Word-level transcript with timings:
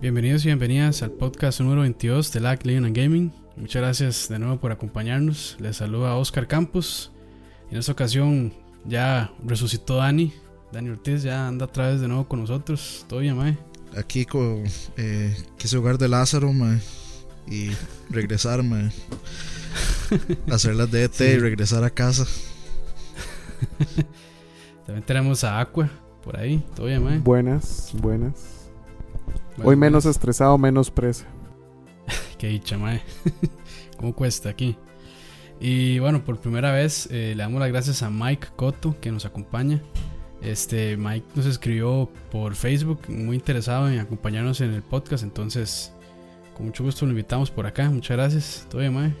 Bienvenidos 0.00 0.42
y 0.44 0.46
bienvenidas 0.46 1.02
al 1.02 1.10
podcast 1.10 1.60
número 1.60 1.82
22 1.82 2.32
de 2.32 2.40
LAC 2.40 2.64
Leon 2.64 2.86
and 2.86 2.96
Gaming. 2.96 3.32
Muchas 3.58 3.82
gracias 3.82 4.28
de 4.30 4.38
nuevo 4.38 4.58
por 4.58 4.72
acompañarnos. 4.72 5.58
Les 5.60 5.76
saluda 5.76 6.16
Oscar 6.16 6.48
Campos. 6.48 7.12
En 7.70 7.76
esta 7.76 7.92
ocasión 7.92 8.50
ya 8.86 9.30
resucitó 9.44 9.96
Dani. 9.96 10.32
Dani 10.72 10.88
Ortiz 10.88 11.22
ya 11.22 11.46
anda 11.46 11.66
otra 11.66 11.88
vez 11.88 12.00
de 12.00 12.08
nuevo 12.08 12.26
con 12.26 12.40
nosotros. 12.40 13.04
Todo 13.10 13.20
bien, 13.20 13.36
mae. 13.36 13.58
Aquí 13.94 14.24
con 14.24 14.64
eh, 14.96 15.36
quise 15.58 15.76
jugar 15.76 15.98
de 15.98 16.08
Lázaro, 16.08 16.50
mae, 16.50 16.78
y 17.46 17.68
regresar, 18.08 18.62
mae. 18.62 18.90
Hacer 20.50 20.76
las 20.76 20.90
de 20.90 21.04
ET 21.04 21.20
y 21.20 21.38
regresar 21.38 21.84
a 21.84 21.90
casa. 21.90 22.24
También 24.86 25.04
tenemos 25.04 25.44
a 25.44 25.60
Aqua 25.60 25.90
por 26.24 26.38
ahí. 26.38 26.64
Todo 26.74 26.86
bien, 26.86 27.04
mae. 27.04 27.18
Buenas, 27.18 27.90
buenas. 27.92 28.59
Bueno, 29.56 29.70
Hoy 29.70 29.76
menos 29.76 30.06
estresado, 30.06 30.56
menos 30.58 30.90
presa. 30.90 31.26
Qué 32.38 32.48
dicha, 32.48 32.78
mae. 32.78 33.02
¿Cómo 33.98 34.14
cuesta 34.14 34.48
aquí? 34.48 34.76
Y 35.60 35.98
bueno, 35.98 36.24
por 36.24 36.38
primera 36.38 36.72
vez 36.72 37.06
eh, 37.10 37.34
le 37.36 37.42
damos 37.42 37.60
las 37.60 37.68
gracias 37.68 38.02
a 38.02 38.10
Mike 38.10 38.48
Cotto 38.56 38.96
que 39.00 39.12
nos 39.12 39.26
acompaña. 39.26 39.82
Este 40.40 40.96
Mike 40.96 41.26
nos 41.34 41.44
escribió 41.44 42.08
por 42.30 42.54
Facebook, 42.54 43.00
muy 43.08 43.36
interesado 43.36 43.90
en 43.90 43.98
acompañarnos 43.98 44.62
en 44.62 44.72
el 44.72 44.82
podcast, 44.82 45.22
entonces 45.22 45.92
con 46.56 46.64
mucho 46.64 46.82
gusto 46.82 47.04
lo 47.04 47.10
invitamos 47.10 47.50
por 47.50 47.66
acá. 47.66 47.90
Muchas 47.90 48.16
gracias. 48.16 48.66
Todo 48.70 48.80
bien, 48.80 48.94
mae. 48.94 49.14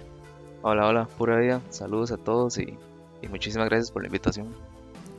Hola, 0.62 0.86
hola, 0.86 1.08
pura 1.18 1.38
vida. 1.38 1.60
Saludos 1.68 2.10
a 2.10 2.16
todos 2.16 2.56
y, 2.56 2.78
y 3.20 3.28
muchísimas 3.28 3.68
gracias 3.68 3.90
por 3.90 4.02
la 4.02 4.08
invitación. 4.08 4.48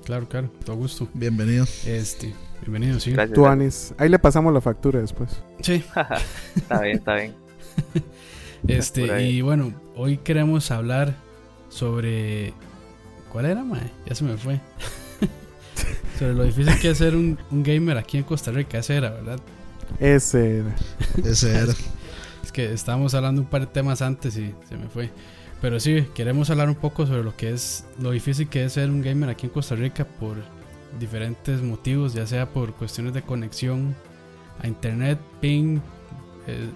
Claro, 0.05 0.27
claro, 0.27 0.49
todo 0.65 0.75
gusto. 0.75 1.07
Bienvenido. 1.13 1.65
Este, 1.85 2.33
bienvenido, 2.61 2.99
sí. 2.99 3.11
Gracias. 3.11 3.35
Tú, 3.35 3.45
Anis. 3.45 3.93
Ahí 3.97 4.09
le 4.09 4.17
pasamos 4.17 4.53
la 4.53 4.61
factura 4.61 4.99
después. 4.99 5.41
Sí, 5.61 5.83
está 6.55 6.81
bien, 6.81 6.97
está 6.97 7.15
bien. 7.15 7.35
Este, 8.67 9.23
y 9.23 9.41
bueno, 9.41 9.73
hoy 9.95 10.17
queremos 10.17 10.69
hablar 10.69 11.15
sobre. 11.69 12.53
¿Cuál 13.31 13.45
era, 13.45 13.63
mae? 13.63 13.91
Ya 14.05 14.13
se 14.13 14.23
me 14.23 14.37
fue. 14.37 14.61
sobre 16.19 16.35
lo 16.35 16.43
difícil 16.43 16.79
que 16.79 16.91
es 16.91 16.97
ser 16.99 17.15
un, 17.15 17.39
un 17.49 17.63
gamer 17.63 17.97
aquí 17.97 18.19
en 18.19 18.23
Costa 18.23 18.51
Rica, 18.51 18.77
ese 18.77 18.97
era, 18.97 19.09
¿verdad? 19.09 19.39
Ese 19.99 20.59
era. 20.59 20.75
Ese 21.25 21.57
era. 21.57 21.73
Es 22.43 22.51
que 22.51 22.71
estábamos 22.71 23.15
hablando 23.15 23.41
un 23.41 23.47
par 23.47 23.61
de 23.61 23.67
temas 23.67 24.03
antes 24.03 24.37
y 24.37 24.53
se 24.69 24.77
me 24.77 24.87
fue. 24.89 25.09
Pero 25.61 25.79
sí, 25.79 26.07
queremos 26.15 26.49
hablar 26.49 26.69
un 26.69 26.75
poco 26.75 27.05
sobre 27.05 27.23
lo 27.23 27.37
que 27.37 27.51
es 27.51 27.85
lo 27.99 28.11
difícil 28.11 28.49
que 28.49 28.65
es 28.65 28.73
ser 28.73 28.89
un 28.89 29.01
gamer 29.01 29.29
aquí 29.29 29.45
en 29.45 29.53
Costa 29.53 29.75
Rica 29.75 30.05
por 30.05 30.37
diferentes 30.99 31.61
motivos, 31.61 32.13
ya 32.13 32.25
sea 32.25 32.49
por 32.49 32.73
cuestiones 32.73 33.13
de 33.13 33.21
conexión 33.21 33.95
a 34.59 34.67
internet, 34.67 35.19
ping, 35.39 35.79
eh, 36.47 36.67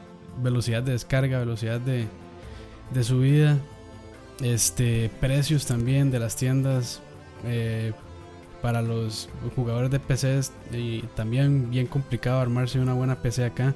velocidad 0.42 0.84
de 0.84 0.92
descarga, 0.92 1.40
velocidad 1.40 1.82
de, 1.82 2.08
subida, 3.04 3.58
este, 4.42 5.10
precios 5.20 5.66
también 5.66 6.12
de 6.12 6.20
las 6.20 6.36
tiendas 6.36 7.02
eh, 7.44 7.92
para 8.62 8.84
los 8.84 9.30
jugadores 9.56 9.90
de 9.90 10.00
PCs 10.00 10.52
y 10.72 11.02
también 11.16 11.72
bien 11.72 11.88
complicado 11.88 12.40
armarse 12.40 12.80
una 12.80 12.94
buena 12.94 13.16
PC 13.16 13.46
acá. 13.46 13.74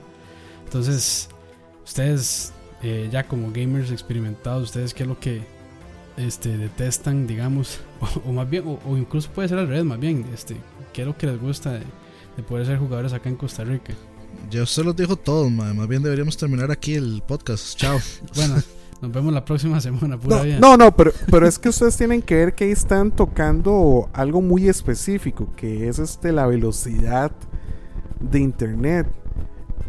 Entonces, 0.66 1.30
ustedes 1.84 2.54
eh, 2.84 3.10
ya 3.12 3.24
como 3.28 3.52
gamers 3.52 3.92
experimentados, 3.92 4.64
ustedes 4.64 4.94
qué 4.94 5.04
es 5.04 5.10
lo 5.10 5.20
que 5.20 5.42
este, 6.18 6.58
detestan, 6.58 7.28
digamos, 7.28 7.80
o, 8.26 8.30
o 8.30 8.34
más 8.34 8.50
bien, 8.50 8.64
o, 8.68 8.80
o 8.86 8.98
incluso 8.98 9.30
puede 9.32 9.48
ser 9.48 9.58
al 9.58 9.68
revés, 9.68 9.86
más 9.86 10.00
bien, 10.00 10.26
este, 10.34 10.56
qué 10.94 11.02
es 11.02 11.08
lo 11.08 11.18
que 11.18 11.28
les 11.28 11.40
gusta 11.40 11.72
de, 11.74 11.80
de 12.38 12.44
poder 12.44 12.66
ser 12.66 12.78
jugadores 12.78 13.14
acá 13.14 13.30
en 13.30 13.36
Costa 13.36 13.64
Rica. 13.64 13.94
Ya 14.50 14.64
usted 14.64 14.84
los 14.84 14.96
dijo 14.96 15.16
todos, 15.16 15.52
mae. 15.52 15.74
Más 15.74 15.88
bien 15.88 16.02
deberíamos 16.04 16.38
terminar 16.38 16.72
aquí 16.72 16.94
el 16.96 17.22
podcast. 17.26 17.76
Chao. 17.78 18.00
Bueno, 18.36 18.56
nos 19.02 19.12
vemos 19.12 19.34
la 19.34 19.44
próxima 19.44 19.80
semana, 19.82 20.18
pura 20.20 20.38
No, 20.38 20.44
vida. 20.44 20.60
no, 20.60 20.78
no, 20.78 20.96
pero, 20.96 21.12
pero 21.32 21.48
es 21.48 21.58
que 21.60 21.70
ustedes 21.70 21.98
tienen 21.98 22.22
que 22.22 22.36
ver 22.36 22.54
que 22.56 22.66
ahí 22.66 22.72
están 22.72 23.12
tocando 23.12 24.10
algo 24.14 24.42
muy 24.42 24.68
específico, 24.70 25.54
que 25.56 25.88
es 25.88 26.00
este 26.00 26.32
la 26.32 26.46
velocidad 26.48 27.32
de 28.20 28.40
internet. 28.40 29.08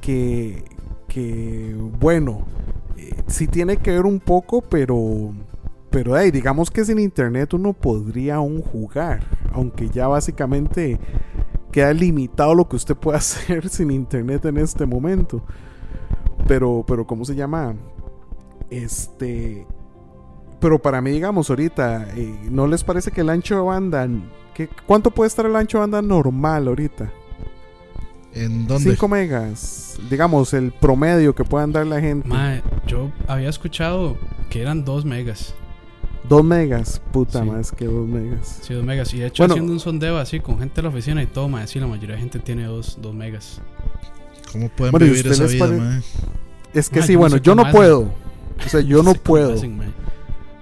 Que, 0.01 0.65
que 1.09 1.75
bueno, 1.99 2.47
sí 3.31 3.47
tiene 3.47 3.77
que 3.77 3.93
ver 3.93 4.05
un 4.07 4.21
poco, 4.21 4.61
pero, 4.61 5.33
pero 5.91 6.17
digamos 6.19 6.71
que 6.71 6.85
sin 6.85 6.99
internet 6.99 7.55
uno 7.55 7.73
podría 7.73 8.37
aún 8.37 8.61
jugar, 8.63 9.21
aunque 9.53 9.89
ya 9.89 10.09
básicamente 10.09 10.99
queda 11.73 11.93
limitado 11.93 12.55
lo 12.55 12.69
que 12.69 12.77
usted 12.77 12.97
puede 12.97 13.19
hacer 13.19 13.69
sin 13.69 13.91
internet 13.91 14.45
en 14.45 14.59
este 14.59 14.85
momento. 14.87 15.43
Pero, 16.47 16.85
pero, 16.87 17.07
¿cómo 17.07 17.25
se 17.25 17.35
llama? 17.35 17.75
Este. 18.71 19.67
Pero 20.61 20.79
para 20.81 21.01
mí, 21.01 21.11
digamos, 21.11 21.49
ahorita, 21.51 22.09
eh, 22.17 22.49
¿no 22.51 22.67
les 22.67 22.85
parece 22.85 23.11
que 23.11 23.23
el 23.23 23.31
ancho 23.31 23.55
de 23.57 23.63
banda. 23.63 24.09
¿qué- 24.55 24.69
¿Cuánto 24.87 25.11
puede 25.11 25.29
estar 25.29 25.47
el 25.47 25.57
ancho 25.57 25.79
de 25.79 25.83
banda 25.83 26.03
normal 26.03 26.69
ahorita? 26.69 27.11
¿En 28.35 28.67
dónde? 28.67 28.91
5 28.93 29.09
megas. 29.09 29.99
Digamos, 30.09 30.55
el 30.55 30.73
promedio 30.73 31.35
que 31.35 31.45
puedan 31.45 31.73
dar 31.73 31.87
la 31.87 32.01
gente. 32.01 32.29
Mae, 32.29 32.63
yo 32.87 33.11
había 33.27 33.49
escuchado 33.49 34.17
que 34.51 34.63
eran 34.63 34.85
2 34.85 35.05
megas. 35.05 35.55
2 36.29 36.45
megas. 36.45 37.03
Puta 37.13 37.43
Sí. 37.43 37.49
más 37.51 37.73
que 37.73 37.87
2 37.87 38.07
megas. 38.09 38.61
Sí, 38.63 38.75
2 38.75 38.85
megas. 38.85 39.13
Y 39.15 39.19
de 39.19 39.27
hecho, 39.27 39.43
Bueno. 39.43 39.55
haciendo 39.55 39.73
un 39.73 39.81
sondeo 39.81 40.19
así 40.19 40.39
con 40.41 40.59
gente 40.61 40.77
de 40.77 40.83
la 40.83 40.89
oficina 40.91 41.23
y 41.23 41.27
todo, 41.27 41.49
mae, 41.49 41.67
sí, 41.67 41.81
la 41.81 41.87
mayoría 41.89 42.15
de 42.15 42.21
gente 42.23 42.39
tiene 42.39 42.65
2 42.65 42.99
megas. 43.15 43.61
¿Cómo 44.53 44.69
pueden 44.69 44.93
Bueno, 44.93 45.07
¿y 45.07 45.11
vivir 45.11 45.27
esa 45.27 45.45
vida, 45.47 45.67
mae? 45.67 46.01
Es 46.73 46.89
que 46.89 47.01
Mae, 47.01 47.07
sí, 47.07 47.13
yo 47.15 47.19
no 47.19 47.21
bueno, 47.21 47.37
sé 47.37 47.43
yo 47.43 47.55
no 47.57 47.63
hacen. 47.63 47.73
puedo. 47.75 48.01
O 48.65 48.69
sea, 48.69 48.81
yo 48.81 49.03
no 49.03 49.13
sé 49.13 49.19
puedo. 49.19 49.55
hacen. 49.55 49.81
O 49.81 49.85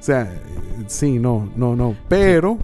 sea, 0.02 0.40
sí, 0.86 1.18
no, 1.18 1.50
no, 1.56 1.76
no. 1.76 1.94
Pero, 2.08 2.58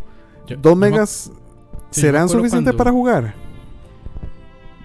Yo- 0.47 0.57
2 0.57 0.73
no 0.73 0.77
me- 0.77 0.91
megas 0.91 1.11
sí, 1.11 1.31
yo 1.31 1.37
me 1.37 1.93
serán 2.01 2.29
suficientes 2.29 2.73
cuando- 2.73 2.79
para 2.79 2.91
jugar. 2.91 3.35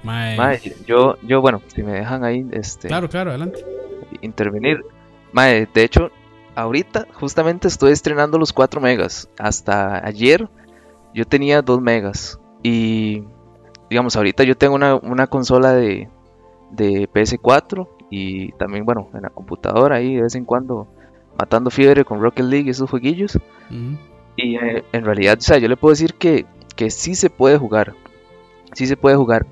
Mae, 0.04 0.38
Mae, 0.38 0.62
yo, 0.88 1.18
yo, 1.24 1.42
bueno, 1.42 1.62
si 1.68 1.84
me 1.84 1.92
dejan 1.94 2.24
ahí, 2.24 2.46
este, 2.52 2.88
Claro, 2.88 3.10
claro, 3.10 3.32
adelante. 3.32 3.66
intervenir. 4.22 4.84
Mae, 5.34 5.68
de 5.74 5.84
hecho, 5.84 6.10
ahorita 6.56 7.08
justamente 7.14 7.68
estoy 7.68 7.92
estrenando 7.92 8.38
los 8.38 8.54
4 8.54 8.80
megas. 8.82 9.30
Hasta 9.38 10.06
ayer 10.06 10.48
yo 11.14 11.26
tenía 11.26 11.62
2 11.62 11.82
megas. 11.82 12.40
Y, 12.64 13.24
digamos, 13.90 14.16
ahorita 14.16 14.44
yo 14.44 14.56
tengo 14.58 14.76
una, 14.76 14.96
una 14.96 15.28
consola 15.28 15.74
de, 15.74 16.10
de 16.72 17.10
PS4 17.12 17.88
y 18.10 18.52
también, 18.54 18.86
bueno, 18.86 19.10
en 19.14 19.22
la 19.24 19.30
computadora 19.30 19.98
ahí 19.98 20.16
de 20.16 20.24
vez 20.24 20.36
en 20.36 20.46
cuando 20.46 20.88
matando 21.38 21.70
fiebre 21.70 22.04
con 22.06 22.22
Rocket 22.22 22.46
League 22.46 22.68
y 22.68 22.72
esos 22.72 22.90
jueguillos. 22.90 23.36
Ujú. 23.70 23.98
Y 24.36 24.56
eh, 24.56 24.84
en 24.94 25.06
realidad, 25.06 25.38
o 25.38 25.42
sea, 25.42 25.58
yo 25.58 25.68
le 25.68 25.78
puedo 25.78 25.92
decir 25.92 26.14
que, 26.16 26.46
que 26.76 26.90
sí 26.90 27.16
se 27.16 27.30
puede 27.30 27.58
jugar. 27.58 27.94
Sí 28.74 28.88
se 28.88 28.98
puede 28.98 29.16
jugar. 29.16 29.46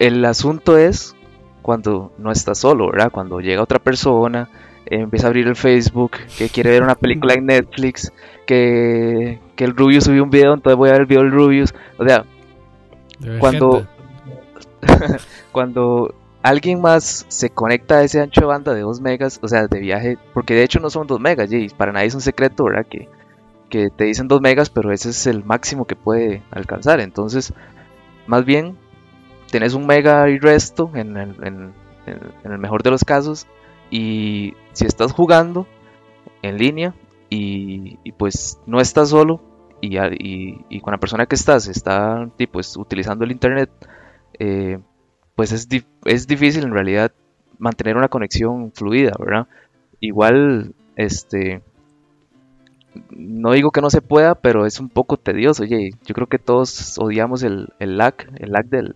El 0.00 0.24
asunto 0.24 0.76
es 0.76 1.14
cuando 1.62 2.12
no 2.18 2.32
estás 2.32 2.58
solo, 2.58 2.90
¿verdad? 2.90 3.12
Cuando 3.12 3.40
llega 3.40 3.62
otra 3.62 3.78
persona, 3.78 4.48
eh, 4.86 4.96
empieza 5.00 5.26
a 5.26 5.28
abrir 5.28 5.46
el 5.46 5.54
Facebook, 5.56 6.12
que 6.36 6.48
quiere 6.48 6.70
ver 6.70 6.82
una 6.82 6.94
película 6.96 7.34
en 7.34 7.46
Netflix, 7.46 8.12
que, 8.46 9.38
que 9.54 9.64
el 9.64 9.76
Rubius 9.76 10.04
subió 10.04 10.24
un 10.24 10.30
video, 10.30 10.54
entonces 10.54 10.76
voy 10.76 10.88
a 10.88 10.92
ver 10.92 11.02
el 11.02 11.06
video 11.06 11.22
del 11.22 11.30
Rubius. 11.32 11.72
O 11.98 12.04
sea, 12.04 12.24
Cuando- 13.38 13.86
cuando 15.52 16.14
alguien 16.42 16.80
más 16.80 17.26
se 17.28 17.50
conecta 17.50 17.96
a 17.98 18.02
ese 18.02 18.20
ancho 18.20 18.40
de 18.40 18.46
banda 18.46 18.72
de 18.74 18.80
2 18.80 19.00
megas, 19.00 19.38
o 19.42 19.48
sea, 19.48 19.66
de 19.66 19.78
viaje, 19.80 20.16
porque 20.32 20.54
de 20.54 20.62
hecho 20.64 20.80
no 20.80 20.88
son 20.90 21.06
2 21.06 21.20
megas, 21.20 21.52
y 21.52 21.68
para 21.68 21.92
nadie 21.92 22.06
es 22.06 22.14
un 22.14 22.20
secreto, 22.22 22.64
¿verdad? 22.64 22.86
Que, 22.88 23.08
que 23.68 23.90
te 23.90 24.04
dicen 24.04 24.28
2 24.28 24.40
megas, 24.40 24.70
pero 24.70 24.90
ese 24.92 25.10
es 25.10 25.26
el 25.26 25.44
máximo 25.44 25.84
que 25.86 25.96
puede 25.96 26.42
alcanzar. 26.50 27.00
Entonces, 27.00 27.52
más 28.26 28.44
bien, 28.46 28.76
tenés 29.50 29.74
un 29.74 29.86
mega 29.86 30.28
y 30.28 30.38
resto 30.38 30.90
en 30.94 31.16
el, 31.16 32.58
mejor 32.58 32.82
de 32.82 32.90
los 32.90 33.04
casos, 33.04 33.46
y 33.90 34.54
si 34.72 34.86
estás 34.86 35.12
jugando 35.12 35.66
en 36.42 36.56
línea 36.56 36.94
y, 37.28 37.96
pues 38.12 38.58
no 38.66 38.80
estás 38.80 39.10
solo, 39.10 39.40
y, 39.80 40.80
con 40.80 40.92
la 40.92 40.98
persona 40.98 41.26
que 41.26 41.34
estás 41.34 41.68
está 41.68 42.28
pues, 42.50 42.76
utilizando 42.76 43.24
el 43.24 43.32
internet, 43.32 43.70
eh, 44.38 44.78
pues 45.34 45.52
es, 45.52 45.68
es 46.04 46.26
difícil 46.26 46.64
en 46.64 46.72
realidad 46.72 47.12
mantener 47.58 47.96
una 47.96 48.08
conexión 48.08 48.72
fluida, 48.72 49.12
¿verdad? 49.18 49.46
Igual, 50.00 50.74
este, 50.96 51.62
no 53.10 53.52
digo 53.52 53.70
que 53.70 53.80
no 53.80 53.90
se 53.90 54.00
pueda, 54.00 54.34
pero 54.34 54.66
es 54.66 54.80
un 54.80 54.88
poco 54.88 55.16
tedioso. 55.16 55.62
Oye, 55.62 55.90
yo 56.04 56.14
creo 56.14 56.26
que 56.26 56.38
todos 56.38 56.98
odiamos 56.98 57.42
el, 57.42 57.68
el 57.78 57.98
lag, 57.98 58.14
el 58.38 58.50
lag 58.52 58.66
del, 58.66 58.94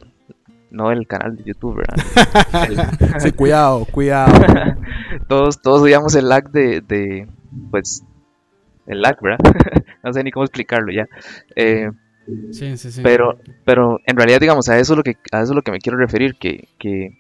no 0.75 0.91
el 0.91 1.07
canal 1.07 1.37
de 1.37 1.45
YouTube, 1.45 1.77
¿verdad? 1.77 3.19
Sí, 3.21 3.33
cuidado, 3.33 3.85
cuidado. 3.87 4.33
todos, 5.29 5.63
todos 5.63 5.83
odiamos 5.83 6.15
el 6.15 6.29
lag 6.29 6.51
de, 6.51 6.81
de, 6.83 7.29
pues, 7.71 8.03
el 8.87 9.01
lag, 9.01 9.17
¿verdad? 9.23 9.39
no 10.03 10.13
sé 10.13 10.23
ni 10.25 10.31
cómo 10.31 10.45
explicarlo 10.45 10.93
ya. 10.93 11.09
Eh, 11.57 11.91
Sí, 12.53 12.79
sí, 12.79 12.91
sí. 12.91 13.03
pero, 13.03 13.39
pero 13.67 14.01
en 14.07 14.17
realidad, 14.17 14.41
digamos, 14.41 14.71
a 14.71 14.79
eso 14.79 14.95
es 14.95 14.97
lo 14.97 15.03
que, 15.03 15.17
a 15.31 15.43
eso 15.43 15.53
es 15.53 15.57
lo 15.57 15.61
que 15.61 15.71
me 15.73 15.79
quiero 15.79 15.99
referir, 15.99 16.37
que, 16.41 16.69
que 16.79 17.11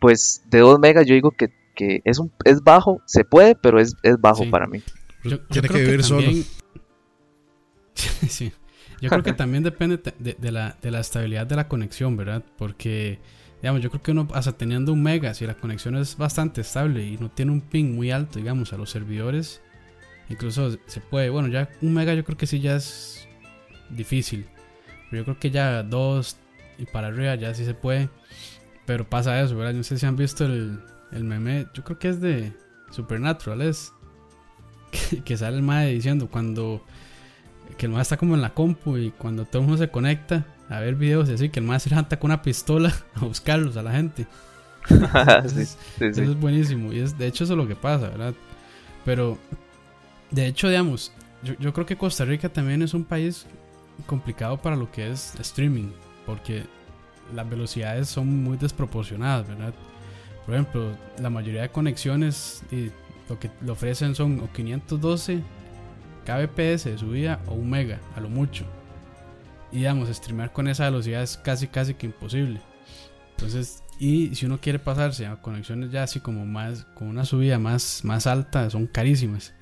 pues 0.00 0.42
de 0.50 0.58
2 0.58 0.80
megas 0.80 1.06
yo 1.06 1.14
digo 1.14 1.30
que, 1.30 1.50
que 1.76 2.00
es, 2.04 2.18
un, 2.18 2.32
es 2.44 2.60
bajo, 2.64 3.00
se 3.06 3.24
puede, 3.24 3.54
pero 3.54 3.78
es, 3.78 3.94
es 4.02 4.20
bajo 4.20 4.42
Sí. 4.42 4.50
para 4.50 4.66
mí. 4.66 4.82
Yo, 5.22 5.30
yo 5.30 5.38
Tiene 5.50 5.68
que 5.68 5.78
vivir 5.78 6.02
solo. 6.02 6.22
también- 6.22 6.44
sí. 7.94 8.52
Yo 9.00 9.10
creo 9.10 9.22
que 9.22 9.32
también 9.34 9.62
depende 9.62 9.98
de, 10.18 10.36
de 10.38 10.52
la, 10.52 10.76
de 10.80 10.90
la 10.90 11.00
estabilidad 11.00 11.46
de 11.46 11.56
la 11.56 11.68
conexión, 11.68 12.16
¿verdad? 12.16 12.42
Porque, 12.56 13.18
digamos, 13.60 13.82
yo 13.82 13.90
creo 13.90 14.02
que 14.02 14.10
uno, 14.12 14.28
hasta 14.34 14.52
teniendo 14.52 14.92
un 14.92 15.02
mega, 15.02 15.34
si 15.34 15.46
la 15.46 15.54
conexión 15.54 15.96
es 15.96 16.16
bastante 16.16 16.60
estable 16.60 17.04
y 17.04 17.18
no 17.18 17.30
tiene 17.30 17.52
un 17.52 17.60
ping 17.60 17.94
muy 17.94 18.10
alto, 18.10 18.38
digamos, 18.38 18.72
a 18.72 18.76
los 18.76 18.90
servidores, 18.90 19.60
incluso 20.28 20.78
se 20.86 21.00
puede, 21.00 21.30
bueno, 21.30 21.48
ya 21.48 21.68
un 21.82 21.92
mega 21.94 22.14
yo 22.14 22.24
creo 22.24 22.36
que 22.36 22.46
sí 22.46 22.60
ya 22.60 22.76
es 22.76 23.28
difícil. 23.90 24.46
Pero 25.10 25.22
yo 25.22 25.24
creo 25.24 25.38
que 25.38 25.50
ya 25.50 25.82
dos 25.82 26.36
y 26.78 26.86
para 26.86 27.08
arriba 27.08 27.34
ya 27.34 27.54
sí 27.54 27.64
se 27.64 27.74
puede. 27.74 28.08
Pero 28.86 29.08
pasa 29.08 29.40
eso, 29.40 29.56
¿verdad? 29.56 29.72
Yo 29.72 29.78
no 29.78 29.84
sé 29.84 29.98
si 29.98 30.06
han 30.06 30.16
visto 30.16 30.44
el, 30.44 30.80
el 31.12 31.24
meme, 31.24 31.66
yo 31.74 31.84
creo 31.84 31.98
que 31.98 32.08
es 32.08 32.20
de 32.20 32.52
Supernatural, 32.90 33.62
es 33.62 33.92
que, 34.90 35.22
que 35.22 35.36
sale 35.36 35.56
el 35.56 35.62
mae 35.62 35.92
diciendo 35.92 36.28
cuando 36.30 36.84
que 37.76 37.86
el 37.86 37.92
mae 37.92 38.02
está 38.02 38.16
como 38.16 38.34
en 38.34 38.42
la 38.42 38.54
compu 38.54 38.96
y 38.96 39.10
cuando 39.10 39.44
todo 39.44 39.62
el 39.62 39.68
mundo 39.68 39.82
se 39.82 39.90
conecta 39.90 40.46
a 40.68 40.80
ver 40.80 40.94
videos 40.94 41.28
y 41.28 41.34
así, 41.34 41.48
que 41.48 41.60
el 41.60 41.66
mae 41.66 41.80
se 41.80 41.90
levanta 41.90 42.18
con 42.18 42.30
una 42.30 42.42
pistola 42.42 42.92
a 43.14 43.24
buscarlos 43.24 43.76
a 43.76 43.82
la 43.82 43.92
gente. 43.92 44.26
sí, 44.88 44.94
Entonces, 44.94 45.78
sí, 45.98 46.12
sí. 46.12 46.20
Eso 46.20 46.22
es 46.22 46.40
buenísimo. 46.40 46.92
Y 46.92 47.00
es, 47.00 47.16
de 47.16 47.26
hecho, 47.26 47.44
eso 47.44 47.54
es 47.54 47.56
lo 47.56 47.66
que 47.66 47.76
pasa, 47.76 48.08
¿verdad? 48.08 48.34
Pero, 49.04 49.38
de 50.30 50.46
hecho, 50.46 50.68
digamos, 50.68 51.12
yo, 51.42 51.54
yo 51.58 51.72
creo 51.72 51.86
que 51.86 51.96
Costa 51.96 52.24
Rica 52.24 52.48
también 52.48 52.82
es 52.82 52.94
un 52.94 53.04
país 53.04 53.46
complicado 54.06 54.58
para 54.58 54.76
lo 54.76 54.90
que 54.90 55.10
es 55.10 55.34
streaming. 55.40 55.90
Porque 56.26 56.64
las 57.34 57.48
velocidades 57.48 58.08
son 58.08 58.42
muy 58.42 58.56
desproporcionadas, 58.56 59.48
¿verdad? 59.48 59.74
Por 60.44 60.54
ejemplo, 60.54 60.96
la 61.18 61.30
mayoría 61.30 61.62
de 61.62 61.68
conexiones 61.70 62.62
y 62.70 62.90
lo 63.28 63.38
que 63.38 63.50
le 63.62 63.70
ofrecen 63.70 64.14
son 64.14 64.40
o 64.40 64.52
512 64.52 65.40
kbps 66.24 66.84
de 66.84 66.98
subida 66.98 67.40
o 67.46 67.54
1 67.54 67.64
mega, 67.68 68.00
a 68.16 68.20
lo 68.20 68.28
mucho. 68.28 68.64
Y 69.72 69.78
digamos, 69.78 70.08
streamear 70.08 70.52
con 70.52 70.68
esa 70.68 70.84
velocidad 70.84 71.22
es 71.22 71.36
casi, 71.36 71.66
casi 71.68 71.94
que 71.94 72.06
imposible. 72.06 72.60
Entonces, 73.32 73.82
y 73.98 74.34
si 74.34 74.46
uno 74.46 74.60
quiere 74.60 74.78
pasarse 74.78 75.26
a 75.26 75.36
conexiones 75.42 75.90
ya 75.90 76.04
así 76.04 76.20
como 76.20 76.46
más, 76.46 76.84
con 76.94 77.08
una 77.08 77.24
subida 77.24 77.58
más, 77.58 78.04
más 78.04 78.26
alta, 78.26 78.70
son 78.70 78.86
carísimas. 78.86 79.52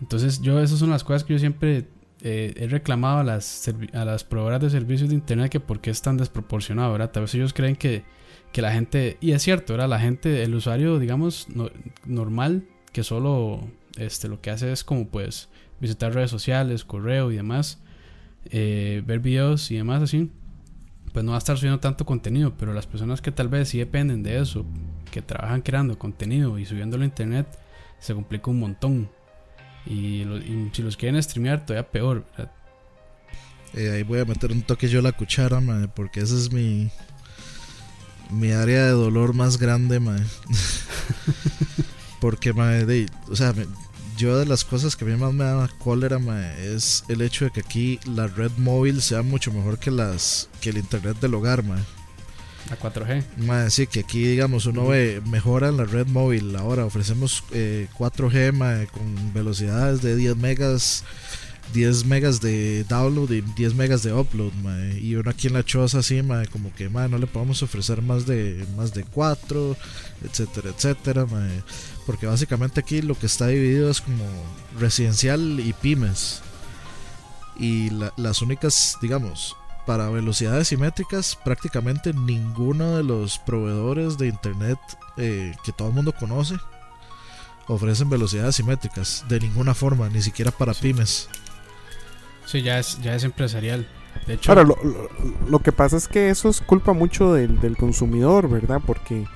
Entonces, 0.00 0.40
yo, 0.40 0.60
esas 0.60 0.78
son 0.78 0.90
las 0.90 1.04
cosas 1.04 1.22
que 1.24 1.32
yo 1.34 1.38
siempre 1.38 1.86
eh, 2.22 2.54
he 2.56 2.66
reclamado 2.66 3.18
a 3.18 3.24
las, 3.24 3.68
a 3.92 4.04
las 4.04 4.24
proveedoras 4.24 4.60
de 4.60 4.70
servicios 4.70 5.08
de 5.10 5.14
internet, 5.14 5.50
que 5.50 5.60
por 5.60 5.80
qué 5.80 5.90
es 5.90 6.02
tan 6.02 6.16
desproporcionado, 6.16 6.90
¿verdad? 6.92 7.10
Tal 7.10 7.22
vez 7.24 7.34
ellos 7.34 7.52
creen 7.52 7.76
que, 7.76 8.04
que 8.52 8.62
la 8.62 8.72
gente, 8.72 9.16
y 9.20 9.32
es 9.32 9.42
cierto, 9.42 9.74
¿verdad? 9.74 9.88
La 9.88 10.00
gente, 10.00 10.42
el 10.42 10.54
usuario, 10.54 10.98
digamos, 10.98 11.48
no- 11.54 11.70
normal, 12.04 12.64
que 12.92 13.04
solo 13.04 13.60
este, 13.96 14.28
lo 14.28 14.40
que 14.40 14.50
hace 14.50 14.72
es 14.72 14.82
como 14.84 15.08
pues 15.08 15.48
visitar 15.82 16.14
redes 16.14 16.30
sociales, 16.30 16.84
correo 16.84 17.32
y 17.32 17.36
demás, 17.36 17.78
eh, 18.46 19.02
ver 19.04 19.18
videos 19.18 19.70
y 19.72 19.76
demás 19.76 20.00
así, 20.00 20.30
pues 21.12 21.24
no 21.24 21.32
va 21.32 21.36
a 21.36 21.38
estar 21.38 21.58
subiendo 21.58 21.80
tanto 21.80 22.06
contenido, 22.06 22.54
pero 22.56 22.72
las 22.72 22.86
personas 22.86 23.20
que 23.20 23.32
tal 23.32 23.48
vez 23.48 23.68
sí 23.68 23.78
dependen 23.78 24.22
de 24.22 24.40
eso, 24.40 24.64
que 25.10 25.20
trabajan 25.20 25.60
creando 25.60 25.98
contenido 25.98 26.58
y 26.58 26.64
subiéndolo 26.64 27.02
a 27.02 27.06
internet, 27.06 27.46
se 27.98 28.14
complica 28.14 28.50
un 28.50 28.60
montón. 28.60 29.10
Y, 29.84 30.24
si 30.72 30.82
los 30.82 30.96
quieren 30.96 31.20
streamear, 31.20 31.66
todavía 31.66 31.90
peor. 31.90 32.24
Eh, 33.74 33.90
ahí 33.90 34.02
voy 34.04 34.20
a 34.20 34.24
meter 34.24 34.52
un 34.52 34.62
toque 34.62 34.88
yo 34.88 35.02
la 35.02 35.10
cuchara, 35.10 35.60
mae, 35.60 35.88
porque 35.88 36.20
ese 36.20 36.36
es 36.36 36.52
mi 36.52 36.90
mi 38.30 38.52
área 38.52 38.86
de 38.86 38.92
dolor 38.92 39.34
más 39.34 39.58
grande, 39.58 39.98
mae. 39.98 40.20
porque, 42.20 42.52
de- 42.52 43.06
o 43.28 43.36
sea, 43.36 43.52
yo 44.16 44.38
de 44.38 44.46
las 44.46 44.64
cosas 44.64 44.96
que 44.96 45.04
a 45.04 45.08
mí 45.08 45.16
más 45.16 45.32
me 45.32 45.44
da 45.44 45.68
cólera, 45.78 46.18
mae, 46.18 46.74
es 46.74 47.04
el 47.08 47.22
hecho 47.22 47.44
de 47.44 47.50
que 47.50 47.60
aquí 47.60 48.00
la 48.06 48.26
red 48.26 48.50
móvil 48.58 49.02
sea 49.02 49.22
mucho 49.22 49.52
mejor 49.52 49.78
que 49.78 49.90
las 49.90 50.48
que 50.60 50.70
el 50.70 50.78
internet 50.78 51.18
del 51.20 51.34
hogar, 51.34 51.62
mae. 51.64 51.82
A 52.70 52.78
4G. 52.78 53.24
Mae, 53.38 53.70
sí, 53.70 53.86
que 53.86 54.00
aquí, 54.00 54.22
digamos, 54.24 54.66
uno 54.66 54.86
ve, 54.86 55.20
mejora 55.26 55.68
en 55.68 55.76
la 55.76 55.84
red 55.84 56.06
móvil. 56.06 56.54
Ahora 56.56 56.84
ofrecemos 56.84 57.42
eh, 57.52 57.88
4G 57.98 58.52
mae, 58.52 58.86
con 58.86 59.32
velocidades 59.34 60.00
de 60.00 60.16
10 60.16 60.36
megas, 60.36 61.04
10 61.72 62.04
megas 62.06 62.40
de 62.40 62.84
download 62.84 63.30
y 63.30 63.40
10 63.40 63.74
megas 63.74 64.02
de 64.02 64.12
upload. 64.12 64.52
mae. 64.62 64.98
Y 65.00 65.14
uno 65.16 65.30
aquí 65.30 65.46
en 65.46 65.54
la 65.54 65.64
choza, 65.64 65.98
así, 66.00 66.22
mae, 66.22 66.46
como 66.48 66.72
que 66.74 66.88
mae, 66.88 67.08
no 67.08 67.18
le 67.18 67.26
podemos 67.26 67.62
ofrecer 67.62 68.02
más 68.02 68.26
de, 68.26 68.66
más 68.76 68.92
de 68.92 69.04
4, 69.04 69.76
etcétera, 70.24 70.70
etcétera. 70.70 71.26
mae. 71.26 71.62
Porque 72.06 72.26
básicamente 72.26 72.80
aquí 72.80 73.00
lo 73.02 73.18
que 73.18 73.26
está 73.26 73.46
dividido 73.46 73.90
es 73.90 74.00
como 74.00 74.24
residencial 74.78 75.60
y 75.60 75.72
pymes. 75.72 76.42
Y 77.58 77.90
la- 77.90 78.12
las 78.16 78.42
únicas, 78.42 78.96
digamos, 79.00 79.56
para 79.86 80.08
velocidades 80.10 80.68
simétricas, 80.68 81.36
prácticamente 81.44 82.12
ninguno 82.12 82.96
de 82.96 83.02
los 83.04 83.38
proveedores 83.38 84.16
de 84.18 84.28
internet 84.28 84.78
eh, 85.16 85.54
que 85.64 85.72
todo 85.72 85.88
el 85.88 85.94
mundo 85.94 86.12
conoce 86.12 86.56
ofrecen 87.68 88.10
velocidades 88.10 88.56
simétricas 88.56 89.24
de 89.28 89.40
ninguna 89.40 89.74
forma, 89.74 90.08
ni 90.08 90.20
siquiera 90.22 90.50
para 90.50 90.74
pymes. 90.74 91.28
Sí, 92.52 92.62
ya 92.62 92.78
es, 92.78 93.00
ya 93.02 93.14
es 93.14 93.24
empresarial. 93.24 93.86
De 94.26 94.34
hecho, 94.34 94.52
Ahora, 94.52 94.62
lo, 94.62 94.76
lo- 94.84 95.08
lo 95.48 95.58
que 95.60 95.72
pasa 95.72 95.96
es 95.96 96.06
que 96.06 96.28
eso 96.30 96.48
es 96.50 96.60
culpa 96.60 96.92
mucho 96.92 97.32
del, 97.32 97.60
del 97.60 97.76
consumidor, 97.76 98.48
¿verdad? 98.48 98.80
Porque 98.86 99.22
eh, 99.22 99.26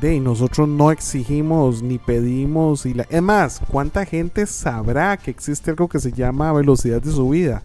de, 0.00 0.20
nosotros 0.20 0.68
no 0.68 0.90
exigimos 0.90 1.82
ni 1.82 1.98
pedimos. 1.98 2.84
y 2.84 2.94
la, 2.94 3.04
Es 3.10 3.22
más, 3.22 3.60
¿cuánta 3.70 4.04
gente 4.04 4.46
sabrá 4.46 5.16
que 5.16 5.30
existe 5.30 5.70
algo 5.70 5.88
que 5.88 6.00
se 6.00 6.12
llama 6.12 6.52
velocidad 6.52 7.00
de 7.00 7.12
subida? 7.12 7.62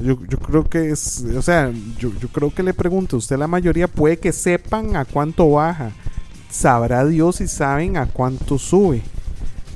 Yo, 0.00 0.18
yo 0.28 0.38
creo 0.38 0.64
que 0.64 0.90
es, 0.90 1.24
o 1.36 1.42
sea, 1.42 1.70
yo, 1.98 2.10
yo 2.18 2.28
creo 2.28 2.54
que 2.54 2.62
le 2.62 2.72
pregunto, 2.72 3.16
usted 3.18 3.36
la 3.36 3.46
mayoría 3.46 3.88
puede 3.88 4.18
que 4.18 4.32
sepan 4.32 4.96
a 4.96 5.04
cuánto 5.04 5.50
baja. 5.50 5.90
Sabrá 6.50 7.04
Dios 7.04 7.36
si 7.36 7.48
saben 7.48 7.96
a 7.96 8.06
cuánto 8.06 8.58
sube. 8.58 9.02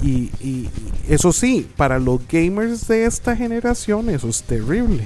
Y, 0.03 0.69
eso 1.09 1.33
sí, 1.33 1.67
para 1.77 1.99
los 1.99 2.21
gamers 2.29 2.87
de 2.89 3.07
esta 3.07 3.35
generación 3.37 4.11
eso 4.11 4.29
es 4.29 4.43
terrible. 4.43 5.05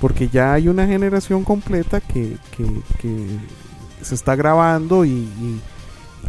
Porque 0.00 0.28
ya 0.28 0.52
hay 0.54 0.68
una 0.68 0.86
generación 0.86 1.44
completa 1.44 2.00
que, 2.00 2.36
que- 2.56 3.26
se 4.02 4.14
está 4.14 4.36
grabando 4.36 5.04
y- 5.04 5.28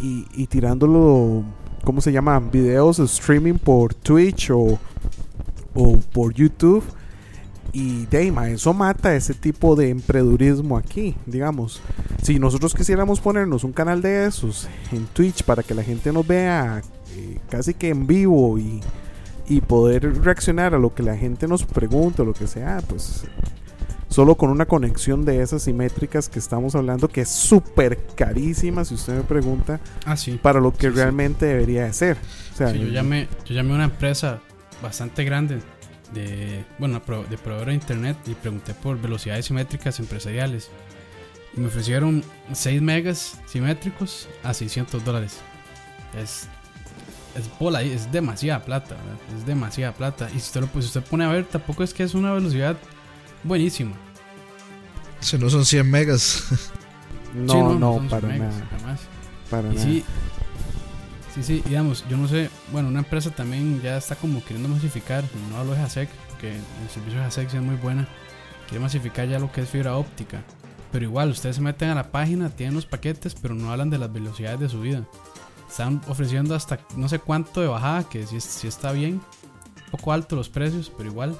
y 0.00 0.46
tirándolo, 0.46 1.44
¿cómo 1.84 2.00
se 2.00 2.10
llama? 2.12 2.38
Videos 2.40 2.98
streaming 2.98 3.54
por 3.54 3.94
Twitch 3.94 4.50
o, 4.50 4.78
o 5.74 5.96
por 6.12 6.32
YouTube. 6.34 6.82
Y 7.72 8.06
Deima, 8.06 8.48
eso 8.48 8.72
mata 8.72 9.14
ese 9.14 9.34
tipo 9.34 9.76
de 9.76 9.90
emprendurismo 9.90 10.76
aquí, 10.78 11.14
digamos. 11.26 11.80
Si 12.22 12.38
nosotros 12.38 12.74
quisiéramos 12.74 13.20
ponernos 13.20 13.62
un 13.62 13.72
canal 13.72 14.00
de 14.00 14.24
esos 14.26 14.66
en 14.90 15.04
Twitch 15.06 15.42
para 15.44 15.62
que 15.62 15.74
la 15.74 15.82
gente 15.84 16.10
nos 16.12 16.26
vea 16.26 16.80
eh, 17.16 17.38
casi 17.48 17.74
que 17.74 17.88
en 17.88 18.06
vivo 18.06 18.58
y, 18.58 18.80
y 19.48 19.60
poder 19.60 20.22
reaccionar 20.22 20.74
a 20.74 20.78
lo 20.78 20.94
que 20.94 21.02
la 21.02 21.16
gente 21.16 21.46
nos 21.48 21.64
pregunta 21.64 22.22
lo 22.24 22.34
que 22.34 22.46
sea, 22.46 22.80
pues 22.86 23.24
solo 24.08 24.36
con 24.36 24.50
una 24.50 24.66
conexión 24.66 25.24
de 25.24 25.42
esas 25.42 25.62
simétricas 25.62 26.28
que 26.28 26.38
estamos 26.38 26.74
hablando, 26.74 27.08
que 27.08 27.20
es 27.22 27.28
súper 27.28 27.98
carísima, 28.16 28.84
si 28.84 28.94
usted 28.94 29.14
me 29.14 29.22
pregunta, 29.22 29.80
ah, 30.06 30.16
sí. 30.16 30.38
para 30.42 30.60
lo 30.60 30.72
que 30.72 30.88
Sí, 30.88 30.94
sí. 31.02 31.02
realmente 31.02 31.46
debería 31.46 31.84
de 31.84 31.92
ser. 31.92 32.16
O 32.52 32.56
sea, 32.56 32.70
Sí, 32.70 32.78
yo, 32.78 32.86
llamé, 32.88 33.28
yo 33.44 33.54
llamé 33.54 33.72
a 33.72 33.74
una 33.76 33.84
empresa 33.84 34.40
bastante 34.82 35.24
grande 35.24 35.60
de, 36.14 36.64
bueno, 36.78 37.02
de 37.28 37.36
proveedor 37.38 37.68
de 37.68 37.74
internet 37.74 38.16
y 38.26 38.34
pregunté 38.34 38.72
por 38.74 38.98
velocidades 39.00 39.44
simétricas 39.46 39.98
empresariales. 40.00 40.70
Y 41.56 41.60
me 41.60 41.66
ofrecieron 41.66 42.24
6 42.52 42.80
megas 42.82 43.38
simétricos 43.46 44.28
a 44.42 44.54
600 44.54 45.04
dólares. 45.04 45.38
Es, 46.20 46.48
es 47.38 47.50
bola, 47.58 47.82
es 47.82 48.10
demasiada 48.12 48.64
plata, 48.64 48.96
¿verdad? 48.96 49.18
es 49.38 49.46
demasiada 49.46 49.94
plata. 49.94 50.28
Y 50.30 50.34
si 50.40 50.46
usted, 50.48 50.60
lo, 50.62 50.66
pues, 50.68 50.86
usted 50.86 51.02
pone 51.02 51.24
a 51.24 51.28
ver, 51.28 51.46
tampoco 51.46 51.82
es 51.84 51.94
que 51.94 52.02
es 52.02 52.14
una 52.14 52.32
velocidad 52.32 52.76
buenísima. 53.44 53.96
Si 55.20 55.38
no 55.38 55.50
son 55.50 55.64
100 55.64 55.90
megas. 55.90 56.44
no, 57.32 57.52
Sí, 57.52 57.62
no, 57.78 57.94
son 57.94 58.08
para 58.08 58.28
megas, 58.28 58.54
nada. 58.54 58.66
jamás. 58.70 59.10
Para 59.50 59.72
Y 59.72 59.74
nada. 59.74 59.82
sí, 59.84 60.04
sí, 61.34 61.42
sí, 61.42 61.62
digamos, 61.66 62.04
yo 62.08 62.16
no 62.16 62.28
sé, 62.28 62.50
bueno, 62.72 62.88
una 62.88 63.00
empresa 63.00 63.30
también 63.30 63.80
ya 63.82 63.96
está 63.96 64.16
como 64.16 64.42
queriendo 64.44 64.68
masificar, 64.68 65.24
no 65.50 65.56
hablo 65.58 65.74
de 65.74 65.80
Hasek, 65.80 66.08
que 66.40 66.56
el 66.56 66.90
servicio 66.92 67.20
de 67.22 67.30
sí 67.30 67.40
es 67.42 67.54
muy 67.62 67.76
buena, 67.76 68.08
quiere 68.68 68.80
masificar 68.82 69.28
ya 69.28 69.38
lo 69.38 69.50
que 69.52 69.62
es 69.62 69.70
fibra 69.70 69.96
óptica, 69.96 70.42
pero 70.92 71.04
igual, 71.04 71.30
ustedes 71.30 71.56
se 71.56 71.62
meten 71.62 71.90
a 71.90 71.94
la 71.94 72.10
página, 72.10 72.50
tienen 72.50 72.74
los 72.74 72.86
paquetes, 72.86 73.34
pero 73.34 73.54
no 73.54 73.70
hablan 73.70 73.90
de 73.90 73.98
las 73.98 74.12
velocidades 74.12 74.60
de 74.60 74.68
subida. 74.68 75.06
Están 75.68 76.00
ofreciendo 76.08 76.54
hasta 76.54 76.80
no 76.96 77.08
sé 77.08 77.18
cuánto 77.18 77.60
de 77.60 77.66
bajada, 77.66 78.08
que 78.08 78.26
sí, 78.26 78.40
sí 78.40 78.66
está 78.66 78.92
bien, 78.92 79.14
un 79.14 79.90
poco 79.90 80.12
alto 80.12 80.36
los 80.36 80.48
precios, 80.48 80.92
pero 80.96 81.10
igual. 81.10 81.36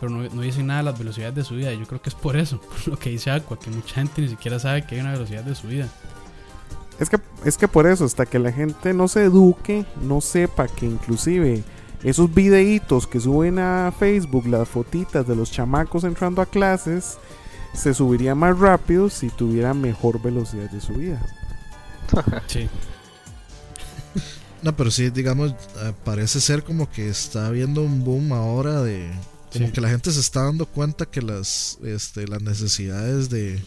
Pero 0.00 0.12
no, 0.12 0.28
no 0.28 0.42
dicen 0.42 0.68
nada 0.68 0.80
de 0.80 0.84
las 0.84 0.98
velocidades 0.98 1.34
de 1.34 1.44
subida. 1.44 1.72
Y 1.72 1.78
yo 1.78 1.86
creo 1.86 2.00
que 2.00 2.08
es 2.08 2.14
por 2.14 2.36
eso, 2.36 2.60
por 2.60 2.88
lo 2.88 2.98
que 2.98 3.10
dice 3.10 3.30
Aqua, 3.30 3.58
que 3.58 3.70
mucha 3.70 3.96
gente 3.96 4.22
ni 4.22 4.28
siquiera 4.28 4.58
sabe 4.58 4.86
que 4.86 4.94
hay 4.94 5.00
una 5.00 5.12
velocidad 5.12 5.42
de 5.42 5.54
subida. 5.54 5.88
Es 6.98 7.08
que, 7.08 7.18
es 7.44 7.56
que 7.56 7.68
por 7.68 7.86
eso, 7.86 8.04
hasta 8.04 8.26
que 8.26 8.38
la 8.38 8.52
gente 8.52 8.92
no 8.92 9.06
se 9.06 9.24
eduque, 9.24 9.84
no 10.02 10.20
sepa 10.20 10.66
que 10.66 10.86
inclusive 10.86 11.62
esos 12.02 12.32
videitos 12.32 13.06
que 13.06 13.20
suben 13.20 13.58
a 13.58 13.92
Facebook, 13.96 14.46
las 14.46 14.68
fotitas 14.68 15.26
de 15.26 15.36
los 15.36 15.50
chamacos 15.50 16.04
entrando 16.04 16.42
a 16.42 16.46
clases, 16.46 17.18
se 17.72 17.94
subiría 17.94 18.34
más 18.34 18.58
rápido 18.58 19.10
si 19.10 19.30
tuviera 19.30 19.74
mejor 19.74 20.20
velocidad 20.20 20.70
de 20.70 20.80
subida. 20.80 21.20
Sí. 22.46 22.68
No, 24.62 24.76
pero 24.76 24.90
sí, 24.90 25.10
digamos, 25.10 25.52
eh, 25.52 25.92
parece 26.04 26.40
ser 26.40 26.64
como 26.64 26.90
que 26.90 27.08
está 27.08 27.46
habiendo 27.46 27.82
un 27.82 28.04
boom 28.04 28.32
ahora 28.32 28.82
de... 28.82 29.08
Como 29.52 29.66
Sí. 29.68 29.72
que 29.72 29.80
la 29.80 29.88
gente 29.88 30.10
se 30.12 30.20
está 30.20 30.42
dando 30.42 30.66
cuenta 30.66 31.06
que 31.06 31.22
las, 31.22 31.78
este, 31.84 32.26
las 32.28 32.42
necesidades 32.42 33.30
de, 33.30 33.58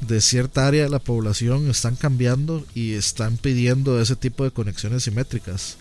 de 0.00 0.20
cierta 0.20 0.66
área 0.66 0.82
de 0.84 0.88
la 0.90 0.98
población 0.98 1.68
están 1.70 1.94
cambiando 1.96 2.64
y 2.74 2.94
están 2.94 3.36
pidiendo 3.36 4.00
ese 4.00 4.16
tipo 4.16 4.42
de 4.42 4.50
conexiones 4.50 5.04
simétricas. 5.04 5.76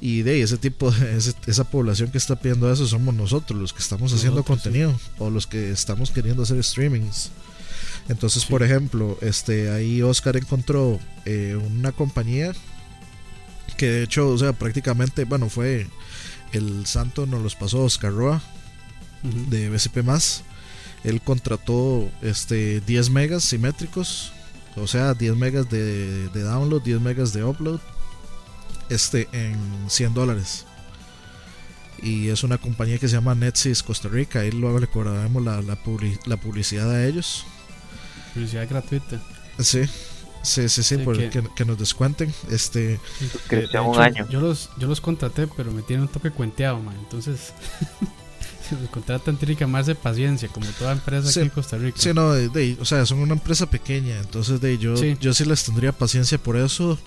Y 0.00 0.22
de 0.22 0.32
ahí, 0.32 0.40
ese 0.40 0.56
tipo 0.56 0.90
de, 0.90 1.16
ese- 1.18 1.34
esa 1.46 1.64
población 1.64 2.10
que 2.10 2.18
está 2.18 2.34
pidiendo 2.40 2.72
eso 2.72 2.86
somos 2.88 3.14
nosotros, 3.14 3.60
los 3.60 3.72
que 3.74 3.82
estamos 3.82 4.12
haciendo 4.14 4.40
sí. 4.40 4.46
contenido 4.46 4.98
o 5.18 5.28
los 5.30 5.46
que 5.46 5.70
estamos 5.70 6.10
queriendo 6.10 6.42
hacer 6.42 6.64
streamings. 6.64 7.30
Entonces, 8.08 8.42
Sí. 8.44 8.48
por 8.50 8.62
ejemplo, 8.64 9.16
este 9.20 9.70
ahí 9.70 10.00
Oscar 10.02 10.36
encontró 10.38 10.98
eh, 11.26 11.56
una 11.70 11.92
compañía 11.92 12.52
que 13.80 13.90
de 13.90 14.02
hecho, 14.02 14.28
o 14.28 14.36
sea, 14.36 14.52
prácticamente, 14.52 15.24
bueno, 15.24 15.48
fue 15.48 15.86
el 16.52 16.84
santo 16.84 17.24
nos 17.24 17.42
los 17.42 17.54
pasó 17.56 17.82
Oscar 17.84 18.12
Roa 18.12 18.42
de 19.22 19.70
BCP 19.70 20.02
más. 20.04 20.42
Él 21.02 21.22
contrató 21.22 22.10
este 22.20 22.82
10 22.82 23.08
megas 23.08 23.42
simétricos, 23.42 24.32
o 24.76 24.86
sea, 24.86 25.14
10 25.14 25.34
megas 25.36 25.70
de, 25.70 26.28
de 26.28 26.42
download, 26.42 26.82
10 26.82 27.00
megas 27.00 27.32
de 27.32 27.42
upload, 27.42 27.80
este 28.90 29.28
en 29.32 29.56
100 29.88 30.12
dólares. 30.12 30.66
Y 32.02 32.28
es 32.28 32.44
una 32.44 32.58
compañía 32.58 32.98
que 32.98 33.08
se 33.08 33.14
llama 33.14 33.34
Netsys 33.34 33.82
Costa 33.82 34.08
Rica. 34.08 34.40
Ahí 34.40 34.50
luego 34.50 34.78
le 34.78 34.88
cobraremos 34.88 35.42
la, 35.42 35.62
la, 35.62 35.82
publi- 35.82 36.18
la 36.26 36.36
publicidad 36.38 36.90
a 36.90 37.06
ellos. 37.06 37.44
Publicidad 38.34 38.68
gratuita. 38.68 39.18
Sí, 39.58 39.80
sí, 40.42 40.68
sí, 40.68 40.82
sí, 40.82 40.96
Sí, 40.96 41.02
por- 41.04 41.16
que- 41.18 41.30
que, 41.30 41.42
que 41.54 41.64
nos 41.64 41.78
descuenten. 41.78 42.32
Este, 42.50 42.98
Suscripción 43.18 43.84
De 43.84 43.90
un 43.90 44.00
año. 44.00 44.28
Yo 44.30 44.40
los, 44.40 44.70
yo 44.78 44.86
los 44.88 45.00
contraté, 45.00 45.46
pero 45.56 45.70
me 45.72 45.82
tienen 45.82 46.02
un 46.06 46.12
toque 46.12 46.30
cuenteado, 46.30 46.78
man. 46.80 46.96
Entonces, 46.98 47.52
si 48.68 48.74
los 48.76 48.88
contratan, 48.90 49.36
tienen 49.36 49.56
que 49.56 49.64
amarse 49.64 49.94
paciencia, 49.94 50.48
como 50.48 50.66
toda 50.78 50.92
empresa 50.92 51.28
Sí. 51.30 51.40
aquí 51.40 51.48
en 51.48 51.54
Costa 51.54 51.76
Rica. 51.78 51.98
Sí, 52.00 52.12
no, 52.14 52.32
de- 52.32 52.48
de- 52.48 52.76
o 52.80 52.84
sea, 52.84 53.04
son 53.06 53.18
una 53.18 53.34
empresa 53.34 53.68
pequeña, 53.68 54.18
entonces 54.20 54.60
de 54.60 54.78
yo, 54.78 54.96
Sí. 54.96 55.16
yo 55.20 55.34
sí 55.34 55.44
les 55.44 55.64
tendría 55.64 55.92
paciencia 55.92 56.38
por 56.38 56.56
eso, 56.56 56.98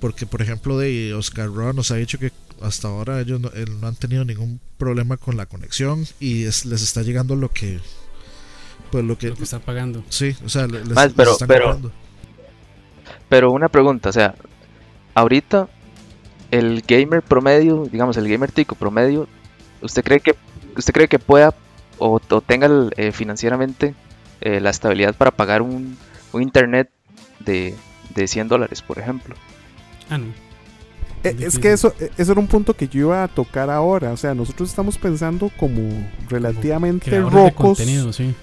porque 0.00 0.26
por 0.26 0.42
ejemplo 0.42 0.76
de 0.78 1.14
Oscar 1.14 1.46
Roa 1.52 1.72
nos 1.72 1.90
ha 1.90 1.96
dicho 1.96 2.18
que 2.18 2.30
hasta 2.60 2.88
ahora 2.88 3.20
ellos 3.20 3.40
no, 3.40 3.50
él 3.50 3.80
no 3.80 3.86
han 3.88 3.96
tenido 3.96 4.24
ningún 4.24 4.60
problema 4.78 5.16
con 5.16 5.36
la 5.36 5.46
conexión 5.46 6.06
y 6.20 6.44
es- 6.44 6.64
les 6.66 6.82
está 6.82 7.02
llegando 7.02 7.36
lo 7.36 7.50
que, 7.52 7.80
pues 8.90 9.04
lo 9.04 9.16
que, 9.18 9.28
Lo 9.28 9.36
que 9.36 9.44
están 9.44 9.60
pagando. 9.62 10.04
sí, 10.08 10.36
o 10.44 10.48
sea, 10.48 10.66
le- 10.66 10.80
les, 10.84 10.90
Más, 10.94 11.06
les 11.06 11.14
pero- 11.14 11.32
están 11.32 11.48
pero- 11.48 11.64
cobrando. 11.66 11.92
Pero 13.28 13.50
una 13.52 13.68
pregunta, 13.68 14.08
o 14.08 14.12
sea, 14.12 14.34
ahorita 15.14 15.68
el 16.50 16.82
gamer 16.86 17.22
promedio, 17.22 17.84
digamos 17.90 18.16
el 18.16 18.28
gamer 18.28 18.52
tico 18.52 18.74
promedio, 18.74 19.26
¿usted 19.82 20.04
cree 20.04 20.20
que 20.20 20.34
usted 20.76 20.92
cree 20.92 21.08
que 21.08 21.18
pueda 21.18 21.54
o, 21.98 22.20
o 22.28 22.40
tenga 22.40 22.66
el, 22.66 22.92
eh, 22.96 23.12
financieramente 23.12 23.94
eh, 24.40 24.60
la 24.60 24.70
estabilidad 24.70 25.14
para 25.14 25.30
pagar 25.30 25.62
un, 25.62 25.96
un 26.32 26.42
internet 26.42 26.90
de, 27.40 27.74
de 28.14 28.26
100 28.28 28.48
dólares, 28.48 28.82
por 28.82 28.98
ejemplo? 28.98 29.34
Ah, 30.10 30.18
no. 30.18 30.26
Eh, 31.24 31.36
Es 31.40 31.58
que 31.58 31.72
eso, 31.72 31.94
eso 32.18 32.32
era 32.32 32.40
un 32.40 32.46
punto 32.46 32.74
que 32.74 32.86
yo 32.86 33.00
iba 33.00 33.24
a 33.24 33.28
tocar 33.28 33.70
ahora. 33.70 34.12
O 34.12 34.16
sea, 34.16 34.34
nosotros 34.34 34.68
estamos 34.68 34.98
pensando 34.98 35.50
como 35.56 36.06
relativamente 36.28 37.18
rocos, 37.20 37.78
contenido, 37.78 38.12
sí. 38.12 38.34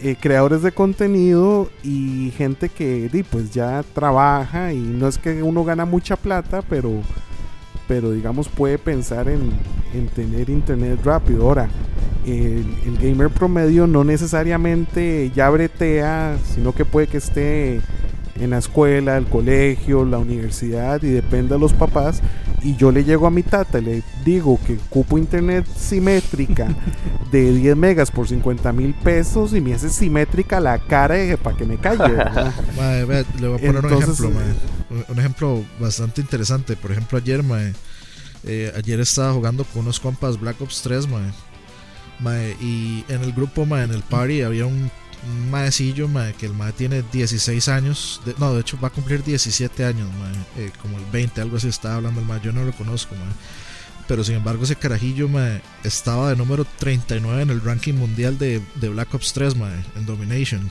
Eh, 0.00 0.16
creadores 0.20 0.62
de 0.62 0.72
contenido 0.72 1.68
y 1.82 2.32
gente 2.36 2.68
que 2.68 3.24
pues 3.30 3.50
ya 3.52 3.82
trabaja 3.94 4.72
y 4.72 4.78
no 4.78 5.08
es 5.08 5.18
que 5.18 5.42
uno 5.42 5.64
gana 5.64 5.84
mucha 5.84 6.16
plata, 6.16 6.62
pero, 6.62 7.02
pero 7.86 8.12
digamos 8.12 8.48
puede 8.48 8.78
pensar 8.78 9.28
en, 9.28 9.50
en 9.94 10.06
tener 10.08 10.50
internet 10.50 11.00
rápido. 11.04 11.48
Ahora, 11.48 11.68
el, 12.24 12.64
el 12.86 12.98
gamer 12.98 13.30
promedio 13.30 13.86
no 13.86 14.04
necesariamente 14.04 15.32
ya 15.34 15.50
bretea, 15.50 16.36
sino 16.54 16.72
que 16.72 16.84
puede 16.84 17.06
que 17.06 17.18
esté 17.18 17.80
en 18.40 18.50
la 18.50 18.58
escuela, 18.58 19.16
el 19.16 19.26
colegio, 19.26 20.04
la 20.04 20.18
universidad 20.18 21.02
y 21.02 21.08
depende 21.08 21.54
de 21.54 21.60
los 21.60 21.72
papás. 21.72 22.22
Y 22.62 22.74
yo 22.76 22.90
le 22.90 23.04
llego 23.04 23.26
a 23.26 23.30
mi 23.30 23.42
tata 23.42 23.78
y 23.78 23.82
le 23.82 24.02
digo 24.24 24.58
que 24.66 24.74
ocupo 24.74 25.16
internet 25.16 25.64
simétrica 25.76 26.68
de 27.30 27.52
10 27.52 27.76
megas 27.76 28.10
por 28.10 28.26
50 28.28 28.72
mil 28.72 28.94
pesos 28.94 29.54
y 29.54 29.60
me 29.60 29.74
hace 29.74 29.88
simétrica 29.88 30.58
la 30.58 30.78
cara 30.78 31.16
para 31.42 31.56
que 31.56 31.64
me 31.64 31.76
calle. 31.76 32.14
vea, 32.76 33.24
le 33.40 33.48
voy 33.48 33.58
a 33.58 33.60
poner 33.72 33.84
Entonces, 33.84 34.20
un 34.20 34.26
ejemplo, 34.26 34.28
eh, 34.28 34.32
mae. 34.90 35.04
Un- 35.08 35.18
ejemplo 35.18 35.64
bastante 35.78 36.20
interesante. 36.20 36.74
Por 36.76 36.90
ejemplo, 36.92 37.18
ayer, 37.18 37.42
eh, 38.44 38.72
ayer 38.76 39.00
estaba 39.00 39.32
jugando 39.32 39.64
con 39.64 39.82
unos 39.82 40.00
compas 40.00 40.40
Black 40.40 40.60
Ops 40.60 40.82
3, 40.82 41.08
mae. 41.08 41.30
Mae, 42.20 42.56
y 42.60 43.04
en 43.08 43.22
el 43.22 43.32
grupo, 43.32 43.66
mae, 43.66 43.84
en 43.84 43.92
el 43.92 44.02
party 44.02 44.42
había 44.42 44.66
un, 44.66 44.90
un 45.26 45.50
maecillo, 45.50 46.08
mae, 46.08 46.34
que 46.34 46.46
el 46.46 46.54
mae 46.54 46.72
tiene 46.72 47.02
16 47.02 47.68
años. 47.68 48.20
no, 48.38 48.54
de 48.54 48.60
hecho 48.60 48.78
va 48.80 48.88
a 48.88 48.90
cumplir 48.90 49.24
17 49.24 49.84
años, 49.84 50.08
eh, 50.56 50.70
como 50.80 50.98
el 50.98 51.04
20, 51.06 51.40
algo 51.40 51.56
así 51.56 51.68
estaba 51.68 51.96
hablando 51.96 52.20
el 52.20 52.26
mae. 52.26 52.40
Yo 52.42 52.52
no 52.52 52.64
lo 52.64 52.72
conozco. 52.72 53.14
Pero 54.06 54.24
sin 54.24 54.36
embargo, 54.36 54.64
ese 54.64 54.76
carajillo, 54.76 55.28
estaba 55.84 56.30
de 56.30 56.36
número 56.36 56.64
39 56.64 57.42
en 57.42 57.50
el 57.50 57.60
ranking 57.60 57.94
mundial 57.94 58.38
de, 58.38 58.62
Black 58.80 59.14
Ops 59.14 59.32
3, 59.32 59.56
mae, 59.56 59.84
en 59.96 60.06
Domination. 60.06 60.70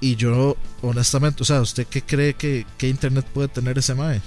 Y 0.00 0.16
yo, 0.16 0.56
honestamente, 0.80 1.42
o 1.42 1.46
sea, 1.46 1.60
¿usted 1.60 1.86
qué 1.86 2.02
cree 2.02 2.34
que, 2.34 2.66
que 2.78 2.88
internet 2.88 3.26
puede 3.32 3.48
tener 3.48 3.78
ese 3.78 3.94
mae? 3.94 4.20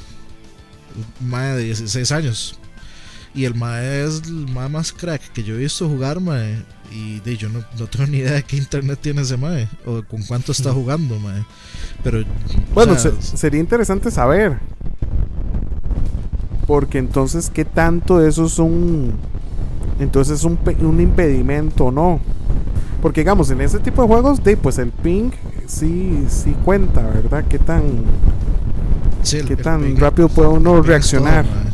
Mae 1.19 1.57
de 1.57 1.63
16 1.63 2.12
años. 2.12 2.59
Y 3.36 3.46
el 3.46 3.56
mae 3.56 4.06
es 4.06 4.22
el 4.28 4.48
mae 4.54 4.70
más 4.70 4.94
crack 4.94 5.22
que 5.34 5.44
yo 5.44 5.56
he 5.56 5.58
visto 5.58 5.88
jugar, 5.90 6.20
mae. 6.20 6.62
Y 6.92 7.20
de, 7.22 7.36
yo 7.38 7.50
no, 7.50 7.63
no 7.80 7.88
tengo 7.88 8.06
ni 8.06 8.18
idea 8.20 8.34
de 8.34 8.44
qué 8.44 8.58
internet 8.58 9.00
tiene 9.02 9.22
ese 9.24 9.38
mae. 9.38 9.68
O 9.86 10.04
con 10.04 10.22
cuánto 10.24 10.52
está 10.52 10.72
jugando, 10.72 11.20
mae. 11.20 11.44
Pero. 12.04 12.24
Bueno, 12.75 12.94
o 12.94 12.98
sea, 13.00 13.12
se- 13.20 13.38
sería 13.38 13.60
interesante 13.60 14.12
saber. 14.12 14.60
Porque 16.68 16.98
entonces, 16.98 17.50
¿qué 17.54 17.66
tanto 17.66 18.20
de 18.20 18.30
eso 18.30 18.46
es 18.46 18.60
un. 18.60 19.13
Entonces 20.00 20.40
es 20.40 20.44
un, 20.46 20.58
un 20.82 21.00
impedimento 21.02 21.86
o 21.86 21.92
no? 21.92 22.20
Porque 23.02 23.22
digamos, 23.22 23.50
en 23.50 23.62
ese 23.62 23.80
tipo 23.80 24.02
de 24.02 24.08
juegos, 24.08 24.44
de, 24.44 24.56
pues 24.58 24.78
el 24.78 24.92
ping 24.92 25.32
sí, 25.68 26.24
sí 26.30 26.56
cuenta, 26.63 27.02
¿verdad? 27.02 27.44
¿Qué 27.50 27.60
tan, 27.60 27.82
sí, 29.24 29.38
el- 29.38 29.46
qué 29.48 29.54
el 29.54 29.62
tan 29.62 29.98
rápido 29.98 30.30
puede 30.30 30.50
uno 30.50 30.82
reaccionar? 30.82 31.46
todo, 31.46 31.73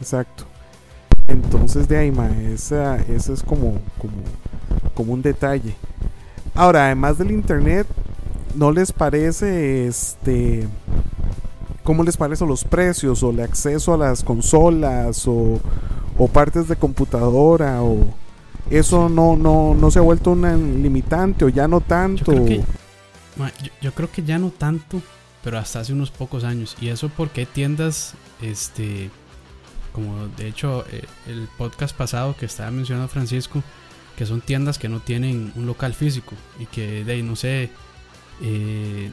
exacto. 0.00 0.44
Entonces 1.28 1.86
de 1.88 1.96
ahí, 1.96 2.10
ma, 2.10 2.28
esa, 2.52 2.96
esa 2.96 3.32
es 3.32 3.42
como, 3.42 3.80
como, 3.98 4.14
como 4.94 5.12
un 5.12 5.22
detalle. 5.22 5.74
Ahora, 6.54 6.86
además 6.86 7.18
del 7.18 7.30
internet, 7.30 7.86
¿no 8.54 8.72
les 8.72 8.92
parece 8.92 9.86
este 9.86 10.66
cómo 11.84 12.02
les 12.04 12.16
parece 12.16 12.44
los 12.46 12.64
precios 12.64 13.22
o 13.22 13.30
el 13.30 13.40
acceso 13.40 13.94
a 13.94 13.96
las 13.96 14.22
consolas 14.22 15.26
o, 15.26 15.60
o 16.18 16.28
partes 16.28 16.68
de 16.68 16.76
computadora 16.76 17.82
o 17.82 18.14
eso 18.70 19.08
no, 19.08 19.36
no, 19.36 19.74
no 19.74 19.90
se 19.90 19.98
ha 19.98 20.02
vuelto 20.02 20.30
una 20.32 20.54
limitante 20.56 21.44
o 21.44 21.48
ya 21.48 21.66
no 21.66 21.80
Yo 21.80 21.86
tanto? 21.86 22.24
creo, 22.26 22.44
que, 22.44 22.60
ma, 23.36 23.50
yo, 23.62 23.72
yo 23.80 23.94
creo 23.94 24.10
que 24.10 24.22
ya 24.22 24.38
no 24.38 24.50
tanto, 24.50 25.02
pero 25.42 25.58
hasta 25.58 25.80
hace 25.80 25.92
unos 25.92 26.10
pocos 26.10 26.44
años. 26.44 26.76
Y 26.80 26.88
eso 26.88 27.10
porque 27.16 27.40
hay 27.40 27.46
tiendas, 27.46 28.14
este, 28.40 29.10
como 29.92 30.28
de 30.28 30.48
hecho 30.48 30.84
eh, 30.90 31.04
el 31.26 31.48
podcast 31.58 31.96
pasado 31.96 32.36
que 32.36 32.46
estaba 32.46 32.70
mencionando 32.70 33.08
Francisco, 33.08 33.62
que 34.16 34.26
son 34.26 34.40
tiendas 34.40 34.78
que 34.78 34.88
no 34.88 35.00
tienen 35.00 35.52
un 35.56 35.66
local 35.66 35.94
físico 35.94 36.34
y 36.58 36.66
que 36.66 37.04
de 37.04 37.12
ahí 37.12 37.22
no 37.22 37.36
sé 37.36 37.70
eh, 38.42 39.12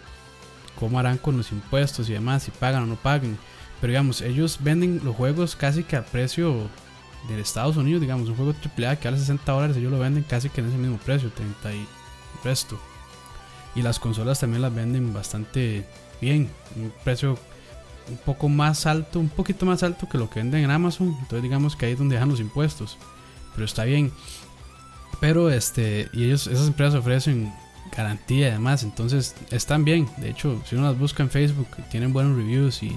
cómo 0.79 1.00
harán 1.00 1.17
con 1.17 1.38
los 1.38 1.51
impuestos 1.51 2.10
y 2.10 2.13
demás, 2.13 2.43
si 2.43 2.51
pagan 2.51 2.84
o 2.84 2.86
no 2.86 2.96
pagan. 2.96 3.38
Pero 3.79 3.91
digamos, 3.91 4.22
ellos 4.22 4.57
venden 4.62 5.01
los 5.03 5.15
juegos 5.15 5.55
casi 5.55 5.84
que 5.84 5.96
a 5.96 6.05
precio 6.05 6.67
de 7.27 7.39
Estados 7.39 7.77
Unidos, 7.77 8.01
digamos, 8.01 8.29
un 8.29 8.36
juego 8.36 8.53
AAA 8.53 8.98
que 8.98 9.07
vale 9.07 9.19
60 9.19 9.51
dólares, 9.51 9.77
ellos 9.77 9.91
lo 9.91 10.00
venden 10.00 10.24
casi 10.24 10.50
que 10.50 10.62
en 10.62 10.67
ese 10.67 10.77
mismo 10.77 10.98
precio, 10.98 11.29
30 11.29 11.74
y 11.74 11.88
resto. 12.43 12.79
Y 13.75 13.81
las 13.81 14.00
consolas 14.00 14.39
también 14.39 14.62
las 14.62 14.74
venden 14.74 15.13
bastante 15.13 15.86
bien, 16.22 16.50
un 16.75 16.91
precio 17.03 17.38
un 18.10 18.18
poco 18.18 18.50
más 18.50 18.86
alto, 18.86 19.20
un 19.20 19.30
poquito 19.30 19.66
más 19.66 19.84
alto 19.84 20.08
que 20.08 20.18
lo 20.18 20.30
que 20.30 20.40
venden 20.40 20.64
en 20.64 20.72
Amazon. 20.72 21.10
Entonces 21.20 21.44
digamos 21.44 21.76
que 21.76 21.86
ahí 21.86 21.94
es 21.94 22.00
donde 22.00 22.16
dejan 22.16 22.30
los 22.30 22.40
impuestos. 22.40 22.98
Pero 23.54 23.66
está 23.66 23.84
bien. 23.84 24.12
Pero 25.20 25.50
este, 25.50 26.10
y 26.14 26.26
ellos, 26.26 26.48
esas 26.48 26.68
empresas 26.68 27.00
ofrecen 27.00 27.54
garantía 27.96 28.50
y 28.50 28.52
demás. 28.52 28.84
Entonces 28.84 29.36
están 29.52 29.84
bien. 29.84 30.08
De 30.18 30.30
hecho, 30.30 30.62
si 30.66 30.76
uno 30.76 30.86
las 30.88 30.98
busca 30.98 31.24
en 31.24 31.30
Facebook, 31.30 31.68
tienen 31.90 32.14
buenos 32.14 32.38
reviews 32.38 32.84
y, 32.84 32.96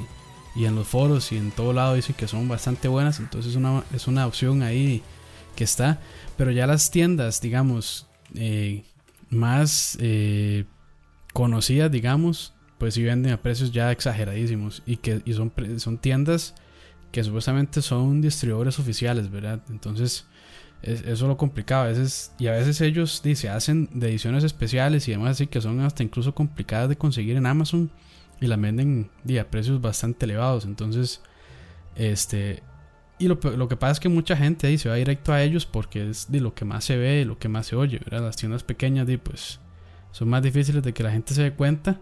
y 0.54 0.64
en 0.66 0.74
los 0.74 0.86
foros 0.86 1.32
y 1.32 1.36
en 1.36 1.50
todo 1.50 1.72
lado 1.72 1.94
dicen 1.94 2.14
que 2.14 2.28
son 2.28 2.48
bastante 2.48 2.88
buenas. 2.88 3.20
Entonces 3.20 3.56
una, 3.56 3.82
es 3.94 4.06
una 4.06 4.26
opción 4.26 4.62
ahí 4.62 5.02
que 5.56 5.64
está. 5.64 6.00
Pero 6.36 6.50
ya 6.50 6.66
las 6.66 6.90
tiendas, 6.90 7.40
digamos, 7.40 8.06
eh, 8.34 8.84
más 9.30 9.96
eh, 10.00 10.64
conocidas, 11.32 11.90
digamos, 11.90 12.54
pues 12.80 12.94
sí 12.94 13.02
venden 13.04 13.32
a 13.32 13.42
precios 13.42 13.70
ya 13.72 13.92
exageradísimos. 13.92 14.82
Y 14.86 14.96
que 14.96 15.20
y 15.26 15.34
son, 15.34 15.52
son 15.76 15.98
tiendas 15.98 16.54
que 17.12 17.22
supuestamente 17.22 17.82
son 17.82 18.22
distribuidores 18.22 18.78
oficiales, 18.78 19.30
¿verdad? 19.30 19.60
Entonces 19.68 20.26
eso 20.82 21.10
es 21.12 21.20
lo 21.20 21.36
complicado. 21.36 21.84
A 21.84 21.88
veces, 21.88 22.32
y 22.38 22.46
a 22.46 22.52
veces 22.52 22.80
ellos 22.80 23.22
se 23.34 23.48
hacen 23.50 23.90
de 23.92 24.08
ediciones 24.08 24.44
especiales 24.44 25.06
y 25.08 25.10
demás 25.10 25.32
así 25.32 25.46
que 25.46 25.60
son 25.60 25.80
hasta 25.80 26.02
incluso 26.02 26.34
complicadas 26.34 26.88
de 26.88 26.96
conseguir 26.96 27.36
en 27.36 27.44
Amazon 27.44 27.90
y 28.40 28.46
las 28.46 28.58
venden 28.58 29.10
a 29.38 29.44
precios 29.44 29.82
bastante 29.82 30.24
elevados. 30.24 30.64
Entonces, 30.64 31.20
este. 31.96 32.62
Y 33.18 33.28
lo, 33.28 33.38
lo, 33.58 33.68
que 33.68 33.76
pasa 33.76 33.92
es 33.92 34.00
que 34.00 34.08
mucha 34.08 34.34
gente 34.34 34.66
ahí 34.66 34.78
se 34.78 34.88
va 34.88 34.94
directo 34.94 35.34
a 35.34 35.42
ellos 35.42 35.66
porque 35.66 36.08
es 36.08 36.32
de 36.32 36.40
lo 36.40 36.54
que 36.54 36.64
más 36.64 36.84
se 36.84 36.96
ve, 36.96 37.26
lo 37.26 37.38
que 37.38 37.50
más 37.50 37.66
se 37.66 37.76
oye, 37.76 37.98
¿verdad? 37.98 38.22
Las 38.24 38.36
tiendas 38.36 38.64
pequeñas, 38.64 39.06
de, 39.06 39.18
pues, 39.18 39.60
son 40.10 40.30
más 40.30 40.42
difíciles 40.42 40.82
de 40.82 40.94
que 40.94 41.02
la 41.02 41.10
gente 41.10 41.34
se 41.34 41.42
dé 41.42 41.52
cuenta, 41.52 42.00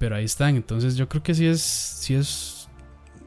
pero 0.00 0.16
ahí 0.16 0.24
están. 0.24 0.56
Entonces, 0.56 0.96
yo 0.96 1.08
creo 1.10 1.22
que 1.22 1.34
sí 1.34 1.46
es, 1.46 1.60
sí 1.60 2.14
es 2.14 2.68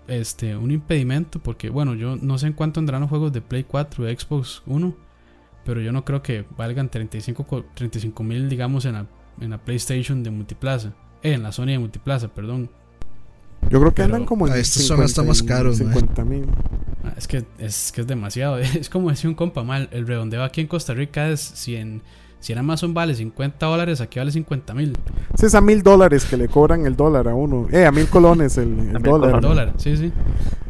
este, 0.07 0.57
un 0.57 0.71
impedimento 0.71 1.39
porque, 1.39 1.69
bueno, 1.69 1.93
yo 1.93 2.17
no 2.17 2.39
sé 2.39 2.47
en 2.47 2.53
cuánto 2.53 2.79
andarán 2.79 3.01
los 3.01 3.11
juegos 3.11 3.31
de 3.31 3.41
Play 3.41 3.63
4 3.63 4.05
de 4.05 4.19
Xbox 4.19 4.63
1, 4.65 4.97
pero 5.63 5.81
yo 5.81 5.91
no 5.91 6.03
creo 6.03 6.23
que 6.23 6.45
valgan 6.57 6.89
35 6.89 8.23
mil, 8.23 8.49
digamos, 8.49 8.85
en 8.85 8.93
la, 8.93 9.05
en 9.39 9.51
la 9.51 9.59
PlayStation 9.59 10.23
de 10.23 10.31
Multiplaza, 10.31 10.95
eh, 11.21 11.33
en 11.33 11.43
la 11.43 11.51
Sony 11.51 11.67
de 11.67 11.79
Multiplaza, 11.79 12.29
perdón. 12.29 12.71
Yo 13.69 13.79
creo 13.79 13.93
que 13.93 14.01
andan 14.01 14.25
como 14.25 14.47
en. 14.47 14.55
Estas 14.55 14.83
son 14.83 15.01
hasta 15.03 15.21
más 15.21 15.43
caros, 15.43 15.77
50 15.77 16.25
mil. 16.25 16.47
Ah, 17.03 17.13
es 17.15 17.27
que 17.27 17.45
es 17.59 17.91
que 17.91 18.01
es 18.01 18.07
demasiado. 18.07 18.57
Es 18.59 18.89
como 18.89 19.09
decía 19.09 19.29
un 19.29 19.35
compa 19.35 19.63
mal. 19.63 19.89
El 19.91 20.05
redondeo 20.05 20.43
aquí 20.43 20.59
en 20.59 20.67
Costa 20.67 20.93
Rica 20.93 21.29
es 21.29 21.39
100 21.39 22.01
si 22.43 22.51
en 22.51 22.59
Amazon 22.59 22.93
vale 22.93 23.15
50 23.15 23.65
dólares, 23.65 24.01
aquí 24.01 24.19
vale 24.19 24.29
50 24.29 24.73
mil. 24.73 24.97
Sí, 25.39 25.45
es 25.45 25.55
a 25.55 25.61
mil 25.61 25.81
dólares 25.81 26.25
que 26.25 26.35
le 26.35 26.49
cobran 26.49 26.85
el 26.85 26.97
dólar 26.97 27.29
a 27.29 27.35
uno. 27.35 27.67
Eh, 27.71 27.85
a 27.85 27.91
mil 27.93 28.05
colones 28.07 28.57
el, 28.57 28.77
el 28.93 29.01
dólar. 29.01 29.39
dólar, 29.39 29.73
sí, 29.77 29.95
sí. 29.95 30.11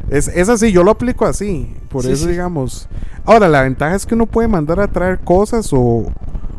Es, 0.08 0.28
es, 0.28 0.48
así, 0.48 0.70
yo 0.70 0.84
lo 0.84 0.92
aplico 0.92 1.26
así. 1.26 1.74
Por 1.88 2.06
eso, 2.06 2.28
digamos. 2.28 2.88
Ahora, 3.24 3.48
la 3.48 3.62
ventaja 3.62 3.96
es 3.96 4.06
que 4.06 4.14
uno 4.14 4.26
puede 4.26 4.46
mandar 4.46 4.78
a 4.78 4.86
traer 4.86 5.18
cosas 5.18 5.72
o, 5.72 6.06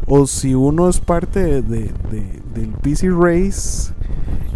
o 0.05 0.27
si 0.27 0.53
uno 0.53 0.89
es 0.89 1.00
parte 1.00 1.62
de, 1.62 1.93
del 2.53 2.72
PC 2.81 3.07
Race, 3.17 3.93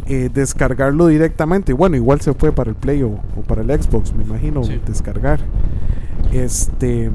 eh, 0.08 0.30
descargarlo 0.34 1.08
directamente. 1.08 1.72
Bueno, 1.72 1.96
igual 1.96 2.20
se 2.20 2.34
puede 2.34 2.52
para 2.52 2.72
el 2.72 2.76
Play 2.76 3.02
o, 3.04 3.16
para 3.48 3.62
el 3.62 3.82
Xbox, 3.82 4.14
me 4.14 4.26
imagino, 4.26 4.64
descargar. 4.86 5.40
Este. 6.34 7.12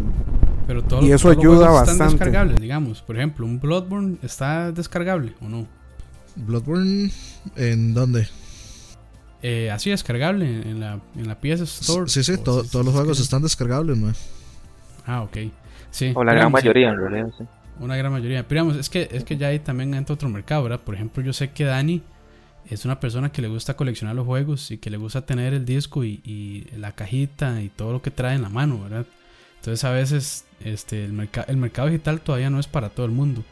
Pero 0.66 0.83
todo, 0.83 1.02
y 1.02 1.12
eso 1.12 1.28
ayuda 1.28 1.66
los 1.66 1.75
bastante. 1.75 1.92
Están 1.92 2.11
descargables, 2.11 2.61
digamos. 2.61 3.02
Por 3.02 3.16
ejemplo, 3.16 3.44
un 3.44 3.61
Bloodborne 3.61 4.16
está 4.23 4.73
descargable 4.73 5.35
o 5.40 5.49
no? 5.49 5.66
Bloodborne, 6.37 7.11
¿en 7.56 7.94
dónde? 7.94 8.26
Eh, 9.43 9.71
así 9.71 9.91
descargable 9.91 10.47
en 10.47 10.80
la, 10.80 11.00
en 11.17 11.28
la 11.28 11.38
PS 11.38 11.60
Store. 11.60 12.08
Sí, 12.08 12.25
sí, 12.25 12.38
todos 12.38 12.73
los 12.73 12.95
juegos 12.95 13.21
están 13.21 13.43
descargables, 13.43 13.99
¿no? 13.99 14.12
Ah, 15.06 15.23
ok. 15.23 15.36
Sí, 15.91 16.12
o 16.15 16.25
la 16.25 16.32
gran 16.32 16.50
mayoría, 16.50 16.88
en 16.91 16.97
realidad, 16.97 17.30
sí. 17.36 17.45
Una 17.78 17.97
gran 17.97 18.10
mayoría. 18.10 18.49
Pero 18.49 18.62
digamos, 18.62 18.80
es 18.80 18.88
que, 18.88 19.08
es 19.12 19.25
que 19.25 19.36
ya 19.36 19.49
ahí 19.49 19.58
también 19.58 19.93
entra 19.95 20.15
otro 20.15 20.28
mercado, 20.28 20.62
¿verdad? 20.62 20.80
Por 20.80 20.95
ejemplo, 20.95 21.23
yo 21.23 21.32
sé 21.32 21.50
que 21.50 21.65
Dani 21.65 22.02
es 22.71 22.86
una 22.86 22.99
persona 23.00 23.30
que 23.30 23.43
le 23.43 23.49
gusta 23.49 23.76
coleccionar 23.76 24.17
los 24.17 24.25
juegos 24.25 24.71
y 24.71 24.78
que 24.78 24.88
le 24.88 24.97
gusta 24.97 25.26
tener 25.26 25.52
el 25.52 25.67
disco 25.67 26.04
y, 26.04 26.23
y 26.25 26.67
la 26.78 26.93
cajita 26.93 27.60
y 27.60 27.69
todo 27.69 27.93
lo 27.93 28.00
que 28.00 28.10
trae 28.10 28.34
en 28.34 28.43
la 28.43 28.49
mano, 28.49 28.82
¿verdad? 28.82 29.04
Entonces 29.56 29.84
a 29.84 29.91
veces 29.91 30.45
este, 30.60 31.04
el, 31.04 31.28
el 31.49 31.56
mercado 31.56 31.88
digital 31.88 32.21
todavía 32.21 32.50
no 32.50 32.58
es 32.58 32.67
para 32.67 32.88
todo 32.88 33.06
el 33.06 33.12
mundo. 33.12 33.43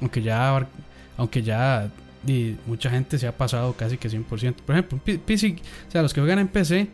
Aunque 0.00 0.22
ya, 0.22 0.66
aunque 1.16 1.42
ya 1.42 1.90
mucha 2.66 2.90
gente 2.90 3.18
se 3.18 3.26
ha 3.26 3.36
pasado 3.36 3.74
casi 3.74 3.96
que 3.98 4.08
100%. 4.08 4.26
Por 4.26 4.76
ejemplo, 4.76 4.98
PC, 5.24 5.56
o 5.88 5.90
sea, 5.90 6.02
los 6.02 6.12
que 6.12 6.20
juegan 6.20 6.38
en 6.38 6.48
PC, 6.48 6.88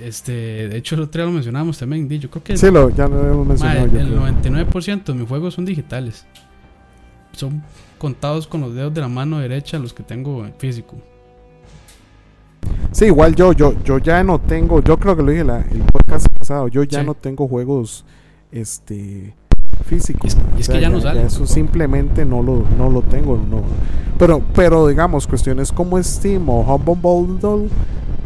este, 0.00 0.32
de 0.68 0.76
hecho 0.76 0.94
el 0.94 1.02
otro 1.02 1.20
día 1.20 1.26
lo 1.26 1.32
mencionamos 1.32 1.78
también, 1.78 2.08
yo 2.08 2.30
creo 2.30 2.42
que 2.42 2.56
sí, 2.56 2.70
lo, 2.70 2.90
ya 2.90 3.08
lo 3.08 3.26
hemos 3.26 3.46
mencionado. 3.46 3.84
el 3.86 4.16
99% 4.16 5.04
de 5.04 5.14
mis 5.14 5.28
juegos 5.28 5.54
son 5.54 5.64
digitales. 5.64 6.26
Son 7.32 7.62
contados 7.98 8.46
con 8.46 8.60
los 8.60 8.74
dedos 8.74 8.94
de 8.94 9.00
la 9.00 9.08
mano 9.08 9.38
derecha 9.38 9.78
los 9.78 9.92
que 9.92 10.02
tengo 10.02 10.44
en 10.44 10.54
físico. 10.54 10.96
Sí, 12.92 13.06
igual 13.06 13.34
yo, 13.34 13.52
yo, 13.52 13.74
yo 13.84 13.98
ya 13.98 14.22
no 14.24 14.40
tengo, 14.40 14.82
yo 14.82 14.98
creo 14.98 15.16
que 15.16 15.22
lo 15.22 15.30
dije 15.30 15.44
la, 15.44 15.60
el 15.60 15.82
podcast 15.82 16.28
pasado, 16.28 16.68
yo 16.68 16.82
ya 16.84 17.02
no 17.02 17.14
tengo 17.14 17.46
juegos 17.46 18.04
este 18.52 19.34
físicos. 19.84 20.36
Y 20.56 20.60
es, 20.60 20.68
que 20.68 20.80
ya, 20.80 20.88
no 20.88 21.00
sale. 21.00 21.22
eso 21.22 21.46
simplemente 21.46 22.24
no 22.24 22.42
lo, 22.42 22.64
no 22.76 22.90
lo 22.90 23.02
tengo. 23.02 23.36
No. 23.36 23.62
Pero, 24.18 24.42
pero 24.54 24.86
digamos, 24.86 25.26
cuestiones 25.26 25.72
como 25.72 26.02
Steam 26.02 26.48
o 26.48 26.60
Humble 26.60 26.96
Bundle 27.00 27.68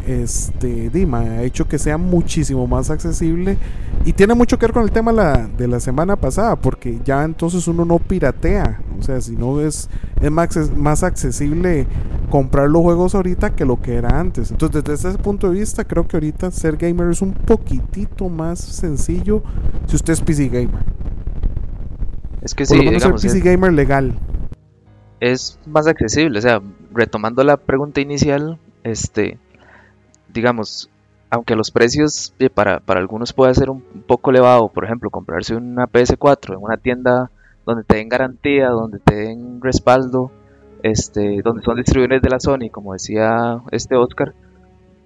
este, 0.07 0.89
Dima 0.89 1.19
ha 1.19 1.43
hecho 1.43 1.67
que 1.67 1.79
sea 1.79 1.97
muchísimo 1.97 2.67
más 2.67 2.89
accesible 2.89 3.57
y 4.05 4.13
tiene 4.13 4.33
mucho 4.33 4.57
que 4.57 4.65
ver 4.65 4.73
con 4.73 4.83
el 4.83 4.91
tema 4.91 5.11
la, 5.11 5.47
de 5.47 5.67
la 5.67 5.79
semana 5.79 6.15
pasada, 6.15 6.55
porque 6.55 6.99
ya 7.03 7.23
entonces 7.23 7.67
uno 7.67 7.85
no 7.85 7.99
piratea, 7.99 8.81
o 8.99 9.01
sea, 9.01 9.21
si 9.21 9.35
no 9.35 9.61
es, 9.61 9.89
es 10.21 10.31
más, 10.31 10.75
más 10.75 11.03
accesible 11.03 11.87
comprar 12.29 12.69
los 12.69 12.81
juegos 12.81 13.15
ahorita 13.15 13.55
que 13.55 13.63
lo 13.63 13.81
que 13.81 13.95
era 13.95 14.19
antes. 14.19 14.51
Entonces, 14.51 14.83
desde 14.83 15.09
ese 15.09 15.17
punto 15.19 15.49
de 15.49 15.59
vista, 15.59 15.83
creo 15.83 16.07
que 16.07 16.17
ahorita 16.17 16.51
ser 16.51 16.77
gamer 16.77 17.11
es 17.11 17.21
un 17.21 17.33
poquitito 17.33 18.27
más 18.27 18.59
sencillo 18.59 19.43
si 19.87 19.95
usted 19.95 20.13
es 20.13 20.21
PC 20.21 20.49
gamer. 20.49 20.83
Es 22.41 22.53
que 22.53 22.65
sí, 22.65 22.75
Por 22.75 23.21
PC 23.21 23.39
gamer 23.39 23.71
legal. 23.71 24.17
Es 25.19 25.59
más 25.65 25.87
accesible, 25.87 26.39
o 26.39 26.41
sea, 26.41 26.61
retomando 26.93 27.43
la 27.43 27.55
pregunta 27.55 28.01
inicial, 28.01 28.59
este 28.83 29.37
digamos, 30.33 30.89
aunque 31.29 31.55
los 31.55 31.71
precios 31.71 32.33
eh, 32.39 32.49
para, 32.49 32.79
para, 32.79 32.99
algunos 32.99 33.33
puede 33.33 33.53
ser 33.53 33.69
un, 33.69 33.81
poco 33.81 34.31
elevado, 34.31 34.69
por 34.69 34.85
ejemplo, 34.85 35.09
comprarse 35.09 35.55
una 35.55 35.87
PS4 35.87 36.53
en 36.53 36.63
una 36.63 36.77
tienda 36.77 37.31
donde 37.65 37.83
te 37.83 37.97
den 37.97 38.09
garantía, 38.09 38.69
donde 38.69 38.99
te 38.99 39.15
den 39.15 39.61
respaldo, 39.61 40.31
este, 40.83 41.41
donde 41.43 41.63
son 41.63 41.77
distribuidores 41.77 42.21
de 42.21 42.29
la 42.29 42.39
Sony, 42.39 42.69
como 42.71 42.93
decía 42.93 43.61
este 43.71 43.95
Oscar, 43.95 44.33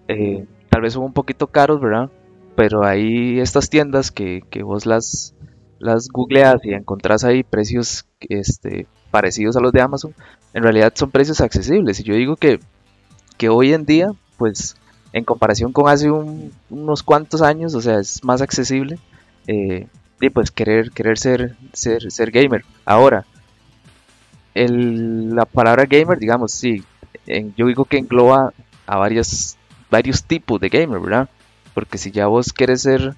eh, 0.08 0.46
tal 0.70 0.82
vez 0.82 0.94
son 0.94 1.04
un 1.04 1.14
poquito 1.14 1.48
caros, 1.48 1.80
¿verdad? 1.80 2.10
Pero 2.56 2.84
hay 2.84 3.40
estas 3.40 3.70
tiendas 3.70 4.12
que, 4.12 4.42
que 4.50 4.64
vos 4.64 4.86
las, 4.86 5.36
las 5.80 6.10
googleas 6.10 6.58
y 6.64 6.74
encontrás 6.74 7.24
ahí 7.24 7.44
precios 7.44 8.08
este, 8.22 8.88
parecidos 9.12 9.56
a 9.56 9.62
los 9.62 9.72
de 9.72 9.82
Amazon, 9.82 10.14
en 10.54 10.64
realidad 10.64 10.92
son 10.96 11.12
precios 11.12 11.42
accesibles. 11.42 12.00
Y 12.00 12.04
yo 12.04 12.16
digo 12.16 12.36
que, 12.36 12.60
que 13.38 13.50
hoy 13.50 13.74
en 13.74 13.86
día, 13.86 14.12
pues 14.38 14.76
en 15.18 15.24
comparación 15.24 15.74
con 15.74 15.90
hace 15.90 16.10
unos 16.12 17.04
cuantos 17.04 17.42
años, 17.42 17.76
o 17.76 17.82
sea, 17.82 18.00
es 18.00 18.24
más 18.24 18.42
accesible. 18.42 18.98
Eh, 19.48 19.88
y 20.20 20.30
pues 20.30 20.52
querer, 20.52 20.92
querer 20.92 21.18
ser, 21.18 21.56
ser, 21.74 22.12
ser 22.12 22.32
gamer. 22.32 22.66
Ahora, 22.86 23.26
la 24.56 25.46
palabra 25.46 25.86
gamer, 25.86 26.18
digamos, 26.18 26.52
sí, 26.52 26.84
yo 27.56 27.68
digo 27.68 27.86
que 27.86 27.98
engloba 27.98 28.54
a 28.88 28.98
varios, 28.98 29.58
varios 29.92 30.24
tipos 30.24 30.60
de 30.60 30.70
gamer, 30.70 31.00
¿verdad? 31.00 31.30
Porque 31.74 31.98
si 31.98 32.12
ya 32.12 32.28
vos 32.28 32.54
quieres 32.54 32.82
ser 32.82 33.16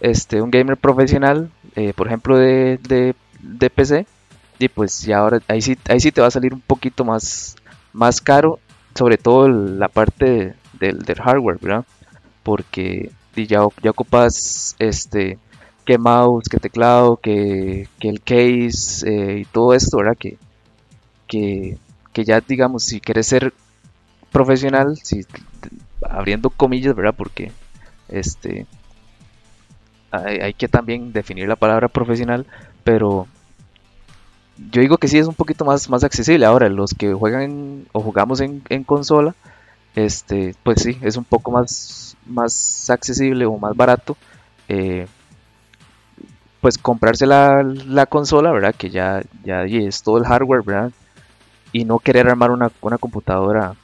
este, 0.00 0.40
un 0.40 0.50
gamer 0.50 0.76
profesional, 0.76 1.50
eh, 1.76 1.92
por 1.94 2.06
ejemplo, 2.06 2.38
de, 2.38 2.78
de, 2.88 3.14
de, 3.40 3.70
PC, 3.70 4.06
y 4.58 4.68
pues 4.68 5.02
ya 5.02 5.18
ahora 5.18 5.40
ahí 5.48 5.60
sí, 5.60 5.76
ahí 5.88 6.00
sí 6.00 6.10
te 6.10 6.20
va 6.20 6.28
a 6.28 6.32
salir 6.32 6.54
un 6.54 6.60
poquito 6.60 7.04
más, 7.04 7.56
más 7.92 8.20
caro, 8.20 8.58
sobre 8.94 9.18
todo 9.18 9.48
la 9.48 9.88
parte 9.88 10.54
del, 10.78 11.04
hardware, 11.20 11.58
¿verdad? 11.60 11.84
Porque 12.42 13.10
ya, 13.34 13.60
ya 13.82 13.90
ocupas 13.90 14.74
este 14.78 15.38
que 15.84 15.96
mouse, 15.96 16.48
que 16.50 16.58
teclado, 16.58 17.16
que, 17.16 17.88
el 18.00 18.20
case 18.20 19.06
eh, 19.06 19.38
y 19.40 19.44
todo 19.46 19.72
esto, 19.72 19.96
¿verdad? 19.96 20.16
Que, 20.18 20.36
que, 21.26 21.78
ya 22.24 22.40
digamos, 22.40 22.84
si 22.84 23.00
quieres 23.00 23.26
ser 23.26 23.54
profesional, 24.30 24.96
si, 25.02 25.24
abriendo 26.02 26.50
comillas, 26.50 26.94
¿verdad? 26.94 27.14
Porque 27.16 27.52
este 28.08 28.66
hay, 30.10 30.54
que 30.54 30.68
también 30.68 31.12
definir 31.12 31.48
la 31.48 31.56
palabra 31.56 31.88
profesional, 31.88 32.46
pero 32.84 33.26
yo 34.70 34.80
digo 34.80 34.98
que 34.98 35.08
sí 35.08 35.18
es 35.18 35.26
un 35.26 35.34
poquito 35.34 35.64
más, 35.64 35.88
más 35.88 36.04
accesible. 36.04 36.46
Ahora, 36.46 36.68
los 36.68 36.94
que 36.94 37.12
juegan 37.12 37.86
o 37.92 38.00
jugamos 38.00 38.40
en, 38.40 38.62
en 38.68 38.84
consola, 38.84 39.34
este, 40.06 40.54
pues 40.62 40.82
sí, 40.82 40.96
es 41.02 41.16
un 41.16 41.24
poco 41.24 41.50
más, 41.50 42.16
más 42.26 42.88
accesible 42.90 43.46
o 43.46 43.58
más 43.58 43.74
barato. 43.76 44.16
Eh, 44.68 45.06
pues 46.60 46.76
comprarse 46.78 47.26
la, 47.26 47.62
la 47.62 48.06
consola, 48.06 48.50
¿verdad? 48.52 48.74
Que 48.76 48.90
ya, 48.90 49.22
ya 49.44 49.62
es 49.64 50.02
todo 50.02 50.18
el 50.18 50.24
hardware, 50.24 50.62
¿verdad? 50.62 50.90
Y 51.72 51.84
no 51.84 51.98
querer 51.98 52.28
armar 52.28 52.50
una, 52.50 52.70
una 52.80 52.98
computadora, 52.98 53.74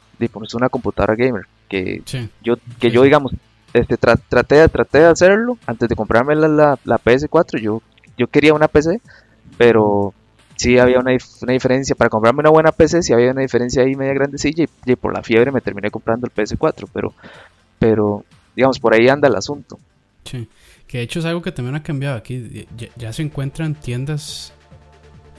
una 0.54 0.68
computadora 0.68 1.14
gamer. 1.14 1.46
Que 1.68 2.02
Sí. 2.04 2.28
yo, 2.42 2.56
que 2.78 2.88
Sí, 2.88 2.94
yo 2.94 3.02
digamos, 3.02 3.32
este, 3.72 3.98
tra- 3.98 4.20
traté, 4.28 4.56
de- 4.56 4.68
traté 4.68 4.98
de 4.98 5.06
hacerlo 5.06 5.56
antes 5.66 5.88
de 5.88 5.96
comprarme 5.96 6.34
la, 6.34 6.48
la, 6.48 6.78
la 6.84 6.98
PS4. 6.98 7.58
Yo, 7.60 7.80
yo 8.16 8.26
quería 8.26 8.54
una 8.54 8.68
PC, 8.68 9.00
pero 9.56 10.12
sí 10.56 10.78
había 10.78 10.98
una, 10.98 11.12
una 11.42 11.52
diferencia. 11.52 11.94
Para 11.94 12.10
comprarme 12.10 12.40
una 12.40 12.50
buena 12.50 12.72
PC, 12.72 13.02
sí 13.02 13.12
había 13.12 13.32
una 13.32 13.42
diferencia 13.42 13.82
ahí 13.82 13.94
media 13.94 14.14
grandecilla. 14.14 14.64
Y, 14.64 14.92
y 14.92 14.96
por 14.96 15.14
la 15.14 15.22
fiebre 15.22 15.52
me 15.52 15.60
terminé 15.60 15.90
comprando 15.90 16.26
el 16.26 16.34
PS4. 16.34 16.88
Pero, 16.92 17.14
pero 17.78 18.24
digamos, 18.54 18.78
por 18.78 18.94
ahí 18.94 19.08
anda 19.08 19.28
el 19.28 19.36
asunto. 19.36 19.78
Que 20.24 20.98
de 20.98 21.04
hecho 21.04 21.18
es 21.18 21.24
algo 21.24 21.42
que 21.42 21.52
también 21.52 21.74
ha 21.74 21.82
cambiado 21.82 22.16
aquí. 22.16 22.66
Ya, 22.76 22.88
ya 22.96 23.12
se 23.12 23.22
encuentran 23.22 23.74
tiendas 23.74 24.52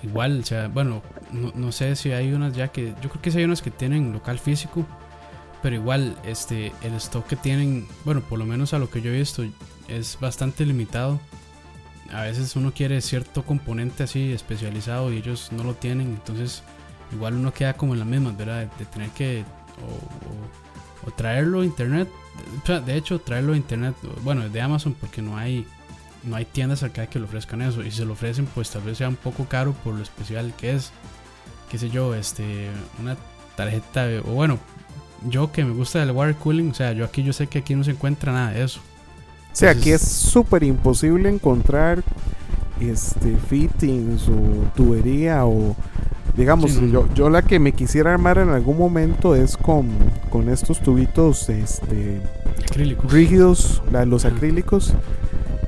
igual. 0.03 0.39
O 0.41 0.45
sea, 0.45 0.67
bueno, 0.67 1.01
no, 1.31 1.51
no 1.55 1.71
sé 1.71 1.95
si 1.95 2.11
hay 2.11 2.33
unas 2.33 2.55
ya 2.55 2.69
que. 2.69 2.93
Yo 3.01 3.09
creo 3.09 3.21
que 3.21 3.31
sí 3.31 3.39
hay 3.39 3.45
unas 3.45 3.61
que 3.61 3.71
tienen 3.71 4.13
local 4.13 4.39
físico. 4.39 4.85
Pero 5.61 5.77
igual, 5.77 6.15
este, 6.25 6.73
el 6.83 6.93
stock 6.95 7.25
que 7.25 7.35
tienen, 7.35 7.87
bueno, 8.03 8.21
por 8.21 8.37
lo 8.37 8.45
menos 8.45 8.75
a 8.75 8.79
lo 8.79 8.91
que 8.91 9.01
yo 9.01 9.09
he 9.09 9.17
visto, 9.17 9.43
es 9.87 10.17
bastante 10.19 10.63
limitado. 10.63 11.19
A 12.11 12.21
veces 12.21 12.55
uno 12.55 12.71
quiere 12.73 13.01
cierto 13.01 13.43
componente 13.43 14.03
así 14.03 14.31
especializado 14.31 15.11
y 15.11 15.17
ellos 15.17 15.51
no 15.51 15.63
lo 15.63 15.73
tienen. 15.73 16.07
Entonces, 16.07 16.63
igual 17.11 17.35
uno 17.35 17.53
queda 17.53 17.73
como 17.73 17.93
en 17.93 17.99
la 17.99 18.05
misma, 18.05 18.31
¿verdad? 18.31 18.67
De, 18.77 18.85
tener 18.85 19.09
que 19.09 19.43
o, 21.05 21.11
traerlo 21.11 21.61
a 21.61 21.65
internet. 21.65 22.07
O 22.61 22.65
sea, 22.65 22.79
de 22.79 22.95
hecho, 22.95 23.19
traerlo 23.19 23.53
a 23.53 23.57
internet, 23.57 23.95
bueno, 24.23 24.47
de 24.47 24.61
Amazon, 24.61 24.95
porque 24.99 25.21
no 25.21 25.37
hay 25.37 25.65
no 26.23 26.35
hay 26.35 26.45
tiendas 26.45 26.81
acá 26.81 27.07
que 27.07 27.19
le 27.19 27.25
ofrezcan 27.25 27.61
eso. 27.61 27.83
Y 27.83 27.91
se 27.91 28.05
lo 28.05 28.13
ofrecen, 28.13 28.45
pues 28.47 28.69
tal 28.69 28.81
vez 28.81 28.97
sea 28.97 29.09
un 29.09 29.15
poco 29.15 29.45
caro 29.45 29.73
por 29.73 29.93
lo 29.93 30.03
especial 30.03 30.53
que 30.57 30.73
es. 30.73 30.91
Qué 31.69 31.77
sé 31.77 31.89
yo, 31.89 32.15
este, 32.15 32.69
una 32.99 33.17
tarjeta, 33.55 34.07
o 34.25 34.31
bueno, 34.31 34.59
yo 35.27 35.51
que 35.51 35.63
me 35.63 35.73
gusta 35.73 36.01
el 36.03 36.11
water 36.11 36.35
cooling, 36.35 36.71
o 36.71 36.73
sea, 36.73 36.93
yo 36.93 37.05
aquí 37.05 37.23
yo 37.23 37.33
sé 37.33 37.47
que 37.47 37.59
aquí 37.59 37.75
no 37.75 37.83
se 37.83 37.91
encuentra 37.91 38.31
nada 38.31 38.51
de 38.51 38.63
eso. 38.63 38.81
O 39.55 39.57
sea, 39.57 39.69
aquí 39.71 39.91
es 39.91 40.01
Entonces- 40.01 40.17
súper 40.31 40.63
imposible 40.63 41.29
encontrar 41.29 42.03
este 42.81 43.37
fittings 43.49 44.27
o 44.27 44.33
tubería 44.75 45.45
o 45.45 45.77
digamos 46.35 46.71
Sí, 46.73 46.91
yo, 46.91 47.07
yo 47.15 47.29
la 47.29 47.41
que 47.41 47.57
me 47.57 47.71
quisiera 47.71 48.11
armar 48.13 48.37
en 48.37 48.49
algún 48.49 48.77
momento 48.77 49.33
es 49.33 49.55
con, 49.55 49.87
con 50.29 50.49
estos 50.49 50.81
tubitos 50.81 51.47
este 51.47 52.19
Acrílico. 52.69 53.07
rígidos 53.07 53.81
la- 53.93 54.03
los 54.05 54.25
acrílicos 54.25 54.93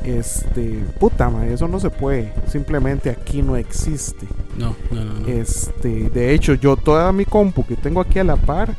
este 0.04 0.84
puta 1.00 1.30
ma, 1.30 1.47
eso 1.47 1.69
no 1.69 1.80
se 1.80 1.89
puede 1.89 2.34
simplemente 2.52 3.10
aquí 3.10 3.41
no 3.41 3.56
existe 3.56 4.28
No, 4.58 4.76
no, 4.91 5.06
no. 5.06 5.13
no. 5.21 5.28
este, 5.28 6.10
de 6.10 6.34
hecho, 6.34 6.56
yo 6.56 6.76
toda 6.76 7.13
mi 7.13 7.23
compu 7.23 7.65
que 7.65 7.78
tengo 7.78 8.02
aquí 8.02 8.19
a 8.19 8.26
la 8.26 8.36
par 8.36 8.73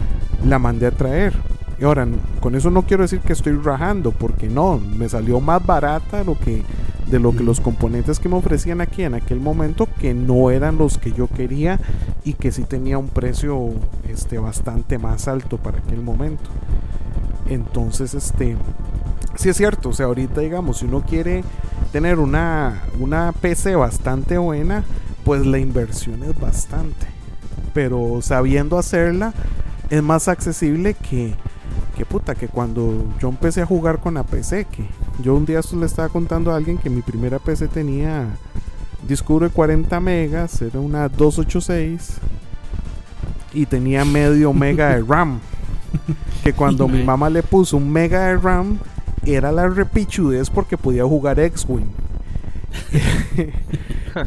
la 0.46 0.58
mandé 0.58 0.86
a 0.86 0.90
traer. 0.90 1.32
Y 1.80 1.84
ahora, 1.84 2.08
con 2.40 2.54
eso 2.54 2.70
no 2.70 2.82
quiero 2.82 3.02
decir 3.04 3.20
que 3.20 3.32
estoy 3.32 3.54
rajando, 3.54 4.10
porque 4.10 4.48
no, 4.48 4.78
me 4.78 5.08
salió 5.08 5.40
más 5.40 5.64
barata 5.64 6.24
lo 6.24 6.36
que, 6.36 6.64
de 7.06 7.20
lo 7.20 7.32
que 7.32 7.44
los 7.44 7.60
componentes 7.60 8.18
que 8.18 8.28
me 8.28 8.36
ofrecían 8.36 8.80
aquí 8.80 9.04
en 9.04 9.14
aquel 9.14 9.38
momento, 9.38 9.88
que 10.00 10.12
no 10.12 10.50
eran 10.50 10.76
los 10.76 10.98
que 10.98 11.12
yo 11.12 11.28
quería 11.28 11.78
y 12.24 12.32
que 12.32 12.50
sí 12.50 12.64
tenía 12.64 12.98
un 12.98 13.08
precio 13.08 13.70
este, 14.08 14.38
bastante 14.38 14.98
más 14.98 15.28
alto 15.28 15.56
para 15.56 15.78
aquel 15.78 16.02
momento. 16.02 16.50
Entonces, 17.48 18.12
este, 18.12 18.56
sí 19.36 19.48
es 19.48 19.56
cierto, 19.56 19.90
o 19.90 19.92
sea, 19.92 20.06
ahorita 20.06 20.40
digamos, 20.40 20.78
si 20.78 20.86
uno 20.86 21.02
quiere 21.02 21.44
tener 21.92 22.18
una, 22.18 22.82
una 22.98 23.32
PC 23.32 23.76
bastante 23.76 24.36
buena, 24.36 24.84
pues 25.24 25.46
la 25.46 25.58
inversión 25.58 26.24
es 26.24 26.38
bastante. 26.38 27.06
Pero 27.72 28.20
sabiendo 28.20 28.78
hacerla, 28.78 29.32
es 29.90 30.02
más 30.02 30.28
accesible 30.28 30.94
que, 30.94 31.34
que 31.98 32.06
puta, 32.06 32.36
que 32.36 32.46
cuando 32.46 33.04
yo 33.20 33.28
empecé 33.28 33.60
a 33.60 33.66
jugar 33.66 33.98
con 33.98 34.14
la 34.14 34.22
PC, 34.22 34.66
que 34.66 34.86
yo 35.20 35.34
un 35.34 35.44
día 35.44 35.60
le 35.72 35.84
estaba 35.84 36.08
contando 36.08 36.52
a 36.52 36.56
alguien 36.56 36.78
que 36.78 36.88
mi 36.88 37.02
primera 37.02 37.40
PC 37.40 37.66
tenía 37.66 38.28
disco 39.08 39.40
de 39.40 39.48
40 39.48 39.98
megas, 39.98 40.62
era 40.62 40.78
una 40.78 41.08
286 41.08 42.18
y 43.52 43.66
tenía 43.66 44.04
medio 44.04 44.52
mega 44.52 44.94
de 44.94 45.02
RAM. 45.08 45.40
Que 46.44 46.52
cuando 46.52 46.86
mi 46.86 47.02
mamá 47.02 47.30
le 47.30 47.42
puso 47.42 47.76
un 47.76 47.90
mega 47.90 48.26
de 48.26 48.36
RAM, 48.36 48.78
era 49.26 49.50
la 49.50 49.66
repichudez 49.66 50.50
porque 50.50 50.78
podía 50.78 51.04
jugar 51.04 51.40
X-Wing. 51.40 51.90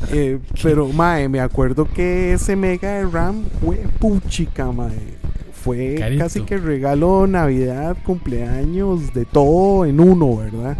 Eh, 0.09 0.39
pero, 0.63 0.87
mae, 0.87 1.27
me 1.27 1.41
acuerdo 1.41 1.85
que 1.85 2.31
ese 2.31 2.55
mega 2.55 2.93
de 2.93 3.07
RAM 3.07 3.43
fue 3.59 3.75
puchica, 3.99 4.71
mae. 4.71 5.20
Fue 5.63 5.95
Carito. 5.97 6.23
casi 6.23 6.41
que 6.41 6.57
regalo, 6.57 7.27
Navidad, 7.27 7.95
cumpleaños, 8.05 9.13
de 9.13 9.25
todo 9.25 9.85
en 9.85 9.99
uno, 9.99 10.37
¿verdad? 10.37 10.77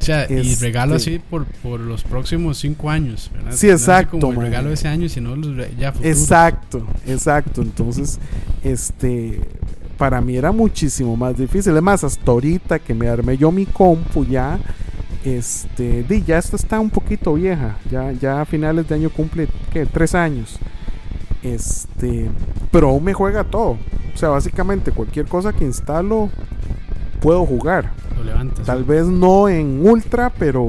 O 0.00 0.04
sea, 0.04 0.26
y 0.28 0.34
este- 0.34 0.66
regalo 0.66 0.96
así 0.96 1.18
por, 1.20 1.46
por 1.46 1.78
los 1.80 2.02
próximos 2.02 2.58
cinco 2.58 2.90
años, 2.90 3.30
¿verdad? 3.32 3.52
Sí, 3.54 3.68
No 3.68 3.72
exacto, 3.74 4.18
Como 4.18 4.32
el 4.32 4.36
man. 4.38 4.46
regalo 4.46 4.68
de 4.68 4.74
ese 4.74 4.88
año, 4.88 5.08
sino 5.08 5.34
ya 5.78 5.92
futuro. 5.92 6.10
Exacto, 6.10 6.86
exacto. 7.06 7.62
Entonces, 7.62 8.18
este, 8.64 9.40
para 9.96 10.20
mí 10.20 10.36
era 10.36 10.50
muchísimo 10.52 11.16
más 11.16 11.36
difícil. 11.38 11.76
Es 11.76 11.82
más, 11.82 12.02
hasta 12.04 12.30
ahorita 12.32 12.80
que 12.80 12.94
me 12.94 13.08
armé 13.08 13.36
yo 13.38 13.52
mi 13.52 13.64
compu 13.64 14.24
ya, 14.24 14.58
este, 15.24 16.02
di, 16.02 16.22
ya 16.22 16.38
esta 16.38 16.56
está 16.56 16.80
un 16.80 16.90
poquito 16.90 17.34
vieja. 17.34 17.76
Ya, 17.90 18.10
ya 18.12 18.40
a 18.40 18.44
finales 18.44 18.88
de 18.88 18.94
año 18.96 19.08
cumple, 19.10 19.46
¿qué? 19.72 19.86
Tres 19.86 20.14
años. 20.16 20.58
Este, 21.42 22.28
pero 22.70 22.90
aún 22.90 23.04
me 23.04 23.14
juega 23.14 23.44
todo. 23.44 23.78
O 24.14 24.16
sea, 24.18 24.28
básicamente 24.30 24.92
cualquier 24.92 25.26
cosa 25.26 25.52
que 25.52 25.64
instalo, 25.64 26.28
puedo 27.20 27.44
jugar. 27.46 27.90
Lo 28.16 28.24
levantas. 28.24 28.66
Tal 28.66 28.84
vez 28.84 29.06
no 29.06 29.48
en 29.48 29.84
ultra, 29.86 30.30
pero, 30.30 30.68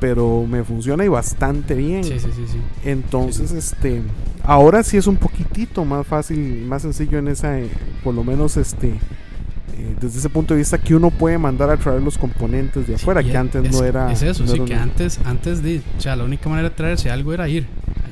pero 0.00 0.44
me 0.48 0.62
funciona 0.64 1.04
y 1.04 1.08
bastante 1.08 1.74
bien. 1.74 2.04
Sí, 2.04 2.18
sí, 2.18 2.30
sí, 2.34 2.44
sí. 2.52 2.58
Entonces, 2.84 3.52
este, 3.52 4.02
ahora 4.42 4.82
sí 4.82 4.96
es 4.96 5.06
un 5.06 5.16
poquitito 5.16 5.84
más 5.84 6.06
fácil, 6.06 6.64
más 6.66 6.82
sencillo 6.82 7.18
en 7.18 7.28
esa, 7.28 7.58
eh, 7.58 7.70
por 8.04 8.12
lo 8.14 8.24
menos, 8.24 8.56
este, 8.56 8.88
eh, 8.88 9.96
desde 10.00 10.18
ese 10.18 10.28
punto 10.28 10.52
de 10.54 10.58
vista 10.58 10.78
que 10.78 10.94
uno 10.94 11.10
puede 11.10 11.38
mandar 11.38 11.70
a 11.70 11.76
traer 11.76 12.02
los 12.02 12.18
componentes 12.18 12.86
de 12.86 12.96
afuera, 12.96 13.20
Sí, 13.20 13.26
que 13.26 13.32
es- 13.32 13.38
antes 13.38 13.64
es- 13.64 13.72
no 13.72 13.84
era. 13.84 14.12
Es 14.12 14.22
eso, 14.22 14.44
no 14.44 14.52
sí, 14.52 14.60
que 14.60 14.74
antes, 14.74 15.18
antes 15.24 15.62
de. 15.62 15.80
O 15.96 16.00
sea, 16.00 16.16
la 16.16 16.24
única 16.24 16.48
manera 16.50 16.68
de 16.68 16.74
traerse 16.74 17.10
algo 17.10 17.32
era 17.32 17.48
ir 17.48 17.66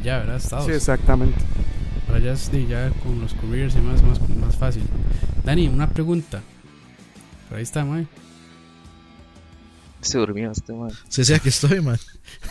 allá, 0.04 0.18
¿verdad? 0.18 0.36
Estados. 0.36 0.66
Sí, 0.66 0.72
exactamente. 0.72 1.38
Para 2.06 2.18
allá 2.18 2.32
es 2.32 2.52
de 2.52 2.66
ya 2.66 2.90
con 3.02 3.20
los 3.20 3.32
couriers 3.34 3.74
y 3.74 3.78
más, 3.78 4.02
más, 4.02 4.20
más 4.28 4.56
fácil. 4.56 4.82
Dani, 5.44 5.68
una 5.68 5.88
pregunta. 5.88 6.42
Por 7.48 7.58
ahí 7.58 7.62
está, 7.62 7.84
Mae. 7.84 8.06
Se 10.02 10.18
durmió 10.18 10.50
este 10.50 10.74
man. 10.74 10.90
Sí, 11.08 11.24
sí, 11.24 11.32
aquí 11.32 11.48
estoy, 11.48 11.80
man. 11.80 11.98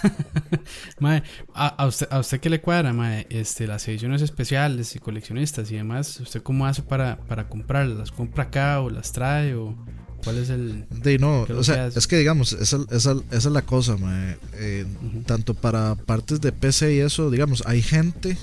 Mae, 1.00 1.22
a, 1.54 1.68
a 1.68 1.86
usted, 1.86 2.08
¿a 2.10 2.20
usted 2.20 2.39
qué 2.39 2.50
le 2.50 2.60
cuadra, 2.60 2.94
Mae? 2.94 3.28
Este, 3.30 3.68
las 3.68 3.88
ediciones 3.88 4.24
especiales 4.24 4.96
y 4.96 5.00
coleccionistas 5.00 5.70
y 5.70 5.76
demás, 5.76 6.20
¿usted 6.20 6.42
cómo 6.42 6.66
hace 6.66 6.82
para, 6.82 7.18
para 7.18 7.48
comprarlas? 7.48 7.98
¿Las 7.98 8.12
compra 8.12 8.46
acá 8.46 8.82
o 8.82 8.89
las 8.89 9.12
trae 9.12 9.54
o 9.54 9.76
cuál 10.23 10.38
es 10.38 10.49
el...? 10.49 10.86
No, 11.19 11.45
¿Qué 11.45 11.51
es 11.51 11.55
lo 11.55 11.59
o 11.59 11.63
sea, 11.63 11.88
es 11.88 12.07
que 12.07 12.17
digamos, 12.17 12.53
esa, 12.53 12.77
esa, 12.91 13.15
esa 13.31 13.38
es 13.38 13.45
la 13.45 13.63
cosa, 13.63 13.97
mae. 13.97 14.38
Eh, 14.53 14.86
tanto 15.25 15.53
para 15.53 15.95
partes 15.95 16.41
de 16.41 16.51
PC 16.51 16.95
y 16.95 16.99
eso, 16.99 17.29
digamos, 17.29 17.63
hay 17.65 17.81
gente 17.81 18.38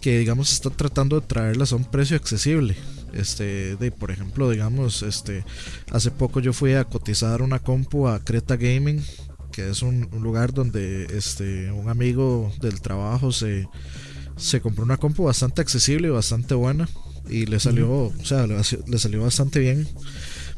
que, 0.00 0.18
digamos, 0.18 0.52
está 0.52 0.70
tratando 0.70 1.20
de 1.20 1.26
traerlas 1.26 1.72
a 1.72 1.76
un 1.76 1.84
precio 1.84 2.16
accesible. 2.16 2.76
Este, 3.12 3.76
de, 3.76 3.90
por 3.90 4.10
ejemplo, 4.10 4.50
digamos, 4.50 5.02
este, 5.02 5.44
hace 5.90 6.10
poco 6.10 6.40
yo 6.40 6.52
fui 6.52 6.74
a 6.74 6.84
cotizar 6.84 7.42
una 7.42 7.58
compu 7.58 8.08
a 8.08 8.20
Creta 8.20 8.56
Gaming, 8.56 9.02
que 9.52 9.68
es 9.68 9.82
un, 9.82 10.08
un 10.12 10.22
lugar 10.22 10.54
donde, 10.54 11.06
este, 11.16 11.72
un 11.72 11.88
amigo 11.88 12.52
del 12.60 12.80
trabajo 12.80 13.32
se, 13.32 13.68
se 14.36 14.60
compró 14.60 14.84
una 14.84 14.96
compu 14.96 15.24
bastante 15.24 15.60
accesible 15.60 16.08
y 16.08 16.10
bastante 16.10 16.54
buena 16.54 16.88
y 17.28 17.46
le 17.46 17.60
salió, 17.60 17.90
o 17.90 18.24
sea, 18.24 18.46
le, 18.46 18.56
le 18.56 18.98
salió 18.98 19.22
bastante 19.22 19.60
bien. 19.60 19.88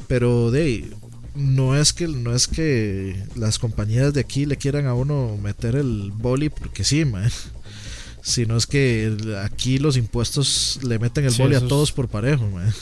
Pero 0.09 0.51
de 0.51 0.63
ahí, 0.63 0.91
no 1.35 1.77
es 1.77 1.93
que 1.93 2.09
no 2.09 2.35
es 2.35 2.47
que 2.49 3.23
las 3.37 3.59
compañías 3.59 4.13
de 4.15 4.21
aquí 4.21 4.45
le 4.47 4.57
quieran 4.57 4.87
a 4.87 4.95
uno 4.95 5.39
meter 5.43 5.77
el 5.77 6.11
boli 6.15 6.49
porque 6.51 6.85
sí, 6.85 7.05
man. 7.05 7.31
Sino 8.25 8.57
es 8.57 8.67
que 8.69 9.17
aquí 9.45 9.79
los 9.79 9.97
impuestos 9.97 10.79
le 10.85 10.99
meten 11.01 11.25
el 11.25 11.33
Sí, 11.33 11.43
boli 11.43 11.55
a 11.57 11.59
es- 11.59 11.67
todos 11.69 11.91
por 11.93 12.09
parejo, 12.09 12.49
man. 12.51 12.73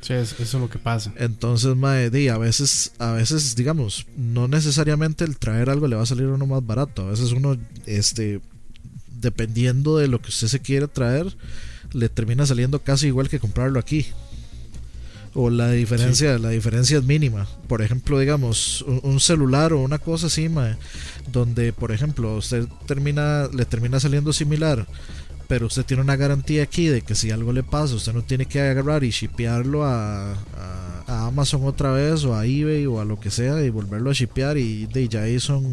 Sí, 0.00 0.14
es- 0.14 0.32
eso 0.32 0.42
es 0.56 0.62
lo 0.62 0.70
que 0.70 0.78
pasa. 0.78 1.12
Entonces, 1.18 1.76
mae, 1.76 2.06
a 2.30 2.38
veces, 2.38 2.92
a 2.98 3.12
veces, 3.12 3.54
digamos, 3.56 4.06
no 4.16 4.48
necesariamente 4.48 5.24
el 5.24 5.36
traer 5.36 5.68
algo 5.68 5.86
le 5.88 5.96
va 5.96 6.02
a 6.02 6.06
salir 6.06 6.24
a 6.24 6.32
uno 6.34 6.46
más 6.46 6.64
barato. 6.64 7.02
A 7.06 7.10
veces 7.10 7.32
uno, 7.32 7.58
este, 7.84 8.40
dependiendo 9.08 9.98
de 9.98 10.08
lo 10.08 10.22
que 10.22 10.30
usted 10.30 10.48
se 10.48 10.60
quiere 10.60 10.88
traer, 10.88 11.36
le 11.92 12.08
termina 12.08 12.46
saliendo 12.46 12.82
casi 12.82 13.08
igual 13.08 13.28
que 13.28 13.38
comprarlo 13.40 13.78
aquí. 13.78 14.06
O 15.34 15.48
la 15.50 15.70
diferencia 15.70 16.38
la 16.38 16.48
diferencia 16.50 16.98
es 16.98 17.04
mínima. 17.04 17.46
Por 17.68 17.82
ejemplo 17.82 18.18
digamos 18.18 18.82
un, 18.82 19.00
un 19.02 19.20
celular 19.20 19.72
o 19.72 19.80
una 19.80 19.98
cosa 19.98 20.26
así 20.26 20.48
mae, 20.48 20.76
donde 21.32 21.72
por 21.72 21.92
ejemplo 21.92 22.36
usted 22.36 22.66
termina 22.86 23.48
le 23.52 23.64
termina 23.64 24.00
saliendo 24.00 24.32
similar 24.32 24.86
pero 25.48 25.66
usted 25.66 25.84
tiene 25.84 26.02
una 26.04 26.14
garantía 26.14 26.62
aquí 26.62 26.86
de 26.86 27.02
que 27.02 27.16
si 27.16 27.32
algo 27.32 27.52
le 27.52 27.64
pasa 27.64 27.96
usted 27.96 28.12
no 28.12 28.22
tiene 28.22 28.46
que 28.46 28.60
agarrar 28.60 29.02
y 29.02 29.10
shipearlo 29.10 29.84
a, 29.84 30.32
a, 30.32 31.04
a 31.08 31.26
Amazon 31.26 31.62
otra 31.64 31.90
vez 31.90 32.24
o 32.24 32.36
a 32.36 32.46
eBay 32.46 32.86
o 32.86 33.00
a 33.00 33.04
lo 33.04 33.18
que 33.18 33.32
sea 33.32 33.60
y 33.64 33.68
volverlo 33.70 34.10
a 34.10 34.12
shipear 34.12 34.58
y 34.58 34.86
de 34.86 35.08
ya 35.08 35.22
ahí 35.22 35.40
son 35.40 35.64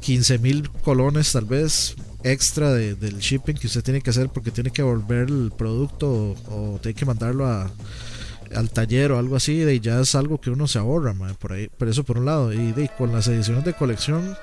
15 0.00 0.38
mil 0.38 0.70
colones 0.70 1.32
tal 1.32 1.44
vez 1.44 1.94
extra 2.24 2.72
de- 2.72 2.94
del 2.96 3.18
shipping 3.18 3.54
que 3.54 3.66
usted 3.68 3.82
tiene 3.84 4.00
que 4.00 4.10
hacer 4.10 4.28
porque 4.28 4.50
tiene 4.50 4.70
que 4.72 4.82
volver 4.82 5.28
el 5.28 5.52
producto 5.56 6.10
o, 6.48 6.74
o 6.74 6.78
tiene 6.80 6.94
que 6.96 7.04
mandarlo 7.06 7.46
a, 7.46 7.70
al 8.54 8.70
taller 8.70 9.12
o 9.12 9.18
algo 9.18 9.36
así 9.36 9.58
de 9.58 9.80
ya 9.80 10.00
es 10.00 10.14
algo 10.14 10.40
que 10.40 10.50
uno 10.50 10.66
se 10.68 10.78
ahorra 10.78 11.14
por 11.38 11.52
ahí 11.52 11.68
pero 11.78 11.90
eso 11.90 12.04
por 12.04 12.18
un 12.18 12.24
lado 12.26 12.52
y 12.52 12.72
de, 12.72 12.88
con 12.96 13.12
las 13.12 13.26
ediciones 13.28 13.64
de 13.64 13.74
colección 13.74 14.36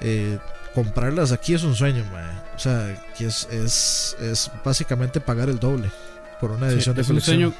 eh, 0.00 0.38
comprarlas 0.74 1.32
aquí 1.32 1.54
es 1.54 1.62
un 1.64 1.74
sueño 1.74 2.04
o 2.54 2.58
sea 2.58 3.02
que 3.16 3.26
es, 3.26 3.46
es, 3.50 4.16
es 4.20 4.50
básicamente 4.64 5.20
pagar 5.20 5.48
el 5.48 5.58
doble 5.58 5.90
por 6.40 6.50
una 6.52 6.68
Sí, 6.68 6.74
edición 6.76 6.94
de 6.96 7.02
es 7.02 7.08
un 7.08 7.14
colección 7.20 7.36
sueño. 7.40 7.54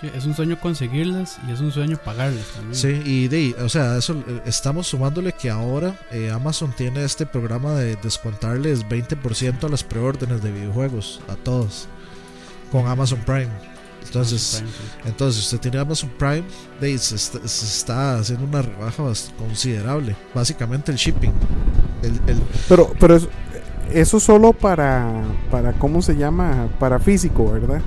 sí, 0.00 0.10
es 0.14 0.24
un 0.26 0.34
sueño 0.34 0.58
conseguirlas 0.60 1.38
y 1.46 1.52
es 1.52 1.60
un 1.60 1.70
sueño 1.72 1.96
pagarlas 1.98 2.44
también. 2.54 2.74
Sí, 2.74 3.02
y 3.04 3.28
de, 3.28 3.54
o 3.62 3.68
sea, 3.68 3.96
eso 3.96 4.14
eh, 4.26 4.42
estamos 4.46 4.86
sumándole 4.88 5.32
que 5.32 5.48
ahora 5.50 5.94
eh, 6.10 6.30
Amazon 6.30 6.72
tiene 6.76 7.04
este 7.04 7.24
programa 7.26 7.74
de 7.74 7.96
descontarles 7.96 8.84
20% 8.86 9.64
a 9.64 9.68
las 9.68 9.84
preórdenes 9.84 10.42
de 10.42 10.50
videojuegos 10.50 11.20
a 11.28 11.36
todos 11.36 11.88
con 12.72 12.86
Amazon 12.88 13.20
Prime. 13.20 13.50
Entonces, 14.06 14.56
Prime, 14.62 14.72
sí. 14.72 15.08
entonces 15.08 15.40
si 15.42 15.46
usted 15.46 15.60
tiene 15.60 15.78
Amazon 15.78 16.10
Prime, 16.18 16.44
de, 16.80 16.98
se, 16.98 17.14
está, 17.16 17.38
se 17.46 17.66
está 17.66 18.18
haciendo 18.18 18.44
una 18.46 18.62
rebaja 18.62 19.02
considerable. 19.38 20.16
Básicamente 20.34 20.92
el 20.92 20.98
shipping. 20.98 21.32
El, 22.02 22.12
el- 22.28 22.42
Pero, 22.68 22.92
pero 22.98 23.16
es- 23.16 23.28
eso 23.92 24.18
solo 24.20 24.52
para, 24.52 25.22
para, 25.50 25.72
¿cómo 25.74 26.02
se 26.02 26.16
llama? 26.16 26.68
Para 26.78 26.98
físico, 26.98 27.50
¿verdad? 27.52 27.80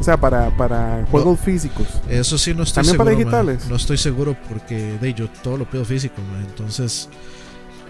O 0.00 0.02
sea, 0.02 0.16
para, 0.16 0.56
para 0.56 1.04
juegos 1.10 1.40
físicos. 1.40 1.86
eso 2.08 2.38
sí 2.38 2.54
no 2.54 2.62
estoy 2.62 2.84
¿También 2.84 2.92
seguro. 2.94 3.04
para 3.04 3.16
digitales? 3.16 3.68
No 3.68 3.76
estoy 3.76 3.98
seguro 3.98 4.36
porque 4.48 4.96
de 5.00 5.12
yo 5.14 5.28
todo 5.42 5.56
lo 5.56 5.68
pido 5.68 5.84
físico, 5.84 6.14
entonces 6.40 7.08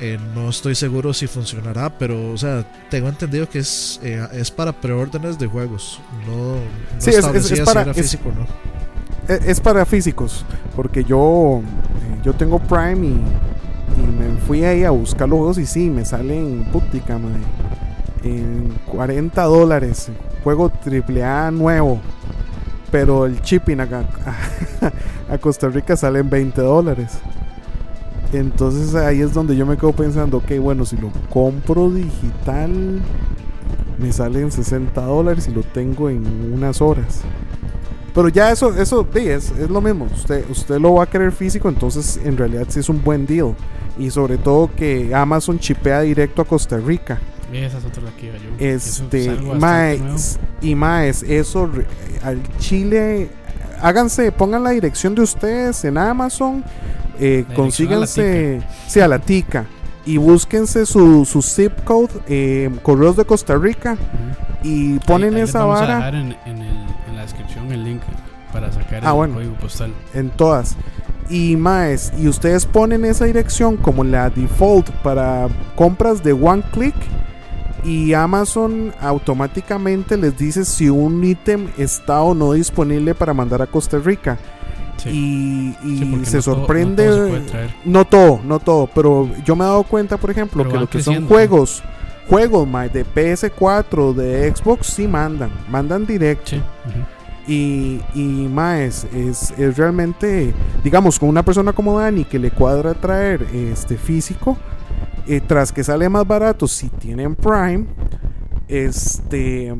eh, 0.00 0.18
no 0.34 0.48
estoy 0.50 0.74
seguro 0.74 1.12
si 1.12 1.26
funcionará, 1.26 1.90
pero 1.90 2.32
o 2.32 2.37
sea, 2.37 2.64
tengo 2.90 3.08
entendido 3.08 3.48
que 3.48 3.58
es 3.61 4.00
eh, 4.02 4.26
es 4.32 4.50
para 4.50 4.72
preórdenes 4.72 5.38
de 5.38 5.46
juegos, 5.46 6.00
no, 6.26 6.54
no 6.54 6.61
Sí, 6.98 7.11
es- 7.11 7.46
si 7.46 7.61
para- 7.62 7.82
era 7.82 7.90
es- 7.90 7.96
físico 7.96 8.30
no. 8.37 8.46
E- 9.34 9.40
Es 9.50 9.61
para 9.61 9.84
físicos, 9.84 10.44
porque 10.74 11.04
yo, 11.04 11.61
eh, 11.62 12.20
yo 12.24 12.32
tengo 12.34 12.58
Prime 12.58 13.06
y, 13.06 13.11
y 14.00 14.06
me 14.06 14.40
fui 14.46 14.64
ahí 14.64 14.84
a 14.84 14.90
buscar 14.90 15.28
los 15.28 15.38
juegos 15.38 15.58
y 15.58 15.66
sí, 15.66 15.90
me 15.90 16.04
salen 16.04 16.64
putica, 16.72 17.18
madre, 17.18 17.40
en 18.24 18.72
40 18.87 19.42
dólares, 19.44 20.11
juego 20.44 20.70
AAA 20.84 21.50
nuevo, 21.50 22.00
pero 22.90 23.26
el 23.26 23.40
shipping 23.42 23.80
acá, 23.80 24.04
a 25.30 25.37
Costa 25.38 25.68
Rica 25.68 25.96
sale 25.96 26.20
en 26.20 26.30
20 26.30 26.61
dólares. 26.62 27.18
Entonces 28.32 28.94
ahí 28.94 29.20
es 29.20 29.32
donde 29.32 29.56
yo 29.56 29.64
me 29.64 29.76
quedo 29.76 29.92
pensando, 29.92 30.38
ok, 30.38 30.58
bueno, 30.60 30.84
si 30.84 30.96
lo 30.96 31.10
compro 31.30 31.90
digital, 31.90 33.00
me 33.98 34.12
sale 34.12 34.40
en 34.40 34.52
60 34.52 35.00
dólares 35.00 35.48
y 35.48 35.52
lo 35.52 35.62
tengo 35.62 36.10
en 36.10 36.52
unas 36.52 36.80
horas. 36.80 37.22
Pero 38.14 38.28
ya 38.28 38.50
eso, 38.50 38.74
eso 38.74 39.06
sí, 39.14 39.28
es, 39.28 39.50
es 39.52 39.70
lo 39.70 39.80
mismo. 39.80 40.06
Usted, 40.12 40.44
usted 40.50 40.78
lo 40.78 40.94
va 40.94 41.04
a 41.04 41.06
querer 41.06 41.32
físico, 41.32 41.68
entonces 41.68 42.20
en 42.24 42.36
realidad 42.36 42.66
sí 42.68 42.80
es 42.80 42.88
un 42.88 43.02
buen 43.02 43.26
deal. 43.26 43.54
Y 43.98 44.10
sobre 44.10 44.38
todo 44.38 44.70
que 44.74 45.14
Amazon 45.14 45.58
chipea 45.58 46.00
directo 46.02 46.42
a 46.42 46.44
Costa 46.44 46.78
Rica. 46.78 47.18
Esa 47.52 47.78
es 47.78 47.84
otra 47.84 48.02
la 48.02 48.10
que 48.10 48.26
iba 48.26 48.36
yo. 48.36 48.50
Este, 48.58 49.30
maes, 49.58 50.38
y 50.60 50.74
más, 50.74 51.22
eso 51.22 51.70
al 52.22 52.42
Chile, 52.58 53.30
háganse, 53.80 54.32
pongan 54.32 54.62
la 54.64 54.70
dirección 54.70 55.14
de 55.14 55.22
ustedes 55.22 55.84
en 55.84 55.98
Amazon, 55.98 56.64
eh, 57.20 57.44
a 57.50 57.54
consíganse, 57.54 58.62
sí, 58.86 59.00
a 59.00 59.08
la 59.08 59.18
tica, 59.18 59.66
y 60.06 60.16
búsquense 60.16 60.86
su, 60.86 61.24
su 61.24 61.42
zip 61.42 61.72
code, 61.84 62.08
eh, 62.28 62.70
correos 62.82 63.16
de 63.16 63.24
Costa 63.24 63.56
Rica, 63.56 63.96
y 64.62 64.98
ponen 65.00 65.34
Ahí- 65.34 65.40
ahí 65.40 65.48
esa 65.48 65.60
vamos 65.64 65.78
a 65.78 65.80
vara. 65.82 65.96
dejar 65.96 66.14
en, 66.14 66.36
en 66.46 66.58
el- 66.62 66.86
en 67.08 67.16
la 67.16 67.22
descripción 67.22 67.70
el 67.72 67.84
link 67.84 68.02
para 68.52 68.72
sacar 68.72 69.02
Ah, 69.04 69.10
el 69.10 69.14
bueno. 69.16 69.34
código 69.34 69.54
postal. 69.54 69.92
en 70.14 70.30
todas. 70.30 70.76
Y 71.30 71.56
más, 71.56 72.10
y 72.18 72.26
ustedes 72.26 72.64
ponen 72.64 73.04
esa 73.04 73.26
dirección 73.26 73.76
como 73.76 74.02
la 74.02 74.30
default 74.30 74.88
para 75.02 75.48
compras 75.76 76.22
de 76.24 76.32
one 76.32 76.62
click 76.72 76.94
y 77.84 78.12
Amazon 78.12 78.92
automáticamente 79.00 80.16
les 80.16 80.36
dice 80.36 80.64
si 80.64 80.88
un 80.88 81.22
ítem 81.24 81.68
está 81.78 82.20
o 82.22 82.34
no 82.34 82.52
disponible 82.52 83.14
para 83.14 83.32
mandar 83.34 83.62
a 83.62 83.66
Costa 83.66 83.98
Rica. 83.98 84.36
Sí. 84.96 85.74
Y, 85.84 85.88
y 85.88 85.98
Sí, 85.98 86.24
se 86.26 86.36
no 86.38 86.42
todo- 86.42 86.54
no 86.56 86.60
sorprende. 86.60 87.06
todo 87.06 87.26
se 87.28 87.68
no 87.84 88.04
todo, 88.04 88.40
no 88.44 88.58
todo, 88.58 88.88
pero 88.94 89.28
yo 89.44 89.54
me 89.54 89.64
he 89.64 89.68
dado 89.68 89.84
cuenta, 89.84 90.16
por 90.16 90.30
ejemplo, 90.30 90.62
Pero 90.64 90.72
que 90.74 90.80
lo 90.80 90.90
que 90.90 91.02
son 91.02 91.26
juegos, 91.28 91.82
juegos 92.28 92.66
mae, 92.66 92.88
de 92.88 93.04
PS4, 93.06 94.12
de 94.14 94.52
Xbox, 94.54 94.86
sí 94.88 95.06
mandan, 95.06 95.50
mandan 95.70 96.04
directo. 96.04 96.50
Sí. 96.56 96.62
Y, 97.46 98.00
y 98.14 98.48
más, 98.48 99.06
es, 99.14 99.52
es 99.56 99.76
realmente, 99.78 100.52
digamos, 100.84 101.18
con 101.18 101.28
una 101.30 101.42
persona 101.42 101.72
como 101.72 101.98
Dani 101.98 102.24
que 102.24 102.38
le 102.38 102.50
cuadra 102.50 102.92
traer 102.92 103.46
este 103.54 103.96
físico, 103.96 104.58
eh, 105.28 105.40
tras 105.46 105.72
que 105.72 105.84
sale 105.84 106.08
más 106.08 106.26
barato 106.26 106.66
si 106.66 106.88
tienen 106.88 107.34
Prime, 107.36 107.86
este, 108.68 109.74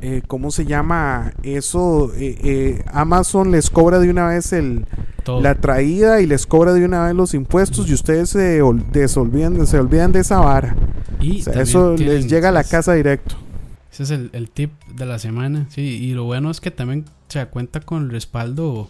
eh, 0.00 0.22
¿cómo 0.26 0.50
se 0.50 0.64
llama? 0.64 1.32
Eso, 1.42 2.10
eh, 2.16 2.82
Amazon 2.92 3.50
les 3.50 3.70
cobra 3.70 3.98
de 3.98 4.10
una 4.10 4.28
vez 4.28 4.52
el, 4.52 4.86
Todo. 5.24 5.40
la 5.40 5.54
traída 5.54 6.20
y 6.20 6.26
les 6.26 6.46
cobra 6.46 6.72
de 6.72 6.84
una 6.84 7.04
vez 7.06 7.14
los 7.14 7.34
impuestos 7.34 7.88
y 7.88 7.94
ustedes 7.94 8.30
se 8.30 8.60
desolvidan, 8.92 9.66
se 9.66 9.78
olvidan 9.78 10.12
de 10.12 10.20
esa 10.20 10.38
vara. 10.40 10.74
y 11.20 11.40
O 11.40 11.44
sea, 11.44 11.52
también 11.52 11.62
eso 11.68 11.94
tienen- 11.94 12.14
les 12.16 12.28
llega 12.28 12.48
a 12.48 12.52
la 12.52 12.64
casa 12.64 12.94
directo. 12.94 13.36
Ese 13.92 14.04
es 14.04 14.10
el, 14.10 14.30
el 14.32 14.48
tip 14.48 14.72
de 14.94 15.04
la 15.06 15.18
semana. 15.18 15.66
Sí, 15.68 15.82
y 15.82 16.14
lo 16.14 16.24
bueno 16.24 16.50
es 16.50 16.60
que 16.62 16.70
también 16.70 17.04
se 17.28 17.44
cuenta 17.46 17.80
con 17.80 18.04
el 18.04 18.10
respaldo 18.10 18.88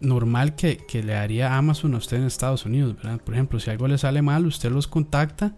normal 0.00 0.54
que, 0.54 0.76
que 0.76 1.02
le 1.02 1.12
daría 1.14 1.56
Amazon 1.56 1.94
a 1.94 1.98
usted 1.98 2.18
en 2.18 2.24
Estados 2.24 2.64
Unidos, 2.64 2.96
¿verdad? 2.96 3.20
Por 3.20 3.34
ejemplo, 3.34 3.58
si 3.60 3.70
algo 3.70 3.88
le 3.88 3.98
sale 3.98 4.22
mal, 4.22 4.46
usted 4.46 4.70
los 4.70 4.86
contacta, 4.86 5.54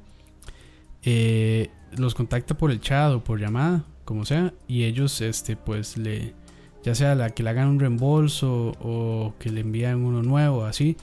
eh, 1.03 1.71
los 1.97 2.15
contacta 2.15 2.57
por 2.57 2.71
el 2.71 2.81
chat 2.81 3.13
o 3.13 3.23
por 3.23 3.39
llamada, 3.39 3.85
como 4.05 4.25
sea, 4.25 4.55
y 4.67 4.85
ellos, 4.85 5.21
este, 5.21 5.57
pues 5.57 5.97
le, 5.97 6.35
ya 6.83 6.95
sea 6.95 7.15
la 7.15 7.31
que 7.31 7.43
le 7.43 7.51
hagan 7.51 7.69
un 7.69 7.81
reembolso 7.81 8.77
o 8.81 9.35
que 9.39 9.51
le 9.51 9.61
envíen 9.61 9.97
uno 9.97 10.23
nuevo, 10.23 10.65
así. 10.65 10.97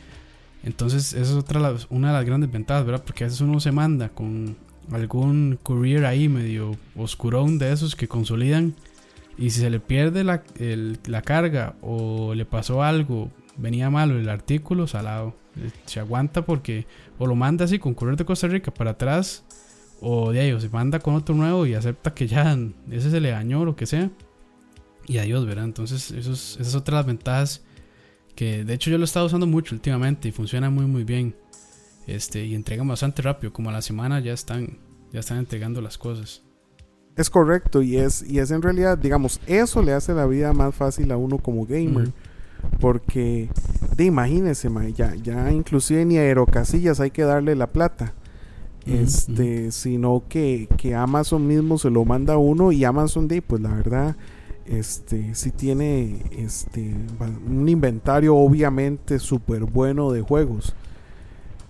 Entonces, 0.64 1.14
esa 1.14 1.32
es 1.32 1.38
otra, 1.38 1.76
una 1.90 2.08
de 2.10 2.14
las 2.14 2.26
grandes 2.26 2.52
ventajas, 2.52 2.86
¿verdad? 2.86 3.04
Porque 3.06 3.24
a 3.24 3.28
veces 3.28 3.42
uno 3.42 3.60
se 3.60 3.72
manda 3.72 4.10
con 4.10 4.58
algún 4.92 5.60
courier 5.64 6.06
ahí 6.06 6.28
medio 6.30 6.76
oscurón 6.96 7.60
de 7.60 7.72
esos 7.72 7.96
que 7.96 8.08
consolidan 8.08 8.74
y 9.38 9.50
si 9.52 9.62
se 9.62 9.70
le 9.70 9.80
pierde 9.80 10.24
la, 10.24 10.44
la 11.06 11.22
carga 11.22 11.76
o 11.82 12.34
le 12.34 12.46
pasó 12.46 12.84
algo, 12.84 13.32
venía 13.58 13.90
malo 13.90 14.18
el 14.18 14.30
artículo, 14.30 14.88
salado. 14.88 15.36
Eh, 15.58 15.70
Se 15.86 16.00
aguanta 16.00 16.46
porque 16.46 16.86
o 17.18 17.28
lo 17.28 17.36
manda 17.36 17.66
así 17.66 17.80
con 17.80 17.94
courier 17.94 18.18
de 18.18 18.26
Costa 18.26 18.48
Rica 18.48 18.74
para 18.74 18.92
atrás 18.92 19.44
o 20.02 20.32
de 20.32 20.40
ahí, 20.42 20.52
o 20.52 20.60
se 20.60 20.70
manda 20.70 21.00
con 21.00 21.16
otro 21.16 21.36
nuevo 21.36 21.66
y 21.66 21.74
acepta 21.74 22.14
que 22.14 22.28
ya 22.28 22.58
ese 22.92 23.10
se 23.12 23.20
le 23.20 23.32
dañó 23.32 23.62
o 23.62 23.66
lo 23.66 23.76
que 23.76 23.86
sea. 23.86 24.10
Y 25.08 25.20
adiós, 25.20 25.46
¿verdad? 25.46 25.66
Entonces, 25.66 26.12
eso 26.12 26.34
es, 26.34 26.58
esa 26.60 26.70
es 26.70 26.76
otra 26.76 26.98
de 26.98 27.00
las 27.00 27.08
ventajas 27.08 27.64
que 28.36 28.64
de 28.64 28.74
hecho 28.76 28.92
yo 28.92 28.98
lo 29.00 29.04
he 29.04 29.06
estado 29.06 29.26
usando 29.26 29.48
mucho 29.48 29.74
últimamente 29.74 30.28
y 30.28 30.32
funciona 30.32 30.70
muy 30.70 30.86
muy 30.86 31.04
bien. 31.04 31.36
Este, 32.06 32.46
y 32.46 32.56
entregan 32.56 32.88
bastante 32.88 33.22
rápido, 33.22 33.52
como 33.52 33.70
a 33.70 33.74
la 33.74 33.82
semana 33.82 34.20
ya 34.20 34.32
están, 34.34 34.78
ya 35.12 35.20
están 35.20 35.40
entregando 35.40 35.82
las 35.82 35.98
cosas. 35.98 36.44
Es 37.18 37.30
correcto 37.30 37.82
y 37.82 37.98
es, 37.98 38.24
y 38.30 38.40
es 38.40 38.52
en 38.52 38.62
realidad, 38.62 38.98
digamos, 38.98 39.42
eso 39.48 39.82
le 39.82 39.94
hace 39.94 40.14
la 40.14 40.28
vida 40.28 40.54
más 40.54 40.76
fácil 40.76 41.12
a 41.12 41.18
uno 41.18 41.40
como 41.40 41.66
gamer. 41.66 42.12
Porque, 42.80 43.50
de 43.96 44.06
imagínese, 44.06 44.70
ma, 44.70 44.88
ya, 44.88 45.16
ya 45.16 45.52
inclusive 45.52 46.06
ni 46.06 46.18
a 46.18 46.22
Aerocasillas 46.22 47.00
hay 47.00 47.12
que 47.12 47.24
darle 47.24 47.56
la 47.56 47.68
plata. 47.68 48.14
Este, 48.86 49.72
sino 49.72 50.24
que, 50.30 50.70
que 50.78 50.96
Amazon 50.96 51.46
mismo 51.46 51.78
se 51.78 51.90
lo 51.90 52.06
manda 52.06 52.36
a 52.36 52.38
uno 52.38 52.72
y 52.72 52.86
Amazon 52.86 53.28
de 53.28 53.42
pues 53.42 53.62
la 53.62 53.74
verdad, 53.74 54.16
este, 54.66 55.36
sí 55.36 55.52
tiene 55.52 56.24
este 56.32 56.96
un 57.46 57.68
inventario 57.68 58.36
obviamente 58.36 59.20
súper 59.20 59.66
bueno 59.66 60.12
de 60.12 60.22
juegos. 60.22 60.74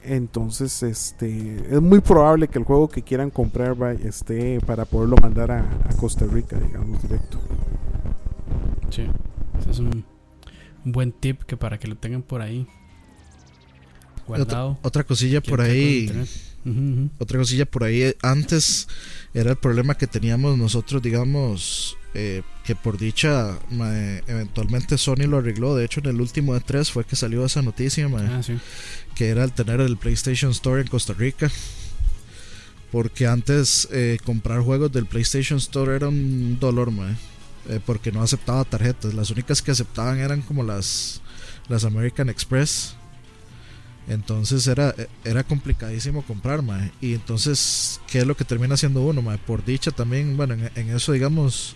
Entonces, 0.04 0.84
este, 0.84 1.58
es 1.70 1.82
muy 1.82 2.00
probable 2.00 2.48
que 2.48 2.60
el 2.60 2.66
juego 2.66 2.88
que 2.88 3.02
quieran 3.02 3.30
comprar 3.30 3.82
va- 3.82 3.92
esté 3.94 4.60
para 4.62 4.86
poderlo 4.86 5.18
mandar 5.22 5.52
a, 5.52 5.60
a 5.60 5.94
Costa 6.00 6.26
Rica, 6.26 6.58
digamos, 6.60 7.02
directo. 7.02 7.40
Sí, 8.90 9.04
ese 9.60 9.72
es 9.72 9.80
un, 9.80 10.06
un 10.86 10.92
buen 10.92 11.12
tip 11.12 11.42
que 11.44 11.58
para 11.58 11.78
que 11.78 11.88
lo 11.90 11.98
tengan 11.98 12.22
por 12.22 12.42
ahí 12.42 12.66
guardado. 14.28 14.72
Otra, 14.72 14.88
otra 14.88 15.04
cosilla 15.04 15.42
por 15.42 15.62
ahí. 15.62 16.10
Otra 17.20 17.38
cosilla 17.40 17.66
por 17.66 17.84
ahí. 17.84 18.14
Antes 18.22 18.88
era 19.34 19.52
el 19.52 19.58
problema 19.58 19.96
que 19.96 20.08
teníamos 20.08 20.58
nosotros, 20.58 21.02
digamos, 21.02 21.98
eh, 22.20 22.42
que 22.64 22.76
por 22.76 22.98
dicha, 22.98 23.60
mae, 23.70 24.24
eventualmente 24.28 24.98
Sony 24.98 25.28
lo 25.28 25.38
arregló. 25.38 25.76
De 25.76 25.86
hecho, 25.86 26.00
en 26.00 26.08
el 26.08 26.20
último 26.20 26.56
de 26.56 26.62
3 26.62 26.90
fue 26.92 27.06
que 27.06 27.16
salió 27.16 27.46
esa 27.46 27.62
noticia, 27.62 28.10
mae, 28.10 28.26
Ah, 28.28 28.42
sí. 28.42 28.58
que 29.16 29.30
era 29.30 29.44
el 29.44 29.52
tener 29.54 29.82
el 29.82 29.98
PlayStation 29.98 30.50
Store 30.52 30.82
en 30.82 30.88
Costa 30.88 31.14
Rica. 31.14 31.52
Porque 32.92 33.28
antes 33.28 33.88
eh, 33.92 34.18
comprar 34.24 34.62
juegos 34.62 34.92
del 34.92 35.06
PlayStation 35.06 35.58
Store 35.60 35.96
era 35.96 36.08
un 36.08 36.58
dolor, 36.60 36.90
mae, 36.90 37.14
eh, 37.70 37.80
porque 37.86 38.12
no 38.12 38.22
aceptaba 38.24 38.64
tarjetas. 38.64 39.14
Las 39.14 39.30
únicas 39.30 39.62
que 39.62 39.72
aceptaban 39.72 40.18
eran 40.20 40.42
como 40.42 40.64
las, 40.64 41.22
las 41.68 41.84
American 41.86 42.30
Express. 42.30 42.96
Entonces 44.08 44.66
era, 44.68 44.96
era 45.26 45.44
complicadísimo 45.44 46.22
comprar, 46.24 46.62
mae. 46.62 46.92
Y 47.02 47.14
entonces, 47.14 48.00
¿qué 48.08 48.20
es 48.20 48.26
lo 48.26 48.38
que 48.38 48.46
termina 48.46 48.76
haciendo 48.76 49.02
uno, 49.02 49.22
mae? 49.22 49.38
Por 49.38 49.66
dicha 49.66 49.92
también, 49.92 50.38
bueno, 50.38 50.54
en, 50.54 50.72
en 50.76 50.96
eso, 50.96 51.12
digamos, 51.12 51.76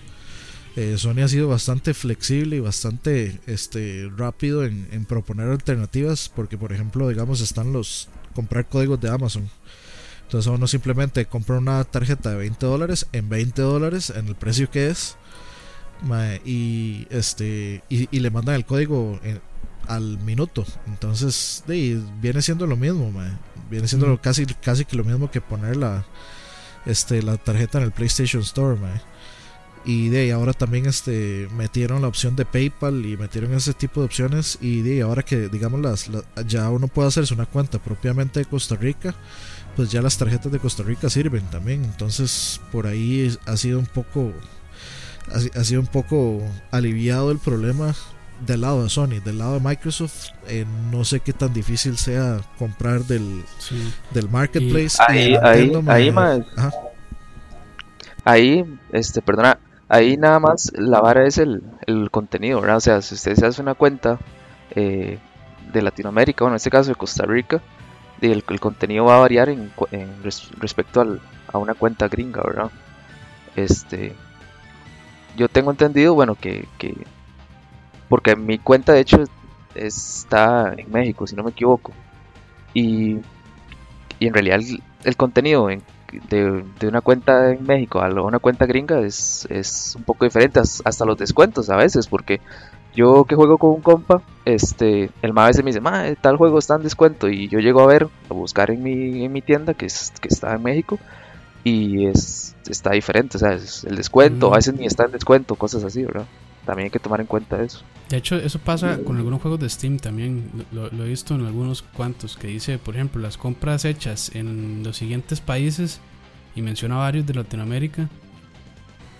eh, 0.76 0.96
Sony 0.98 1.22
ha 1.24 1.28
sido 1.28 1.48
bastante 1.48 1.94
flexible 1.94 2.58
y 2.58 2.60
bastante 2.60 3.40
este, 3.48 4.10
rápido 4.16 4.64
en, 4.66 4.88
en 4.92 5.06
proponer 5.06 5.48
alternativas. 5.50 6.30
Porque, 6.34 6.58
por 6.58 6.72
ejemplo, 6.74 7.08
digamos, 7.10 7.42
están 7.42 7.74
los 7.74 8.10
comprar 8.34 8.68
códigos 8.68 9.00
de 9.02 9.10
Amazon. 9.10 9.50
Entonces 10.24 10.50
uno 10.50 10.66
simplemente 10.66 11.26
compra 11.26 11.58
una 11.58 11.84
tarjeta 11.84 12.30
de 12.30 12.38
20 12.38 12.66
dólares 12.66 13.06
en 13.12 13.28
20 13.28 13.62
dólares 13.62 14.10
en 14.16 14.28
el 14.30 14.36
precio 14.36 14.72
que 14.72 14.88
es. 14.88 15.18
y 16.46 17.06
este 17.10 17.84
y, 17.90 18.08
y 18.16 18.20
le 18.22 18.30
mandan 18.32 18.56
el 18.56 18.66
código 18.66 19.20
en- 19.24 19.42
al 19.88 20.20
minuto. 20.20 20.64
Entonces, 20.88 21.64
viene 21.68 22.42
siendo 22.42 22.66
lo 22.66 22.78
mismo, 22.78 23.12
mae. 23.12 23.32
Viene 23.70 23.88
siendo 23.88 24.08
lo- 24.08 24.22
casi, 24.22 24.46
casi 24.46 24.86
que 24.86 24.96
lo 24.96 25.04
mismo 25.04 25.30
que 25.32 25.42
poner 25.42 25.76
la, 25.76 26.06
este, 26.86 27.22
la 27.24 27.36
tarjeta 27.38 27.80
en 27.80 27.86
el 27.86 27.92
PlayStation 27.92 28.42
Store, 28.44 28.80
mae. 28.80 29.02
Y 29.84 30.10
de 30.10 30.20
ahí 30.22 30.30
ahora 30.32 30.54
también 30.54 30.86
este, 30.86 31.48
metieron 31.58 32.02
la 32.04 32.08
opción 32.08 32.36
de 32.36 32.46
PayPal 32.46 33.04
y 33.06 33.18
metieron 33.18 33.54
ese 33.54 33.74
tipo 33.74 34.00
de 34.02 34.06
opciones. 34.06 34.58
Y 34.62 34.82
de 34.82 34.92
ahí 34.94 35.00
ahora 35.02 35.24
que, 35.24 35.48
digamos, 35.50 35.80
las, 35.82 36.08
la- 36.08 36.24
ya 36.46 36.70
uno 36.70 36.88
puede 36.88 37.08
hacerse 37.08 37.34
una 37.34 37.48
cuenta 37.48 37.80
propiamente 37.80 38.40
de 38.40 38.46
Costa 38.46 38.76
Rica, 38.76 39.16
pues 39.76 39.90
ya 39.92 40.02
las 40.04 40.18
tarjetas 40.18 40.52
de 40.52 40.60
Costa 40.60 40.84
Rica 40.84 41.10
sirven 41.10 41.44
también. 41.50 41.84
Entonces, 41.84 42.62
por 42.72 42.86
ahí 42.86 43.36
ha 43.48 43.58
sido 43.58 43.80
un 43.80 43.88
poco. 43.88 44.32
Ha, 45.34 45.40
si- 45.40 45.52
ha 45.56 45.64
sido 45.64 45.82
un 45.82 45.88
poco 45.88 46.42
aliviado 46.72 47.32
el 47.32 47.40
problema 47.40 47.96
del 48.46 48.62
lado 48.62 48.84
de 48.84 48.90
Sony, 48.90 49.20
del 49.24 49.38
lado 49.40 49.54
de 49.56 49.60
Microsoft. 49.62 50.30
eh, 50.48 50.66
no 50.92 51.04
sé 51.06 51.20
qué 51.22 51.32
tan 51.34 51.54
difícil 51.54 51.98
sea 51.98 52.42
comprar 52.60 53.04
del, 53.06 53.44
Sí. 53.60 53.76
del 54.14 54.30
marketplace. 54.30 54.98
y 55.10 55.12
Ahí, 55.12 55.36
ahí, 55.42 55.72
ahí, 55.88 56.12
más, 56.12 56.40
ahí, 58.24 58.64
este, 58.92 59.22
perdona, 59.22 59.58
ahí 59.92 60.18
nada 60.18 60.40
más 60.40 60.72
la 60.76 61.02
vara 61.02 61.28
es 61.28 61.38
el, 61.38 61.64
el 61.88 62.12
contenido, 62.12 62.62
¿verdad? 62.62 62.78
O 62.78 62.82
sea, 62.82 63.02
si 63.02 63.16
usted 63.16 63.36
se 63.36 63.46
hace 63.48 63.62
una 63.62 63.76
cuenta 63.76 64.20
eh, 64.76 65.20
de 65.74 65.82
Latinoamérica, 65.82 66.44
bueno, 66.46 66.56
en 66.56 66.58
este 66.58 66.70
caso 66.72 66.90
de 66.90 66.96
Costa 66.96 67.26
Rica, 67.26 67.62
el, 68.22 68.44
el 68.50 68.60
contenido 68.60 69.06
va 69.06 69.18
a 69.18 69.22
variar 69.22 69.50
en, 69.50 69.72
respecto 70.60 71.02
al- 71.02 71.22
a 71.54 71.58
una 71.60 71.76
cuenta 71.76 72.08
gringa, 72.10 72.42
¿verdad? 72.44 72.72
Este, 73.56 74.16
yo 75.36 75.48
tengo 75.48 75.72
entendido, 75.72 76.14
bueno, 76.14 76.36
que, 76.36 76.68
que 76.78 76.96
porque 78.08 78.36
mi 78.36 78.60
cuenta 78.60 78.94
de 78.94 79.02
hecho 79.02 79.24
está 79.74 80.74
en 80.78 80.92
México, 80.92 81.28
si 81.28 81.36
no 81.36 81.44
me 81.44 81.52
equivoco, 81.52 81.94
y, 82.74 83.18
y 84.20 84.28
en 84.28 84.34
realidad 84.34 84.60
el, 84.60 84.84
el 85.04 85.16
contenido 85.18 85.70
en- 85.70 85.84
de, 86.30 86.64
de 86.80 86.88
una 86.88 87.02
cuenta 87.02 87.52
en 87.52 87.64
México 87.66 88.02
a 88.02 88.10
una 88.24 88.40
cuenta 88.40 88.66
gringa 88.66 89.00
es, 89.02 89.48
es 89.50 89.96
un 89.98 90.04
poco 90.04 90.26
diferente, 90.26 90.60
as- 90.60 90.82
hasta 90.86 91.06
los 91.06 91.18
descuentos 91.18 91.70
a 91.70 91.76
veces, 91.78 92.08
porque 92.08 92.42
yo 92.94 93.24
que 93.26 93.36
juego 93.36 93.58
con 93.58 93.72
un 93.72 93.82
compa, 93.82 94.22
este, 94.46 95.12
el 95.22 95.34
ma 95.34 95.46
a 95.46 95.48
veces 95.48 95.64
me 95.64 95.70
dice, 95.72 95.82
ma, 95.82 96.04
tal 96.22 96.38
juego 96.38 96.60
está 96.60 96.76
en 96.76 96.84
descuento, 96.84 97.30
y 97.30 97.48
yo 97.48 97.60
llego 97.60 97.82
a 97.82 97.88
ver, 97.88 98.10
a 98.30 98.34
buscar 98.34 98.72
en 98.72 98.84
mi, 98.84 99.24
en 99.26 99.32
mi 99.32 99.42
tienda 99.42 99.74
que, 99.74 99.86
es, 99.86 100.12
que 100.22 100.28
está 100.28 100.54
en 100.56 100.64
México, 100.64 101.00
y 101.64 102.08
es, 102.08 102.58
está 102.68 102.92
diferente, 102.92 103.38
o 103.38 103.40
sea, 103.40 103.54
es 103.54 103.84
el 103.86 103.96
descuento, 103.98 104.50
Mm. 104.50 104.54
a 104.54 104.58
veces 104.58 104.76
ni 104.76 104.86
está 104.86 105.06
en 105.06 105.12
descuento, 105.12 105.56
cosas 105.58 105.84
así, 105.84 106.04
¿verdad? 106.06 106.30
También 106.66 106.86
hay 106.88 106.92
que 106.92 107.00
tomar 107.00 107.22
en 107.22 107.28
cuenta 107.28 107.62
eso. 107.64 107.86
De 108.12 108.18
hecho, 108.18 108.36
eso 108.36 108.60
pasa 108.60 109.00
con 109.00 109.16
algunos 109.18 109.42
juegos 109.42 109.60
de 109.62 109.70
Steam 109.70 109.98
también. 109.98 110.52
Lo, 110.72 110.88
he 110.88 111.08
visto 111.08 111.34
en 111.34 111.46
algunos 111.46 111.82
cuantos 111.82 112.36
que 112.38 112.48
dice, 112.48 112.78
por 112.78 112.94
ejemplo, 112.96 113.22
las 113.22 113.38
compras 113.38 113.86
hechas 113.86 114.36
en 114.36 114.84
los 114.84 114.98
siguientes 114.98 115.40
países 115.40 116.02
y 116.54 116.62
menciona 116.62 116.98
varios 116.98 117.26
de 117.26 117.34
Latinoamérica, 117.34 118.10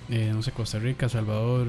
eh, 0.10 0.32
no 0.34 0.44
sé, 0.44 0.52
Costa 0.52 0.78
Rica, 0.80 1.08
Salvador 1.08 1.68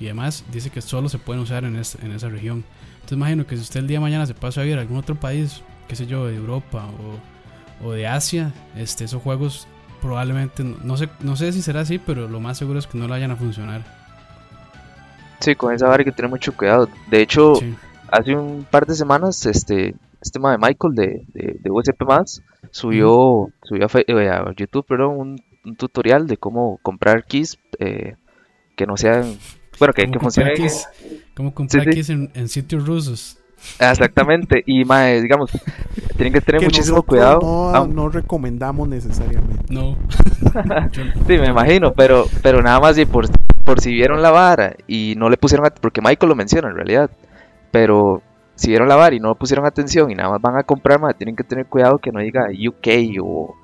y 0.00 0.06
demás, 0.06 0.44
dice 0.50 0.70
que 0.70 0.80
solo 0.80 1.08
se 1.10 1.18
pueden 1.18 1.42
usar 1.42 1.64
en, 1.64 1.76
es- 1.76 1.96
en 2.02 2.12
esa 2.12 2.28
región. 2.30 2.64
Entonces 2.94 3.18
imagino 3.18 3.46
que 3.46 3.56
si 3.56 3.62
usted 3.62 3.80
el 3.80 3.86
día 3.86 3.98
de 3.98 4.02
mañana 4.02 4.24
se 4.26 4.34
pasa 4.34 4.62
a 4.62 4.66
ir 4.66 4.78
a 4.78 4.80
algún 4.80 4.96
otro 4.96 5.16
país, 5.16 5.60
qué 5.86 5.96
sé 5.96 6.06
yo, 6.06 6.26
de 6.26 6.34
Europa 6.36 6.88
o, 7.84 7.92
de 7.92 8.06
Asia, 8.06 8.54
este, 8.74 9.04
esos 9.04 9.22
juegos 9.22 9.66
probablemente, 10.00 10.64
no, 10.64 10.78
no 10.82 10.96
sé, 10.96 11.10
no 11.20 11.36
sé 11.36 11.52
si 11.52 11.60
será 11.60 11.80
así, 11.82 11.98
pero 11.98 12.26
lo 12.28 12.40
más 12.40 12.56
seguro 12.56 12.78
es 12.78 12.86
que 12.86 12.96
no 12.96 13.04
lo 13.06 13.10
vayan 13.10 13.30
a 13.32 13.36
funcionar. 13.36 14.03
Sí, 15.40 15.54
con 15.54 15.74
esa 15.74 15.86
vara 15.86 16.00
hay 16.00 16.04
que 16.04 16.12
tener 16.12 16.30
mucho 16.30 16.56
cuidado. 16.56 16.88
De 17.10 17.20
hecho, 17.20 17.56
Sí. 17.56 17.74
hace 18.10 18.34
un 18.34 18.64
par 18.70 18.86
de 18.86 18.94
semanas, 18.94 19.44
este, 19.46 19.94
este 20.20 20.38
tema 20.38 20.52
de 20.52 20.58
Michael 20.58 20.94
de, 20.94 21.26
de, 21.34 21.56
de 21.60 21.70
USP 21.70 22.02
más 22.06 22.42
subió, 22.70 23.50
subió 23.62 23.86
a, 23.86 23.88
Fe- 23.88 24.04
eh, 24.06 24.28
a 24.30 24.52
YouTube, 24.56 24.86
perdón, 24.86 25.18
un, 25.18 25.42
un 25.64 25.76
tutorial 25.76 26.26
de 26.26 26.36
cómo 26.36 26.78
comprar 26.82 27.24
keys 27.24 27.58
eh, 27.78 28.14
que 28.76 28.86
no 28.86 28.96
sean, 28.96 29.36
bueno, 29.78 29.92
que, 29.94 30.02
¿Cómo 30.04 30.12
que 30.12 30.18
funcionen. 30.20 30.56
¿Cómo 31.36 31.54
comprar 31.54 31.84
sí. 31.84 31.90
keys 31.90 32.10
en, 32.10 32.30
en 32.34 32.48
sitios 32.48 32.86
rusos? 32.86 33.38
Ah, 33.80 33.90
Exactamente, 33.90 34.62
y 34.66 34.84
mae, 34.84 35.20
digamos, 35.20 35.50
tienen 36.16 36.32
que 36.32 36.40
tener 36.40 36.60
que 36.60 36.66
muchísimo 36.66 37.02
cuidado. 37.02 37.40
No, 37.42 37.70
Ah, 37.74 37.86
no 37.88 38.08
recomendamos 38.08 38.88
necesariamente. 38.88 39.64
No. 39.74 39.96
Sí, 41.26 41.38
me 41.38 41.48
imagino, 41.48 41.92
pero, 41.92 42.26
pero 42.42 42.62
nada 42.62 42.78
más 42.80 42.96
y 42.98 43.06
por, 43.06 43.26
por 43.64 43.80
si 43.80 43.92
vieron 43.92 44.22
la 44.22 44.30
vara 44.30 44.74
y 44.86 45.14
no 45.16 45.28
le 45.28 45.36
pusieron, 45.36 45.66
porque 45.80 46.00
Michael 46.00 46.28
lo 46.28 46.36
menciona 46.36 46.68
en 46.68 46.76
realidad, 46.76 47.10
pero 47.72 48.22
si 48.54 48.68
vieron 48.68 48.88
la 48.88 48.94
vara 48.96 49.16
y 49.16 49.20
no 49.20 49.30
le 49.30 49.34
pusieron 49.34 49.66
atención 49.66 50.10
y 50.10 50.14
nada 50.14 50.30
más 50.30 50.40
van 50.40 50.56
a 50.58 50.62
comprar, 50.62 51.00
mae, 51.00 51.14
tienen 51.14 51.34
que 51.34 51.42
tener 51.44 51.66
cuidado 51.66 51.98
que 51.98 52.12
no 52.12 52.20
diga 52.20 52.46
UK 52.50 53.20
o, 53.22 53.54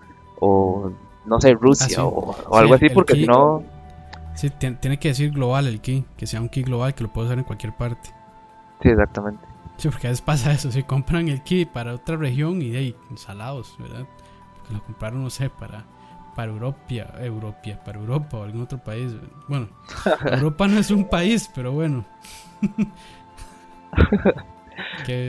o 0.41 0.91
no 1.27 1.41
sé, 1.41 1.53
Rusia 1.53 1.87
Ah, 1.87 1.89
sí. 1.91 1.97
o, 2.01 2.09
o 2.09 2.35
Sí, 2.35 2.59
algo 2.59 2.75
así, 2.75 2.89
porque 2.91 3.13
key- 3.13 3.21
si 3.23 3.27
no, 3.29 3.63
Sí, 4.35 4.49
tien- 4.59 4.79
tiene 4.81 4.99
que 4.99 5.09
decir 5.09 5.31
global 5.33 5.67
el 5.67 5.81
key, 5.81 6.05
que 6.17 6.27
sea 6.27 6.41
un 6.41 6.49
key 6.49 6.63
global 6.65 6.95
que 6.95 7.03
lo 7.05 7.13
puedo 7.13 7.27
usar 7.27 7.39
en 7.39 7.45
cualquier 7.45 7.75
parte. 7.77 8.11
sí, 8.83 8.89
exactamente. 8.89 9.45
Sí, 9.81 9.89
porque 9.89 10.09
a 10.09 10.11
veces 10.11 10.21
pasa 10.23 10.53
eso, 10.53 10.71
si 10.71 10.83
compran 10.83 11.29
el 11.29 11.43
key 11.43 11.65
para 11.65 11.95
otra 11.95 12.17
región 12.17 12.61
y 12.61 12.71
de 12.71 12.79
ahí, 12.79 12.97
salados, 13.17 13.75
¿verdad? 13.79 14.07
Porque 14.59 14.75
lo 14.75 14.83
compraron, 14.85 15.23
no 15.25 15.31
sé, 15.31 15.49
para, 15.49 15.85
para 16.37 16.53
Europa, 16.53 16.79
Europia, 17.21 17.83
para 17.83 17.99
Europa 17.99 18.37
o 18.37 18.43
algún 18.45 18.63
otro 18.63 18.79
país. 18.79 19.13
Bueno, 19.49 19.69
Europa 20.31 20.69
no 20.69 20.79
es 20.79 20.91
un 20.91 21.09
país, 21.09 21.51
pero 21.55 21.73
bueno. 21.73 22.05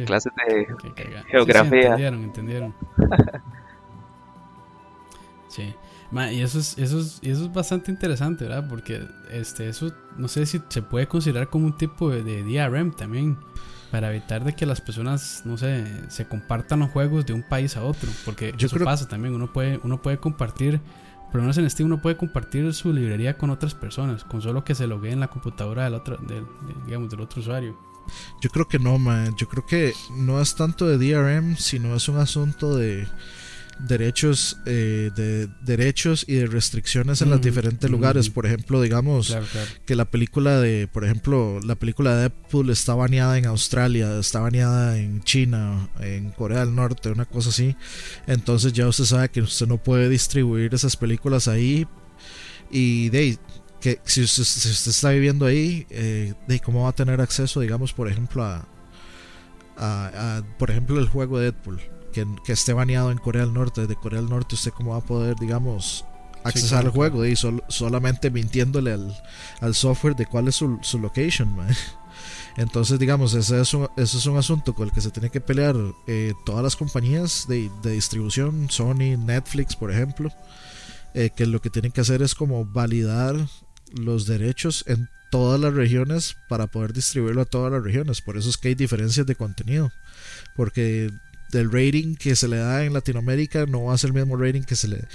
Clases 0.06 0.32
de 0.48 0.66
caga- 0.94 1.22
sí, 1.22 1.24
sí, 1.24 1.32
Geografía. 1.32 1.82
entendieron, 1.82 2.24
entendieron. 2.24 2.76
Sí. 5.48 5.74
Y 6.32 6.42
eso 6.42 6.60
es, 6.60 6.78
eso 6.78 7.00
es, 7.00 7.20
y 7.22 7.30
eso 7.30 7.46
es 7.46 7.54
bastante 7.54 7.92
interesante, 7.92 8.46
¿verdad? 8.46 8.68
Porque 8.70 9.02
este, 9.32 9.68
eso 9.70 9.92
no 10.18 10.28
sé 10.30 10.46
si 10.46 10.62
se 10.70 10.82
puede 10.82 11.08
considerar 11.08 11.50
como 11.50 11.66
un 11.66 11.76
tipo 11.78 12.10
de, 12.10 12.24
de 12.24 12.44
DRM 12.44 12.92
también. 12.94 13.38
Para 13.92 14.10
evitar 14.10 14.44
de 14.46 14.54
que 14.56 14.66
las 14.66 14.80
personas, 14.80 15.42
no 15.46 15.58
sé, 15.58 15.86
se 16.10 16.26
compartan 16.26 16.80
los 16.80 16.90
juegos 16.92 17.26
de 17.26 17.34
un 17.34 17.44
país 17.44 17.76
a 17.76 17.84
otro. 17.84 18.10
Porque 18.24 18.54
Yo 18.58 18.68
eso 18.68 18.76
creo- 18.78 18.86
pasa 18.86 19.08
también. 19.08 19.34
Uno 19.36 19.52
puede, 19.52 19.80
uno 19.84 20.02
puede 20.02 20.18
compartir, 20.18 20.80
por 21.26 21.36
lo 21.36 21.42
menos 21.42 21.58
en 21.58 21.70
Steam, 21.70 21.88
uno 21.88 22.02
puede 22.02 22.16
compartir 22.16 22.74
su 22.74 22.94
librería 22.94 23.38
con 23.38 23.50
otras 23.50 23.74
personas. 23.76 24.24
Con 24.24 24.42
solo 24.42 24.64
que 24.64 24.76
se 24.76 24.88
loguee 24.88 25.12
en 25.12 25.20
la 25.20 25.28
computadora 25.28 25.84
del 25.84 25.94
otro, 25.96 26.16
del, 26.18 26.46
de- 26.46 26.86
digamos, 26.86 27.10
del 27.10 27.20
otro 27.22 27.42
usuario. 27.42 27.78
Yo 28.42 28.50
creo 28.50 28.68
que 28.68 28.80
no, 28.80 28.98
man. 28.98 29.36
Yo 29.38 29.48
creo 29.50 29.66
que 29.66 29.94
no 30.16 30.42
es 30.42 30.56
tanto 30.56 30.88
de 30.88 30.98
DRM, 30.98 31.56
sino 31.58 31.94
es 31.96 32.08
un 32.10 32.18
asunto 32.18 32.76
de 32.76 33.08
derechos, 33.88 34.58
eh, 34.66 35.10
de 35.16 35.48
derechos 35.62 36.26
y 36.28 36.36
de 36.36 36.48
restricciones 36.48 37.22
en 37.22 37.30
los 37.30 37.40
Mm, 37.40 37.44
diferentes 37.44 37.90
mm. 37.90 37.94
lugares. 37.94 38.30
Por 38.30 38.46
ejemplo, 38.46 38.82
digamos 38.82 39.28
Claro, 39.28 39.46
claro. 39.52 39.68
que 39.86 39.96
la 39.96 40.06
película 40.06 40.60
de, 40.60 40.88
por 40.88 41.04
ejemplo, 41.06 41.60
la 41.64 41.76
película 41.76 42.14
de 42.16 42.22
Deadpool 42.22 42.70
está 42.70 42.96
baneada 42.96 43.38
en 43.38 43.46
Australia, 43.46 44.18
está 44.20 44.40
baneada 44.40 44.98
en 44.98 45.22
China, 45.24 45.90
en 46.00 46.30
Corea 46.32 46.66
del 46.66 46.76
Norte, 46.76 47.10
una 47.10 47.26
cosa 47.26 47.50
así. 47.50 47.76
Entonces 48.28 48.74
ya 48.74 48.88
usted 48.88 49.06
sabe 49.06 49.30
que 49.30 49.42
usted 49.42 49.68
no 49.68 49.78
puede 49.78 50.10
distribuir 50.10 50.74
esas 50.74 50.96
películas 50.96 51.48
ahí 51.48 51.88
y 52.70 53.10
de 53.10 53.38
que 53.82 54.00
si 54.06 54.22
usted, 54.22 54.44
si 54.44 54.70
usted 54.70 54.92
está 54.92 55.10
viviendo 55.10 55.46
ahí, 55.46 55.88
eh, 55.90 56.34
de 56.48 56.60
cómo 56.60 56.84
va 56.84 56.90
a 56.90 56.94
tener 56.96 57.20
acceso, 57.20 57.60
digamos, 57.62 57.94
por 57.94 58.08
ejemplo, 58.08 58.44
a, 58.44 58.68
a, 59.78 60.38
a, 60.38 60.58
por 60.60 60.70
ejemplo, 60.70 61.00
el 61.00 61.08
juego 61.08 61.40
de 61.40 61.46
Deadpool, 61.46 61.82
que, 62.12 62.28
que, 62.44 62.54
esté 62.54 62.74
baneado 62.74 63.12
en 63.12 63.18
Corea 63.18 63.44
del 63.44 63.54
Norte. 63.54 63.82
Desde 63.82 63.96
Corea 63.96 64.22
del 64.22 64.30
Norte, 64.30 64.56
usted 64.56 64.72
cómo 64.72 64.92
va 64.92 64.98
a 64.98 65.02
poder, 65.02 65.36
digamos, 65.38 66.06
accesar 66.44 66.62
sí, 66.62 66.70
claro, 66.70 66.88
al 66.88 66.94
juego 66.94 67.26
y 67.26 67.36
sol, 67.36 67.64
solamente 67.68 68.30
mintiéndole 68.30 68.94
al, 68.94 69.16
al, 69.60 69.76
software 69.76 70.16
de 70.16 70.26
cuál 70.26 70.48
es 70.48 70.56
su, 70.56 70.80
su 70.82 71.00
location. 71.00 71.50
Man. 71.56 71.76
Entonces, 72.58 73.00
digamos, 73.00 73.34
ese 73.34 73.62
es, 73.62 73.74
un, 73.74 73.88
ese 73.96 74.18
es 74.18 74.26
un 74.26 74.38
asunto 74.38 74.74
con 74.74 74.88
el 74.88 74.94
que 74.94 75.02
se 75.02 75.12
tiene 75.12 75.30
que 75.30 75.42
pelear 75.42 75.76
eh, 76.08 76.34
todas 76.46 76.64
las 76.64 76.76
compañías 76.76 77.46
de, 77.48 77.72
de, 77.82 77.92
distribución, 77.92 78.70
Sony, 78.70 79.18
Netflix, 79.18 79.76
por 79.76 79.92
ejemplo, 79.92 80.30
eh, 81.14 81.30
que 81.36 81.46
lo 81.46 81.62
que 81.62 81.70
tienen 81.70 81.92
que 81.92 82.02
hacer 82.02 82.22
es 82.22 82.36
como 82.36 82.66
validar 82.66 83.36
los 83.94 84.26
derechos 84.26 84.84
en 84.88 85.10
todas 85.32 85.60
las 85.60 85.74
regiones 85.74 86.36
para 86.50 86.68
poder 86.68 86.94
distribuirlo 86.94 87.42
a 87.42 87.46
todas 87.46 87.72
las 87.72 87.84
regiones. 87.84 88.22
Por 88.22 88.38
eso 88.38 88.50
es 88.50 88.58
que 88.58 88.68
hay 88.68 88.76
diferencias 88.76 89.26
de 89.26 89.36
contenido. 89.36 89.92
Porque 90.56 91.10
el 91.60 91.72
rating 91.72 92.16
que 92.16 92.36
se 92.36 92.48
le 92.48 92.58
da 92.58 92.84
en 92.84 92.94
Latinoamérica 92.94 93.66
no 93.66 93.86
va 93.86 93.94
a 93.94 93.98
ser 93.98 94.10
el 94.10 94.14
mismo 94.16 94.38
rating 94.38 94.62
que 94.64 94.76
se 94.76 94.88
le... 94.88 95.06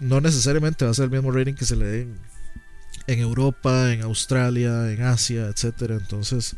No 0.00 0.20
necesariamente 0.20 0.84
va 0.84 0.90
a 0.90 0.94
ser 0.94 1.04
el 1.06 1.10
mismo 1.10 1.30
rating 1.30 1.54
que 1.54 1.64
se 1.64 1.76
le 1.76 1.86
dé 1.86 2.00
en, 2.02 2.18
en 3.06 3.18
Europa, 3.20 3.92
en 3.92 4.02
Australia, 4.02 4.90
en 4.90 5.02
Asia, 5.02 5.46
etcétera. 5.46 5.94
Entonces, 5.94 6.56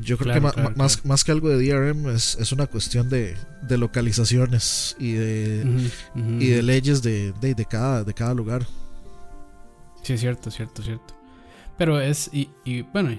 yo 0.00 0.16
creo 0.18 0.32
claro, 0.32 0.48
que 0.48 0.54
claro, 0.54 0.76
más, 0.76 0.96
claro. 0.96 1.08
más 1.08 1.24
que 1.24 1.32
algo 1.32 1.48
de 1.48 1.64
DRM 1.64 2.08
es, 2.10 2.36
es 2.40 2.52
una 2.52 2.66
cuestión 2.66 3.08
de, 3.08 3.36
de 3.62 3.78
localizaciones 3.78 4.96
y 4.98 5.12
de, 5.12 5.62
uh 5.64 5.68
-huh, 5.68 5.90
uh 6.14 6.18
-huh. 6.18 6.42
y 6.42 6.48
de 6.48 6.62
leyes 6.62 7.02
de, 7.02 7.32
de, 7.40 7.54
de, 7.54 7.64
cada, 7.66 8.04
de 8.04 8.14
cada 8.14 8.34
lugar. 8.34 8.66
Sí, 10.02 10.14
es 10.14 10.20
cierto, 10.20 10.50
cierto, 10.50 10.82
cierto. 10.82 11.14
Pero 11.78 12.00
es, 12.00 12.30
y, 12.32 12.50
y 12.64 12.82
bueno, 12.82 13.16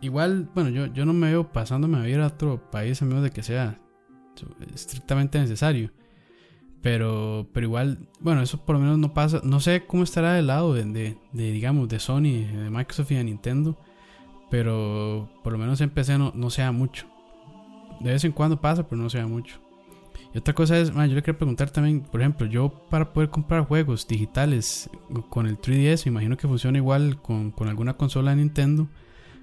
igual, 0.00 0.48
bueno, 0.54 0.70
yo, 0.70 0.86
yo 0.86 1.04
no 1.06 1.12
me 1.12 1.30
veo 1.30 1.52
pasándome 1.52 1.98
a 1.98 2.08
ir 2.08 2.20
a 2.20 2.26
otro 2.26 2.70
país 2.70 3.00
a 3.02 3.04
menos 3.04 3.22
de 3.22 3.30
que 3.30 3.42
sea 3.42 3.78
estrictamente 4.74 5.38
necesario. 5.38 5.90
Pero, 6.82 7.48
pero 7.52 7.66
igual, 7.66 8.08
bueno, 8.20 8.42
eso 8.42 8.64
por 8.64 8.76
lo 8.76 8.80
menos 8.80 8.98
no 8.98 9.12
pasa. 9.12 9.40
No 9.42 9.60
sé 9.60 9.86
cómo 9.86 10.04
estará 10.04 10.34
del 10.34 10.46
lado 10.46 10.72
de, 10.72 10.84
de, 10.84 11.52
digamos, 11.52 11.88
de 11.88 11.98
Sony, 11.98 12.46
de 12.46 12.70
Microsoft 12.70 13.10
y 13.10 13.16
de 13.16 13.24
Nintendo. 13.24 13.76
Pero 14.50 15.28
por 15.42 15.52
lo 15.52 15.58
menos 15.58 15.80
en 15.80 15.90
PC 15.90 16.18
no, 16.18 16.32
no 16.34 16.50
sea 16.50 16.70
mucho. 16.70 17.06
De 18.00 18.12
vez 18.12 18.24
en 18.24 18.32
cuando 18.32 18.60
pasa, 18.60 18.86
pero 18.88 19.02
no 19.02 19.10
sea 19.10 19.26
mucho. 19.26 19.58
Y 20.32 20.38
otra 20.38 20.54
cosa 20.54 20.78
es, 20.78 20.94
man, 20.94 21.08
yo 21.08 21.14
le 21.14 21.22
quiero 21.22 21.38
preguntar 21.38 21.70
también, 21.70 22.02
por 22.02 22.20
ejemplo, 22.20 22.46
yo 22.46 22.68
para 22.90 23.12
poder 23.12 23.30
comprar 23.30 23.64
juegos 23.64 24.06
digitales 24.06 24.90
con 25.30 25.46
el 25.46 25.58
3DS, 25.58 26.04
me 26.04 26.10
imagino 26.10 26.36
que 26.36 26.46
funciona 26.46 26.78
igual 26.78 27.20
con, 27.22 27.50
con 27.50 27.68
alguna 27.68 27.96
consola 27.96 28.30
de 28.30 28.36
Nintendo. 28.36 28.86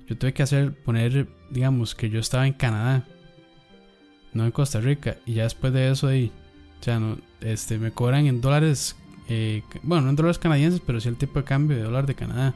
Yo 0.07 0.17
tuve 0.17 0.33
que 0.33 0.43
hacer, 0.43 0.81
poner, 0.83 1.27
digamos, 1.49 1.95
que 1.95 2.09
yo 2.09 2.19
estaba 2.19 2.45
en 2.45 2.53
Canadá, 2.53 3.05
no 4.33 4.45
en 4.45 4.51
Costa 4.51 4.79
Rica. 4.79 5.17
Y 5.25 5.33
ya 5.33 5.43
después 5.43 5.73
de 5.73 5.91
eso, 5.91 6.07
ahí, 6.07 6.31
o 6.79 6.83
sea, 6.83 6.99
no, 6.99 7.17
este, 7.41 7.77
me 7.77 7.91
cobran 7.91 8.27
en 8.27 8.41
dólares, 8.41 8.95
eh, 9.29 9.63
bueno, 9.83 10.03
no 10.03 10.09
en 10.09 10.15
dólares 10.15 10.39
canadienses, 10.39 10.81
pero 10.85 10.99
sí 10.99 11.09
el 11.09 11.15
tipo 11.15 11.39
de 11.39 11.45
cambio 11.45 11.77
de 11.77 11.83
dólar 11.83 12.05
de 12.05 12.15
Canadá. 12.15 12.53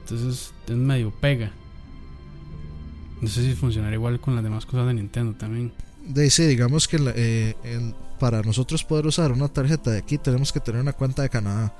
Entonces 0.00 0.52
es 0.68 0.76
medio 0.76 1.10
pega. 1.10 1.50
No 3.20 3.28
sé 3.28 3.42
si 3.42 3.54
funcionará 3.54 3.94
igual 3.94 4.20
con 4.20 4.34
las 4.34 4.44
demás 4.44 4.66
cosas 4.66 4.86
de 4.86 4.94
Nintendo 4.94 5.34
también. 5.36 5.72
De 6.06 6.28
sí, 6.28 6.44
digamos 6.44 6.86
que 6.86 6.98
eh, 7.16 7.54
para 8.18 8.42
nosotros 8.42 8.84
poder 8.84 9.06
usar 9.06 9.32
una 9.32 9.48
tarjeta 9.48 9.90
de 9.90 9.98
aquí 9.98 10.18
tenemos 10.18 10.52
que 10.52 10.60
tener 10.60 10.80
una 10.80 10.92
cuenta 10.92 11.22
de 11.22 11.30
Canadá. 11.30 11.74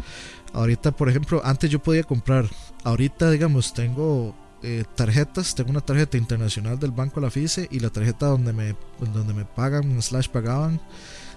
Ahorita, 0.55 0.93
por 0.93 1.09
ejemplo, 1.09 1.43
antes 1.45 1.69
yo 1.69 1.81
podía 1.81 2.05
comprar. 2.05 2.49
Ahorita, 2.85 3.31
digamos, 3.31 3.75
tengo 3.75 4.35
eh, 4.65 4.85
tarjetas. 4.95 5.55
Tengo 5.55 5.71
una 5.71 5.83
tarjeta 5.83 6.17
internacional 6.17 6.79
del 6.79 6.91
banco 6.91 7.21
La 7.21 7.31
FICE 7.31 7.69
y 7.71 7.81
la 7.81 7.91
tarjeta 7.91 8.27
donde 8.27 8.53
me, 8.55 8.75
donde 9.13 9.35
me 9.35 9.45
pagan, 9.45 10.01
slash 10.01 10.29
pagaban, 10.29 10.81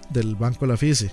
del 0.10 0.36
banco 0.36 0.66
La 0.66 0.78
FICE. 0.78 1.12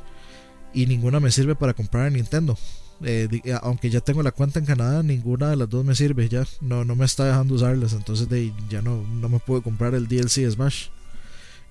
Y 0.72 0.86
ninguna 0.86 1.18
me 1.18 1.32
sirve 1.32 1.56
para 1.56 1.74
comprar 1.74 2.06
en 2.06 2.14
Nintendo. 2.14 2.56
Eh, 3.02 3.28
aunque 3.62 3.90
ya 3.90 4.00
tengo 4.00 4.22
la 4.22 4.30
cuenta 4.30 4.60
en 4.60 4.64
Canadá, 4.64 5.02
ninguna 5.02 5.50
de 5.50 5.56
las 5.56 5.68
dos 5.68 5.84
me 5.84 5.96
sirve 5.96 6.28
ya. 6.28 6.44
No, 6.60 6.84
no 6.84 6.94
me 6.94 7.04
está 7.04 7.24
dejando 7.24 7.54
usarlas. 7.54 7.92
Entonces 7.92 8.28
de, 8.28 8.52
ya 8.68 8.80
no, 8.80 9.02
no 9.02 9.28
me 9.28 9.40
puedo 9.40 9.62
comprar 9.62 9.94
el 9.94 10.06
DLC 10.06 10.48
Smash. 10.50 10.86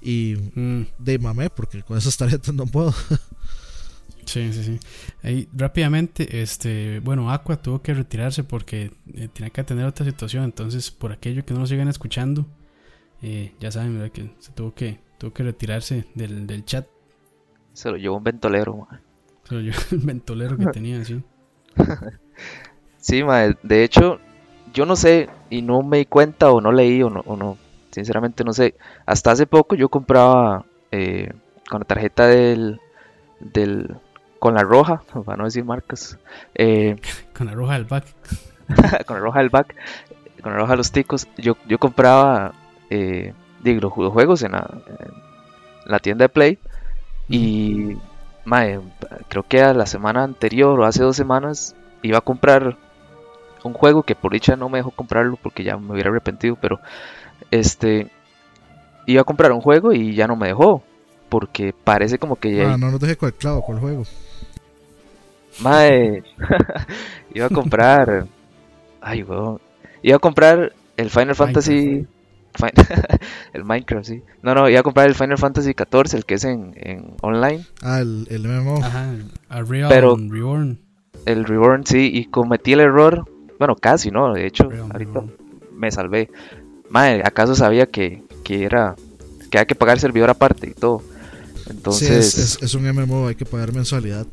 Y 0.02 0.36
mm. 0.56 0.88
de 1.00 1.20
mamé, 1.20 1.50
porque 1.50 1.84
con 1.84 1.98
esas 1.98 2.18
tarjetas 2.18 2.54
no 2.54 2.66
puedo. 2.66 2.94
Sí, 4.26 4.54
sí, 4.54 4.64
sí. 4.64 4.80
Ahí 5.22 5.48
rápidamente, 5.54 6.42
este, 6.42 7.00
bueno, 7.00 7.32
Aqua 7.32 7.62
tuvo 7.62 7.82
que 7.82 7.94
retirarse 7.94 8.44
porque 8.44 8.92
eh, 9.14 9.28
tenía 9.32 9.50
que 9.50 9.62
atender 9.62 9.86
otra 9.86 10.06
situación. 10.06 10.44
Entonces, 10.44 10.92
por 10.92 11.12
aquello 11.12 11.46
que 11.46 11.54
no 11.54 11.62
lo 11.62 11.68
sigan 11.68 11.88
escuchando, 11.88 12.46
eh, 13.22 13.54
ya 13.60 13.72
saben, 13.72 13.94
¿verdad? 13.94 14.12
Que 14.12 14.34
se 14.40 14.52
tuvo 14.52 14.74
que, 14.74 15.00
tuvo 15.18 15.34
que 15.34 15.44
retirarse 15.44 16.06
del, 16.16 16.48
del 16.48 16.66
chat. 16.66 16.88
Se 17.74 17.90
lo 17.90 17.98
llevó 17.98 18.18
un 18.18 18.24
ventolero, 18.24 18.76
man. 18.76 19.02
Se 19.44 19.56
lo 19.56 19.62
llevó 19.62 19.78
el 19.92 20.00
ventolero 20.00 20.58
que 20.58 20.66
tenía, 20.68 21.04
sí. 21.04 21.24
sí, 22.98 23.24
ma, 23.24 23.48
de 23.64 23.84
hecho, 23.84 24.20
yo 24.74 24.86
no 24.86 24.96
sé, 24.96 25.30
y 25.50 25.62
no 25.62 25.82
me 25.84 26.00
di 26.00 26.06
cuenta, 26.06 26.52
o 26.52 26.62
no 26.62 26.72
leí, 26.72 27.02
o 27.02 27.10
no, 27.10 27.22
o 27.22 27.36
no 27.36 27.58
sinceramente 27.94 28.44
no 28.44 28.54
sé. 28.54 28.76
Hasta 29.06 29.32
hace 29.32 29.46
poco 29.46 29.76
yo 29.76 29.90
compraba 29.90 30.66
eh, 30.92 31.32
con 31.70 31.82
la 31.82 31.86
tarjeta 31.86 32.28
del, 32.28 32.82
del 33.40 33.96
con 34.44 34.56
la 34.56 34.64
roja, 34.64 35.02
para 35.26 35.38
no 35.38 35.46
decir 35.46 35.64
marcas. 35.64 36.18
Eh, 36.54 36.98
con 37.38 37.48
la 37.48 37.54
roja 37.54 37.76
del 37.76 37.86
back. 37.86 38.04
con 39.06 39.16
la 39.16 39.22
roja 39.22 39.40
del 39.40 39.50
back, 39.50 39.74
con 40.42 40.52
la 40.52 40.60
roja 40.60 40.72
de 40.72 40.78
los 40.78 40.92
ticos. 40.92 41.30
Yo, 41.38 41.56
yo 41.66 41.78
compraba 41.78 42.52
eh, 42.90 43.34
digo, 43.64 43.80
los 43.80 44.12
juegos 44.12 44.44
en 44.44 44.52
la, 44.52 44.70
en 44.86 45.14
la, 45.86 46.00
tienda 46.00 46.26
de 46.26 46.30
Play. 46.30 46.60
Y 47.30 47.96
mae, 48.44 48.82
creo 49.30 49.44
que 49.44 49.62
a 49.62 49.74
la 49.74 49.86
semana 49.86 50.26
anterior 50.26 50.78
o 50.78 50.84
hace 50.84 51.04
dos 51.04 51.16
semanas 51.16 51.74
iba 52.02 52.18
a 52.18 52.22
comprar 52.22 52.78
un 53.64 53.72
juego 53.72 54.04
que 54.04 54.14
por 54.14 54.34
dicha 54.34 54.58
no 54.58 54.68
me 54.68 54.80
dejó 54.80 54.92
comprarlo 54.92 55.38
porque 55.42 55.64
ya 55.64 55.78
me 55.78 55.94
hubiera 55.94 56.10
arrepentido, 56.10 56.58
pero 56.60 56.82
este 57.50 58.12
iba 59.06 59.22
a 59.22 59.26
comprar 59.26 59.54
un 59.54 59.62
juego 59.62 59.94
y 59.94 60.16
ya 60.16 60.28
no 60.28 60.36
me 60.36 60.48
dejó 60.48 60.84
porque 61.30 61.74
parece 61.74 62.20
como 62.20 62.36
que 62.36 62.58
ya... 62.58 62.74
Ah, 62.74 62.78
no, 62.78 62.92
no 62.92 63.00
te 63.00 63.06
dejé 63.06 63.18
con 63.18 63.28
el 63.28 63.36
clavo 63.36 63.64
con 63.64 63.78
el 63.78 63.82
juego. 63.82 64.04
Mae, 65.62 66.24
iba 67.34 67.46
a 67.46 67.50
comprar. 67.50 68.26
Ay, 69.02 69.24
weón. 69.24 69.60
Iba 70.02 70.18
a 70.18 70.20
comprar 70.20 70.74
el 70.98 71.10
Final 71.10 71.36
Fantasy. 71.36 72.08
el 73.54 73.64
Minecraft, 73.64 74.06
sí. 74.06 74.22
No, 74.42 74.54
no, 74.54 74.70
iba 74.70 74.80
a 74.80 74.84
comprar 74.84 75.08
el 75.08 75.16
Final 75.16 75.38
Fantasy 75.38 75.72
XIV, 75.72 76.16
el 76.16 76.26
que 76.26 76.36
es 76.36 76.44
en, 76.44 76.74
en 76.76 77.16
online. 77.22 77.66
Ah, 77.82 78.00
el, 78.00 78.28
el 78.30 78.48
MMO. 78.48 78.84
Ajá, 78.84 79.12
el 79.52 79.68
Real 79.68 79.90
Pero 79.90 80.16
Reborn. 80.18 80.80
El 81.26 81.46
Reborn, 81.46 81.86
sí, 81.86 82.12
y 82.14 82.26
cometí 82.26 82.74
el 82.74 82.82
error. 82.82 83.28
Bueno, 83.60 83.76
casi, 83.76 84.12
¿no? 84.12 84.34
De 84.34 84.46
hecho, 84.46 84.70
Real 84.70 84.92
ahorita 84.92 85.22
Reborn. 85.22 85.34
me 85.74 85.92
salvé. 85.92 86.30
Madre, 86.90 87.24
¿acaso 87.26 87.56
sabía 87.56 87.88
que, 87.88 88.24
que 88.44 88.66
era. 88.66 88.96
que 89.50 89.58
hay 89.60 89.66
que 89.66 89.76
pagar 89.76 90.00
servidor 90.00 90.30
aparte 90.30 90.68
y 90.70 90.74
todo? 90.74 91.02
Entonces. 91.70 92.08
Sí, 92.32 92.40
es, 92.42 92.56
es, 92.58 92.62
es 92.62 92.76
un 92.76 92.84
MMO, 92.84 93.28
hay 93.28 93.36
que 93.36 93.46
pagar 93.46 93.74
mensualidad. 93.74 94.28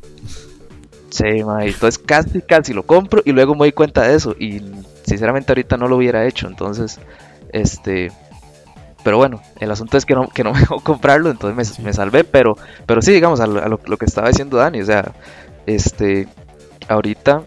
Sí, 1.11 1.43
ma, 1.43 1.65
entonces 1.65 1.99
casi, 1.99 2.41
casi 2.41 2.73
lo 2.73 2.83
compro 2.83 3.21
y 3.25 3.33
luego 3.33 3.53
me 3.53 3.59
doy 3.59 3.73
cuenta 3.73 4.07
de 4.07 4.15
eso. 4.15 4.33
Y 4.39 4.61
sinceramente 5.03 5.51
ahorita 5.51 5.75
no 5.77 5.87
lo 5.87 5.97
hubiera 5.97 6.25
hecho. 6.25 6.47
Entonces, 6.47 6.99
este. 7.51 8.11
Pero 9.03 9.17
bueno, 9.17 9.41
el 9.59 9.71
asunto 9.71 9.97
es 9.97 10.05
que 10.05 10.15
no, 10.15 10.29
que 10.29 10.43
no 10.43 10.53
me 10.53 10.61
dejó 10.61 10.79
comprarlo, 10.79 11.29
entonces 11.29 11.57
me, 11.57 11.65
sí. 11.65 11.81
me 11.81 11.93
salvé. 11.93 12.23
Pero, 12.23 12.55
pero 12.85 13.01
sí, 13.01 13.11
digamos, 13.11 13.41
a, 13.41 13.47
lo, 13.47 13.61
a 13.61 13.67
lo, 13.67 13.79
lo, 13.85 13.97
que 13.97 14.05
estaba 14.05 14.29
diciendo 14.29 14.57
Dani, 14.57 14.81
o 14.81 14.85
sea, 14.85 15.11
este. 15.65 16.27
Ahorita, 16.87 17.43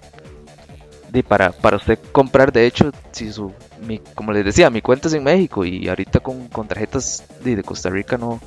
de 1.10 1.22
para, 1.22 1.50
para 1.52 1.76
usted 1.76 1.98
comprar, 2.12 2.52
de 2.52 2.66
hecho, 2.66 2.90
si 3.12 3.32
su. 3.32 3.52
Mi, 3.80 3.98
como 4.14 4.32
les 4.32 4.44
decía, 4.44 4.70
mi 4.70 4.82
cuenta 4.82 5.08
es 5.08 5.14
en 5.14 5.24
México 5.24 5.64
y 5.64 5.88
ahorita 5.88 6.20
con, 6.20 6.48
con 6.48 6.68
tarjetas 6.68 7.24
de, 7.42 7.56
de 7.56 7.62
Costa 7.62 7.90
Rica 7.90 8.16
no, 8.16 8.40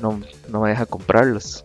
no, 0.00 0.20
no 0.48 0.60
me 0.60 0.70
deja 0.70 0.86
comprarlas 0.86 1.64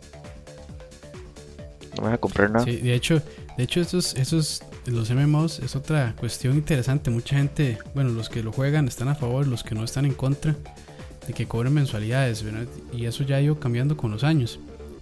no 2.00 2.08
me 2.08 2.14
a 2.14 2.18
comprar 2.18 2.52
nada. 2.52 2.66
Sí, 2.66 2.78
de 2.78 2.94
hecho, 2.94 3.22
de 3.58 3.64
hecho 3.64 3.82
esos, 3.82 4.16
esos, 4.16 4.64
los 4.86 5.10
MMOs 5.10 5.60
es 5.60 5.76
otra 5.76 6.16
cuestión 6.18 6.56
interesante. 6.56 7.10
Mucha 7.10 7.38
gente, 7.38 7.78
bueno, 7.94 8.12
los 8.12 8.30
que 8.30 8.44
lo 8.44 8.52
juegan 8.52 8.88
están 8.88 9.08
a 9.08 9.16
favor, 9.16 9.48
los 9.48 9.64
que 9.64 9.76
no 9.76 9.84
están 9.84 10.06
en 10.06 10.14
contra 10.14 10.56
de 11.28 11.34
que 11.34 11.48
cobren 11.48 11.74
mensualidades, 11.74 12.44
¿verdad? 12.44 12.68
Y 12.92 13.06
eso 13.06 13.24
ya 13.24 13.38
ha 13.38 13.42
ido 13.42 13.60
cambiando 13.60 13.98
con 13.98 14.12
los 14.12 14.24
años. 14.24 14.60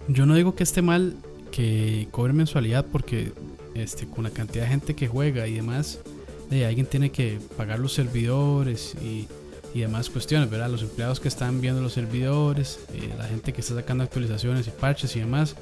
Yo 0.08 0.26
no 0.26 0.34
digo 0.34 0.54
que 0.54 0.62
esté 0.62 0.82
mal 0.82 1.16
que 1.50 2.08
cobren 2.10 2.36
mensualidad 2.36 2.84
porque 2.90 3.32
este, 3.74 4.06
con 4.06 4.24
la 4.24 4.30
cantidad 4.30 4.64
de 4.64 4.70
gente 4.70 4.94
que 4.94 5.08
juega 5.08 5.46
y 5.46 5.54
demás, 5.54 6.00
de 6.50 6.66
alguien 6.66 6.86
tiene 6.86 7.10
que 7.10 7.38
pagar 7.56 7.78
los 7.78 7.92
servidores 7.92 8.94
y, 9.02 9.28
y, 9.74 9.80
demás 9.80 10.10
cuestiones, 10.10 10.50
¿verdad? 10.50 10.70
Los 10.70 10.82
empleados 10.82 11.20
que 11.20 11.28
están 11.28 11.60
viendo 11.60 11.80
los 11.80 11.92
servidores, 11.92 12.80
eh, 12.94 13.14
la 13.16 13.24
gente 13.24 13.52
que 13.52 13.60
está 13.60 13.74
sacando 13.74 14.04
actualizaciones 14.04 14.66
y 14.66 14.70
parches 14.70 15.14
y 15.16 15.20
demás 15.20 15.56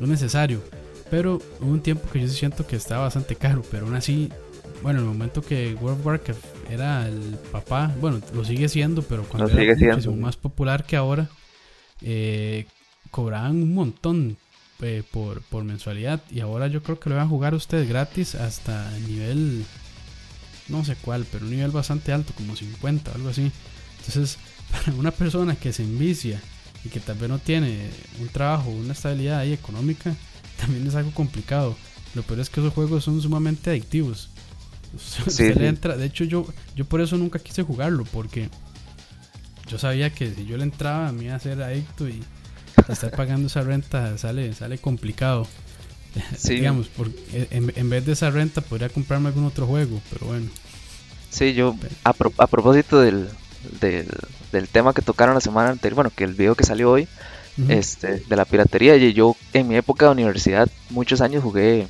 no 0.00 0.04
es 0.04 0.10
necesario. 0.10 0.62
Pero 1.10 1.40
hubo 1.60 1.70
un 1.70 1.80
tiempo 1.80 2.08
que 2.10 2.20
yo 2.20 2.28
siento 2.28 2.66
que 2.66 2.76
estaba 2.76 3.04
bastante 3.04 3.34
caro, 3.34 3.62
pero 3.70 3.86
aún 3.86 3.94
así 3.94 4.30
bueno, 4.82 5.00
el 5.00 5.06
momento 5.06 5.42
que 5.42 5.74
World 5.74 6.00
of 6.00 6.06
Warcraft 6.06 6.44
era 6.70 7.06
el 7.06 7.36
papá, 7.50 7.92
bueno, 8.00 8.20
lo 8.34 8.44
sigue 8.44 8.68
siendo, 8.68 9.02
pero 9.02 9.24
cuando 9.24 9.52
Lo 9.52 9.60
era 9.60 9.74
muchísimo 9.74 10.16
más 10.16 10.36
popular 10.36 10.84
que 10.84 10.96
ahora, 10.96 11.28
eh, 12.00 12.66
cobraban 13.10 13.62
un 13.62 13.74
montón 13.74 14.36
eh, 14.80 15.02
por, 15.10 15.42
por 15.42 15.64
mensualidad. 15.64 16.20
Y 16.30 16.40
ahora 16.40 16.68
yo 16.68 16.82
creo 16.82 17.00
que 17.00 17.10
lo 17.10 17.16
van 17.16 17.26
a 17.26 17.28
jugar 17.28 17.54
ustedes 17.54 17.88
gratis 17.88 18.34
hasta 18.34 18.94
el 18.96 19.08
nivel, 19.08 19.64
no 20.68 20.84
sé 20.84 20.96
cuál, 21.00 21.26
pero 21.30 21.44
un 21.44 21.50
nivel 21.50 21.70
bastante 21.70 22.12
alto, 22.12 22.32
como 22.34 22.54
50 22.54 23.10
o 23.10 23.14
algo 23.14 23.28
así. 23.30 23.50
Entonces, 23.98 24.38
para 24.70 24.96
una 24.96 25.10
persona 25.10 25.56
que 25.56 25.72
se 25.72 25.82
envicia 25.82 26.40
y 26.84 26.88
que 26.88 27.00
tal 27.00 27.16
vez 27.18 27.28
no 27.28 27.38
tiene 27.38 27.88
un 28.20 28.28
trabajo, 28.28 28.70
una 28.70 28.92
estabilidad 28.92 29.40
ahí 29.40 29.52
económica, 29.52 30.14
también 30.60 30.86
es 30.86 30.94
algo 30.94 31.10
complicado. 31.12 31.76
Lo 32.14 32.22
peor 32.22 32.40
es 32.40 32.50
que 32.50 32.60
esos 32.60 32.72
juegos 32.72 33.04
son 33.04 33.20
sumamente 33.20 33.70
adictivos. 33.70 34.30
Sí, 34.98 35.42
le 35.48 35.54
sí. 35.54 35.64
entra- 35.66 35.96
de 35.98 36.06
hecho, 36.06 36.24
yo, 36.24 36.46
yo 36.74 36.86
por 36.86 37.02
eso 37.02 37.16
nunca 37.18 37.38
quise 37.38 37.62
jugarlo, 37.62 38.04
porque 38.04 38.48
yo 39.70 39.78
sabía 39.78 40.10
que 40.10 40.32
si 40.34 40.46
yo 40.46 40.56
le 40.56 40.62
entraba 40.64 41.12
me 41.12 41.24
iba 41.24 41.34
a 41.34 41.38
ser 41.40 41.62
adicto 41.62 42.08
y 42.08 42.22
estar 42.88 43.10
pagando 43.10 43.48
esa 43.48 43.60
renta 43.62 44.16
sale, 44.16 44.52
sale 44.54 44.78
complicado. 44.78 45.46
Sí. 46.36 46.54
Digamos, 46.54 46.88
por- 46.88 47.10
en, 47.32 47.70
en 47.76 47.90
vez 47.90 48.06
de 48.06 48.12
esa 48.12 48.30
renta 48.30 48.62
podría 48.62 48.88
comprarme 48.88 49.28
algún 49.28 49.44
otro 49.44 49.66
juego, 49.66 50.00
pero 50.10 50.26
bueno. 50.26 50.46
Sí, 51.30 51.52
yo 51.52 51.76
a, 52.04 52.14
pro- 52.14 52.32
a 52.38 52.46
propósito 52.46 52.98
del, 53.00 53.28
del, 53.80 54.08
del 54.52 54.68
tema 54.68 54.94
que 54.94 55.02
tocaron 55.02 55.34
la 55.34 55.40
semana 55.40 55.70
anterior, 55.70 55.96
bueno, 55.96 56.10
que 56.14 56.24
el 56.24 56.34
video 56.34 56.54
que 56.54 56.64
salió 56.64 56.90
hoy, 56.90 57.08
este, 57.68 58.20
de 58.20 58.36
la 58.36 58.44
piratería, 58.44 58.94
y 58.96 59.12
yo 59.12 59.34
en 59.52 59.66
mi 59.66 59.76
época 59.76 60.06
de 60.06 60.12
universidad, 60.12 60.68
muchos 60.90 61.20
años 61.20 61.42
jugué, 61.42 61.88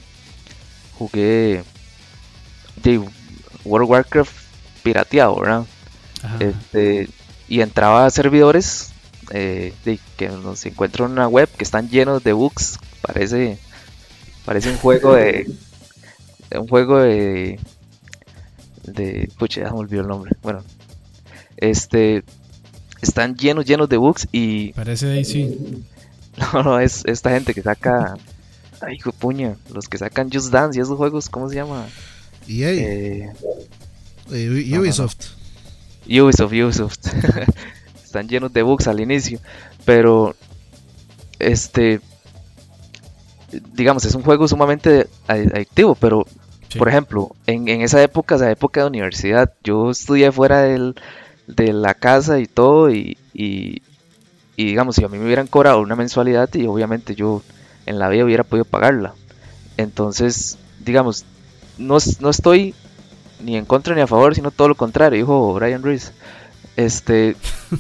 jugué 0.99 1.63
de 2.83 2.99
World 3.65 3.85
of 3.85 3.91
Warcraft 3.91 4.33
pirateado, 4.83 5.39
¿verdad? 5.39 5.67
Ajá. 6.23 6.39
Este, 6.41 7.11
y 7.49 7.61
entraba 7.61 8.07
a 8.07 8.11
servidores 8.11 8.93
eh, 9.31 9.75
de, 9.85 9.99
que 10.17 10.29
nos 10.29 10.65
encuentro 10.65 11.05
en 11.05 11.13
una 11.13 11.29
web 11.29 11.49
que 11.51 11.65
están 11.65 11.91
llenos 11.91 12.25
de 12.25 12.33
bugs, 12.33 12.79
parece, 13.03 13.59
parece 14.47 14.71
un 14.71 14.79
juego 14.79 15.15
de, 15.15 15.51
de 16.49 16.59
un 16.59 16.67
juego 16.67 16.99
de, 16.99 17.61
de, 18.85 19.31
pucha, 19.39 19.63
ya 19.63 19.71
me 19.71 19.79
olvidó 19.79 20.01
el 20.03 20.09
nombre, 20.09 20.33
bueno, 20.43 20.63
este, 21.59 22.25
están 23.03 23.37
llenos, 23.37 23.65
llenos 23.67 23.89
de 23.89 23.97
bugs 23.99 24.27
y 24.33 24.73
Parece 24.73 25.07
Daisy. 25.07 25.85
no, 26.53 26.63
no, 26.63 26.81
es 26.81 27.05
esta 27.07 27.31
gente 27.31 27.53
que 27.55 27.63
saca, 27.63 28.15
ay, 28.81 28.97
hijo 28.97 29.13
puña, 29.13 29.57
los 29.73 29.89
que 29.89 29.99
sacan 29.99 30.31
Just 30.33 30.51
Dance 30.51 30.79
y 30.79 30.83
esos 30.83 30.97
juegos, 30.97 31.29
¿cómo 31.29 31.49
se 31.49 31.57
llama? 31.57 31.87
EA, 32.49 32.71
Eh, 32.71 33.33
eh, 34.33 34.65
no, 34.69 34.77
no. 34.77 34.81
Ubisoft. 34.83 35.27
Ubisoft, 36.07 36.53
Ubisoft. 36.53 36.99
Están 38.05 38.27
llenos 38.29 38.53
de 38.53 38.63
bugs 38.63 38.87
al 38.89 39.01
inicio. 39.01 39.39
Pero, 39.85 40.35
este, 41.39 42.01
digamos, 43.75 44.05
es 44.05 44.15
un 44.15 44.23
juego 44.23 44.49
sumamente 44.49 45.07
adi- 45.27 45.53
adictivo. 45.55 45.95
Pero, 45.95 46.27
Sí. 46.71 46.79
por 46.79 46.89
ejemplo, 46.91 47.35
en, 47.47 47.69
en 47.69 47.81
esa 47.81 48.03
época, 48.03 48.35
esa 48.37 48.51
época 48.51 48.81
de 48.83 48.87
universidad, 48.89 49.53
yo 49.65 49.91
estudié 49.91 50.31
fuera 50.33 50.61
del, 50.63 50.95
de 51.49 51.75
la 51.75 51.95
casa 51.95 52.41
y 52.41 52.47
todo. 52.47 52.93
Y, 52.93 53.19
y, 53.35 53.83
y, 54.57 54.67
digamos, 54.67 54.97
si 54.97 55.05
a 55.05 55.09
mí 55.09 55.19
me 55.19 55.27
hubieran 55.27 55.47
cobrado 55.49 55.81
una 55.81 55.97
mensualidad, 55.97 56.49
y 56.55 56.67
obviamente 56.67 57.15
yo 57.15 57.43
en 57.87 57.99
la 57.99 58.09
vida 58.09 58.25
hubiera 58.25 58.45
podido 58.45 58.65
pagarla. 58.65 59.15
Entonces, 59.77 60.59
digamos, 60.85 61.25
no, 61.79 61.99
no 62.21 62.31
estoy 62.31 62.75
ni 63.45 63.57
en 63.57 63.67
contra 63.67 63.95
ni 63.95 64.03
a 64.03 64.09
favor, 64.09 64.35
sino 64.35 64.51
todo 64.53 64.69
lo 64.69 64.77
contrario, 64.77 65.19
dijo 65.19 65.55
Brian 65.55 65.83
Reese. 65.83 66.13
Este. 66.77 67.37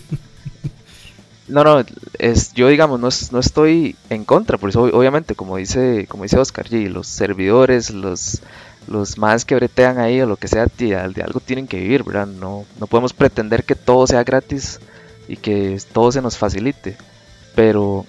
No, 1.49 1.64
no, 1.64 1.83
es, 2.19 2.53
yo 2.53 2.69
digamos, 2.69 3.01
no, 3.01 3.09
no 3.33 3.39
estoy 3.41 3.97
en 4.11 4.25
contra, 4.27 4.59
por 4.59 4.69
eso 4.69 4.87
ob- 4.87 4.93
obviamente, 4.95 5.35
como 5.35 5.57
dice, 5.57 6.07
como 6.07 6.25
dice 6.25 6.39
Oscar 6.39 6.69
G, 6.69 6.89
los 6.91 7.07
servidores, 7.07 7.89
los, 7.91 8.43
los 8.89 9.18
más 9.18 9.45
que 9.45 9.55
bretean 9.55 9.99
ahí 9.99 10.20
o 10.20 10.26
lo 10.26 10.36
que 10.36 10.49
sea, 10.49 10.66
de, 10.66 10.95
algo 10.97 11.41
tienen 11.41 11.66
que 11.66 11.78
vivir, 11.78 12.03
¿verdad? 12.05 12.26
No, 12.26 12.64
no 12.78 12.86
podemos 12.86 13.12
pretender 13.12 13.64
que 13.64 13.74
todo 13.74 14.07
sea 14.07 14.24
gratis 14.24 14.80
y 15.28 15.36
que 15.36 15.80
todo 15.93 16.11
se 16.12 16.22
nos 16.22 16.36
facilite, 16.36 16.97
pero 17.55 18.07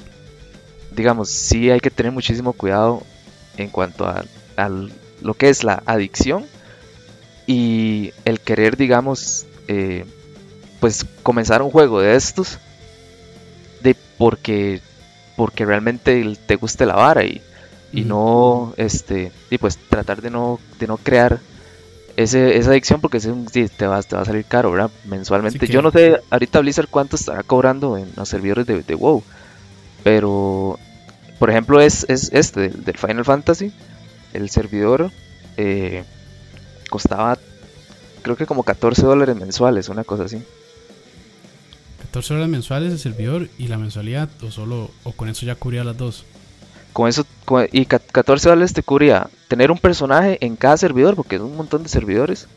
digamos, 0.91 1.29
sí 1.29 1.69
hay 1.69 1.79
que 1.79 1.91
tener 1.91 2.11
muchísimo 2.11 2.53
cuidado 2.53 3.03
en 3.57 3.69
cuanto 3.69 4.07
a, 4.07 4.23
lo 5.21 5.33
que 5.33 5.49
es 5.49 5.63
la 5.63 5.83
adicción 5.85 6.45
y 7.47 8.11
el 8.25 8.39
querer, 8.39 8.75
digamos, 8.75 9.45
eh, 9.67 10.05
pues 10.79 11.05
comenzar 11.23 11.61
un 11.61 11.71
juego 11.71 12.01
de 12.01 12.15
estos 12.15 12.57
de 13.81 13.95
porque 14.17 14.81
porque 15.35 15.65
realmente 15.65 16.35
te 16.45 16.55
guste 16.57 16.85
la 16.85 16.95
vara 16.95 17.23
y, 17.23 17.41
y 17.91 18.01
no 18.01 18.73
este 18.77 19.31
y 19.49 19.57
pues 19.57 19.77
tratar 19.77 20.21
de 20.21 20.29
no 20.29 20.59
de 20.79 20.87
no 20.87 20.97
crear 20.97 21.39
ese, 22.15 22.57
esa 22.57 22.71
adicción 22.71 22.99
porque 23.01 23.17
es 23.17 23.25
un- 23.25 23.47
sí, 23.49 23.67
te, 23.69 23.87
va, 23.87 24.01
te 24.03 24.15
va 24.15 24.23
a 24.23 24.25
salir 24.25 24.43
caro, 24.45 24.71
¿verdad? 24.71 24.91
Mensualmente. 25.05 25.57
Que- 25.59 25.67
Yo 25.71 25.81
no 25.81 25.89
sé 25.91 26.19
ahorita 26.29 26.59
Blizzard 26.59 26.87
cuánto 26.89 27.15
estará 27.15 27.43
cobrando 27.43 27.97
en 27.97 28.11
los 28.17 28.27
servidores 28.27 28.67
de, 28.67 28.83
de 28.83 28.95
WoW, 28.95 29.23
pero 30.03 30.77
por 31.39 31.49
ejemplo 31.49 31.79
es, 31.81 32.05
es 32.09 32.29
este 32.33 32.59
del, 32.61 32.83
del 32.83 32.97
Final 32.97 33.23
Fantasy, 33.25 33.71
el 34.33 34.49
servidor 34.49 35.11
eh, 35.57 36.03
costaba 36.89 37.37
creo 38.21 38.35
que 38.35 38.45
como 38.45 38.63
14 38.63 39.01
dólares 39.03 39.35
mensuales, 39.37 39.87
una 39.89 40.03
cosa 40.03 40.25
así. 40.25 40.43
14 42.01 42.33
horas 42.33 42.49
mensuales 42.49 42.91
el 42.91 42.99
servidor 42.99 43.49
y 43.57 43.67
la 43.67 43.77
mensualidad, 43.77 44.29
o 44.41 44.51
solo, 44.51 44.89
o 45.03 45.11
con 45.13 45.29
eso 45.29 45.45
ya 45.45 45.55
cubría 45.55 45.83
las 45.83 45.97
dos. 45.97 46.25
Con 46.93 47.07
eso, 47.07 47.25
con- 47.45 47.67
y 47.71 47.85
ca- 47.85 47.99
14 47.99 48.49
dólares 48.49 48.73
te 48.73 48.83
cubría 48.83 49.29
tener 49.47 49.71
un 49.71 49.77
personaje 49.77 50.37
en 50.45 50.55
cada 50.55 50.77
servidor, 50.77 51.15
porque 51.15 51.35
es 51.35 51.41
un 51.41 51.55
montón 51.55 51.83
de 51.83 51.89
servidores, 51.89 52.47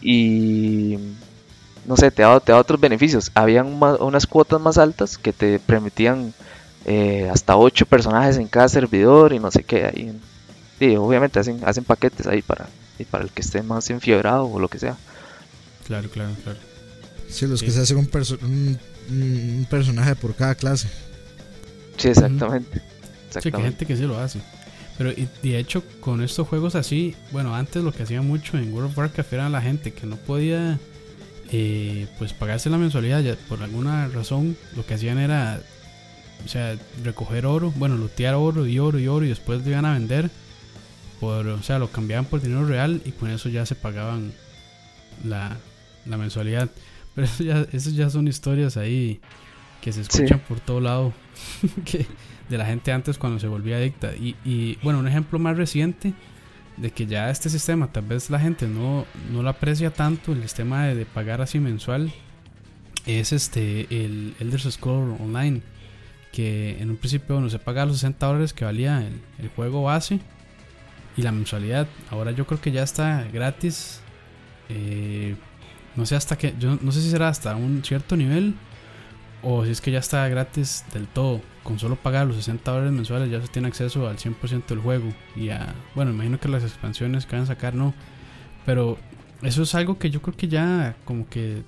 y 0.00 0.96
no 1.86 1.96
sé, 1.96 2.10
te 2.10 2.22
da, 2.22 2.38
te 2.40 2.52
da 2.52 2.58
otros 2.58 2.80
beneficios. 2.80 3.30
Habían 3.34 3.66
unas 3.82 4.26
cuotas 4.26 4.60
más 4.60 4.78
altas 4.78 5.18
que 5.18 5.32
te 5.32 5.58
permitían 5.58 6.34
eh, 6.84 7.28
hasta 7.32 7.56
8 7.56 7.86
personajes 7.86 8.36
en 8.36 8.46
cada 8.48 8.68
servidor 8.68 9.32
y 9.32 9.38
no 9.38 9.50
sé 9.50 9.64
qué. 9.64 9.86
Ahí, 9.86 10.12
sí, 10.78 10.96
obviamente 10.96 11.40
hacen, 11.40 11.60
hacen 11.64 11.84
paquetes 11.84 12.26
ahí 12.26 12.42
para, 12.42 12.66
y 12.98 13.04
para 13.04 13.24
el 13.24 13.30
que 13.30 13.42
esté 13.42 13.62
más 13.62 13.88
enfiebrado 13.90 14.44
o 14.46 14.58
lo 14.60 14.68
que 14.68 14.78
sea. 14.78 14.96
Claro, 15.86 16.08
claro, 16.10 16.30
claro. 16.44 16.58
Sí, 17.28 17.46
los 17.46 17.60
Sí. 17.60 17.66
que 17.66 17.72
se 17.72 17.80
hacen 17.80 17.96
un, 17.98 18.06
perso- 18.06 18.38
un, 18.42 18.78
un- 19.10 19.56
un 19.58 19.66
personaje 19.68 20.14
por 20.14 20.34
cada 20.34 20.54
clase. 20.54 20.88
Sí, 21.96 22.08
exactamente. 22.08 22.80
Sí, 23.30 23.50
que 23.50 23.56
hay 23.56 23.62
gente 23.62 23.86
que 23.86 23.96
sí 23.96 24.02
lo 24.04 24.18
hace. 24.18 24.40
Pero 24.98 25.12
de 25.12 25.58
hecho, 25.58 25.84
con 26.00 26.22
estos 26.22 26.48
juegos 26.48 26.74
así, 26.74 27.14
bueno, 27.30 27.54
antes 27.54 27.84
lo 27.84 27.92
que 27.92 28.02
hacía 28.02 28.20
mucho 28.20 28.58
en 28.58 28.72
World 28.72 28.90
of 28.90 28.98
Warcraft 28.98 29.32
era 29.32 29.48
la 29.48 29.62
gente 29.62 29.92
que 29.92 30.06
no 30.06 30.16
podía 30.16 30.78
eh, 31.50 32.08
pues 32.18 32.32
pagarse 32.32 32.68
la 32.68 32.78
mensualidad 32.78 33.20
ya, 33.20 33.36
por 33.48 33.62
alguna 33.62 34.08
razón. 34.08 34.56
Lo 34.76 34.84
que 34.84 34.94
hacían 34.94 35.18
era, 35.18 35.60
o 36.44 36.48
sea, 36.48 36.76
recoger 37.04 37.46
oro, 37.46 37.72
bueno, 37.76 37.96
lootear 37.96 38.34
oro 38.34 38.66
y 38.66 38.78
oro 38.80 38.98
y 38.98 39.06
oro 39.08 39.24
y 39.24 39.28
después 39.28 39.62
lo 39.62 39.70
iban 39.70 39.84
a 39.84 39.92
vender. 39.92 40.30
Por, 41.20 41.46
o 41.46 41.62
sea, 41.62 41.78
lo 41.78 41.90
cambiaban 41.90 42.26
por 42.26 42.40
dinero 42.40 42.66
real 42.66 43.00
y 43.04 43.12
con 43.12 43.30
eso 43.30 43.48
ya 43.48 43.66
se 43.66 43.74
pagaban 43.74 44.32
la, 45.24 45.56
la 46.06 46.16
mensualidad. 46.16 46.70
Pero 47.14 47.26
eso 47.26 47.44
ya, 47.44 47.66
eso 47.72 47.90
ya 47.90 48.10
son 48.10 48.28
historias 48.28 48.76
ahí 48.76 49.20
que 49.80 49.92
se 49.92 50.02
escuchan 50.02 50.40
por 50.40 50.60
todo 50.60 50.80
lado. 50.80 51.12
que, 51.84 52.06
de 52.48 52.58
la 52.58 52.66
gente 52.66 52.92
antes 52.92 53.18
cuando 53.18 53.38
se 53.38 53.48
volvía 53.48 53.76
adicta. 53.76 54.14
Y, 54.14 54.36
y, 54.44 54.78
bueno, 54.82 54.98
un 54.98 55.08
ejemplo 55.08 55.38
más 55.38 55.56
reciente 55.56 56.14
de 56.76 56.90
que 56.90 57.06
ya 57.06 57.30
este 57.30 57.50
sistema 57.50 57.90
tal 57.90 58.04
vez 58.04 58.30
la 58.30 58.38
gente 58.38 58.68
no, 58.68 59.04
no 59.32 59.42
lo 59.42 59.48
aprecia 59.48 59.90
tanto, 59.90 60.32
el 60.32 60.42
sistema 60.42 60.86
de, 60.86 60.94
de 60.94 61.06
pagar 61.06 61.40
así 61.40 61.58
mensual, 61.58 62.12
es 63.06 63.32
este 63.32 63.86
el 63.90 64.34
Elder 64.40 64.60
Scrolls 64.60 65.20
Online. 65.20 65.62
Que 66.32 66.76
en 66.80 66.90
un 66.90 66.96
principio 66.96 67.36
bueno, 67.36 67.48
se 67.48 67.58
paga 67.58 67.86
los 67.86 67.96
60 67.96 68.26
dólares 68.26 68.52
que 68.52 68.64
valía 68.64 68.98
el, 68.98 69.20
el 69.38 69.48
juego 69.48 69.82
base 69.82 70.20
y 71.18 71.22
la 71.22 71.32
mensualidad. 71.32 71.88
Ahora 72.10 72.30
yo 72.30 72.46
creo 72.46 72.60
que 72.60 72.70
ya 72.70 72.84
está 72.84 73.26
gratis. 73.32 74.00
Eh, 74.68 75.34
no 75.96 76.06
sé 76.06 76.14
hasta 76.14 76.38
que. 76.38 76.54
Yo 76.58 76.78
no 76.80 76.92
sé 76.92 77.02
si 77.02 77.10
será 77.10 77.28
hasta 77.28 77.56
un 77.56 77.82
cierto 77.84 78.16
nivel. 78.16 78.54
O 79.42 79.64
si 79.64 79.72
es 79.72 79.80
que 79.80 79.90
ya 79.90 79.98
está 79.98 80.28
gratis 80.28 80.84
del 80.94 81.08
todo. 81.08 81.40
Con 81.68 81.78
solo 81.78 81.96
pagar 81.96 82.26
los 82.26 82.36
60 82.36 82.70
dólares 82.70 82.92
mensuales 82.94 83.30
ya 83.30 83.42
se 83.42 83.48
tiene 83.48 83.68
acceso 83.68 84.08
al 84.08 84.16
100% 84.16 84.66
del 84.68 84.78
juego. 84.78 85.12
Y 85.36 85.50
a. 85.50 85.74
Bueno, 85.94 86.12
imagino 86.12 86.40
que 86.40 86.48
las 86.48 86.62
expansiones 86.64 87.26
que 87.26 87.36
van 87.36 87.42
a 87.42 87.46
sacar 87.46 87.74
no. 87.74 87.92
Pero 88.64 88.96
eso 89.42 89.62
es 89.62 89.74
algo 89.74 89.98
que 89.98 90.08
yo 90.10 90.22
creo 90.22 90.34
que 90.34 90.48
ya. 90.48 90.96
Como 91.04 91.28
que. 91.28 91.62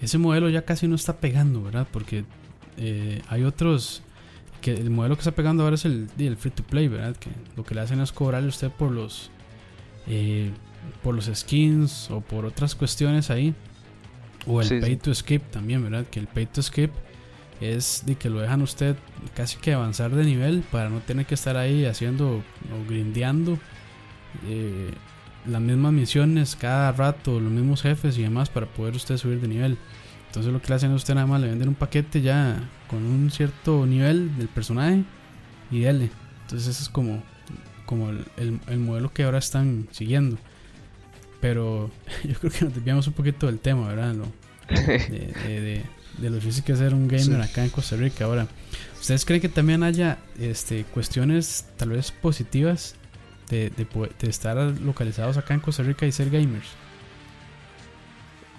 Ese 0.00 0.16
modelo 0.16 0.48
ya 0.48 0.62
casi 0.64 0.88
no 0.88 0.94
está 0.96 1.18
pegando, 1.18 1.62
¿verdad? 1.62 1.86
Porque 1.92 2.24
eh, 2.78 3.20
hay 3.28 3.44
otros. 3.44 4.02
Que 4.62 4.72
el 4.72 4.90
modelo 4.90 5.16
que 5.16 5.20
está 5.20 5.32
pegando 5.32 5.64
ahora 5.64 5.74
es 5.74 5.84
el, 5.84 6.08
el 6.18 6.36
free 6.38 6.50
to 6.52 6.62
play, 6.62 6.88
¿verdad? 6.88 7.14
Que 7.16 7.30
lo 7.56 7.64
que 7.64 7.74
le 7.74 7.82
hacen 7.82 8.00
es 8.00 8.10
cobrarle 8.12 8.46
a 8.46 8.50
usted 8.50 8.70
por 8.70 8.90
los. 8.90 9.30
eh, 10.06 10.50
por 11.02 11.14
los 11.14 11.26
skins 11.32 12.10
o 12.10 12.20
por 12.22 12.46
otras 12.46 12.74
cuestiones 12.74 13.30
ahí. 13.30 13.54
O 14.46 14.60
el 14.62 14.68
Sí, 14.68 14.80
pay 14.80 14.96
to 14.96 15.14
skip 15.14 15.42
también, 15.50 15.82
¿verdad? 15.82 16.06
Que 16.10 16.20
el 16.20 16.26
pay 16.26 16.46
to 16.46 16.62
skip 16.62 16.90
es 17.62 18.02
de 18.06 18.16
que 18.16 18.28
lo 18.30 18.40
dejan 18.40 18.62
usted 18.62 18.96
casi 19.34 19.56
que 19.58 19.72
avanzar 19.74 20.10
de 20.12 20.24
nivel 20.24 20.62
para 20.70 20.88
no 20.88 21.00
tener 21.00 21.26
que 21.26 21.34
estar 21.34 21.56
ahí 21.56 21.84
haciendo 21.84 22.36
o 22.36 22.88
grindeando 22.88 23.58
eh, 24.46 24.90
las 25.46 25.60
mismas 25.60 25.92
misiones 25.92 26.56
cada 26.56 26.92
rato, 26.92 27.40
los 27.40 27.52
mismos 27.52 27.82
jefes 27.82 28.16
y 28.18 28.22
demás 28.22 28.48
para 28.48 28.66
poder 28.66 28.94
usted 28.94 29.16
subir 29.16 29.40
de 29.40 29.48
nivel. 29.48 29.78
Entonces 30.28 30.52
lo 30.52 30.62
que 30.62 30.68
le 30.68 30.74
hacen 30.76 30.92
a 30.92 30.94
usted 30.94 31.14
nada 31.14 31.26
más 31.26 31.40
le 31.40 31.48
venden 31.48 31.68
un 31.68 31.74
paquete 31.74 32.22
ya 32.22 32.56
con 32.88 33.04
un 33.04 33.30
cierto 33.30 33.84
nivel 33.86 34.36
del 34.38 34.48
personaje 34.48 35.02
y 35.70 35.80
dele. 35.80 36.10
Entonces 36.42 36.68
ese 36.68 36.82
es 36.84 36.88
como, 36.88 37.22
como 37.86 38.10
el, 38.10 38.24
el- 38.36 38.60
el 38.68 38.78
modelo 38.78 39.12
que 39.12 39.24
ahora 39.24 39.38
están 39.38 39.88
siguiendo. 39.90 40.38
Pero 41.40 41.90
yo 42.24 42.34
creo 42.38 42.52
que 42.52 42.64
nos 42.64 42.74
desviamos 42.74 43.06
un 43.06 43.12
poquito 43.14 43.46
del 43.46 43.58
tema, 43.58 43.88
¿verdad? 43.88 44.14
Lo- 44.14 44.32
de, 44.74 45.34
de, 45.46 45.60
de- 45.60 45.84
de 46.18 46.30
lo 46.30 46.36
difícil 46.36 46.64
que 46.64 46.72
es 46.72 46.78
ser 46.78 46.94
un 46.94 47.08
gamer 47.08 47.24
Sí. 47.44 47.50
acá 47.50 47.64
en 47.64 47.70
Costa 47.70 47.96
Rica. 47.96 48.24
Ahora, 48.26 48.46
¿ustedes 49.00 49.24
creen 49.24 49.40
que 49.40 49.48
también 49.48 49.82
haya 49.82 50.18
este, 50.38 50.84
cuestiones 50.84 51.66
tal 51.76 51.90
vez 51.90 52.10
positivas 52.12 52.94
de, 53.50 53.70
de 53.70 53.84
po- 53.86 54.06
de 54.06 54.28
estar 54.30 54.56
localizados 54.80 55.36
acá 55.36 55.54
en 55.54 55.60
Costa 55.60 55.82
Rica 55.82 56.06
y 56.06 56.12
ser 56.12 56.30
gamers? 56.30 56.68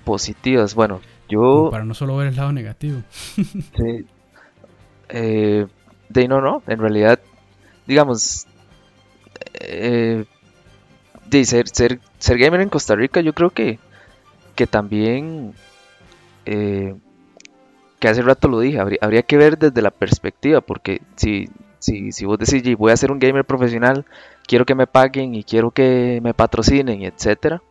Positivas, 0.06 0.76
bueno, 0.76 1.00
Como 1.40 1.66
yo... 1.66 1.70
para 1.72 1.86
no 1.86 1.94
solo 1.94 2.18
ver 2.18 2.28
el 2.28 2.36
lado 2.36 2.52
negativo. 2.52 3.02
Sí. 3.78 4.06
Eh, 5.10 5.68
de 6.10 6.28
no, 6.28 6.42
no, 6.42 6.64
en 6.68 6.80
realidad, 6.80 7.20
digamos, 7.88 8.48
eh, 9.60 10.26
de 11.30 11.46
ser, 11.46 11.68
ser, 11.70 12.00
ser 12.20 12.38
gamer 12.38 12.62
en 12.62 12.70
Costa 12.70 12.96
Rica, 12.96 13.22
yo 13.22 13.34
creo 13.34 13.50
que, 13.52 13.80
que 14.56 14.68
también, 14.68 15.54
eh, 16.46 16.96
que 18.04 18.10
hace 18.10 18.22
rato 18.22 18.50
lo 18.50 18.60
dije, 18.60 18.80
habría, 18.80 18.98
habría 19.02 19.22
que 19.22 19.38
ver 19.38 19.58
desde 19.58 19.82
la 19.82 19.90
perspectiva, 19.90 20.60
porque 20.60 21.02
si, 21.16 21.48
si, 21.80 22.12
si 22.12 22.26
vos 22.26 22.38
decís, 22.38 22.62
"Yi, 22.62 22.76
voy 22.76 22.92
a 22.92 22.98
ser 22.98 23.14
un 23.14 23.20
gamer 23.20 23.46
profesional, 23.46 24.04
quiero 24.46 24.66
que 24.66 24.76
me 24.76 24.88
paguen 24.88 25.34
y 25.36 25.46
quiero 25.46 25.72
que 25.72 26.20
me 26.22 26.34
patrocinen, 26.34 27.04
etcétera, 27.04 27.62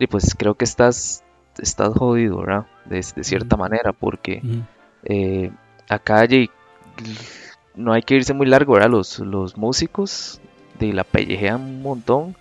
y 0.00 0.08
pues 0.08 0.34
creo 0.36 0.54
que 0.56 0.64
estás, 0.64 1.22
estás 1.58 1.94
jodido, 1.94 2.38
¿verdad? 2.38 2.66
De, 2.84 2.96
de 2.96 3.22
cierta 3.22 3.56
manera, 3.56 3.92
porque 3.92 4.42
eh, 5.04 5.52
acá 5.88 6.26
no 7.76 7.92
hay 7.92 8.02
que 8.02 8.16
irse 8.16 8.34
muy 8.34 8.46
largo, 8.46 8.72
¿verdad? 8.74 8.90
Los, 8.90 9.20
los 9.20 9.56
músicos 9.56 10.40
de 10.80 10.92
la 10.92 11.04
pellejean 11.04 11.60
un 11.60 11.82
montón 11.82 12.34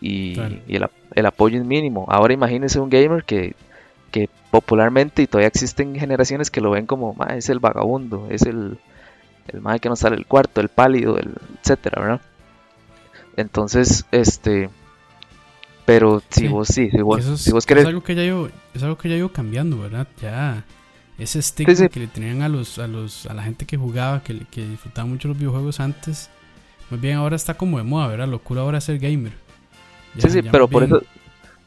y, 0.00 0.34
Claro. 0.34 0.56
y 0.68 0.76
el, 0.76 0.86
el 1.14 1.26
apoyo 1.26 1.58
es 1.58 1.64
mínimo. 1.64 2.04
Ahora 2.10 2.34
imagínese 2.34 2.80
un 2.80 2.90
gamer 2.90 3.24
que, 3.24 3.54
que 4.10 4.28
popularmente 4.50 5.22
y 5.22 5.26
todavía 5.26 5.48
existen 5.48 5.94
generaciones 5.96 6.50
que 6.50 6.60
lo 6.60 6.70
ven 6.70 6.86
como 6.86 7.14
"Ma, 7.14 7.26
es 7.36 7.48
el 7.48 7.58
vagabundo, 7.60 8.26
es 8.30 8.42
el, 8.42 8.78
el 9.48 9.60
mae 9.60 9.80
que 9.80 9.88
no 9.88 9.96
sale 9.96 10.16
del 10.16 10.26
cuarto, 10.26 10.60
el 10.60 10.68
pálido, 10.68 11.18
el 11.18 11.34
etcétera, 11.62 12.02
¿verdad? 12.02 12.20
Entonces, 13.36 14.04
este 14.12 14.70
pero 15.84 16.20
si 16.30 16.40
Sí, 16.42 16.48
vos 16.48 16.68
sí, 16.68 16.90
si 16.90 17.00
vos, 17.00 17.20
Eso 17.20 17.34
es, 17.34 17.40
si 17.40 17.52
vos 17.52 17.64
es 17.64 17.66
querés 17.66 17.86
algo 17.86 18.02
que 18.02 18.14
ya 18.14 18.24
yo, 18.24 18.48
es 18.74 18.82
algo 18.82 18.98
que 18.98 19.08
ya 19.08 19.16
ido 19.16 19.32
cambiando, 19.32 19.78
¿verdad? 19.78 20.08
Ya 20.20 20.64
ese 21.18 21.38
estigma 21.38 21.74
sí. 21.74 21.88
que 21.88 22.00
le 22.00 22.06
tenían 22.08 22.42
a 22.42 22.48
los, 22.48 22.78
a 22.78 22.86
los, 22.88 23.26
a 23.26 23.34
la 23.34 23.42
gente 23.42 23.66
que 23.66 23.76
jugaba, 23.76 24.22
que, 24.22 24.40
que 24.50 24.66
disfrutaba 24.66 25.06
mucho 25.06 25.28
los 25.28 25.38
videojuegos 25.38 25.78
antes, 25.80 26.28
más 26.90 27.00
bien 27.00 27.16
ahora 27.16 27.36
está 27.36 27.54
como 27.54 27.78
de 27.78 27.84
moda, 27.84 28.08
¿verdad? 28.08 28.28
Locura 28.28 28.62
ahora 28.62 28.78
es 28.78 28.84
ser 28.84 28.98
gamer. 28.98 29.32
Ya- 30.16 30.22
Sí, 30.22 30.30
sí, 30.30 30.42
pero 30.50 30.66
por 30.66 30.82
bien- 30.84 30.96
eso, 30.96 31.06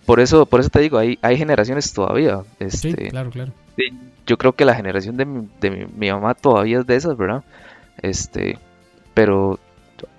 por 0.06 0.20
eso, 0.20 0.46
por 0.46 0.60
eso 0.60 0.70
te 0.70 0.80
digo, 0.82 0.98
hay, 0.98 1.20
hay 1.22 1.38
generaciones 1.38 1.94
todavía. 1.94 2.42
Sí, 2.70 2.90
Este, 2.90 3.10
claro, 3.10 3.30
claro. 3.30 3.52
yo 4.26 4.38
creo 4.38 4.54
que 4.54 4.66
la 4.66 4.76
generación 4.76 5.18
de 5.18 5.26
mi, 5.26 5.48
de 5.62 5.72
mi, 5.72 5.86
mi 5.86 6.12
mamá 6.12 6.34
todavía 6.34 6.80
es 6.80 6.88
de 6.88 6.96
esas, 6.96 7.16
¿verdad? 7.18 7.44
Este, 8.02 8.58
pero 9.14 9.60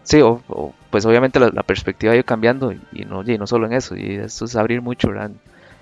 sí, 0.05 0.21
o- 0.21 0.43
o, 0.49 0.75
pues 0.91 1.05
obviamente 1.07 1.41
la, 1.41 1.49
la 1.53 1.63
perspectiva 1.63 2.13
ha 2.13 2.17
ido 2.17 2.25
cambiando 2.25 2.73
y, 2.73 2.81
y 2.93 3.05
no, 3.05 3.23
y 3.23 3.39
no 3.39 3.47
solo 3.47 3.67
en 3.67 3.73
eso, 3.73 3.97
y 3.97 4.15
eso 4.17 4.45
es 4.45 4.57
abrir 4.57 4.83
mucho, 4.83 5.09
¿verdad? 5.09 5.31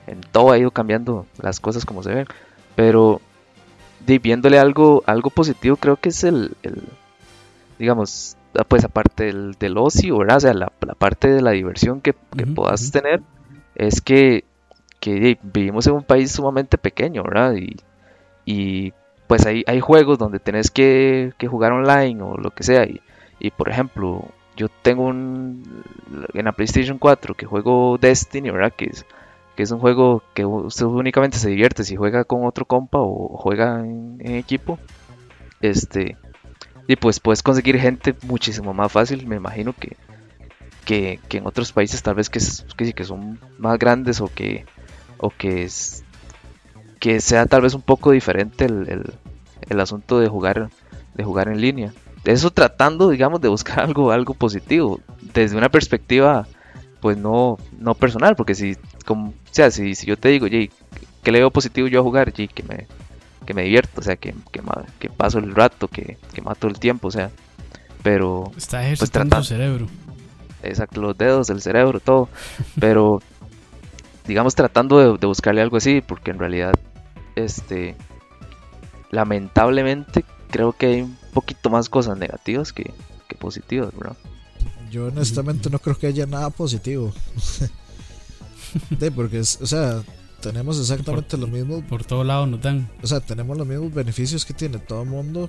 En 0.06 0.20
todo 0.20 0.52
ha 0.52 0.58
ido 0.58 0.70
cambiando 0.70 1.26
las 1.42 1.60
cosas 1.60 1.84
como 1.84 2.02
se 2.02 2.14
ven, 2.14 2.26
pero 2.76 3.20
de, 4.06 4.18
viéndole 4.18 4.58
algo, 4.58 5.02
algo 5.06 5.30
positivo 5.30 5.76
creo 5.76 5.96
que 5.96 6.10
es 6.10 6.24
el, 6.24 6.52
el 6.62 6.82
digamos, 7.78 8.36
ah, 8.58 8.64
pues 8.64 8.84
aparte 8.84 9.24
del, 9.24 9.52
del 9.58 9.76
ocio, 9.78 10.18
¿verdad? 10.18 10.36
O 10.38 10.40
sea, 10.40 10.54
la, 10.54 10.72
la 10.80 10.94
parte 10.94 11.28
de 11.28 11.42
la 11.42 11.52
diversión 11.52 12.00
que, 12.00 12.14
que 12.36 12.46
puedas 12.46 12.90
tener 12.90 13.20
es 13.78 14.00
que, 14.00 14.44
que 15.00 15.38
vivimos 15.42 15.86
en 15.86 15.94
un 15.94 16.02
país 16.02 16.32
sumamente 16.32 16.76
pequeño, 16.76 17.22
¿verdad? 17.22 17.54
Y, 17.54 17.76
y 18.44 18.92
pues 19.26 19.46
hay, 19.46 19.64
hay 19.66 19.80
juegos 19.80 20.18
donde 20.18 20.40
tenés 20.40 20.70
que, 20.70 21.32
que 21.38 21.46
jugar 21.46 21.72
online 21.72 22.20
o 22.22 22.36
lo 22.36 22.50
que 22.50 22.64
sea. 22.64 22.84
Y, 22.84 23.00
y 23.38 23.50
por 23.50 23.70
ejemplo, 23.70 24.24
yo 24.56 24.68
tengo 24.82 25.04
un 25.04 25.84
en 26.34 26.44
la 26.44 26.52
PlayStation 26.52 26.98
4 26.98 27.34
que 27.34 27.46
juego 27.46 27.98
Destiny, 27.98 28.50
¿verdad? 28.50 28.72
Que 28.76 28.86
es, 28.86 29.06
que 29.56 29.62
es 29.62 29.70
un 29.70 29.78
juego 29.78 30.22
que 30.34 30.44
usted 30.44 30.86
únicamente 30.86 31.38
se 31.38 31.48
divierte 31.48 31.84
si 31.84 31.96
juega 31.96 32.24
con 32.24 32.44
otro 32.44 32.64
compa 32.64 32.98
o 33.00 33.36
juega 33.38 33.80
en, 33.80 34.18
en 34.20 34.34
equipo. 34.34 34.78
Este, 35.60 36.16
y 36.88 36.96
pues 36.96 37.20
puedes 37.20 37.42
conseguir 37.42 37.78
gente 37.78 38.14
muchísimo 38.22 38.72
más 38.72 38.90
fácil, 38.90 39.26
me 39.26 39.36
imagino 39.36 39.72
que, 39.72 39.96
que, 40.88 41.20
que 41.28 41.36
en 41.36 41.46
otros 41.46 41.70
países 41.72 42.02
tal 42.02 42.14
vez 42.14 42.30
que, 42.30 42.40
que, 42.78 42.94
que 42.94 43.04
son 43.04 43.38
más 43.58 43.78
grandes 43.78 44.22
o 44.22 44.28
que, 44.28 44.64
o 45.18 45.28
que 45.28 45.64
es, 45.64 46.02
que 46.98 47.20
sea 47.20 47.44
tal 47.44 47.60
vez 47.60 47.74
un 47.74 47.82
poco 47.82 48.10
diferente 48.12 48.64
el, 48.64 48.88
el, 48.88 49.12
el 49.68 49.80
asunto 49.80 50.18
de 50.18 50.28
jugar, 50.28 50.70
de 51.14 51.24
jugar 51.24 51.48
en 51.48 51.60
línea. 51.60 51.92
Eso 52.24 52.50
tratando, 52.50 53.10
digamos, 53.10 53.42
de 53.42 53.48
buscar 53.48 53.80
algo, 53.84 54.12
algo 54.12 54.32
positivo, 54.32 54.98
desde 55.34 55.58
una 55.58 55.68
perspectiva, 55.68 56.46
pues 57.00 57.18
no, 57.18 57.58
no 57.78 57.94
personal, 57.94 58.34
porque 58.34 58.54
si, 58.54 58.74
como, 59.04 59.28
o 59.28 59.34
sea, 59.50 59.70
si, 59.70 59.94
si 59.94 60.06
yo 60.06 60.16
te 60.16 60.30
digo, 60.30 60.46
Jay, 60.48 60.70
¿qué 61.22 61.30
le 61.32 61.40
veo 61.40 61.50
positivo 61.50 61.86
yo 61.88 62.00
a 62.00 62.02
jugar? 62.02 62.32
Jay, 62.34 62.48
que 62.48 62.62
me, 62.62 62.86
que 63.44 63.52
me 63.52 63.62
divierto, 63.64 64.00
o 64.00 64.02
sea, 64.02 64.16
que, 64.16 64.34
que, 64.50 64.62
que 64.98 65.10
paso 65.10 65.38
el 65.38 65.54
rato, 65.54 65.86
que, 65.88 66.16
que 66.32 66.40
mato 66.40 66.66
el 66.66 66.78
tiempo, 66.78 67.08
o 67.08 67.10
sea, 67.10 67.30
pero 68.02 68.50
Está 68.56 68.82
ejercitando 68.84 69.28
trata- 69.28 69.42
su 69.42 69.48
cerebro. 69.50 69.86
Exacto, 70.62 71.00
los 71.00 71.16
dedos, 71.16 71.50
el 71.50 71.60
cerebro, 71.62 72.00
todo. 72.00 72.28
Pero, 72.80 73.20
digamos, 74.26 74.54
tratando 74.54 74.98
de, 74.98 75.18
de 75.18 75.26
buscarle 75.26 75.60
algo 75.62 75.76
así, 75.76 76.00
porque 76.00 76.30
en 76.30 76.38
realidad, 76.38 76.74
este, 77.36 77.96
lamentablemente, 79.10 80.24
creo 80.50 80.72
que 80.72 80.86
hay 80.86 81.02
un 81.02 81.16
poquito 81.32 81.70
más 81.70 81.88
cosas 81.88 82.18
negativas 82.18 82.72
que, 82.72 82.92
que 83.28 83.36
positivas, 83.36 83.92
¿verdad? 83.96 84.16
Yo 84.90 85.06
honestamente 85.06 85.68
no 85.70 85.78
creo 85.78 85.98
que 85.98 86.06
haya 86.06 86.26
nada 86.26 86.50
positivo. 86.50 87.12
de, 88.90 89.10
porque, 89.10 89.38
es, 89.40 89.58
o 89.60 89.66
sea, 89.66 90.02
tenemos 90.40 90.78
exactamente 90.80 91.36
lo 91.36 91.46
mismo. 91.46 91.82
Por 91.86 92.04
todo 92.04 92.24
lado 92.24 92.46
nos 92.46 92.60
dan. 92.62 92.88
O 93.02 93.06
sea, 93.06 93.20
tenemos 93.20 93.56
los 93.56 93.66
mismos 93.66 93.92
beneficios 93.92 94.44
que 94.44 94.54
tiene 94.54 94.78
todo 94.78 95.02
el 95.02 95.08
mundo, 95.08 95.48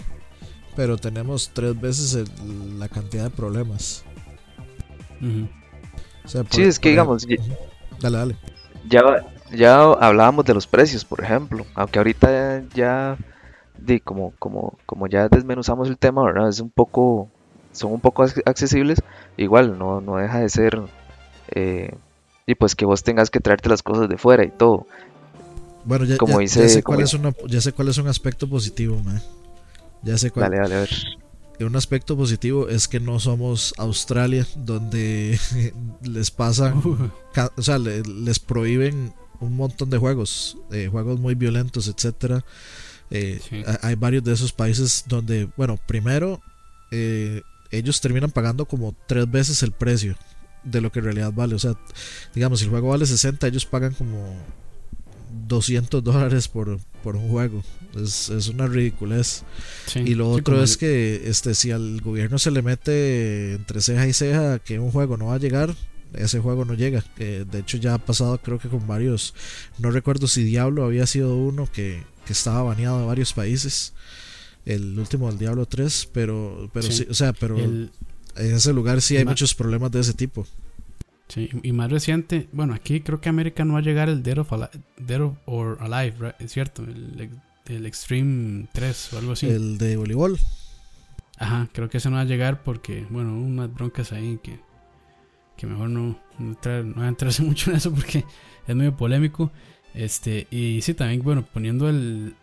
pero 0.76 0.97
tenemos 0.97 1.51
tres 1.53 1.80
veces 1.80 2.14
el- 2.16 2.80
la 2.80 2.89
cantidad 2.89 3.24
de 3.26 3.30
problemas. 3.30 4.03
Ujú. 5.22 5.47
O 6.24 6.28
sea, 6.28 6.43
por- 6.43 6.53
Sí, 6.53 6.63
es 6.63 6.80
que 6.80 6.89
digamos, 6.89 7.26
Dale, 7.99 8.17
dale. 8.17 8.36
ya, 8.88 9.01
ya 9.51 9.82
hablábamos 9.82 10.45
de 10.45 10.53
los 10.53 10.67
precios, 10.67 11.03
por 11.05 11.24
ejemplo, 11.24 11.65
aunque 11.76 11.99
ahorita 11.99 12.63
ya, 12.74 13.17
como, 14.03 14.34
como, 14.39 14.78
como 14.86 15.07
ya 15.07 15.28
desmenuzamos 15.28 15.88
el 15.89 15.97
tema, 15.97 16.24
¿verdad? 16.24 16.49
Es 16.49 16.59
un 16.59 16.70
poco, 16.70 17.30
son 17.72 17.91
un 17.93 17.99
poco 18.01 18.24
ac- 18.24 18.41
accesibles, 18.45 19.01
igual 19.38 19.78
no, 19.78 20.01
no 20.01 20.17
deja 20.17 20.39
de 20.39 20.49
ser, 20.49 20.80
eh, 21.55 21.93
y 22.45 22.55
pues 22.55 22.76
que 22.76 22.86
vos 22.86 23.03
tengas 23.03 23.30
que 23.30 23.39
traerte 23.39 23.70
las 23.70 23.84
cosas 23.84 24.07
de 24.09 24.17
fuera 24.17 24.43
y 24.43 24.49
todo. 24.49 24.86
Bueno, 25.86 26.05
ya, 26.05 26.17
Como 26.17 26.34
ya- 26.34 26.39
dice- 26.39 26.61
ya 26.61 26.70
sé 26.70 26.84
como 26.84 26.95
cuál 26.97 27.05
es 27.05 27.13
uno- 27.13 27.34
ya 27.47 27.61
sé 27.61 27.72
cuál 27.74 27.88
es 27.88 27.97
un 27.97 28.07
aspecto 28.07 28.47
positivo, 28.49 29.01
man. 29.03 29.22
Ya 30.03 30.17
sé 30.17 30.30
cuál. 30.32 30.49
Dale, 30.51 30.61
dale, 30.61 30.76
a 30.76 30.80
ver. 30.82 30.89
Un 31.60 31.76
aspecto 31.76 32.16
positivo 32.16 32.70
es 32.70 32.88
que 32.88 32.99
no 32.99 33.20
somos 33.20 33.74
Australia, 33.78 34.47
donde 34.55 35.39
les 36.03 36.32
pasan, 36.32 36.78
Uh, 36.78 37.10
o 37.57 37.62
sea, 37.62 37.78
le- 37.78 38.01
les 38.03 38.39
prohíben 38.39 39.14
un 39.41 39.55
montón 39.55 39.89
de 39.89 39.97
juegos, 39.97 40.57
eh, 40.72 40.88
juegos 40.91 41.20
muy 41.20 41.36
violentos, 41.36 41.88
etcétera. 41.88 42.43
Eh, 43.12 43.39
Sí. 43.49 43.64
Hay 43.82 43.95
varios 43.95 44.24
de 44.24 44.34
esos 44.34 44.51
países 44.53 45.03
donde, 45.07 45.49
bueno, 45.57 45.78
primero 45.88 46.41
eh, 46.91 47.41
ellos 47.72 48.01
terminan 48.01 48.32
pagando 48.32 48.66
como 48.66 48.95
tres 49.07 49.30
veces 49.30 49.62
el 49.64 49.72
precio 49.72 50.16
de 50.64 50.82
lo 50.82 50.91
que 50.91 50.99
en 50.99 51.05
realidad 51.05 51.32
vale. 51.34 51.55
O 51.55 51.60
sea, 51.60 51.74
digamos, 52.36 52.60
si 52.60 52.66
el 52.66 52.72
juego 52.72 52.89
vale 52.89 53.05
60, 53.05 53.47
ellos 53.47 53.66
pagan 53.66 53.93
como 53.93 54.36
200 55.47 56.03
dólares 56.03 56.47
por, 56.47 56.80
por 57.02 57.16
un 57.16 57.30
juego. 57.30 57.64
Es, 57.95 58.30
es 58.30 58.47
una 58.50 58.68
ridiculez. 58.68 59.43
sí. 59.88 60.00
Y 60.00 60.16
lo 60.16 60.34
Sí, 60.36 60.39
otro 60.41 60.64
es 60.64 60.74
el- 60.74 60.78
que 60.78 61.22
este 61.30 61.56
si 61.56 61.72
al 61.72 62.02
gobierno 62.02 62.38
se 62.39 62.52
le 62.52 62.62
mete 62.62 63.54
entre 63.54 63.82
ceja 63.82 64.08
y 64.08 64.14
ceja 64.14 64.60
que 64.60 64.80
un 64.80 64.91
juego 64.91 65.18
no 65.18 65.28
va 65.28 65.36
a 65.36 65.39
llegar, 65.39 65.76
ese 66.14 66.39
juego 66.39 66.66
no 66.66 66.74
llega. 66.74 67.04
de 67.18 67.60
hecho 67.60 67.78
ya 67.78 67.93
ha 67.95 67.97
pasado 67.97 68.38
creo 68.41 68.60
que 68.60 68.68
con 68.70 68.86
varios, 68.88 69.34
no 69.78 69.91
recuerdo 69.91 70.28
si 70.28 70.43
Diablo 70.43 70.84
había 70.86 71.06
sido 71.08 71.36
uno 71.38 71.68
que, 71.72 72.04
que 72.26 72.34
estaba 72.34 72.62
baneado 72.64 73.00
de 73.00 73.06
varios 73.06 73.34
países. 73.34 73.93
El 74.66 75.00
último 75.00 75.30
del 75.30 75.39
Diablo 75.39 75.66
3, 75.66 76.10
pero, 76.14 76.70
pero 76.74 76.91
sí, 76.91 77.08
o 77.10 77.14
sea, 77.14 77.34
pero 77.34 77.58
en 77.58 77.89
ese 78.36 78.72
lugar 78.74 79.02
sí 79.02 79.18
hay 79.18 79.26
muchos 79.26 79.56
problemas 79.56 79.89
de 79.91 80.02
ese 80.02 80.14
tipo. 80.14 80.45
Sí, 81.30 81.47
y 81.61 81.71
más 81.73 81.91
reciente, 81.91 82.49
bueno, 82.51 82.73
aquí 82.73 83.01
creo 83.01 83.21
que 83.21 83.30
América 83.30 83.63
no 83.63 83.73
va 83.73 83.80
a 83.80 83.84
llegar 83.84 84.09
el 84.09 84.23
Dead, 84.23 84.39
of 84.39 84.51
Dead 84.97 85.21
or 85.45 85.77
Alive, 85.80 86.34
es 86.39 86.51
cierto, 86.51 86.84
el, 86.84 87.30
el, 87.67 87.86
Extreme 87.86 88.67
3 88.73 89.13
o 89.13 89.17
algo 89.19 89.32
así. 89.34 89.47
El 89.47 89.77
de 89.77 89.95
voleibol. 89.95 90.39
Ajá, 91.38 91.69
creo 91.71 91.88
que 91.88 91.97
ese 91.97 92.09
no 92.09 92.15
va 92.15 92.23
a 92.23 92.25
llegar 92.25 92.63
porque, 92.63 93.05
bueno, 93.11 93.39
unas 93.39 93.71
broncas 93.71 94.11
ahí 94.11 94.39
que, 94.41 94.59
que 95.55 95.67
mejor 95.67 95.91
no, 95.91 96.19
no, 96.39 96.49
entrar, 96.49 96.84
no 96.84 97.07
entrarse 97.07 97.43
mucho 97.43 97.69
en 97.69 97.77
eso 97.77 97.93
porque 97.93 98.25
es 98.67 98.75
medio 98.75 98.97
polémico. 98.97 99.51
Este, 99.93 100.47
y 100.49 100.82
sí, 100.82 100.95
también, 100.95 101.21
bueno, 101.21 101.45
poniendo 101.45 101.89
el. 101.89 102.34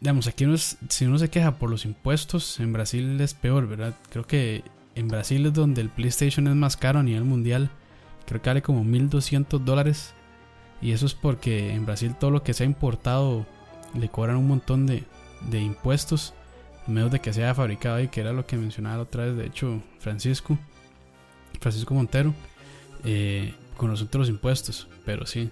Digamos, 0.00 0.26
aquí 0.26 0.46
uno 0.46 0.56
si 0.56 1.04
uno 1.04 1.18
se 1.18 1.28
queja 1.28 1.58
por 1.58 1.68
los 1.68 1.84
impuestos, 1.84 2.58
en 2.58 2.72
Brasil 2.72 3.20
es 3.20 3.34
peor, 3.34 3.68
¿verdad? 3.68 3.94
Creo 4.10 4.26
que 4.26 4.64
en 4.94 5.08
Brasil 5.08 5.44
es 5.46 5.52
donde 5.52 5.82
el 5.82 5.90
PlayStation 5.90 6.46
es 6.48 6.54
más 6.54 6.76
caro 6.76 7.00
a 7.00 7.02
nivel 7.02 7.24
mundial. 7.24 7.70
Creo 8.26 8.40
que 8.40 8.50
vale 8.50 8.62
como 8.62 8.84
1200 8.84 9.64
dólares. 9.64 10.14
Y 10.80 10.92
eso 10.92 11.06
es 11.06 11.14
porque 11.14 11.72
en 11.72 11.86
Brasil 11.86 12.14
todo 12.18 12.30
lo 12.30 12.42
que 12.42 12.54
se 12.54 12.64
ha 12.64 12.66
importado 12.66 13.46
le 13.94 14.08
cobran 14.08 14.36
un 14.36 14.48
montón 14.48 14.86
de, 14.86 15.04
de 15.50 15.60
impuestos. 15.60 16.34
En 16.86 16.94
menos 16.94 17.10
de 17.10 17.20
que 17.20 17.32
sea 17.32 17.54
fabricado 17.54 18.00
y 18.00 18.08
que 18.08 18.20
era 18.20 18.32
lo 18.32 18.46
que 18.46 18.56
mencionaba 18.56 19.02
otra 19.02 19.24
vez, 19.24 19.36
de 19.36 19.46
hecho, 19.46 19.80
Francisco. 19.98 20.58
Francisco 21.60 21.94
Montero. 21.94 22.34
Eh, 23.04 23.54
con 23.76 23.90
los 23.90 24.02
otros 24.02 24.28
impuestos. 24.28 24.88
Pero 25.04 25.26
sí, 25.26 25.50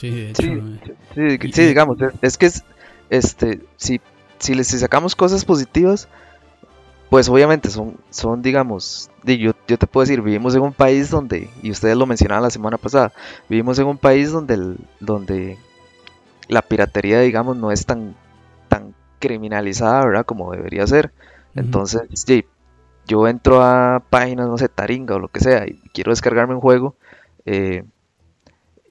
Sí, 0.00 0.32
sí, 0.34 1.62
digamos, 1.66 1.98
es 2.22 2.38
que 2.38 2.46
es, 2.46 2.64
este, 3.10 3.60
si, 3.76 4.00
si, 4.38 4.54
les, 4.54 4.68
sacamos 4.68 5.14
cosas 5.14 5.44
positivas, 5.44 6.08
pues 7.10 7.28
obviamente 7.28 7.70
son, 7.70 7.96
son 8.10 8.40
digamos, 8.40 9.10
yo, 9.24 9.52
yo 9.68 9.78
te 9.78 9.86
puedo 9.86 10.04
decir, 10.04 10.22
vivimos 10.22 10.54
en 10.54 10.62
un 10.62 10.72
país 10.72 11.10
donde, 11.10 11.50
y 11.62 11.70
ustedes 11.72 11.96
lo 11.96 12.06
mencionaban 12.06 12.44
la 12.44 12.50
semana 12.50 12.78
pasada, 12.78 13.12
vivimos 13.48 13.78
en 13.80 13.86
un 13.86 13.98
país 13.98 14.30
donde, 14.30 14.76
donde 15.00 15.58
la 16.48 16.62
piratería, 16.62 17.20
digamos, 17.20 17.56
no 17.56 17.72
es 17.72 17.86
tan, 17.86 18.14
tan 18.68 18.94
criminalizada, 19.18 20.04
¿verdad? 20.04 20.26
Como 20.26 20.52
debería 20.52 20.86
ser. 20.86 21.12
Entonces, 21.56 22.02
sí, 22.12 22.44
yo 23.06 23.26
entro 23.28 23.62
a 23.62 24.02
páginas, 24.10 24.48
no 24.48 24.58
sé, 24.58 24.68
Taringa 24.68 25.16
o 25.16 25.18
lo 25.18 25.28
que 25.28 25.40
sea, 25.40 25.66
y 25.66 25.80
quiero 25.92 26.12
descargarme 26.12 26.54
un 26.54 26.60
juego, 26.60 26.96
eh, 27.44 27.84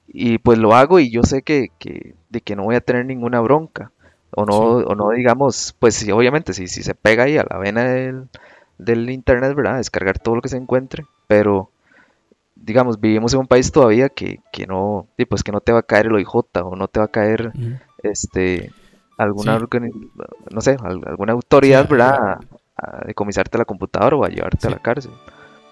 y 0.08 0.38
pues 0.38 0.58
lo 0.58 0.74
hago 0.74 0.98
y 0.98 1.10
yo 1.10 1.22
sé 1.22 1.42
que, 1.42 1.68
que, 1.78 2.14
de 2.28 2.40
que 2.40 2.56
no 2.56 2.64
voy 2.64 2.74
a 2.74 2.80
tener 2.80 3.06
ninguna 3.06 3.40
bronca. 3.40 3.92
O 4.32 4.44
no, 4.44 4.56
o 4.58 4.94
no 4.94 5.10
digamos, 5.10 5.74
pues 5.78 5.94
sí, 5.94 6.10
obviamente, 6.12 6.52
si, 6.52 6.68
si 6.68 6.82
se 6.82 6.94
pega 6.94 7.24
ahí 7.24 7.36
a 7.36 7.46
la 7.48 7.58
vena 7.58 7.84
del, 7.84 8.28
del 8.78 9.10
internet, 9.10 9.54
¿verdad? 9.54 9.76
Descargar 9.76 10.18
todo 10.18 10.36
lo 10.36 10.42
que 10.42 10.48
se 10.48 10.56
encuentre, 10.56 11.04
pero 11.26 11.70
digamos, 12.54 13.00
vivimos 13.00 13.32
en 13.34 13.40
un 13.40 13.46
país 13.46 13.72
todavía 13.72 14.08
que, 14.08 14.40
que 14.52 14.66
no, 14.66 15.08
pues 15.28 15.42
que 15.42 15.52
no 15.52 15.60
te 15.60 15.72
va 15.72 15.80
a 15.80 15.82
caer 15.82 16.06
el 16.06 16.14
OIJ 16.14 16.34
o 16.62 16.76
no 16.76 16.88
te 16.88 17.00
va 17.00 17.06
a 17.06 17.10
caer 17.10 17.52
este 18.02 18.72
alguna 19.16 19.58
no 20.50 20.60
sé, 20.60 20.76
alguna 20.82 21.32
autoridad, 21.32 21.88
¿verdad? 21.88 22.40
A, 22.76 23.04
decomisarte 23.06 23.58
la 23.58 23.66
computadora 23.66 24.16
o 24.16 24.24
a 24.24 24.30
llevarte 24.30 24.66
a 24.66 24.70
la 24.70 24.78
cárcel. 24.78 25.12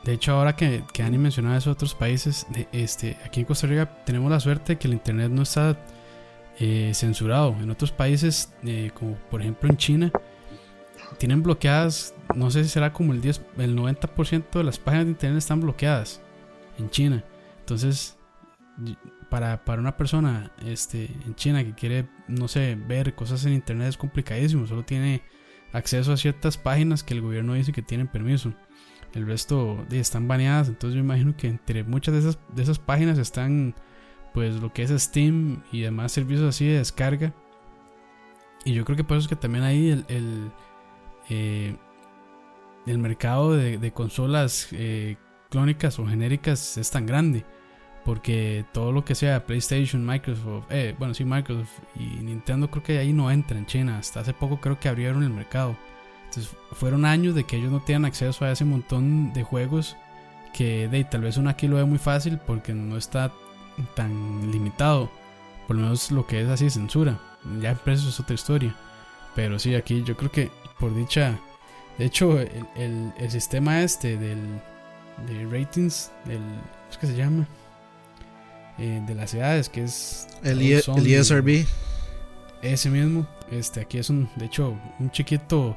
De 0.05 0.13
hecho, 0.13 0.33
ahora 0.33 0.55
que, 0.55 0.85
que 0.93 1.03
Ani 1.03 1.17
mencionaba 1.17 1.57
eso 1.57 1.71
otros 1.71 1.95
países, 1.95 2.47
de, 2.51 2.69
este, 2.73 3.17
aquí 3.25 3.41
en 3.41 3.47
Costa 3.47 3.67
Rica 3.67 3.87
tenemos 4.05 4.31
la 4.31 4.41
suerte 4.41 4.77
que 4.77 4.89
el 4.89 4.95
internet 4.95 5.31
no 5.31 5.43
está 5.43 5.79
eh, 6.61 6.93
censurado. 6.95 7.57
En 7.61 7.71
otros 7.71 7.93
países, 7.93 8.53
eh, 8.65 8.91
como 8.95 9.15
por 9.31 9.41
ejemplo 9.41 9.69
en 9.69 9.77
China, 9.77 10.13
tienen 11.19 11.43
bloqueadas, 11.43 12.15
no 12.35 12.51
sé 12.51 12.65
si 12.65 12.71
será 12.71 12.93
como 12.93 13.13
el 13.13 13.21
10, 13.21 13.43
el 13.59 13.77
90% 13.77 14.51
de 14.51 14.65
las 14.65 14.79
páginas 14.79 15.07
de 15.07 15.13
internet 15.13 15.39
están 15.39 15.61
bloqueadas 15.61 16.21
en 16.79 16.91
China. 16.91 17.25
Entonces, 17.61 18.17
para, 19.29 19.65
para 19.65 19.81
una 19.81 19.97
persona 19.97 20.53
este, 20.65 21.07
en 21.27 21.35
China 21.35 21.65
que 21.65 21.75
quiere, 21.75 22.09
no 22.27 22.49
sé, 22.49 22.77
ver 22.77 23.15
cosas 23.15 23.45
en 23.45 23.53
internet 23.53 23.89
es 23.89 23.97
complicadísimo. 23.97 24.67
Solo 24.67 24.85
tiene 24.85 25.23
acceso 25.73 26.13
a 26.13 26.17
ciertas 26.17 26.57
páginas 26.57 27.03
que 27.03 27.15
el 27.15 27.21
gobierno 27.21 27.55
dice 27.55 27.73
que 27.73 27.83
tienen 27.83 28.09
permiso. 28.09 28.55
El 29.15 29.27
resto 29.27 29.87
están 29.91 30.29
baneadas. 30.29 30.69
Entonces 30.69 30.95
yo 30.95 31.01
imagino 31.01 31.37
que 31.37 31.49
entre 31.49 31.85
muchas 31.85 32.15
de 32.15 32.21
esas, 32.21 32.39
de 32.55 32.63
esas 32.63 32.79
páginas 32.79 33.19
están 33.19 33.75
pues 34.33 34.57
lo 34.57 34.73
que 34.73 34.83
es 34.83 34.91
Steam 34.91 35.63
y 35.73 35.81
demás 35.81 36.13
servicios 36.13 36.49
así 36.49 36.67
de 36.67 36.79
descarga. 36.79 37.33
Y 38.65 38.75
yo 38.75 38.85
creo 38.85 38.97
que 38.97 39.05
por 39.05 39.17
eso 39.17 39.25
es 39.25 39.29
que 39.29 39.37
también 39.37 39.65
ahí 39.65 39.91
el, 39.91 40.05
el, 40.09 40.51
eh, 41.29 41.77
mercado 42.87 43.53
de, 43.53 43.93
consolas 43.93 44.69
eh, 44.73 45.17
clónicas 45.51 45.99
o 45.99 46.07
genéricas 46.07 46.77
es 46.77 46.91
tan 46.91 47.07
grande. 47.07 47.45
Porque 48.05 48.65
todo 48.73 48.93
lo 48.93 49.05
que 49.05 49.15
sea 49.15 49.45
PlayStation, 49.45 50.05
Microsoft, 50.05 50.65
eh, 50.71 50.95
bueno, 50.99 51.13
sí, 51.15 51.25
Microsoft 51.25 51.71
y 51.95 52.23
Nintendo 52.23 52.71
creo 52.71 52.83
que 52.83 52.99
ahí 52.99 53.13
no 53.13 53.31
entra 53.31 53.59
en 53.59 53.67
China. 53.67 53.99
Hasta 53.99 54.21
hace 54.21 54.33
poco 54.33 54.61
creo 54.61 54.79
que 54.79 54.89
abrieron 54.89 55.23
el 55.23 55.31
mercado. 55.31 55.77
Entonces 56.25 56.55
fueron 56.73 57.05
años 57.05 57.35
de 57.35 57.45
que 57.45 57.57
ellos 57.57 57.71
no 57.71 57.81
tenían 57.81 58.05
acceso 58.05 58.45
a 58.45 58.51
ese 58.51 58.65
montón 58.65 59.33
de 59.33 59.43
juegos 59.43 59.97
que 60.53 60.89
de, 60.89 61.05
tal 61.05 61.23
vez 61.23 61.37
uno 61.37 61.51
aquí 61.51 61.69
lo 61.69 61.77
ve 61.77 61.85
muy 61.85 61.99
fácil 61.99 62.39
porque 62.39 62.75
no 62.75 62.97
está 62.97 63.33
tan 63.95 64.51
limitado. 64.51 65.11
Por 65.67 65.77
lo 65.77 65.83
menos 65.83 66.11
lo 66.11 66.27
que 66.27 66.43
es 66.43 66.49
así 66.49 66.71
censura. 66.71 67.19
Ya 67.61 67.71
en 67.71 67.79
precio 67.79 68.09
es 68.09 68.21
otra 68.21 68.35
historia. 68.35 68.75
Pero 69.35 69.59
sí, 69.59 69.75
aquí 69.75 70.03
yo 70.05 70.17
creo 70.17 70.31
que 70.31 70.51
por 70.79 70.95
dicha... 70.95 71.39
De 71.99 72.05
hecho, 72.05 72.39
el, 72.39 73.13
el, 73.19 73.31
sistema 73.31 73.83
este 73.83 74.17
del, 74.17 74.39
de 75.27 75.45
ratings, 75.51 76.13
del, 76.27 76.39
¿cómo 76.39 76.91
es 76.93 76.99
que 76.99 77.07
se 77.09 77.17
llama? 77.17 77.45
Eh, 78.79 79.03
de 79.05 79.15
las 79.17 79.35
edades, 79.35 79.69
que 79.69 79.83
es... 79.83 80.29
El, 80.45 80.63
el 80.63 81.07
ESRB. 81.07 81.67
Ese 82.63 82.89
mismo. 82.89 83.27
Este, 83.51 83.81
aquí 83.81 83.99
es 83.99 84.11
un, 84.11 84.29
de 84.37 84.47
hecho, 84.47 84.77
un 85.01 85.11
chiquito 85.11 85.77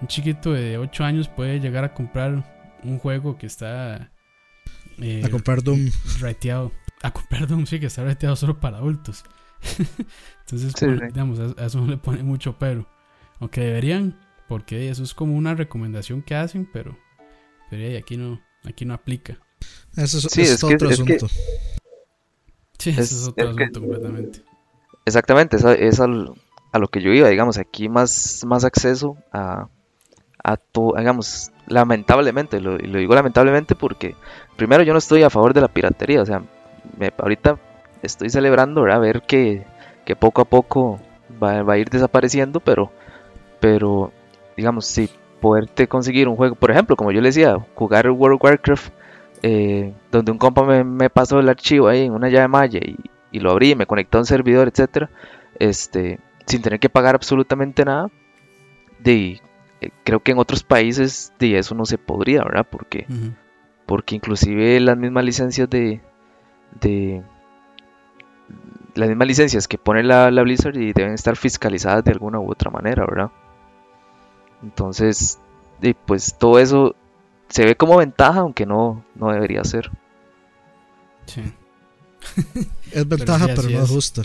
un 0.00 0.06
chiquito 0.06 0.52
de 0.52 0.78
8 0.78 1.04
años 1.04 1.28
puede 1.28 1.58
llegar 1.60 1.84
a 1.84 1.92
comprar 1.92 2.44
un 2.84 2.98
juego 2.98 3.36
que 3.36 3.46
está. 3.46 4.10
Eh, 4.98 5.22
a 5.24 5.28
comprar 5.28 5.62
Doom. 5.62 5.90
Rateado. 6.20 6.72
A 7.02 7.10
comprar 7.12 7.46
Doom, 7.46 7.66
sí, 7.66 7.78
que 7.78 7.86
está 7.86 8.04
rateado 8.04 8.36
solo 8.36 8.58
para 8.58 8.78
adultos. 8.78 9.24
Entonces, 10.40 10.74
digamos, 11.12 11.38
a, 11.38 11.66
eso 11.66 11.80
no 11.80 11.86
le 11.86 11.96
pone 11.96 12.22
mucho 12.22 12.58
pero. 12.58 12.86
Aunque 13.40 13.60
deberían, 13.60 14.18
porque 14.48 14.90
eso 14.90 15.04
es 15.04 15.14
como 15.14 15.36
una 15.36 15.54
recomendación 15.54 16.22
que 16.22 16.34
hacen, 16.34 16.68
pero. 16.72 16.98
Pero 17.70 17.98
aquí 17.98 18.16
no, 18.16 18.40
aquí 18.64 18.84
no 18.84 18.94
aplica. 18.94 19.38
Eso 19.96 20.18
es, 20.18 20.64
otro 20.64 20.88
asunto. 20.88 21.28
Sí, 22.78 22.90
eso 22.90 23.00
es, 23.00 23.28
otro 23.28 23.50
asunto 23.50 23.80
completamente. 23.80 24.42
Exactamente, 25.04 25.56
es, 25.56 25.64
es 25.64 26.00
a 26.00 26.06
lo 26.78 26.88
que 26.88 27.00
yo 27.00 27.12
iba, 27.12 27.28
digamos, 27.28 27.58
aquí 27.58 27.88
más, 27.88 28.44
más 28.46 28.64
acceso 28.64 29.16
a, 29.32 29.68
a 30.44 30.58
digamos, 30.96 31.50
lamentablemente, 31.66 32.60
lo, 32.60 32.76
y 32.76 32.86
lo 32.86 32.98
digo 32.98 33.14
lamentablemente 33.14 33.74
porque 33.74 34.14
primero 34.56 34.82
yo 34.82 34.92
no 34.92 34.98
estoy 34.98 35.22
a 35.22 35.30
favor 35.30 35.54
de 35.54 35.60
la 35.60 35.68
piratería, 35.68 36.22
o 36.22 36.26
sea, 36.26 36.42
me, 36.96 37.12
ahorita 37.16 37.58
estoy 38.02 38.30
celebrando, 38.30 38.84
a 38.84 38.98
ver 38.98 39.22
que, 39.22 39.64
que, 40.04 40.16
poco 40.16 40.42
a 40.42 40.44
poco 40.44 41.00
va, 41.42 41.62
va, 41.62 41.74
a 41.74 41.78
ir 41.78 41.90
desapareciendo, 41.90 42.60
pero, 42.60 42.90
pero 43.60 44.12
digamos, 44.56 44.86
si 44.86 45.10
poderte 45.40 45.88
conseguir 45.88 46.28
un 46.28 46.36
juego, 46.36 46.54
por 46.54 46.70
ejemplo, 46.70 46.96
como 46.96 47.12
yo 47.12 47.20
le 47.20 47.28
decía, 47.28 47.56
jugar 47.74 48.10
World 48.10 48.36
of 48.36 48.44
Warcraft, 48.44 48.92
eh, 49.42 49.92
donde 50.10 50.32
un 50.32 50.38
compa 50.38 50.64
me, 50.64 50.82
me, 50.84 51.10
pasó 51.10 51.38
el 51.38 51.48
archivo 51.48 51.88
ahí 51.88 52.06
en 52.06 52.12
una 52.12 52.28
llave 52.28 52.48
malla 52.48 52.80
y, 52.82 52.96
y 53.30 53.40
lo 53.40 53.50
abrí, 53.50 53.74
me 53.74 53.86
conectó 53.86 54.18
a 54.18 54.22
un 54.22 54.26
servidor, 54.26 54.68
etcétera, 54.68 55.10
este, 55.58 56.18
sin 56.46 56.62
tener 56.62 56.80
que 56.80 56.88
pagar 56.88 57.14
absolutamente 57.14 57.84
nada, 57.84 58.10
de 58.98 59.40
eh, 59.80 59.90
creo 60.04 60.20
que 60.20 60.32
en 60.32 60.38
otros 60.38 60.62
países 60.62 61.32
de 61.38 61.58
eso 61.58 61.74
no 61.74 61.84
se 61.84 61.98
podría, 61.98 62.42
¿verdad? 62.42 62.66
Porque, 62.68 63.06
porque 63.86 64.16
inclusive 64.16 64.80
las 64.80 64.96
mismas 64.96 65.24
licencias 65.24 65.68
de, 65.70 66.00
de 66.80 67.22
las 68.94 69.08
mismas 69.08 69.28
licencias 69.28 69.68
que 69.68 69.78
pone 69.78 70.02
la, 70.02 70.30
Blizzard 70.42 70.76
y 70.76 70.92
deben 70.92 71.14
estar 71.14 71.36
fiscalizadas 71.36 72.04
de 72.04 72.12
alguna 72.12 72.40
u 72.40 72.50
otra 72.50 72.70
manera, 72.70 73.06
¿verdad? 73.06 73.30
Entonces, 74.62 75.38
pues 76.06 76.34
todo 76.38 76.58
eso 76.58 76.96
se 77.48 77.64
ve 77.64 77.76
como 77.76 77.96
ventaja, 77.96 78.40
aunque 78.40 78.66
no, 78.66 79.04
no 79.14 79.30
debería 79.32 79.64
ser. 79.64 79.90
Sí. 81.26 81.42
es 82.92 83.08
ventaja, 83.08 83.46
pero, 83.54 83.70
no 83.70 83.82
es 83.82 83.90
justa. 83.90 84.22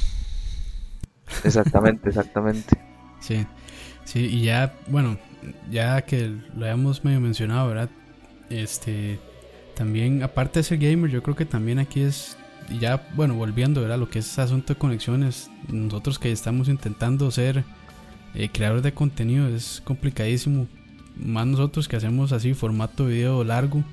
Exactamente, 1.44 2.10
exactamente. 2.10 2.78
Sí. 3.20 3.48
Sí, 4.04 4.20
y 4.20 4.44
ya, 4.44 4.76
bueno, 4.88 5.18
ya 5.72 6.02
que 6.02 6.28
lo 6.28 6.66
habíamos 6.66 7.06
medio 7.06 7.22
mencionado, 7.22 7.70
¿verdad? 7.70 7.90
Este, 8.50 9.18
también, 9.76 10.24
aparte 10.24 10.60
de 10.60 10.64
ser 10.64 10.78
gamer, 10.78 11.10
yo 11.10 11.24
creo 11.24 11.36
que 11.36 11.46
también 11.46 11.80
aquí 11.80 12.02
es, 12.02 12.38
ya, 12.80 13.08
bueno, 13.16 13.36
volviendo, 13.36 13.82
¿verdad? 13.82 14.00
Lo 14.00 14.10
que 14.10 14.20
es 14.20 14.40
asunto 14.40 14.74
de 14.74 14.80
conexiones, 14.80 15.50
nosotros 15.68 16.20
que 16.20 16.32
estamos 16.32 16.70
intentando 16.70 17.30
ser 17.32 17.64
eh, 18.36 18.50
creadores 18.52 18.84
de 18.84 18.94
contenido 18.94 19.48
es 19.48 19.82
complicadísimo. 19.84 20.68
Más 21.16 21.46
nosotros 21.46 21.88
que 21.88 21.96
hacemos 21.96 22.32
así, 22.32 22.54
formato 22.54 23.06
video 23.06 23.44
largo. 23.44 23.84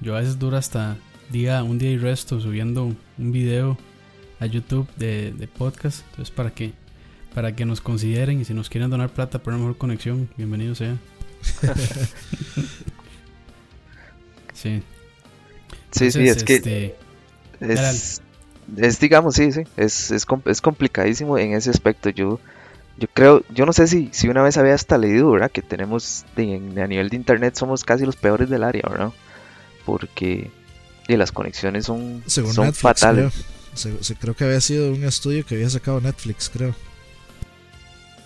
Yo 0.00 0.16
a 0.16 0.20
veces 0.20 0.38
dura 0.38 0.58
hasta 0.58 0.96
día, 1.30 1.62
un 1.62 1.78
día 1.78 1.90
y 1.90 1.98
resto 1.98 2.40
subiendo 2.40 2.84
un 2.84 3.32
video 3.32 3.78
a 4.40 4.46
YouTube 4.46 4.86
de, 4.96 5.32
de 5.32 5.48
podcast. 5.48 6.04
Entonces, 6.10 6.34
para 6.34 6.50
que, 6.50 6.72
para 7.34 7.56
que 7.56 7.64
nos 7.64 7.80
consideren 7.80 8.40
y 8.40 8.44
si 8.44 8.52
nos 8.54 8.68
quieren 8.68 8.90
donar 8.90 9.10
plata 9.10 9.38
por 9.42 9.54
una 9.54 9.62
mejor 9.62 9.78
conexión, 9.78 10.28
bienvenido 10.36 10.74
sea. 10.74 10.98
sí. 14.54 14.82
Sí, 15.94 16.10
sí, 16.10 16.26
es 16.26 16.42
que 16.42 16.56
este, 16.56 16.94
es, 17.60 18.20
es, 18.76 19.00
digamos, 19.00 19.36
sí, 19.36 19.52
sí, 19.52 19.62
es, 19.76 20.10
es, 20.10 20.26
es, 20.46 20.60
complicadísimo 20.60 21.38
en 21.38 21.52
ese 21.52 21.70
aspecto. 21.70 22.10
Yo, 22.10 22.40
yo 22.98 23.08
creo, 23.14 23.44
yo 23.50 23.64
no 23.64 23.72
sé 23.72 23.86
si, 23.86 24.08
si 24.12 24.28
una 24.28 24.42
vez 24.42 24.56
había 24.56 24.74
hasta 24.74 24.98
leído, 24.98 25.30
¿verdad? 25.30 25.52
Que 25.52 25.62
tenemos, 25.62 26.24
a 26.36 26.86
nivel 26.86 27.08
de 27.10 27.16
internet, 27.16 27.54
somos 27.54 27.84
casi 27.84 28.04
los 28.04 28.16
peores 28.16 28.50
del 28.50 28.64
área, 28.64 28.82
¿verdad? 28.88 29.12
Porque 29.86 30.50
y 31.06 31.16
las 31.16 31.32
conexiones 31.32 31.86
son, 31.86 32.22
son 32.26 32.72
fatales. 32.72 33.32
Creo. 33.80 34.16
creo 34.18 34.34
que 34.34 34.44
había 34.44 34.60
sido 34.60 34.92
un 34.92 35.04
estudio 35.04 35.44
que 35.44 35.54
había 35.54 35.68
sacado 35.68 36.00
Netflix, 36.00 36.50
creo. 36.50 36.74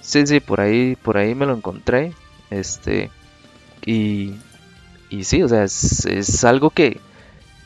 Sí, 0.01 0.27
sí, 0.27 0.41
por 0.41 0.61
ahí, 0.61 0.97
por 0.97 1.17
ahí 1.19 1.35
me 1.35 1.47
lo 1.47 1.55
encontré. 1.55 2.13
Este, 2.51 3.11
y, 3.85 4.35
y 5.11 5.25
sí, 5.25 5.43
o 5.43 5.49
sea, 5.49 5.65
es, 5.65 6.07
es 6.07 6.45
algo 6.45 6.71
que, 6.71 7.01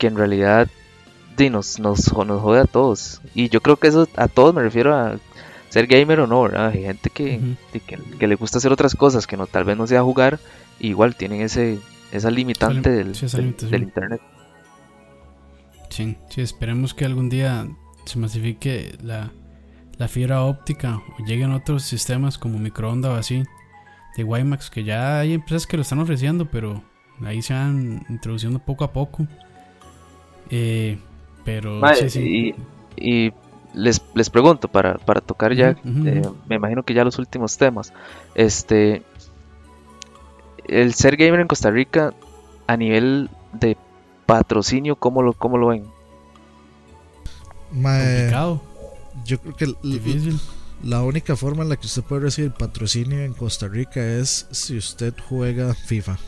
que 0.02 0.08
en 0.08 0.16
realidad 0.16 0.68
nos, 1.38 1.78
nos, 1.78 2.12
nos 2.12 2.42
jode 2.42 2.58
a 2.58 2.64
todos. 2.64 3.20
Y 3.36 3.48
yo 3.50 3.60
creo 3.60 3.76
que 3.76 3.86
eso 3.86 4.08
a 4.16 4.26
todos 4.26 4.52
me 4.52 4.60
refiero 4.60 4.96
a 4.96 5.16
ser 5.68 5.86
gamer 5.86 6.18
o 6.18 6.26
no, 6.26 6.42
¿verdad? 6.42 6.70
Hay 6.70 6.82
gente 6.82 7.08
que, 7.08 7.40
que, 8.18 8.26
le 8.26 8.34
gusta 8.34 8.58
hacer 8.58 8.72
otras 8.72 8.96
cosas, 8.96 9.28
que 9.28 9.36
no 9.36 9.46
tal 9.46 9.62
vez 9.62 9.76
no 9.76 9.86
sea 9.86 10.02
jugar, 10.02 10.40
igual 10.80 11.14
tienen 11.14 11.42
ese 11.42 11.78
esa 12.10 12.32
limitante 12.32 12.90
del, 12.90 13.12
del, 13.12 13.82
internet. 13.84 14.20
Sí, 15.88 16.16
sí, 16.30 16.40
esperemos 16.40 16.94
que 16.94 17.04
algún 17.04 17.28
día 17.28 17.68
se 18.04 18.18
masifique 18.18 18.98
la, 19.04 19.30
la 19.98 20.08
fibra 20.08 20.42
óptica 20.42 21.00
o 21.16 21.24
lleguen 21.24 21.52
otros 21.52 21.84
sistemas 21.84 22.38
como 22.38 22.58
microondas 22.58 23.12
o 23.12 23.14
así 23.14 23.44
de 24.16 24.24
WiMAX, 24.24 24.68
que 24.68 24.82
ya 24.82 25.20
hay 25.20 25.34
empresas 25.34 25.68
que 25.68 25.76
lo 25.76 25.82
están 25.82 26.00
ofreciendo, 26.00 26.50
pero 26.50 26.82
ahí 27.24 27.40
se 27.40 27.54
van 27.54 28.04
introduciendo 28.08 28.58
poco 28.58 28.82
a 28.82 28.92
poco. 28.92 29.28
Eh, 30.54 30.98
pero 31.46 31.80
Y, 32.14 32.54
y 32.94 33.32
les, 33.72 34.02
les, 34.14 34.28
pregunto, 34.28 34.68
para, 34.68 34.98
para 34.98 35.22
tocar 35.22 35.54
ya, 35.54 35.70
eh, 35.70 36.22
me 36.46 36.56
imagino 36.56 36.82
que 36.82 36.92
ya 36.92 37.04
los 37.04 37.18
últimos 37.18 37.56
temas, 37.56 37.94
este, 38.34 39.02
el 40.66 40.92
ser 40.92 41.16
gamer 41.16 41.40
en 41.40 41.48
Costa 41.48 41.70
Rica 41.70 42.12
a 42.66 42.76
nivel 42.76 43.30
de 43.54 43.78
patrocinio, 44.26 44.96
¿cómo 44.96 45.22
lo, 45.22 45.32
cómo 45.32 45.56
lo 45.56 45.68
ven? 45.68 45.84
Complicado. 47.70 48.62
Yo 49.24 49.38
creo 49.40 49.56
que 49.56 49.74
la 50.82 51.02
única 51.02 51.34
forma 51.34 51.62
en 51.62 51.70
la 51.70 51.76
que 51.76 51.86
usted 51.86 52.02
puede 52.02 52.22
recibir 52.22 52.52
patrocinio 52.52 53.20
en 53.22 53.32
Costa 53.32 53.68
Rica 53.68 54.04
es 54.04 54.46
si 54.50 54.76
usted 54.76 55.14
juega 55.28 55.72
FIFA. 55.74 56.18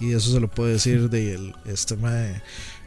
Y 0.00 0.14
eso 0.14 0.32
se 0.32 0.40
lo 0.40 0.48
puede 0.48 0.72
decir 0.72 1.10
de 1.10 1.34
el, 1.34 1.54
este 1.66 1.94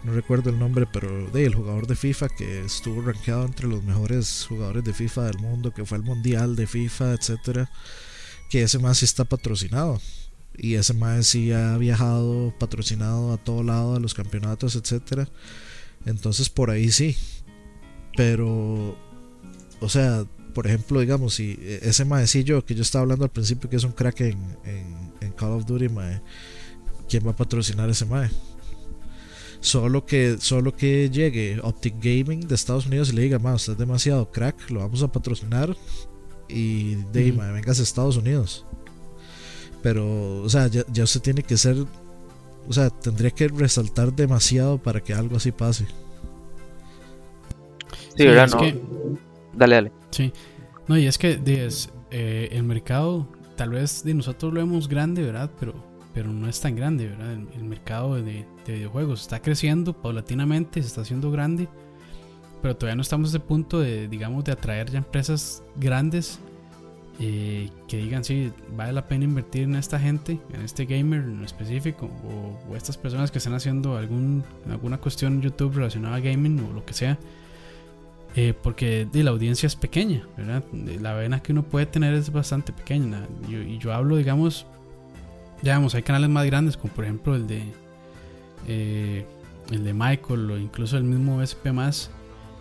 no 0.03 0.13
recuerdo 0.13 0.49
el 0.49 0.59
nombre, 0.59 0.85
pero 0.91 1.29
de 1.31 1.45
el 1.45 1.55
jugador 1.55 1.87
de 1.87 1.95
FIFA 1.95 2.29
que 2.29 2.61
estuvo 2.61 3.01
rankeado 3.01 3.45
entre 3.45 3.67
los 3.67 3.83
mejores 3.83 4.45
jugadores 4.47 4.83
de 4.83 4.93
FIFA 4.93 5.23
del 5.23 5.39
mundo, 5.39 5.71
que 5.73 5.85
fue 5.85 5.97
el 5.97 6.03
mundial 6.03 6.55
de 6.55 6.67
FIFA, 6.67 7.13
etcétera, 7.13 7.69
que 8.49 8.63
ese 8.63 8.79
más 8.79 8.97
sí 8.97 9.05
está 9.05 9.23
patrocinado. 9.23 10.01
Y 10.55 10.75
ese 10.75 10.93
más 10.93 11.27
sí 11.27 11.51
ha 11.51 11.77
viajado 11.77 12.53
patrocinado 12.59 13.33
a 13.33 13.37
todo 13.37 13.63
lado, 13.63 13.95
a 13.95 13.99
los 13.99 14.13
campeonatos, 14.13 14.75
etcétera. 14.75 15.27
Entonces 16.05 16.49
por 16.49 16.69
ahí 16.69 16.91
sí. 16.91 17.15
Pero, 18.15 18.95
o 19.79 19.89
sea, 19.89 20.25
por 20.53 20.67
ejemplo, 20.67 20.99
digamos, 20.99 21.33
si 21.35 21.57
ese 21.81 22.05
maecillo 22.05 22.63
que 22.65 22.75
yo 22.75 22.83
estaba 22.83 23.03
hablando 23.03 23.25
al 23.25 23.31
principio, 23.31 23.69
que 23.69 23.77
es 23.77 23.83
un 23.83 23.93
crack 23.93 24.21
en, 24.21 24.37
en, 24.65 25.31
Call 25.31 25.53
of 25.53 25.65
Duty, 25.65 25.89
mae, 25.89 26.21
¿quién 27.09 27.25
va 27.25 27.31
a 27.31 27.35
patrocinar 27.35 27.89
ese 27.89 28.05
mae? 28.05 28.29
Solo 29.63 30.05
que, 30.05 30.39
solo 30.41 30.75
que 30.75 31.09
llegue 31.09 31.57
Optic 31.63 31.95
Gaming 32.01 32.49
de 32.49 32.53
Estados 32.53 32.85
Unidos 32.85 33.11
y 33.11 33.15
le 33.15 33.21
diga, 33.21 33.39
mae, 33.39 33.55
usted 33.55 33.71
es 33.71 33.79
demasiado 33.79 34.29
crack, 34.29 34.69
lo 34.69 34.81
vamos 34.81 35.01
a 35.03 35.09
patrocinar 35.09 35.73
y 36.49 36.95
de 37.13 37.31
uh 37.31 37.53
vengas 37.53 37.79
a 37.79 37.83
Estados 37.83 38.17
Unidos. 38.17 38.65
Pero, 39.81 40.41
o 40.41 40.49
sea, 40.49 40.67
ya, 40.67 40.83
ya 40.91 41.05
usted 41.05 41.21
tiene 41.21 41.43
que 41.43 41.55
ser, 41.55 41.77
o 42.67 42.73
sea, 42.73 42.89
tendría 42.89 43.31
que 43.31 43.47
resaltar 43.47 44.13
demasiado 44.13 44.79
para 44.79 44.99
que 44.99 45.13
algo 45.13 45.37
así 45.37 45.53
pase. 45.53 45.85
Sí, 48.17 48.25
¿verdad? 48.25 48.49
No. 48.49 49.17
Dale, 49.53 49.75
dale. 49.75 49.91
Sí. 50.11 50.33
No, 50.89 50.97
y 50.97 51.07
es 51.07 51.17
que 51.17 51.39
eh, 52.11 52.49
el 52.51 52.63
mercado, 52.63 53.29
tal 53.55 53.69
vez 53.69 54.03
de 54.03 54.13
nosotros 54.13 54.51
lo 54.51 54.59
vemos 54.59 54.89
grande, 54.89 55.23
¿verdad? 55.23 55.49
Pero, 55.57 55.73
pero 56.13 56.31
no 56.31 56.47
es 56.47 56.59
tan 56.59 56.75
grande, 56.75 57.07
¿verdad? 57.07 57.33
El, 57.33 57.63
mercado 57.63 58.15
de, 58.15 58.45
videojuegos 58.67 59.21
está 59.21 59.41
creciendo 59.41 59.93
paulatinamente, 59.93 60.81
se 60.81 60.87
está 60.87 61.01
haciendo 61.01 61.31
grande, 61.31 61.67
pero 62.61 62.75
todavía 62.75 62.95
no 62.95 63.01
estamos 63.01 63.29
a 63.29 63.37
ese 63.37 63.39
punto 63.39 63.79
de, 63.79 64.07
digamos, 64.07 64.43
de 64.43 64.51
atraer 64.51 64.91
ya 64.91 64.99
empresas 64.99 65.63
grandes 65.75 66.39
eh, 67.19 67.69
que 67.87 67.97
digan, 67.97 68.23
sí, 68.23 68.51
vale 68.75 68.93
la 68.93 69.07
pena 69.07 69.25
invertir 69.25 69.63
en 69.63 69.75
esta 69.75 69.99
gente, 69.99 70.39
en 70.53 70.61
este 70.61 70.85
gamer 70.85 71.21
en 71.21 71.43
específico, 71.43 72.09
o, 72.69 72.75
estas 72.75 72.97
personas 72.97 73.31
que 73.31 73.39
están 73.39 73.53
haciendo 73.53 73.97
algún, 73.97 74.43
alguna 74.69 74.99
cuestión 74.99 75.33
en 75.33 75.41
YouTube 75.41 75.75
relacionada 75.75 76.15
a 76.15 76.19
gaming 76.19 76.59
o 76.59 76.73
lo 76.73 76.85
que 76.85 76.93
sea 76.93 77.17
eh, 78.35 78.53
porque 78.63 79.07
de, 79.11 79.23
la 79.23 79.29
audiencia 79.29 79.67
es 79.67 79.75
pequeña, 79.75 80.27
¿verdad? 80.35 80.63
La 80.99 81.13
vena 81.13 81.43
que 81.43 81.51
uno 81.51 81.61
puede 81.63 81.85
tener 81.85 82.15
es 82.15 82.31
bastante 82.31 82.73
pequeña. 82.73 83.27
y 83.47 83.77
yo 83.77 83.93
hablo, 83.93 84.17
digamos, 84.17 84.65
digamos, 85.63 85.95
hay 85.95 86.03
canales 86.03 86.29
más 86.29 86.45
grandes, 86.45 86.77
como 86.77 86.93
por 86.93 87.05
ejemplo 87.05 87.35
el 87.35 87.47
de 87.47 87.63
eh, 88.67 89.25
el 89.71 89.83
de 89.83 89.93
Michael 89.93 90.51
o 90.51 90.57
incluso 90.57 90.97
el 90.97 91.03
mismo 91.03 91.41
SP 91.41 91.73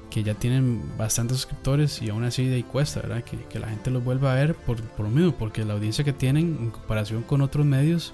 que 0.08 0.22
ya 0.22 0.34
tienen 0.34 0.82
bastantes 0.96 1.38
suscriptores 1.38 2.00
y 2.02 2.10
aún 2.10 2.24
así 2.24 2.46
de 2.46 2.56
ahí 2.56 2.62
cuesta, 2.62 3.00
¿verdad? 3.00 3.24
Que, 3.24 3.58
la 3.58 3.68
gente 3.68 3.90
los 3.90 4.04
vuelva 4.04 4.32
a 4.32 4.34
ver 4.34 4.54
por, 4.54 4.80
por, 4.82 5.06
lo 5.06 5.10
mismo, 5.10 5.32
porque 5.32 5.64
la 5.64 5.72
audiencia 5.72 6.04
que 6.04 6.12
tienen 6.12 6.58
en 6.60 6.70
comparación 6.70 7.22
con 7.22 7.40
otros 7.40 7.64
medios, 7.64 8.12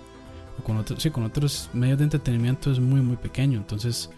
o 0.58 0.62
con 0.62 0.76
otros, 0.76 1.02
sí, 1.02 1.10
con 1.10 1.24
otros 1.24 1.70
medios 1.72 1.98
de 1.98 2.04
entretenimiento 2.04 2.70
es 2.70 2.78
muy, 2.78 3.00
muy 3.00 3.16
pequeño. 3.16 3.58
Entonces, 3.58 4.10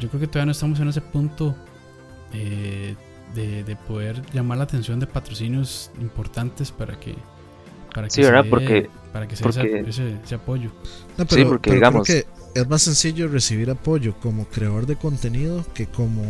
yo 0.00 0.08
creo 0.08 0.20
que 0.20 0.26
todavía 0.26 0.46
no 0.46 0.52
estamos 0.52 0.80
en 0.80 0.88
ese 0.88 1.02
punto 1.02 1.54
eh, 2.32 2.96
de, 3.34 3.76
poder 3.86 4.22
llamar 4.32 4.58
la 4.58 4.64
atención 4.64 4.98
de 4.98 5.06
patrocinios 5.06 5.90
importantes 6.00 6.72
para 6.72 6.98
que 6.98 7.14
para 7.94 8.08
que 8.08 8.14
sí, 8.14 8.22
¿verdad? 8.22 8.46
porque, 8.48 8.88
para 9.16 9.26
que 9.26 9.34
se 9.34 9.42
porque, 9.42 9.82
ese, 9.88 10.18
ese, 10.22 10.34
apoyo. 10.34 10.70
No, 11.16 11.24
pero, 11.24 11.42
sí, 11.42 11.44
porque 11.46 11.72
digamos 11.72 12.06
que 12.06 12.26
es 12.54 12.68
más 12.68 12.82
sencillo 12.82 13.28
recibir 13.28 13.70
apoyo 13.70 14.14
como 14.20 14.44
creador 14.44 14.84
de 14.84 14.96
contenido 14.96 15.64
que 15.72 15.86
como 15.86 16.22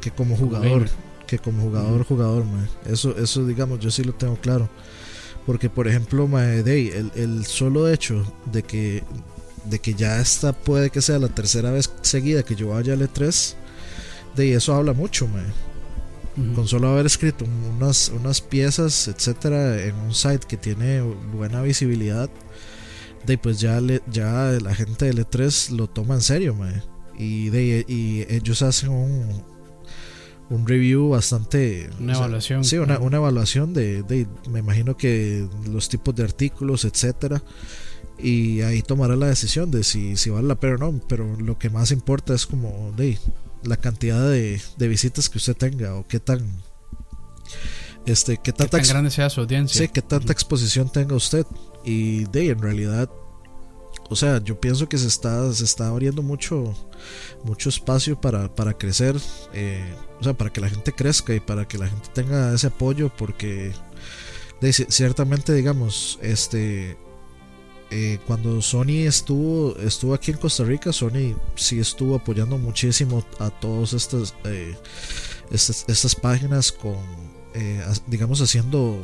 que 0.00 0.12
como 0.12 0.36
jugador, 0.36 0.88
que 1.26 1.40
como 1.40 1.60
jugador 1.62 2.04
jugador, 2.04 2.44
Eso 2.86 3.18
eso 3.18 3.44
digamos, 3.44 3.80
yo 3.80 3.90
sí 3.90 4.04
lo 4.04 4.12
tengo 4.12 4.36
claro. 4.36 4.68
Porque 5.44 5.68
por 5.68 5.88
ejemplo, 5.88 6.28
Day, 6.28 6.92
el, 6.94 7.10
el 7.16 7.46
solo 7.46 7.88
hecho 7.88 8.24
de 8.52 8.62
que 8.62 9.02
de 9.64 9.80
que 9.80 9.94
ya 9.94 10.20
esta 10.20 10.52
puede 10.52 10.90
que 10.90 11.02
sea 11.02 11.18
la 11.18 11.30
tercera 11.30 11.72
vez 11.72 11.92
seguida 12.02 12.44
que 12.44 12.54
yo 12.54 12.68
vaya 12.68 12.92
al 12.92 13.00
E3 13.00 13.54
de 14.36 14.54
eso 14.54 14.72
habla 14.72 14.92
mucho, 14.92 15.26
Con 16.54 16.66
solo 16.66 16.88
haber 16.88 17.06
escrito 17.06 17.44
unas, 17.76 18.08
unas 18.08 18.40
piezas, 18.40 19.06
etcétera, 19.06 19.84
en 19.84 19.94
un 19.94 20.14
site 20.14 20.46
que 20.48 20.56
tiene 20.56 21.00
buena 21.00 21.62
visibilidad, 21.62 22.28
de 23.24 23.38
pues 23.38 23.60
ya, 23.60 23.80
le, 23.80 24.02
ya 24.10 24.58
la 24.60 24.74
gente 24.74 25.04
de 25.06 25.14
E3 25.14 25.70
lo 25.70 25.88
toma 25.88 26.14
en 26.14 26.20
serio, 26.20 26.56
Y, 27.16 27.50
de, 27.50 27.84
y 27.86 28.26
ellos 28.28 28.62
hacen 28.62 28.90
un, 28.90 29.44
un 30.50 30.66
review 30.66 31.10
bastante. 31.10 31.88
Una 32.00 32.14
evaluación. 32.14 32.64
Sí, 32.64 32.78
una, 32.78 32.98
una 32.98 33.18
evaluación 33.18 33.72
de, 33.72 34.02
de, 34.02 34.26
Me 34.50 34.58
imagino 34.58 34.96
que 34.96 35.48
los 35.70 35.88
tipos 35.88 36.14
de 36.14 36.24
artículos, 36.24 36.84
etcétera. 36.84 37.42
Y 38.18 38.62
ahí 38.62 38.82
tomará 38.82 39.16
la 39.16 39.26
decisión 39.26 39.70
de 39.70 39.84
si, 39.84 40.16
si 40.16 40.30
vale 40.30 40.46
la 40.46 40.54
pena 40.54 40.74
o 40.74 40.92
no. 40.92 41.00
Pero 41.08 41.36
lo 41.36 41.58
que 41.58 41.70
más 41.70 41.90
importa 41.90 42.34
es 42.34 42.46
como 42.46 42.92
de 42.96 43.18
la 43.64 43.76
cantidad 43.76 44.30
de, 44.30 44.60
visitas 44.78 45.28
que 45.28 45.38
usted 45.38 45.56
tenga 45.56 45.94
o 45.94 46.06
qué 46.06 46.20
tan 46.20 46.46
este 48.06 48.36
qué 48.36 48.52
tanta 48.52 48.78
grande 48.80 49.10
sea 49.10 49.30
su 49.30 49.40
audiencia 49.40 49.80
sí 49.80 49.88
qué 49.88 50.02
tanta 50.02 50.30
exposición 50.30 50.92
tenga 50.92 51.16
usted 51.16 51.46
y 51.86 52.24
de 52.24 52.50
en 52.50 52.58
realidad 52.58 53.08
o 54.10 54.16
sea, 54.16 54.42
yo 54.42 54.60
pienso 54.60 54.88
que 54.88 54.98
se 54.98 55.08
está, 55.08 55.52
se 55.52 55.64
está 55.64 55.88
abriendo 55.88 56.22
mucho, 56.22 56.74
mucho 57.42 57.68
espacio 57.68 58.20
para, 58.20 58.54
para 58.54 58.74
crecer, 58.74 59.16
eh, 59.52 59.82
o 60.20 60.24
sea, 60.24 60.34
para 60.34 60.52
que 60.52 60.60
la 60.60 60.68
gente 60.68 60.92
crezca 60.92 61.34
y 61.34 61.40
para 61.40 61.66
que 61.66 61.78
la 61.78 61.88
gente 61.88 62.08
tenga 62.12 62.52
ese 62.54 62.66
apoyo, 62.66 63.10
porque 63.16 63.72
ciertamente, 64.88 65.52
digamos, 65.54 66.18
este, 66.22 66.98
eh, 67.90 68.18
cuando 68.26 68.60
Sony 68.62 69.06
estuvo, 69.06 69.76
estuvo 69.78 70.14
aquí 70.14 70.30
en 70.30 70.38
Costa 70.38 70.64
Rica, 70.64 70.92
Sony 70.92 71.36
sí 71.54 71.78
estuvo 71.78 72.16
apoyando 72.16 72.58
muchísimo 72.58 73.24
a 73.38 73.50
todas 73.50 73.92
estas, 73.92 74.34
eh, 74.44 74.76
estas, 75.50 75.84
estas, 75.88 76.14
páginas 76.14 76.72
con, 76.72 76.96
digamos, 78.06 78.40
haciendo 78.40 79.00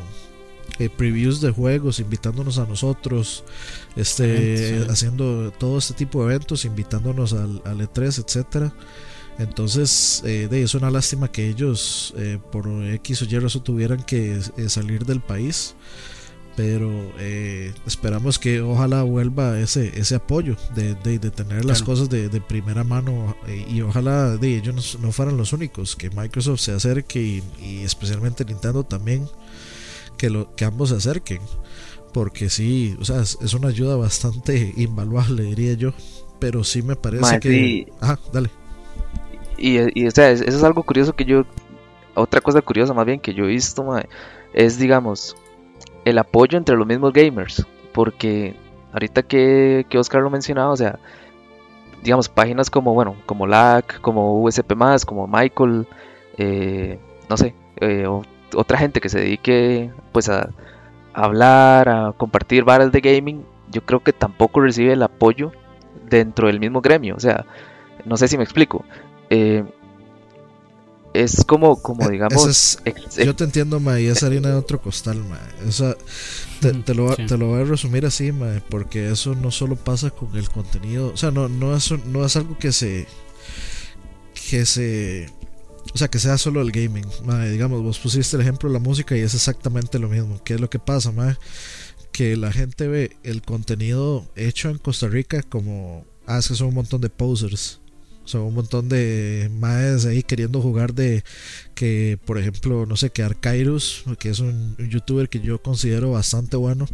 eh, 0.81 0.89
previews 0.89 1.43
de 1.43 1.51
juegos, 1.51 2.01
invitándonos 2.01 2.59
a 2.59 2.65
nosotros, 2.65 3.45
este, 3.97 4.87
haciendo 4.89 5.53
todo 5.53 5.77
este 5.77 5.93
tipo 5.93 6.21
de 6.21 6.35
eventos, 6.35 6.65
invitándonos 6.65 7.35
al, 7.35 7.61
E3, 7.63 8.25
etcétera. 8.25 8.73
Entonces, 9.39 10.23
eh, 10.25 10.49
es 10.51 10.75
una 10.75 10.91
lástima 10.91 11.31
que 11.31 11.49
ellos, 11.49 12.15
eh, 12.17 12.39
por 12.51 12.67
X 12.67 13.21
o 13.21 13.25
Y 13.27 13.39
razón, 13.39 13.63
tuvieran 13.63 14.03
que 14.03 14.41
salir 14.69 15.05
del 15.05 15.21
país. 15.21 15.75
Pero 16.61 16.91
esperamos 17.87 18.39
que 18.39 18.61
ojalá 18.61 19.03
vuelva 19.03 19.59
ese, 19.59 19.99
ese 19.99 20.17
apoyo 20.17 20.57
de, 20.75 20.95
de, 20.95 21.31
tener 21.31 21.65
las 21.65 21.83
cosas 21.83 22.11
de, 22.11 22.29
primera 22.41 22.85
mano 22.85 23.35
y 23.69 23.81
ojalá 23.81 24.37
de 24.37 24.57
ellos 24.57 24.99
no, 25.01 25.11
fueran 25.11 25.39
los 25.39 25.55
únicos, 25.55 25.97
que 25.97 26.11
Microsoft 26.11 26.61
se 26.61 26.73
acerque 26.73 27.21
y, 27.23 27.43
y 27.63 27.83
especialmente 27.83 28.45
Nintendo 28.45 28.85
también 28.85 29.27
que, 30.21 30.29
lo, 30.29 30.55
que 30.55 30.67
ambos 30.67 30.91
se 30.91 30.97
acerquen. 30.97 31.41
Porque 32.13 32.51
sí, 32.51 32.97
o 33.01 33.05
sea, 33.05 33.21
es, 33.23 33.55
una 33.55 33.69
ayuda 33.69 33.97
bastante 33.97 34.75
invaluable, 34.77 35.45
diría 35.45 35.75
yo. 35.75 35.93
Pero 36.39 36.63
sí 36.63 36.83
me 36.83 36.97
parece 36.97 37.41
que. 37.41 37.91
Ajá, 38.01 38.19
dale. 38.33 38.51
Y, 39.57 39.79
y 39.99 40.07
o 40.07 40.11
sea, 40.11 40.31
eso 40.31 40.45
es 40.45 40.63
algo 40.63 40.83
curioso 40.83 41.15
que 41.15 41.25
yo. 41.25 41.45
Otra 42.15 42.41
cosa 42.41 42.61
curiosa, 42.61 42.93
más 42.93 43.07
bien, 43.07 43.21
que 43.21 43.33
yo 43.33 43.45
he 43.45 43.49
visto, 43.49 43.85
es, 44.53 44.79
digamos, 44.79 45.37
el 46.05 46.19
apoyo 46.19 46.59
entre 46.59 46.77
los 46.77 46.87
mismos 46.87 47.13
gamers. 47.13 47.67
Porque 47.93 48.55
ahorita 48.93 49.23
que, 49.23 49.87
que 49.89 49.99
Oscar 49.99 50.23
lo 50.23 50.31
mencionaba, 50.31 50.71
o 50.71 50.77
sea, 50.77 50.99
digamos, 52.03 52.29
páginas 52.29 52.71
como, 52.71 52.95
bueno, 52.95 53.17
como 53.27 53.47
LAC, 53.47 54.01
como 54.01 54.43
USP, 54.43 54.73
como 55.07 55.27
Michael, 55.27 55.87
eh, 56.39 56.99
no 57.29 57.37
sé, 57.37 57.55
eh, 57.81 58.07
otra 58.55 58.79
gente 58.79 59.01
que 59.01 59.09
se 59.09 59.21
dedique 59.21 59.91
pues 60.13 60.29
a, 60.29 60.51
hablar, 61.13 61.89
a 61.89 62.13
compartir 62.17 62.65
varas 62.65 62.93
de 62.93 63.01
gaming, 63.01 63.45
yo 63.71 63.83
creo 63.83 64.01
que 64.01 64.13
tampoco 64.13 64.61
recibe 64.61 64.93
el 64.93 65.03
apoyo 65.03 65.53
dentro 66.09 66.47
del 66.47 66.61
mismo 66.61 66.81
gremio. 66.81 67.15
O 67.17 67.21
sea, 67.21 67.45
no 68.05 68.17
sé 68.17 68.29
si 68.29 68.37
me 68.37 68.45
explico. 68.45 68.85
Eh, 69.29 69.65
es 71.13 71.45
como, 71.45 71.81
como 71.83 72.09
eh, 72.09 72.13
digamos. 72.13 72.79
yo 73.17 73.35
te 73.35 73.45
entiendo, 73.45 73.81
ma, 73.81 74.01
y 74.01 74.07
es 74.07 74.23
harina 74.23 74.51
de 74.51 74.55
otro 74.55 74.81
costal, 74.81 75.23
ma. 75.25 75.41
te, 76.61 76.95
lo, 76.95 77.17
te, 77.17 77.37
lo, 77.37 77.49
voy 77.49 77.63
a 77.63 77.65
resumir 77.65 78.07
así, 78.07 78.33
ma, 78.33 78.63
porque 78.69 79.11
eso 79.11 79.35
no 79.35 79.51
solo 79.51 79.77
pasa 79.77 80.11
con 80.11 80.37
el 80.37 80.49
contenido. 80.51 81.13
O 81.13 81.17
sea, 81.17 81.31
no, 81.31 81.49
no, 81.49 81.75
es, 81.75 81.91
no 82.07 82.25
es 82.25 82.37
algo 82.37 82.57
que 82.59 82.73
se. 82.73 83.07
que 84.51 84.67
se 84.67 85.29
o 85.93 85.99
sea, 85.99 86.09
que 86.09 86.19
sea 86.19 86.39
solo 86.39 86.61
el 86.61 86.71
gaming. 86.71 87.07
digamos, 87.51 87.83
vos 87.83 87.99
pusiste 87.99 88.37
el 88.37 88.43
ejemplo 88.43 88.69
de 88.69 88.75
la 88.75 88.81
música 88.81 89.17
y 89.17 89.21
es 89.21 89.35
exactamente 89.35 89.99
lo 89.99 90.09
mismo. 90.09 90.41
¿Qué 90.45 90.55
es 90.55 90.61
lo 90.61 90.71
que 90.71 90.79
pasa, 90.79 91.11
madre? 91.11 91.37
Que 92.13 92.37
la 92.37 92.53
gente 92.53 92.87
ve 92.87 93.17
el 93.23 93.43
contenido 93.43 94.27
hecho 94.37 94.69
en 94.69 94.79
Costa 94.79 95.09
Rica 95.09 95.43
como. 95.43 96.05
Ah, 96.27 96.39
es 96.39 96.49
que 96.49 96.55
son 96.55 96.69
un 96.69 96.75
montón 96.75 97.01
de 97.01 97.11
posers. 97.11 97.80
Son 98.31 98.43
un 98.43 98.55
montón 98.55 98.89
de 98.89 99.51
maes 99.59 100.07
ahí 100.07 100.23
queriendo 100.23 100.61
jugar 100.61 100.95
de 100.95 101.25
que, 101.75 102.19
por 102.25 102.39
ejemplo, 102.39 102.87
no 102.87 102.97
sé, 102.97 103.11
que 103.11 103.23
Arcairus, 103.23 104.05
que 104.19 104.31
es 104.31 104.41
un 104.41 104.77
youtuber 104.79 105.29
que 105.29 105.41
yo 105.41 105.61
considero 105.63 106.13
bastante 106.13 106.57
bueno 106.57 106.87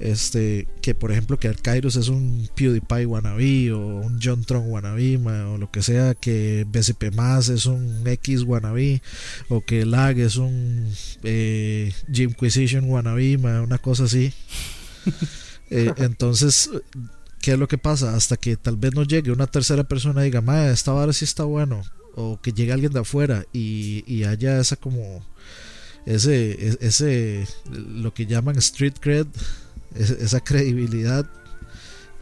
este, 0.00 0.68
que 0.80 0.94
por 0.94 1.10
ejemplo 1.10 1.38
que 1.38 1.52
Kairos 1.54 1.96
es 1.96 2.08
un 2.08 2.48
PewDiePie 2.54 3.06
wannabe 3.06 3.72
o 3.72 3.78
un 3.78 4.20
John 4.22 4.44
Tron 4.44 4.70
wannabe 4.70 5.16
o 5.16 5.58
lo 5.58 5.70
que 5.70 5.82
sea, 5.82 6.14
que 6.14 6.64
BCP 6.68 7.14
más 7.14 7.48
es 7.48 7.66
un 7.66 8.06
X 8.06 8.42
wannabe 8.42 9.02
o 9.48 9.60
que 9.60 9.84
Lag 9.84 10.18
es 10.18 10.36
un 10.36 10.88
eh, 11.24 11.92
Jimquisition 12.12 12.88
wannabe, 12.88 13.36
una 13.36 13.78
cosa 13.78 14.04
así. 14.04 14.32
Eh, 15.70 15.92
entonces, 15.98 16.70
¿qué 17.40 17.52
es 17.52 17.58
lo 17.58 17.68
que 17.68 17.78
pasa? 17.78 18.14
Hasta 18.16 18.36
que 18.36 18.56
tal 18.56 18.76
vez 18.76 18.94
no 18.94 19.04
llegue 19.04 19.32
una 19.32 19.46
tercera 19.46 19.84
persona 19.84 20.22
y 20.22 20.26
diga, 20.26 20.40
ma, 20.40 20.68
esta 20.68 20.92
vara 20.92 21.12
sí 21.12 21.24
está 21.24 21.44
bueno, 21.44 21.82
o 22.14 22.40
que 22.40 22.52
llegue 22.52 22.72
alguien 22.72 22.92
de 22.92 23.00
afuera 23.00 23.44
y, 23.52 24.04
y 24.06 24.24
haya 24.24 24.58
esa 24.60 24.76
como 24.76 25.24
ese, 26.06 26.76
ese, 26.80 27.46
lo 27.70 28.14
que 28.14 28.26
llaman 28.26 28.56
street 28.56 28.94
cred 29.00 29.26
esa 29.94 30.40
credibilidad 30.40 31.26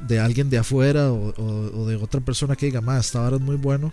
de 0.00 0.20
alguien 0.20 0.50
de 0.50 0.58
afuera 0.58 1.12
o, 1.12 1.86
de 1.86 1.96
otra 1.96 2.20
persona 2.20 2.56
que 2.56 2.66
diga, 2.66 2.80
más, 2.80 3.06
esta 3.06 3.20
vara 3.20 3.36
es 3.36 3.42
muy 3.42 3.56
bueno, 3.56 3.92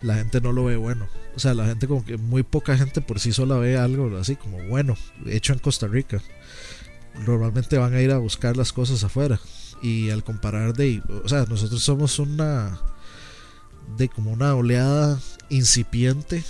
la 0.00 0.16
gente 0.16 0.40
no 0.40 0.52
lo 0.52 0.64
ve 0.64 0.76
bueno. 0.76 1.08
O 1.34 1.40
sea, 1.40 1.54
la 1.54 1.66
gente 1.66 1.88
como 1.88 2.04
que 2.04 2.16
muy 2.16 2.42
poca 2.42 2.76
gente 2.76 3.00
por 3.00 3.20
sí 3.20 3.32
sola 3.32 3.56
ve 3.56 3.76
algo 3.76 4.16
así 4.18 4.36
como 4.36 4.58
bueno, 4.68 4.96
hecho 5.26 5.52
en 5.52 5.58
Costa 5.58 5.86
Rica. 5.86 6.22
Normalmente 7.26 7.78
van 7.78 7.94
a 7.94 8.00
ir 8.00 8.10
a 8.10 8.18
buscar 8.18 8.56
las 8.56 8.72
cosas 8.72 9.04
afuera. 9.04 9.40
Y 9.82 10.10
al 10.10 10.22
comparar 10.22 10.74
de, 10.74 11.02
o 11.24 11.28
sea, 11.28 11.44
nosotros 11.48 11.82
somos 11.82 12.18
una, 12.18 12.78
de 13.96 14.08
como 14.08 14.30
una 14.30 14.54
oleada 14.54 15.18
incipiente 15.48 16.44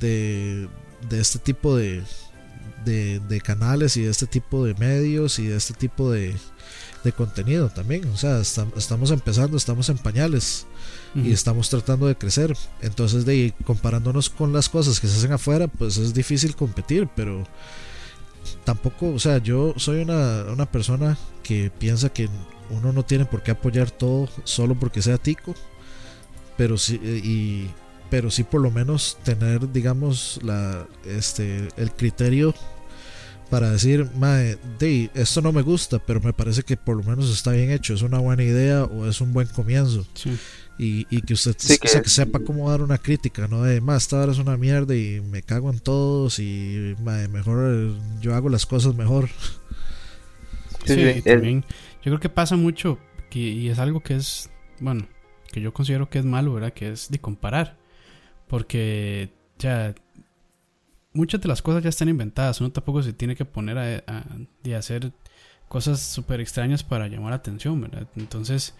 de, 0.00 0.68
de 1.08 1.20
este 1.20 1.38
tipo 1.38 1.76
de, 1.76 2.02
de, 2.84 3.40
canales 3.40 3.96
y 3.96 4.02
de 4.02 4.10
este 4.10 4.26
tipo 4.26 4.64
de 4.64 4.74
medios 4.74 5.38
y 5.38 5.46
de 5.46 5.56
este 5.56 5.74
tipo 5.74 6.10
de, 6.10 6.34
de 7.04 7.12
contenido 7.12 7.68
también. 7.68 8.06
O 8.08 8.16
sea, 8.16 8.40
estamos 8.40 9.10
empezando, 9.10 9.56
estamos 9.56 9.88
en 9.88 9.98
pañales 9.98 10.66
y 11.14 11.32
estamos 11.32 11.68
tratando 11.68 12.06
de 12.06 12.16
crecer. 12.16 12.56
Entonces, 12.80 13.24
de 13.24 13.54
comparándonos 13.64 14.30
con 14.30 14.52
las 14.52 14.68
cosas 14.68 15.00
que 15.00 15.08
se 15.08 15.18
hacen 15.18 15.32
afuera, 15.32 15.68
pues 15.68 15.96
es 15.96 16.14
difícil 16.14 16.56
competir, 16.56 17.08
pero 17.14 17.44
tampoco, 18.64 19.10
o 19.10 19.18
sea, 19.18 19.38
yo 19.38 19.74
soy 19.76 20.02
una, 20.02 20.44
una 20.52 20.66
persona 20.66 21.18
que 21.42 21.70
piensa 21.70 22.08
que 22.08 22.28
uno 22.72 22.92
no 22.92 23.04
tiene 23.04 23.24
por 23.24 23.42
qué 23.42 23.52
apoyar 23.52 23.90
todo 23.90 24.28
solo 24.44 24.74
porque 24.74 25.02
sea 25.02 25.18
tico, 25.18 25.54
pero 26.56 26.78
sí, 26.78 26.94
y, 26.94 27.70
pero 28.10 28.30
sí 28.30 28.44
por 28.44 28.60
lo 28.60 28.70
menos 28.70 29.18
tener, 29.22 29.72
digamos, 29.72 30.40
la, 30.42 30.86
este, 31.04 31.68
el 31.76 31.92
criterio 31.92 32.54
para 33.52 33.70
decir, 33.70 34.08
mae, 34.16 34.56
de, 34.78 35.10
esto 35.12 35.42
no 35.42 35.52
me 35.52 35.60
gusta, 35.60 35.98
pero 35.98 36.22
me 36.22 36.32
parece 36.32 36.62
que 36.62 36.78
por 36.78 36.96
lo 36.96 37.02
menos 37.02 37.30
está 37.30 37.52
bien 37.52 37.70
hecho, 37.70 37.92
es 37.92 38.00
una 38.00 38.18
buena 38.18 38.42
idea 38.42 38.84
o 38.84 39.06
es 39.06 39.20
un 39.20 39.34
buen 39.34 39.46
comienzo. 39.48 40.06
Y, 40.78 41.06
y, 41.10 41.20
que 41.20 41.34
usted 41.34 41.54
sepa 42.06 42.40
cómo 42.40 42.70
dar 42.70 42.80
una 42.80 42.96
crítica, 42.96 43.46
no 43.48 43.62
de, 43.62 43.82
más, 43.82 44.04
esta 44.04 44.22
hora 44.22 44.32
es 44.32 44.38
una 44.38 44.56
mierda 44.56 44.96
y 44.96 45.20
me 45.20 45.42
cago 45.42 45.70
en 45.70 45.80
todos 45.80 46.38
y 46.38 46.94
mae, 47.02 47.28
mejor 47.28 47.94
yo 48.22 48.34
hago 48.34 48.48
las 48.48 48.64
cosas 48.64 48.94
mejor. 48.94 49.28
Sí, 50.86 51.22
también. 51.22 51.64
Yo 52.02 52.10
creo 52.10 52.20
que 52.20 52.28
pasa 52.28 52.56
mucho 52.56 52.98
y 53.30 53.68
es 53.68 53.78
algo 53.78 54.00
que 54.00 54.16
es, 54.16 54.50
bueno, 54.80 55.06
que 55.50 55.60
yo 55.60 55.72
considero 55.72 56.10
que 56.10 56.18
es 56.18 56.24
malo, 56.24 56.54
¿verdad? 56.54 56.72
Que 56.72 56.90
es 56.90 57.10
de 57.10 57.18
comparar. 57.18 57.78
Porque 58.48 59.30
ya 59.58 59.94
muchas 61.12 61.40
de 61.40 61.48
las 61.48 61.62
cosas 61.62 61.82
ya 61.82 61.88
están 61.88 62.08
inventadas. 62.08 62.60
Uno 62.60 62.70
tampoco 62.70 63.02
se 63.02 63.12
tiene 63.12 63.36
que 63.36 63.44
poner 63.44 63.78
a, 63.78 64.76
hacer 64.76 65.12
cosas 65.68 66.00
súper 66.00 66.40
extrañas 66.40 66.84
para 66.84 67.08
llamar 67.08 67.30
la 67.30 67.36
atención, 67.36 67.80
¿verdad? 67.80 68.06
Entonces 68.16 68.74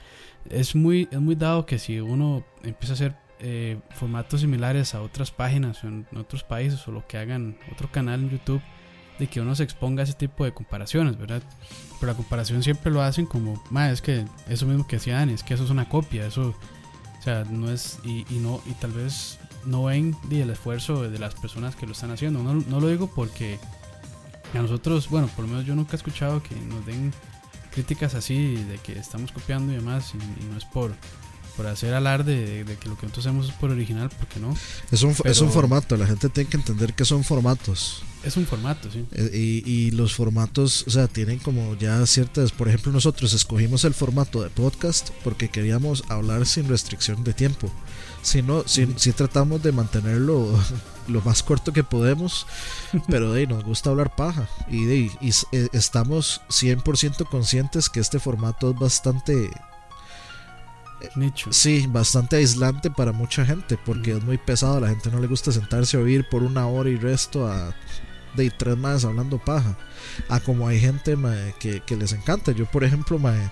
es 0.51 0.75
muy, 0.75 1.09
es 1.11 1.21
muy 1.21 1.35
dado 1.35 1.65
que 1.65 1.79
si 1.79 2.01
uno 2.01 2.45
empieza 2.63 2.93
a 2.93 2.97
hacer 2.97 3.17
eh, 3.41 3.81
formatos 3.93 4.41
similares 4.41 4.95
a 4.95 5.03
otras 5.03 5.31
páginas 5.31 5.85
en, 5.85 6.07
otros 6.17 6.45
países 6.45 6.87
o 6.87 6.93
lo 6.93 7.07
que 7.07 7.17
hagan 7.17 7.57
otro 7.73 7.91
canal 7.91 8.21
en 8.21 8.31
YouTube, 8.31 8.61
de 9.19 9.27
que 9.27 9.41
uno 9.41 9.55
se 9.55 9.63
exponga 9.63 10.03
a 10.03 10.05
ese 10.05 10.15
tipo 10.15 10.45
de 10.45 10.53
comparaciones, 10.53 11.17
¿verdad? 11.17 11.43
Pero 12.03 12.15
la 12.15 12.17
comparación 12.17 12.65
siempre 12.65 12.91
lo 12.91 13.01
hacen 13.01 13.27
como, 13.27 13.63
es 13.89 14.03
que 14.03 14.25
eso 14.49 14.67
mismo 14.67 14.85
que 14.89 14.97
decía 14.97 15.19
Dani, 15.19 15.35
es 15.35 15.45
que 15.45 15.55
eso 15.55 15.63
es 15.63 15.71
una 15.71 15.89
copia, 15.89 16.27
eso, 16.27 16.53
o 17.21 17.23
sea, 17.23 17.45
no 17.45 17.71
es, 17.71 18.01
y, 18.03 18.25
no, 18.41 18.61
y 18.67 18.73
tal 18.73 18.91
vez 18.91 19.39
no 19.67 19.85
ven 19.85 20.17
el 20.29 20.51
esfuerzo 20.51 21.09
de 21.09 21.17
las 21.21 21.37
personas 21.37 21.77
que 21.77 21.87
lo 21.87 21.93
están 21.93 22.11
haciendo. 22.11 22.43
No, 22.43 22.55
no, 22.55 22.81
lo 22.81 22.89
digo 22.89 23.07
porque 23.07 23.61
a 24.53 24.59
nosotros, 24.59 25.09
bueno, 25.11 25.29
por 25.29 25.45
lo 25.45 25.53
menos 25.53 25.65
yo 25.65 25.77
nunca 25.77 25.93
he 25.93 25.97
escuchado 25.97 26.43
que 26.43 26.57
nos 26.57 26.85
den 26.85 27.13
críticas 27.71 28.17
así 28.17 28.57
de 28.57 28.79
que 28.79 28.99
estamos 28.99 29.31
copiando 29.31 29.73
y 29.73 29.77
demás, 29.77 30.13
y, 30.13 30.45
no 30.47 30.57
es 30.57 30.65
por, 30.65 30.97
por 31.57 31.67
hacer 31.67 31.95
alarde 31.95 32.65
de, 32.65 32.77
que 32.77 32.89
lo 32.89 32.97
que 32.97 33.07
nosotros 33.07 33.27
hacemos 33.27 33.49
es 33.49 33.53
por 33.55 33.71
original, 33.71 34.11
porque 34.19 34.41
no. 34.41 34.55
Es 34.91 35.03
un, 35.03 35.15
es 35.25 35.41
un 35.41 35.51
formato, 35.51 35.97
la 35.97 36.07
gente 36.07 36.29
tiene 36.29 36.49
que 36.49 36.57
entender 36.57 36.95
que 36.95 37.05
son 37.05 37.25
formatos. 37.25 38.03
Es 38.23 38.37
un 38.37 38.47
formato, 38.47 38.89
sí. 38.91 39.05
Eh, 39.13 39.31
y, 39.33 39.71
y, 39.71 39.91
los 39.91 40.15
formatos, 40.15 40.85
o 40.87 40.91
sea, 40.91 41.09
tienen 41.09 41.39
como 41.41 41.77
ya 41.77 42.05
ciertas, 42.07 42.53
por 42.53 42.69
ejemplo, 42.69 42.93
nosotros 42.93 43.33
escogimos 43.33 43.85
el 43.85 43.95
formato 43.95 44.43
de 44.43 44.51
podcast 44.51 45.11
porque 45.25 45.49
queríamos 45.49 46.05
hablar 46.09 46.47
sin 46.47 46.69
restricción 46.69 47.25
de 47.25 47.33
tiempo. 47.33 47.71
Si 48.23 48.41
no, 48.41 48.63
si, 48.67 48.87
si 48.97 49.13
tratamos 49.13 49.63
de 49.63 49.73
mantenerlo 49.73 50.49
lo 51.09 51.21
más 51.23 51.43
corto 51.43 51.73
que 51.73 51.83
podemos, 51.83 52.47
pero 53.09 53.33
de 53.33 53.47
nos 53.49 53.65
gusta 53.65 53.91
hablar 53.91 54.15
paja 54.15 54.49
y, 54.69 54.85
de, 54.85 54.97
y 55.21 55.31
eh, 55.51 55.69
estamos 55.73 56.41
100% 56.49 57.29
conscientes 57.29 57.91
que 57.91 57.99
este 57.99 58.21
formato 58.21 58.71
es 58.71 58.79
bastante 58.79 59.51
Nicho. 61.17 61.53
Sí, 61.53 61.87
bastante 61.89 62.37
aislante 62.37 62.91
para 62.91 63.13
mucha 63.13 63.45
gente 63.45 63.79
porque 63.85 64.13
es 64.13 64.23
muy 64.23 64.39
pesado, 64.39 64.77
a 64.77 64.81
la 64.81 64.89
gente 64.89 65.11
no 65.11 65.21
le 65.21 65.27
gusta 65.27 65.53
sentarse 65.53 65.97
a 65.97 66.01
oír 66.01 66.29
por 66.29 66.43
una 66.43 66.67
hora 66.67 66.91
y 66.91 66.97
resto 66.97 67.47
a 67.47 67.75
de 68.35 68.51
tres 68.51 68.77
más 68.77 69.05
hablando 69.05 69.39
paja. 69.39 69.77
A 70.29 70.41
como 70.41 70.67
hay 70.67 70.81
gente 70.81 71.17
que, 71.59 71.81
que, 71.81 71.97
les 71.97 72.13
encanta. 72.13 72.53
Yo, 72.53 72.67
por 72.67 72.85
ejemplo, 72.85 73.19
mae, 73.19 73.51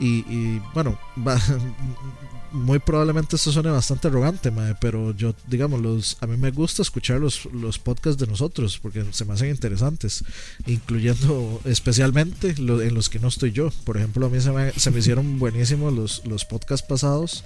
y, 0.00 0.58
bueno, 0.74 0.98
muy 2.52 2.78
probablemente 2.78 3.36
esto 3.36 3.52
suene 3.52 3.70
bastante 3.70 4.08
arrogante, 4.08 4.52
pero 4.80 5.14
yo, 5.16 5.34
digamos, 5.46 5.80
los, 5.80 6.16
a 6.20 6.26
mí 6.26 6.36
me 6.36 6.50
gusta 6.50 6.82
escuchar 6.82 7.20
los, 7.20 7.46
los 7.46 7.78
podcasts 7.78 8.18
de 8.18 8.26
nosotros 8.26 8.78
porque 8.78 9.04
se 9.10 9.24
me 9.24 9.34
hacen 9.34 9.50
interesantes, 9.50 10.24
incluyendo 10.66 11.60
especialmente 11.64 12.54
en 12.56 12.94
los 12.94 13.08
que 13.08 13.18
no 13.18 13.28
estoy 13.28 13.52
yo. 13.52 13.70
Por 13.84 13.96
ejemplo, 13.96 14.26
a 14.26 14.30
mí 14.30 14.40
se 14.40 14.52
me, 14.52 14.72
se 14.72 14.90
me 14.90 14.98
hicieron 15.00 15.38
buenísimos 15.38 15.92
los, 15.92 16.24
los 16.26 16.44
podcasts 16.44 16.86
pasados. 16.86 17.44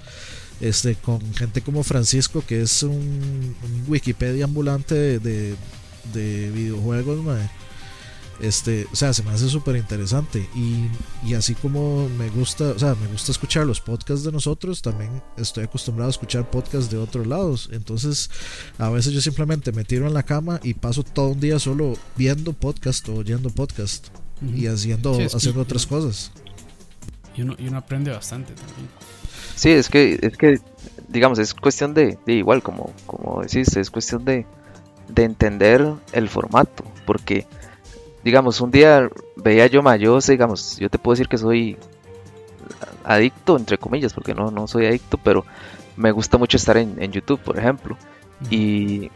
Este, 0.61 0.97
con 0.97 1.21
gente 1.35 1.61
como 1.63 1.85
Francisco, 1.85 2.43
que 2.45 2.63
es 2.63 2.83
un, 2.83 3.55
Wikipedia 3.87 4.45
ambulante 4.45 5.21
de, 5.21 5.55
de, 6.13 6.51
videojuegos, 6.51 7.25
este, 8.41 8.87
o 8.93 8.97
sea, 8.97 9.13
se 9.13 9.23
me 9.23 9.31
hace 9.31 9.49
súper 9.49 9.77
interesante. 9.77 10.49
Y, 10.55 10.87
y, 11.27 11.35
así 11.35 11.55
como 11.55 12.09
me 12.11 12.29
gusta, 12.31 12.65
o 12.65 12.79
sea, 12.79 12.95
me 12.95 13.07
gusta 13.09 13.33
escuchar 13.33 13.67
los 13.67 13.81
podcasts 13.81 14.25
de 14.25 14.33
nosotros, 14.33 14.83
también 14.83 15.23
estoy 15.37 15.65
acostumbrado 15.65 16.09
a 16.09 16.11
escuchar 16.11 16.51
podcasts 16.51 16.91
de 16.91 16.99
otros 16.99 17.27
lados. 17.27 17.69
Entonces, 17.73 18.31
a 18.79 18.91
veces 18.91 19.13
yo 19.13 19.21
simplemente 19.21 19.73
me 19.73 19.85
tiro 19.85 20.07
en 20.07 20.15
la 20.15 20.23
cama 20.23 20.61
y 20.63 20.75
paso 20.75 21.03
todo 21.03 21.29
un 21.31 21.41
día 21.41 21.59
solo 21.59 21.95
viendo 22.17 22.53
podcast 22.53 23.09
o 23.09 23.17
oyendo 23.17 23.51
podcast 23.51 24.09
y 24.55 24.67
haciendo, 24.67 25.19
haciendo 25.35 25.63
otras 25.63 25.87
cosas. 25.87 26.33
Y 27.37 27.43
uno, 27.43 27.55
y 27.59 27.69
uno 27.69 27.79
aprende 27.79 28.11
bastante 28.11 28.53
también. 28.55 28.89
Sí, 29.55 29.71
es 29.71 29.89
que, 29.89 30.19
es 30.23 30.37
que, 30.37 30.61
digamos, 31.09 31.39
es 31.39 31.55
cuestión 31.55 31.95
de, 31.95 32.19
de 32.27 32.35
igual, 32.35 32.63
como, 32.63 32.93
como 33.07 33.43
decís, 33.43 33.77
es 33.77 33.91
cuestión 33.91 34.25
de, 34.25 34.47
de 35.09 35.25
entender 35.25 35.85
el 36.13 36.29
formato, 36.29 36.85
porque 37.07 37.47
digamos, 38.25 38.61
un 38.61 38.71
día 38.71 39.09
veía 39.37 39.67
yo 39.67 39.83
Mayos, 39.83 40.27
digamos, 40.27 40.79
yo 40.79 40.91
te 40.91 40.99
puedo 40.99 41.15
decir 41.15 41.29
que 41.29 41.39
soy 41.39 41.77
adicto, 43.05 43.57
entre 43.57 43.79
comillas, 43.79 44.13
porque 44.13 44.35
no, 44.35 44.51
no 44.51 44.67
soy 44.67 44.87
adicto, 44.87 45.19
pero 45.19 45.45
me 45.97 46.13
gusta 46.13 46.39
mucho 46.39 46.57
estar 46.57 46.77
en, 46.77 47.13
YouTube, 47.13 47.41
por 47.41 47.59
ejemplo. 47.59 47.97
Y, 48.51 49.11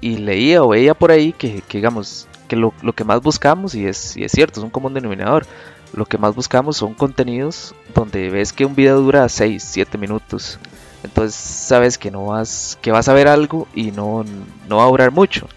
y, 0.00 0.18
leía 0.18 0.62
o 0.62 0.68
veía 0.68 0.94
por 0.94 1.10
ahí 1.10 1.32
que, 1.32 1.62
digamos, 1.72 2.28
que 2.46 2.56
lo, 2.56 2.72
que 2.94 3.04
más 3.04 3.20
buscamos, 3.22 3.74
y 3.74 3.86
es, 3.86 4.16
y 4.16 4.24
es 4.24 4.32
cierto, 4.32 4.60
es 4.60 4.64
un 4.64 4.70
común 4.70 4.94
denominador, 4.94 5.46
lo 5.92 6.06
que 6.06 6.18
más 6.18 6.34
buscamos 6.34 6.76
son 6.76 6.94
contenidos 6.94 7.74
donde 7.94 8.30
ves 8.30 8.52
que 8.52 8.64
un 8.64 8.76
video 8.76 9.00
dura 9.00 9.28
6, 9.28 9.62
7 9.66 9.98
minutos. 9.98 10.58
Entonces 11.02 11.34
sabes 11.34 11.98
que 11.98 12.10
no 12.10 12.26
vas, 12.26 12.78
que 12.80 12.92
vas 12.92 13.08
a 13.08 13.14
ver 13.14 13.26
algo 13.26 13.66
y 13.74 13.90
no, 13.90 14.24
no 14.68 14.76
va 14.76 14.84
a 14.84 14.88
durar 14.88 15.10
mucho. 15.10 15.48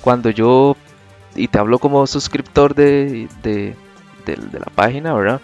Cuando 0.00 0.30
yo 0.30 0.76
y 1.36 1.48
te 1.48 1.58
hablo 1.58 1.78
como 1.78 2.06
suscriptor 2.06 2.74
de, 2.74 3.28
de, 3.42 3.74
la 4.26 4.66
página, 4.74 5.14
¿verdad? 5.14 5.40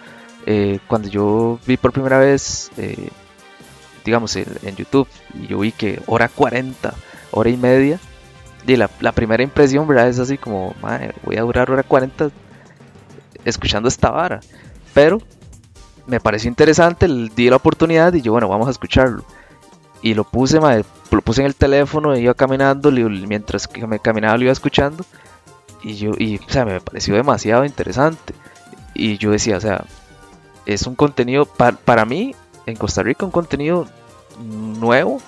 Eh, 0.46 0.80
cuando 0.88 1.08
yo 1.08 1.60
vi 1.66 1.76
por 1.76 1.92
primera 1.92 2.18
vez, 2.18 2.70
eh, 2.76 3.10
digamos, 4.04 4.34
en, 4.36 4.76
YouTube, 4.76 5.08
y 5.34 5.46
yo 5.46 5.60
vi 5.60 5.70
que 5.72 6.02
hora 6.06 6.28
40, 6.28 6.92
hora 7.30 7.50
y 7.50 7.56
media, 7.56 8.00
y 8.66 8.76
la, 8.76 8.88
primera 8.88 9.42
impresión, 9.42 9.86
¿verdad? 9.86 10.08
Es 10.08 10.18
así 10.18 10.38
como, 10.38 10.74
madre, 10.82 11.14
voy 11.24 11.36
a 11.36 11.42
durar 11.42 11.70
hora 11.70 11.82
40 11.82 12.30
escuchando 13.44 13.88
esta 13.88 14.10
vara. 14.10 14.40
Pero 14.94 15.18
me 16.06 16.20
pareció 16.20 16.48
interesante, 16.48 17.06
di 17.34 17.50
la 17.50 17.56
oportunidad 17.56 18.12
y 18.14 18.22
yo, 18.22 18.32
bueno, 18.32 18.48
vamos 18.48 18.68
a 18.68 18.72
escucharlo. 18.72 19.24
Y 20.00 20.14
lo 20.14 20.24
puse, 20.24 20.58
madre, 20.58 20.84
lo 21.12 21.22
puse 21.22 21.42
en 21.42 21.46
el 21.46 21.54
teléfono, 21.54 22.16
iba 22.16 22.34
caminando, 22.34 22.90
mientras 22.90 23.68
que 23.68 23.86
me 23.86 24.00
caminaba 24.00 24.36
lo 24.36 24.44
iba 24.44 24.52
escuchando 24.52 25.04
y 25.82 25.94
yo, 25.94 26.12
y, 26.18 26.38
o 26.38 26.48
sea, 26.48 26.64
me 26.64 26.80
pareció 26.80 27.14
demasiado 27.14 27.64
interesante. 27.64 28.34
Y 28.94 29.18
yo 29.18 29.30
decía, 29.30 29.56
o 29.56 29.60
sea, 29.60 29.84
es 30.66 30.86
un 30.86 30.94
contenido, 30.94 31.46
para 31.46 32.04
mí, 32.04 32.34
en 32.66 32.76
Costa 32.76 33.02
Rica, 33.02 33.24
un 33.24 33.30
contenido 33.30 33.86
nuevo. 34.38 35.20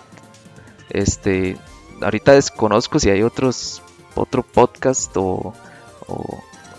Este, 0.91 1.57
ahorita 2.01 2.33
desconozco 2.33 2.99
si 2.99 3.11
hay 3.11 3.23
otros, 3.23 3.83
otro 4.15 4.43
podcast 4.43 5.17
o, 5.17 5.53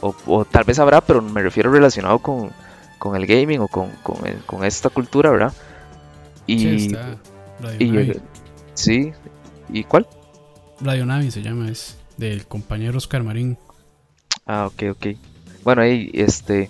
o, 0.02 0.46
tal 0.46 0.64
vez 0.64 0.80
habrá, 0.80 1.02
pero 1.02 1.22
me 1.22 1.42
refiero 1.42 1.72
relacionado 1.72 2.20
con, 2.20 2.52
con 3.00 3.16
el 3.16 3.26
gaming 3.26 3.60
o 3.60 3.68
con, 3.68 3.92
con, 4.46 4.64
esta 4.64 4.90
cultura, 4.90 5.32
¿verdad? 5.32 5.54
Y, 6.48 6.60
sí, 6.60 6.96
y, 7.80 8.14
sí, 8.74 9.14
¿y 9.70 9.84
cuál? 9.84 10.08
Radio 10.80 11.06
Navi 11.06 11.32
se 11.32 11.42
llama, 11.42 11.70
es 11.70 11.98
del 12.18 12.46
compañero 12.46 12.98
Oscar 12.98 13.24
Marín. 13.24 13.58
Ah, 14.46 14.68
ok, 14.68 14.84
ok. 14.92 15.08
Bueno, 15.64 15.82
ahí, 15.82 16.12
este. 16.14 16.70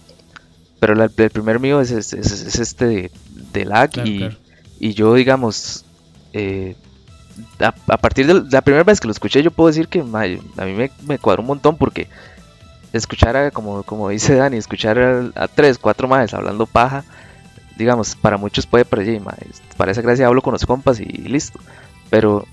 Pero 0.80 1.02
el 1.04 1.10
primer 1.32 1.60
mío 1.60 1.82
es, 1.82 1.92
es, 1.92 2.14
este 2.14 3.12
de, 3.54 3.66
lag 3.66 3.90
y, 4.78 4.94
yo, 4.94 5.14
digamos, 5.16 5.86
eh, 6.34 6.76
a, 7.60 7.72
partir 7.98 8.28
de 8.28 8.44
la 8.52 8.62
primera 8.62 8.84
vez 8.84 9.00
que 9.00 9.08
lo 9.08 9.12
escuché, 9.12 9.42
yo 9.42 9.52
puedo 9.52 9.68
decir 9.68 9.88
que 9.88 10.02
a 10.02 10.04
mí 10.04 10.40
me, 10.74 10.92
me, 11.08 11.18
cuadró 11.18 11.42
un 11.42 11.48
montón 11.48 11.78
porque 11.78 12.08
escuchar, 12.94 13.36
a, 13.36 13.52
como, 13.52 13.84
como 13.84 14.10
dice 14.10 14.36
Dani, 14.36 14.58
escuchar 14.58 15.00
a, 15.34 15.48
tres, 15.48 15.80
cuatro 15.80 16.08
más 16.08 16.34
hablando 16.34 16.66
paja, 16.66 17.04
digamos, 17.78 18.16
para 18.16 18.38
muchos 18.38 18.68
puede 18.68 18.86
parecer, 18.86 19.22
para 19.78 19.92
esa 19.92 20.02
gracia 20.02 20.28
hablo 20.28 20.42
con 20.42 20.54
los 20.54 20.66
compas 20.66 21.00
y, 21.00 21.06
listo. 21.06 21.60
Pero 22.10 22.46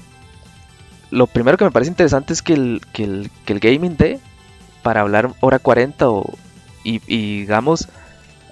lo 1.11 1.27
primero 1.27 1.59
que 1.59 1.65
me 1.65 1.71
parece 1.71 1.91
interesante 1.91 2.33
es 2.33 2.41
que 2.41 2.55
el, 2.55 2.81
que 2.93 3.05
el, 3.05 3.31
que 3.45 3.53
el 3.53 3.61
gaming 3.61 3.97
de 3.97 4.21
para 4.83 5.01
hablar 5.03 5.33
hora 5.41 5.59
40 5.59 6.09
o, 6.09 6.33
y, 6.85 6.99
digamos, 7.41 7.89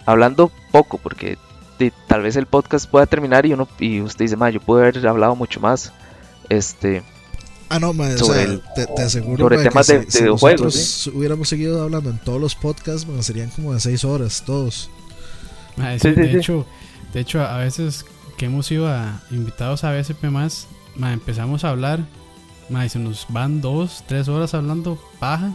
hablando 0.07 0.51
poco, 0.71 0.99
porque 0.99 1.39
tal 2.07 2.23
vez 2.23 2.37
el 2.37 2.47
podcast 2.47 2.89
pueda 2.89 3.07
terminar 3.07 3.47
y 3.47 3.53
uno 3.53 3.67
y 3.79 4.01
usted 4.01 4.25
dice, 4.25 4.37
ma, 4.37 4.51
yo 4.51 4.61
puedo 4.61 4.83
haber 4.83 5.07
hablado 5.07 5.35
mucho 5.35 5.61
más. 5.61 5.93
Este. 6.49 7.03
Ah, 7.69 7.79
no, 7.79 7.93
sobre 8.17 8.59
te, 8.75 9.03
aseguro 9.03 9.45
sobre 9.45 9.63
temas 9.63 9.87
de, 9.87 9.99
videojuegos. 9.99 10.75
Si 10.75 11.11
hubiéramos 11.11 11.49
seguido 11.49 11.83
hablando 11.83 12.11
en 12.11 12.19
todos 12.19 12.41
los 12.41 12.57
podcasts, 12.57 13.07
serían 13.21 13.51
como 13.51 13.73
de 13.73 13.81
6 13.81 14.05
horas 14.05 14.43
todos. 14.45 14.91
de, 15.77 16.37
hecho, 16.37 16.67
de 17.13 17.21
hecho, 17.21 17.41
a 17.43 17.59
veces 17.59 18.05
que 18.37 18.47
hemos 18.47 18.71
ido 18.73 18.89
a 18.89 19.23
invitados 19.31 19.85
a 19.85 19.93
BSP 19.93 20.25
más, 20.25 20.67
empezamos 21.01 21.63
a 21.63 21.71
hablar, 21.71 22.01
ma, 22.69 22.85
y 22.85 22.89
se 22.89 22.99
nos 22.99 23.27
van 23.29 23.61
2, 23.61 24.05
3 24.09 24.29
horas 24.29 24.55
hablando 24.55 24.99
paja 25.21 25.55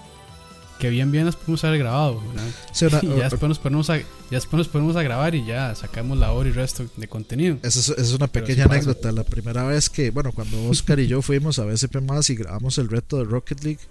que 0.79 0.89
bien 0.89 1.11
bien 1.11 1.25
las 1.25 1.35
podemos 1.35 1.63
haber 1.63 1.79
grabado. 1.79 2.21
y 3.01 3.07
ya 3.07 3.29
después, 3.29 3.49
nos 3.49 3.59
ponemos 3.59 3.89
a, 3.89 3.97
ya 3.97 4.05
después 4.31 4.57
nos 4.57 4.67
ponemos 4.67 4.95
a 4.95 5.03
grabar 5.03 5.35
y 5.35 5.45
ya 5.45 5.73
sacamos 5.75 6.17
la 6.17 6.31
hora 6.31 6.49
y 6.49 6.51
resto 6.51 6.85
de 6.95 7.07
contenido. 7.07 7.57
Esa 7.63 7.93
es, 7.93 8.11
una 8.11 8.27
pequeña 8.27 8.65
anécdota. 8.65 9.11
La 9.11 9.23
primera 9.23 9.63
vez 9.63 9.89
que, 9.89 10.11
bueno, 10.11 10.31
cuando 10.31 10.69
Oscar 10.69 10.99
y 10.99 11.07
yo 11.07 11.21
fuimos 11.21 11.59
a 11.59 11.65
BSP 11.65 12.01
más 12.01 12.29
y 12.29 12.35
grabamos 12.35 12.77
el 12.77 12.89
reto 12.89 13.17
de 13.17 13.23
Rocket 13.25 13.63
League, 13.63 13.81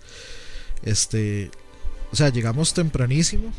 este, 0.83 1.51
o 2.13 2.17
sea, 2.17 2.29
llegamos 2.29 2.75
tempranísimo. 2.75 3.53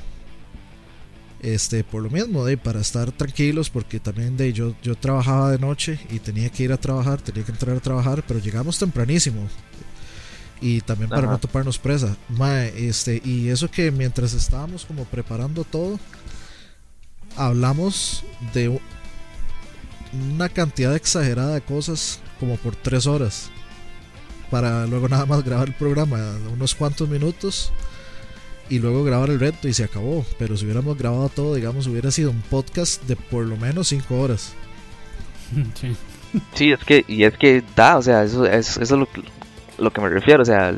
Este, 1.41 1.83
por 1.83 2.01
lo 2.01 2.09
mismo, 2.09 2.43
de, 2.43 2.57
para 2.57 2.79
estar 2.79 3.11
tranquilos, 3.11 3.69
porque 3.69 3.99
también 3.99 4.35
de, 4.35 4.51
yo, 4.51 4.73
yo 4.81 4.95
trabajaba 4.95 5.51
de 5.51 5.59
noche 5.59 5.99
y 6.09 6.17
tenía 6.17 6.49
que 6.49 6.63
ir 6.63 6.71
a 6.71 6.77
trabajar, 6.77 7.21
tenía 7.21 7.43
que 7.43 7.51
entrar 7.51 7.77
a 7.77 7.79
trabajar, 7.79 8.23
pero 8.27 8.39
llegamos 8.39 8.79
tempranísimo 8.79 9.47
y 10.61 10.81
también 10.81 11.09
para 11.09 11.21
no 11.33 11.37
toparnos 11.39 11.77
presa. 11.77 12.15
este, 12.75 13.21
y 13.23 13.49
eso 13.49 13.69
que 13.69 13.91
mientras 13.91 14.33
estábamos 14.33 14.85
como 14.85 15.03
preparando 15.05 15.63
todo, 15.63 15.99
hablamos 17.35 18.23
de 18.53 18.79
una 20.13 20.49
cantidad 20.49 20.95
exagerada 20.95 21.55
de 21.55 21.61
cosas 21.61 22.19
como 22.39 22.55
por 22.57 22.75
tres 22.75 23.05
horas. 23.07 23.49
Para 24.49 24.85
luego 24.87 25.09
nada 25.09 25.25
más 25.25 25.43
grabar 25.43 25.67
el 25.67 25.73
programa 25.73 26.17
unos 26.53 26.75
cuantos 26.75 27.09
minutos 27.09 27.71
y 28.69 28.79
luego 28.79 29.03
grabar 29.03 29.29
el 29.29 29.39
reto 29.39 29.67
y 29.67 29.73
se 29.73 29.83
acabó. 29.83 30.25
Pero 30.39 30.55
si 30.55 30.65
hubiéramos 30.65 30.97
grabado 30.97 31.29
todo, 31.29 31.55
digamos, 31.55 31.87
hubiera 31.87 32.11
sido 32.11 32.31
un 32.31 32.41
podcast 32.41 33.03
de 33.03 33.15
por 33.15 33.45
lo 33.45 33.57
menos 33.57 33.87
cinco 33.89 34.19
horas. 34.19 34.53
Sí. 35.75 35.95
Sí, 36.53 36.71
es 36.71 36.79
que, 36.83 37.05
y 37.07 37.23
es 37.23 37.37
que 37.37 37.63
da, 37.77 37.97
o 37.97 38.01
sea, 38.01 38.23
eso, 38.23 38.45
es- 38.45 38.71
eso 38.77 38.81
es 38.81 38.89
lo, 38.91 39.09
que- 39.09 39.21
lo 39.77 39.91
que 39.91 40.01
me 40.01 40.09
refiero, 40.09 40.41
o 40.41 40.45
sea, 40.45 40.73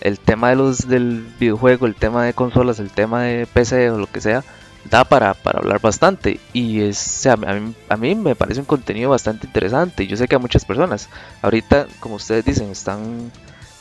el, 0.00 0.18
tema 0.18 0.50
de 0.50 0.56
los 0.56 0.88
del 0.88 1.26
videojuego, 1.38 1.86
el 1.86 1.94
tema 1.94 2.24
de 2.24 2.34
consolas, 2.34 2.78
el 2.78 2.90
tema 2.90 3.22
de 3.22 3.46
PC 3.46 3.90
o 3.90 3.98
lo 3.98 4.06
que 4.06 4.20
sea, 4.20 4.42
da 4.90 5.04
para, 5.04 5.34
para 5.34 5.60
hablar 5.60 5.80
bastante. 5.80 6.40
Y 6.52 6.80
es, 6.80 6.98
o 6.98 7.20
sea, 7.20 7.32
a 7.34 7.54
mí, 7.54 7.74
a 7.88 7.96
mí 7.96 8.14
me 8.14 8.34
parece 8.34 8.60
un 8.60 8.66
contenido 8.66 9.10
bastante 9.10 9.46
interesante. 9.46 10.06
Yo 10.06 10.16
sé 10.16 10.28
que 10.28 10.36
a 10.36 10.40
muchas 10.40 10.64
personas, 10.64 11.08
ahorita, 11.42 11.86
como 12.00 12.16
ustedes 12.16 12.44
dicen, 12.44 12.70
están, 12.70 13.30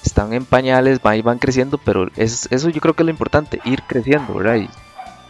están 0.03 0.33
en 0.33 0.45
pañales, 0.45 1.01
van 1.01 1.21
van 1.23 1.39
creciendo, 1.39 1.77
pero 1.77 2.09
es, 2.15 2.47
eso 2.51 2.69
yo 2.69 2.81
creo 2.81 2.95
que 2.95 3.03
es 3.03 3.05
lo 3.05 3.11
importante, 3.11 3.59
ir 3.65 3.83
creciendo, 3.83 4.35
¿verdad? 4.35 4.55
Y, 4.55 4.69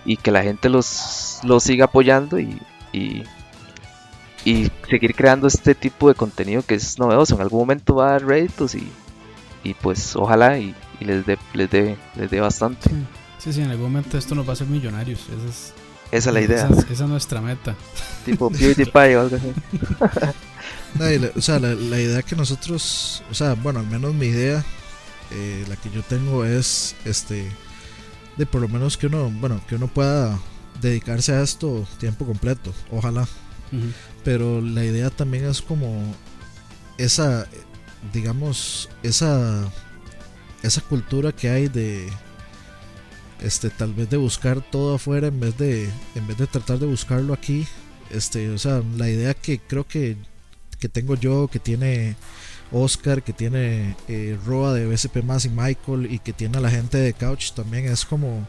y 0.06 0.18
que 0.18 0.32
la 0.32 0.44
gente 0.44 0.70
los, 0.70 1.40
los 1.44 1.64
siga 1.64 1.86
apoyando 1.86 2.40
y, 2.40 2.60
y, 2.92 3.24
y 4.46 4.72
seguir 4.90 5.16
creando 5.16 5.48
este 5.48 5.76
tipo 5.76 6.10
de 6.10 6.16
contenido 6.16 6.64
que 6.64 6.76
es 6.76 6.98
novedoso. 7.00 7.36
En 7.36 7.42
algún 7.42 7.62
momento 7.62 7.96
va 7.96 8.10
a 8.10 8.12
dar 8.12 8.26
réditos 8.26 8.76
y, 8.76 8.92
y 9.64 9.74
pues 9.74 10.16
ojalá 10.16 10.58
y, 10.60 10.76
y 11.00 11.06
les 11.06 11.26
dé 11.26 11.38
les 11.54 11.70
dé 11.70 11.98
les 12.16 12.30
dé 12.32 12.40
bastante. 12.40 12.90
Sí. 13.40 13.52
Sí, 13.52 13.62
en 13.62 13.72
algún 13.72 13.88
momento 13.92 14.18
esto 14.20 14.36
nos 14.36 14.46
va 14.46 14.52
a 14.52 14.54
hacer 14.54 14.68
millonarios. 14.68 15.22
Esa 15.22 15.50
es, 15.50 15.74
Esa 16.12 16.30
es 16.30 16.34
la 16.34 16.42
idea. 16.42 16.66
Esa, 16.68 16.80
es- 16.80 16.92
esa 16.92 17.04
es 17.06 17.10
nuestra 17.10 17.42
meta. 17.42 17.76
Tipo 18.26 18.50
PewDiePie 18.52 19.16
o 19.18 19.22
algo 19.22 19.36
así. 19.38 19.52
No, 21.00 21.10
y 21.10 21.18
la- 21.20 21.32
o 21.36 21.42
sea, 21.42 21.58
la, 21.60 21.74
la 21.74 22.00
idea 22.02 22.22
que 22.22 22.36
nosotros, 22.36 23.24
o 23.32 23.34
sea, 23.34 23.54
bueno, 23.54 23.80
al 23.80 23.88
menos 23.88 24.14
mi 24.14 24.26
idea, 24.28 24.64
eh, 25.32 25.64
la 25.70 25.76
que 25.78 25.90
yo 25.90 26.04
tengo 26.04 26.44
es, 26.44 26.96
este, 27.06 27.50
de 28.38 28.46
por 28.46 28.60
lo 28.62 28.68
menos 28.68 28.98
que 28.98 29.08
uno, 29.08 29.30
bueno, 29.40 29.62
que 29.70 29.76
uno 29.76 29.88
pueda 29.88 30.38
dedicarse 30.82 31.32
a 31.34 31.42
esto 31.44 31.88
tiempo 31.98 32.26
completo, 32.26 32.74
ojalá. 32.92 33.26
Pero 34.26 34.60
la 34.62 34.84
idea 34.84 35.10
también 35.10 35.46
es 35.46 35.62
como 35.62 36.14
esa, 36.98 37.48
digamos, 38.14 38.90
esa, 39.04 39.72
esa 40.64 40.82
cultura 40.82 41.32
que 41.32 41.50
hay 41.50 41.68
de, 41.68 42.10
este, 43.42 43.70
tal 43.70 43.94
vez 43.94 44.10
de 44.10 44.18
buscar 44.18 44.62
todo 44.62 44.96
afuera 44.96 45.28
en 45.28 45.40
vez 45.40 45.58
de, 45.58 45.90
en 46.16 46.28
vez 46.28 46.38
de 46.38 46.48
tratar 46.48 46.80
de 46.80 46.86
buscarlo 46.86 47.34
aquí. 47.34 47.66
Este, 48.10 48.50
o 48.50 48.58
sea, 48.58 48.82
la 48.98 49.10
idea 49.10 49.34
que 49.34 49.60
creo 49.60 49.88
que, 49.88 50.18
que 50.80 50.90
tengo 50.90 51.16
yo, 51.16 51.48
que 51.48 51.60
tiene 51.60 52.16
Oscar, 52.72 53.24
que 53.24 53.34
tiene 53.34 53.96
eh, 54.08 54.38
Roa 54.46 54.74
de 54.74 54.86
BSP 54.86 55.24
más 55.24 55.46
y 55.46 55.50
Michael 55.50 56.08
y 56.12 56.20
que 56.20 56.34
tiene 56.34 56.58
a 56.58 56.62
la 56.62 56.70
gente 56.70 56.98
de 56.98 57.14
Couch 57.14 57.52
también 57.54 57.86
es 57.86 58.06
como, 58.06 58.48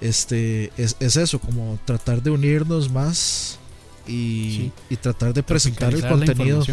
este, 0.00 0.72
es, 0.76 0.96
es 1.00 1.16
eso, 1.16 1.38
como 1.38 1.78
tratar 1.84 2.22
de 2.22 2.30
unirnos 2.30 2.90
más 2.90 3.58
y, 4.06 4.12
Sí. 4.56 4.72
y 4.90 4.96
tratar 4.96 5.32
de 5.34 5.42
presentar 5.42 5.94
el 5.94 6.06
contenido. 6.06 6.64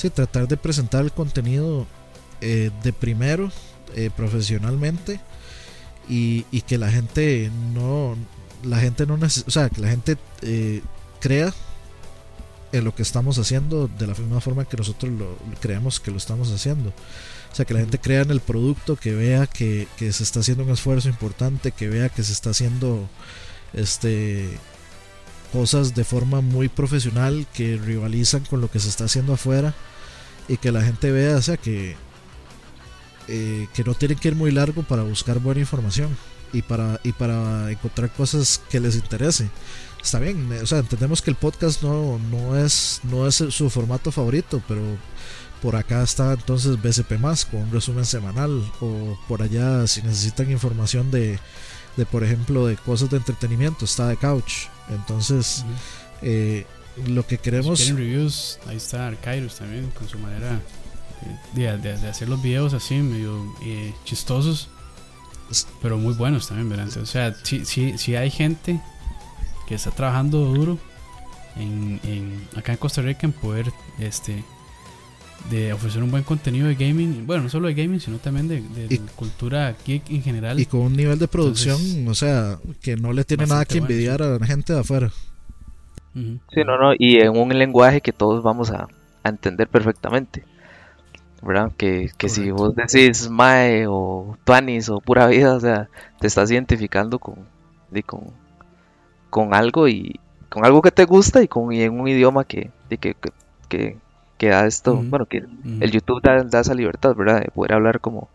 Sí, 0.00 0.08
tratar 0.08 0.48
de 0.48 0.56
presentar 0.56 1.04
el 1.04 1.12
contenido 1.12 1.86
eh, 2.40 2.70
de 2.82 2.92
primero, 2.94 3.52
eh, 3.94 4.08
profesionalmente, 4.16 5.20
y, 6.08 6.46
y 6.50 6.62
que 6.62 6.78
la 6.78 6.90
gente 6.90 7.50
no, 7.74 8.16
la 8.64 8.78
gente 8.80 9.04
no 9.04 9.18
neces- 9.18 9.44
o 9.46 9.50
sea, 9.50 9.68
que 9.68 9.82
la 9.82 9.88
gente 9.88 10.16
eh, 10.40 10.80
crea 11.20 11.52
en 12.72 12.84
lo 12.84 12.94
que 12.94 13.02
estamos 13.02 13.36
haciendo 13.38 13.88
de 13.98 14.06
la 14.06 14.14
misma 14.14 14.40
forma 14.40 14.64
que 14.64 14.78
nosotros 14.78 15.12
lo 15.12 15.36
creemos 15.60 16.00
que 16.00 16.10
lo 16.10 16.16
estamos 16.16 16.50
haciendo. 16.50 16.94
O 17.52 17.54
sea, 17.54 17.66
que 17.66 17.74
la 17.74 17.80
gente 17.80 17.98
crea 17.98 18.22
en 18.22 18.30
el 18.30 18.40
producto, 18.40 18.96
que 18.96 19.12
vea 19.12 19.46
que, 19.48 19.86
que 19.98 20.12
se 20.14 20.22
está 20.22 20.40
haciendo 20.40 20.64
un 20.64 20.70
esfuerzo 20.70 21.10
importante, 21.10 21.72
que 21.72 21.88
vea 21.90 22.08
que 22.08 22.22
se 22.22 22.32
está 22.32 22.50
haciendo 22.50 23.06
este 23.74 24.48
cosas 25.52 25.94
de 25.94 26.04
forma 26.04 26.40
muy 26.40 26.68
profesional 26.68 27.46
que 27.52 27.76
rivalizan 27.76 28.44
con 28.44 28.60
lo 28.60 28.70
que 28.70 28.80
se 28.80 28.88
está 28.88 29.04
haciendo 29.04 29.34
afuera 29.34 29.74
y 30.48 30.56
que 30.56 30.72
la 30.72 30.82
gente 30.82 31.10
vea, 31.12 31.36
o 31.36 31.42
sea, 31.42 31.56
que, 31.56 31.96
eh, 33.28 33.68
que 33.74 33.84
no 33.84 33.94
tienen 33.94 34.18
que 34.18 34.28
ir 34.28 34.36
muy 34.36 34.50
largo 34.50 34.82
para 34.82 35.02
buscar 35.02 35.38
buena 35.38 35.60
información 35.60 36.16
y 36.52 36.62
para, 36.62 37.00
y 37.04 37.12
para 37.12 37.70
encontrar 37.70 38.12
cosas 38.12 38.60
que 38.70 38.80
les 38.80 38.96
interese. 38.96 39.48
Está 40.02 40.18
bien, 40.18 40.50
eh, 40.52 40.60
o 40.62 40.66
sea, 40.66 40.78
entendemos 40.78 41.22
que 41.22 41.30
el 41.30 41.36
podcast 41.36 41.82
no, 41.82 42.18
no, 42.30 42.56
es, 42.56 43.00
no 43.04 43.26
es 43.26 43.36
su 43.36 43.70
formato 43.70 44.10
favorito, 44.10 44.62
pero 44.66 44.82
por 45.60 45.76
acá 45.76 46.02
está 46.02 46.32
entonces 46.32 46.80
BCP 46.80 47.18
más 47.20 47.44
con 47.44 47.60
un 47.60 47.70
resumen 47.70 48.04
semanal 48.04 48.64
o 48.80 49.18
por 49.28 49.42
allá 49.42 49.86
si 49.86 50.00
necesitan 50.02 50.50
información 50.50 51.10
de, 51.10 51.38
de 51.96 52.06
por 52.06 52.24
ejemplo 52.24 52.66
de 52.66 52.76
cosas 52.76 53.10
de 53.10 53.18
entretenimiento 53.18 53.84
está 53.84 54.08
de 54.08 54.16
couch 54.16 54.68
entonces 54.90 55.64
eh, 56.22 56.66
lo 57.06 57.26
que 57.26 57.36
Si 57.36 57.42
queremos 57.42 57.78
quieren 57.80 57.96
reviews, 57.98 58.58
ahí 58.66 58.76
está 58.76 59.06
Arcairos 59.06 59.56
también 59.56 59.90
con 59.90 60.08
su 60.08 60.18
manera 60.18 60.60
eh, 61.22 61.38
de, 61.54 61.78
de- 61.78 61.98
de 61.98 62.08
hacer 62.08 62.28
los 62.28 62.42
videos 62.42 62.74
así 62.74 62.94
medio 62.96 63.54
eh, 63.62 63.94
chistosos, 64.04 64.68
pero 65.82 65.98
muy 65.98 66.14
buenos 66.14 66.48
también, 66.48 66.68
¿verdad? 66.68 66.86
Entonces, 66.88 67.08
o 67.08 67.12
sea, 67.12 67.34
sí, 67.42 67.64
sí, 67.64 67.96
sí 67.98 68.16
hay 68.16 68.30
gente 68.30 68.80
que 69.66 69.74
está 69.74 69.90
trabajando 69.90 70.38
duro 70.44 70.78
en, 71.56 72.00
en- 72.04 72.48
acá 72.56 72.72
en 72.72 72.78
Costa 72.78 73.02
Rica 73.02 73.20
en 73.26 73.32
poder 73.32 73.72
este 73.98 74.44
de 75.48 75.72
ofrecer 75.72 76.02
un 76.02 76.10
buen 76.10 76.22
contenido 76.22 76.68
de 76.68 76.74
gaming, 76.74 77.26
bueno, 77.26 77.44
no 77.44 77.48
solo 77.48 77.68
de 77.68 77.74
gaming, 77.74 77.98
sino 78.00 78.18
también 78.18 78.46
de, 78.48 78.60
de 78.60 78.94
Y- 78.94 78.98
cultura 79.16 79.74
geek 79.86 80.10
en 80.10 80.22
general. 80.22 80.60
y 80.60 80.66
con 80.66 80.80
un 80.80 80.92
nivel 80.96 81.18
de 81.18 81.26
producción 81.28 81.76
Entonces, 81.80 82.08
o 82.08 82.14
sea 82.14 82.58
que 82.82 82.96
no 82.96 83.12
le 83.12 83.24
tiene 83.24 83.46
nada 83.46 83.64
que 83.64 83.80
bueno, 83.80 83.92
envidiar 83.92 84.22
a 84.22 84.38
la 84.38 84.46
gente 84.46 84.72
de 84.72 84.80
afuera. 84.80 85.10
Sí, 86.14 86.64
no, 86.66 86.76
no, 86.76 86.92
y 86.98 87.18
en 87.20 87.36
un 87.36 87.48
lenguaje 87.56 88.00
que 88.00 88.12
todos 88.12 88.42
vamos 88.42 88.70
a, 88.70 88.88
a 89.22 89.28
entender 89.28 89.68
perfectamente. 89.68 90.44
¿Verdad? 91.42 91.72
Que, 91.76 92.10
que 92.18 92.28
si 92.28 92.50
vos 92.50 92.74
decís 92.76 93.30
Mae 93.30 93.86
o 93.88 94.36
Tuanis 94.44 94.90
o 94.90 95.00
pura 95.00 95.26
vida, 95.26 95.54
o 95.54 95.60
sea, 95.60 95.88
te 96.20 96.26
estás 96.26 96.50
identificando 96.50 97.18
con, 97.18 97.36
con, 98.04 98.24
con 99.30 99.54
algo 99.54 99.88
y 99.88 100.20
con 100.50 100.66
algo 100.66 100.82
que 100.82 100.90
te 100.90 101.06
gusta 101.06 101.42
y 101.42 101.48
con 101.48 101.72
y 101.72 101.80
en 101.80 101.98
un 101.98 102.08
idioma 102.08 102.44
que, 102.44 102.70
di, 102.90 102.98
que, 102.98 103.14
que, 103.14 103.30
que, 103.70 103.96
que 104.40 104.48
da 104.48 104.66
esto, 104.66 104.96
bueno, 104.96 105.26
que 105.26 105.44
el 105.80 105.90
YouTube 105.92 106.22
da, 106.22 106.42
da 106.44 106.60
esa 106.60 106.72
libertad, 106.72 107.14
¿verdad? 107.14 107.40
De 107.42 107.50
poder 107.50 107.74
hablar 107.74 108.00
como, 108.00 108.30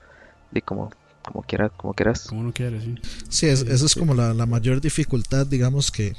de 0.52 0.62
como, 0.62 0.92
como 1.24 1.42
quiera, 1.42 1.70
como 1.70 1.96
quieras. 1.96 2.28
Como 2.30 2.42
uno 2.42 2.54
quiere, 2.54 2.80
sí. 2.80 2.96
sí 3.28 3.48
es, 3.48 3.62
Sí, 3.62 3.66
esa 3.70 3.86
es 3.88 3.92
sí. 3.94 4.00
como 4.00 4.14
la, 4.14 4.32
la 4.36 4.46
mayor 4.46 4.80
dificultad 4.82 5.48
digamos 5.48 5.90
que 5.90 6.14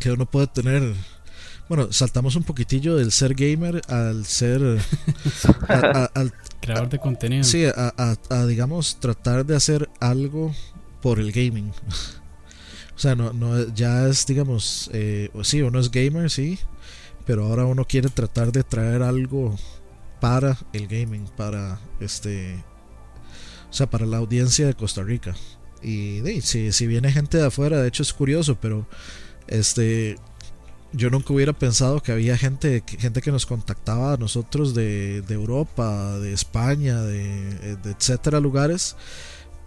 que 0.00 0.10
uno 0.10 0.24
puede 0.24 0.46
tener 0.46 0.94
bueno 1.68 1.92
saltamos 1.92 2.34
un 2.36 2.44
poquitillo 2.44 2.96
del 2.96 3.12
ser 3.12 3.34
gamer 3.34 3.82
al 3.88 4.24
ser 4.24 4.62
a- 5.68 5.74
a- 6.04 6.10
al 6.14 6.32
Creador 6.62 6.88
de 6.88 6.98
contenido. 6.98 7.44
Sí, 7.44 7.66
a, 7.66 7.92
a- 7.98 8.16
a, 8.30 8.46
digamos 8.46 8.98
tratar 9.00 9.44
de 9.44 9.54
hacer 9.56 9.90
algo 10.00 10.54
por 11.02 11.18
el 11.18 11.30
gaming. 11.32 11.72
o 12.96 12.98
sea, 12.98 13.14
no, 13.16 13.32
no 13.34 13.68
ya 13.74 14.06
es, 14.08 14.24
digamos, 14.26 14.88
eh, 14.94 15.28
sí, 15.42 15.60
uno 15.60 15.78
es 15.80 15.90
gamer, 15.90 16.30
sí, 16.30 16.58
pero 17.26 17.44
ahora 17.44 17.64
uno 17.66 17.84
quiere 17.84 18.08
tratar 18.08 18.52
de 18.52 18.62
traer 18.62 19.02
algo 19.02 19.56
para 20.20 20.56
el 20.72 20.86
gaming, 20.86 21.26
para 21.36 21.80
este, 22.00 22.62
o 23.68 23.72
sea, 23.72 23.88
para 23.88 24.06
la 24.06 24.18
audiencia 24.18 24.66
de 24.66 24.74
Costa 24.74 25.02
Rica. 25.02 25.34
Y 25.82 26.20
de, 26.20 26.40
si, 26.42 26.86
viene 26.86 27.10
gente 27.10 27.38
de 27.38 27.46
afuera, 27.46 27.80
de 27.80 27.88
hecho 27.88 28.02
es 28.02 28.12
curioso, 28.12 28.56
pero 28.60 28.86
este, 29.48 30.16
yo 30.92 31.10
nunca 31.10 31.32
hubiera 31.32 31.52
pensado 31.52 32.00
que 32.00 32.12
había 32.12 32.38
gente, 32.38 32.84
gente 32.86 33.20
que 33.20 33.32
nos 33.32 33.46
contactaba 33.46 34.12
a 34.12 34.16
nosotros 34.16 34.74
de, 34.74 35.22
de 35.22 35.34
Europa, 35.34 36.18
de 36.20 36.32
España, 36.32 37.02
de, 37.02 37.76
de 37.76 37.90
etcétera 37.90 38.38
lugares. 38.40 38.96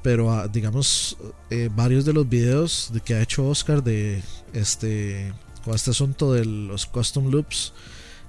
Pero 0.02 0.32
ah, 0.32 0.48
digamos, 0.48 1.18
eh, 1.50 1.70
varios 1.76 2.06
de 2.06 2.14
los 2.14 2.30
videos 2.30 2.92
de 2.94 3.02
que 3.02 3.16
ha 3.16 3.22
hecho 3.22 3.48
Oscar 3.48 3.84
de 3.84 4.22
este 4.54 5.34
con 5.66 5.76
este 5.76 5.92
asunto 5.92 6.32
de 6.32 6.46
los 6.46 6.86
custom 6.86 7.30
loops 7.32 7.74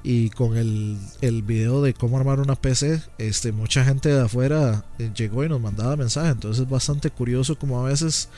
y 0.03 0.31
con 0.31 0.57
el, 0.57 0.99
el 1.21 1.43
video 1.43 1.83
de 1.83 1.93
cómo 1.93 2.17
armar 2.19 2.41
una 2.41 2.55
PC, 2.57 3.03
este, 3.19 3.53
mucha 3.53 3.85
gente 3.85 4.09
de 4.09 4.23
afuera 4.23 4.85
eh, 4.99 5.11
llegó 5.15 5.45
y 5.45 5.49
nos 5.49 5.61
mandaba 5.61 5.97
mensajes. 5.97 6.33
Entonces 6.33 6.65
es 6.65 6.71
bastante 6.71 7.11
curioso 7.11 7.59
como 7.59 7.85
a 7.85 7.89
veces 7.89 8.29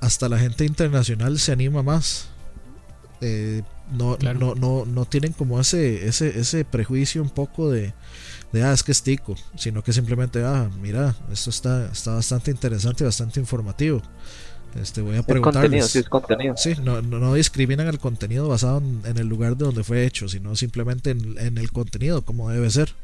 hasta 0.00 0.28
la 0.28 0.38
gente 0.38 0.64
internacional 0.64 1.38
se 1.38 1.52
anima 1.52 1.82
más. 1.82 2.28
Eh, 3.22 3.62
no, 3.92 4.16
Claro. 4.18 4.38
no, 4.38 4.54
no, 4.54 4.84
no 4.84 5.04
tienen 5.06 5.32
como 5.32 5.58
ese, 5.58 6.06
ese, 6.06 6.38
ese 6.38 6.64
prejuicio 6.64 7.22
un 7.22 7.30
poco 7.30 7.70
de, 7.70 7.94
de 8.52 8.62
ah, 8.62 8.72
es 8.72 8.82
que 8.82 8.92
es 8.92 9.02
tico, 9.02 9.34
sino 9.56 9.82
que 9.82 9.92
simplemente, 9.94 10.44
ah, 10.44 10.68
mira, 10.82 11.14
esto 11.32 11.50
está, 11.50 11.86
está 11.90 12.14
bastante 12.14 12.50
interesante 12.50 13.04
y 13.04 13.06
bastante 13.06 13.40
informativo. 13.40 14.02
Este, 14.80 15.00
voy 15.00 15.16
a 15.16 15.22
preguntarles. 15.22 15.86
sí, 15.86 15.98
es 16.00 16.08
contenido. 16.08 16.56
Sí, 16.56 16.74
no, 16.82 17.00
no, 17.02 17.18
no 17.18 17.34
discriminan 17.34 17.86
el 17.88 17.98
contenido 17.98 18.48
basado 18.48 18.78
en, 18.78 19.02
en 19.04 19.18
el 19.18 19.26
lugar 19.26 19.56
de 19.56 19.64
donde 19.64 19.84
fue 19.84 20.04
hecho, 20.04 20.28
sino 20.28 20.54
simplemente 20.56 21.10
en, 21.10 21.36
en 21.38 21.58
el 21.58 21.72
contenido, 21.72 22.22
como 22.22 22.50
debe 22.50 22.70
ser. 22.70 22.94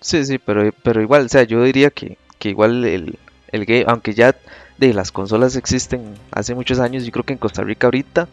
Sí, 0.00 0.24
sí, 0.24 0.38
pero, 0.38 0.70
pero 0.82 1.00
igual, 1.00 1.26
o 1.26 1.28
sea, 1.28 1.44
yo 1.44 1.62
diría 1.62 1.90
que, 1.90 2.18
que 2.38 2.50
igual 2.50 2.84
el, 2.84 3.18
el 3.48 3.64
game, 3.64 3.84
aunque 3.86 4.14
ya 4.14 4.36
de 4.78 4.92
las 4.92 5.12
consolas 5.12 5.54
existen 5.56 6.14
hace 6.32 6.54
muchos 6.54 6.80
años, 6.80 7.04
yo 7.04 7.12
creo 7.12 7.24
que 7.24 7.34
en 7.34 7.38
Costa 7.38 7.62
Rica 7.62 7.86
ahorita 7.86 8.28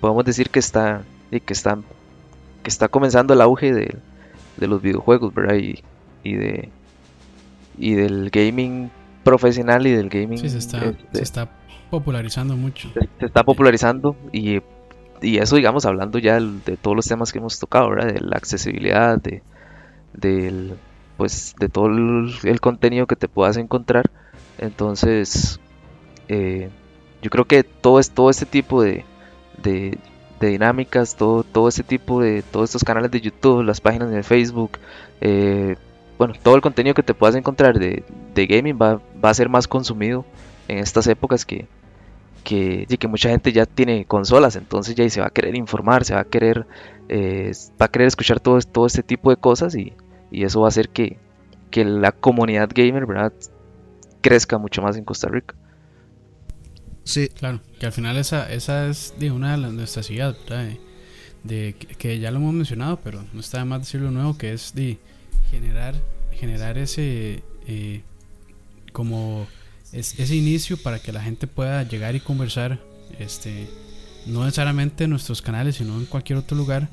podemos 0.00 0.24
decir 0.24 0.50
que 0.50 0.58
está, 0.58 1.02
y 1.30 1.40
que 1.40 1.52
están 1.54 1.84
que 2.62 2.70
está 2.70 2.88
comenzando 2.88 3.32
el 3.32 3.40
auge 3.40 3.72
de, 3.72 3.96
de 4.56 4.66
los 4.66 4.82
videojuegos, 4.82 5.32
¿verdad? 5.32 5.56
Y, 5.56 5.82
y 6.22 6.34
de 6.34 6.68
y 7.78 7.94
del 7.94 8.30
gaming 8.30 8.90
profesional 9.26 9.86
y 9.86 9.92
del 9.92 10.08
gaming 10.08 10.38
Sí, 10.38 10.48
se 10.48 10.58
está, 10.58 10.84
este, 10.84 11.18
se 11.18 11.22
está 11.22 11.48
popularizando 11.90 12.56
mucho. 12.56 12.88
se, 12.94 13.00
se 13.18 13.26
está 13.26 13.42
popularizando 13.44 14.16
y, 14.32 14.60
y 15.20 15.38
eso 15.38 15.56
digamos 15.56 15.84
hablando 15.84 16.18
ya 16.18 16.40
de 16.40 16.76
todos 16.76 16.96
los 16.96 17.06
temas 17.06 17.32
que 17.32 17.38
hemos 17.38 17.58
tocado, 17.58 17.90
¿verdad? 17.90 18.14
De 18.14 18.20
la 18.20 18.36
accesibilidad, 18.36 19.20
de 19.20 19.42
del 20.12 20.74
pues 21.16 21.54
de 21.58 21.68
todo 21.68 21.86
el, 21.86 22.32
el 22.44 22.60
contenido 22.60 23.06
que 23.06 23.16
te 23.16 23.28
puedas 23.28 23.56
encontrar. 23.56 24.10
Entonces, 24.58 25.60
eh, 26.28 26.68
yo 27.22 27.30
creo 27.30 27.44
que 27.46 27.64
todo 27.64 27.98
es 28.00 28.10
todo 28.10 28.30
este 28.30 28.46
tipo 28.46 28.82
de, 28.82 29.04
de, 29.62 29.98
de 30.40 30.46
dinámicas, 30.48 31.16
todo, 31.16 31.42
todo 31.42 31.68
este 31.68 31.82
tipo 31.82 32.20
de 32.20 32.42
todos 32.42 32.70
estos 32.70 32.84
canales 32.84 33.10
de 33.10 33.20
YouTube, 33.20 33.62
las 33.62 33.80
páginas 33.80 34.10
de 34.10 34.22
Facebook, 34.22 34.72
eh, 35.20 35.76
bueno, 36.18 36.34
todo 36.42 36.54
el 36.56 36.60
contenido 36.60 36.94
que 36.94 37.02
te 37.02 37.14
puedas 37.14 37.36
encontrar 37.36 37.78
de, 37.78 38.04
de 38.34 38.46
gaming 38.46 38.78
va, 38.80 39.00
va 39.22 39.30
a 39.30 39.34
ser 39.34 39.48
más 39.48 39.68
consumido 39.68 40.24
en 40.68 40.78
estas 40.78 41.06
épocas 41.06 41.44
que, 41.44 41.66
que, 42.44 42.86
y 42.88 42.96
que 42.96 43.08
mucha 43.08 43.28
gente 43.28 43.52
ya 43.52 43.66
tiene 43.66 44.04
consolas, 44.04 44.56
entonces 44.56 44.94
ya 44.94 45.08
se 45.08 45.20
va 45.20 45.26
a 45.26 45.30
querer 45.30 45.54
informar, 45.56 46.04
se 46.04 46.14
va 46.14 46.20
a 46.20 46.24
querer, 46.24 46.66
eh, 47.08 47.52
va 47.80 47.86
a 47.86 47.88
querer 47.88 48.08
escuchar 48.08 48.40
todo, 48.40 48.58
todo 48.60 48.86
este 48.86 49.02
tipo 49.02 49.30
de 49.30 49.36
cosas 49.36 49.74
y, 49.74 49.92
y 50.30 50.44
eso 50.44 50.60
va 50.60 50.66
a 50.66 50.68
hacer 50.68 50.88
que, 50.88 51.18
que 51.70 51.84
la 51.84 52.12
comunidad 52.12 52.70
gamer, 52.74 53.06
¿verdad? 53.06 53.32
crezca 54.26 54.58
mucho 54.58 54.82
más 54.82 54.96
en 54.96 55.04
Costa 55.04 55.28
Rica. 55.28 55.54
Sí, 57.04 57.28
Claro, 57.28 57.60
que 57.78 57.86
al 57.86 57.92
final 57.92 58.16
esa, 58.16 58.52
esa 58.52 58.88
es 58.88 59.14
de 59.20 59.30
una 59.30 59.52
de 59.52 59.58
las 59.58 59.72
nuestras 59.72 60.10
ideas, 60.10 60.36
¿verdad? 60.48 60.64
De, 60.64 60.80
de 61.44 61.74
que, 61.74 62.18
ya 62.18 62.32
lo 62.32 62.38
hemos 62.38 62.52
mencionado, 62.52 62.98
pero 63.04 63.24
no 63.32 63.38
está 63.38 63.58
de 63.58 63.66
más 63.66 63.82
decirlo 63.82 64.08
de 64.08 64.14
nuevo, 64.14 64.36
que 64.36 64.52
es 64.52 64.74
de 64.74 64.98
generar, 65.50 65.94
generar 66.32 66.78
ese 66.78 67.42
eh, 67.66 68.02
como 68.92 69.46
es- 69.92 70.18
ese 70.18 70.34
inicio 70.36 70.76
para 70.76 70.98
que 70.98 71.12
la 71.12 71.22
gente 71.22 71.46
pueda 71.46 71.82
llegar 71.82 72.14
y 72.14 72.20
conversar, 72.20 72.80
este, 73.18 73.68
no 74.26 74.44
necesariamente 74.44 75.04
en 75.04 75.10
nuestros 75.10 75.42
canales, 75.42 75.76
sino 75.76 75.96
en 75.98 76.06
cualquier 76.06 76.38
otro 76.38 76.56
lugar 76.56 76.88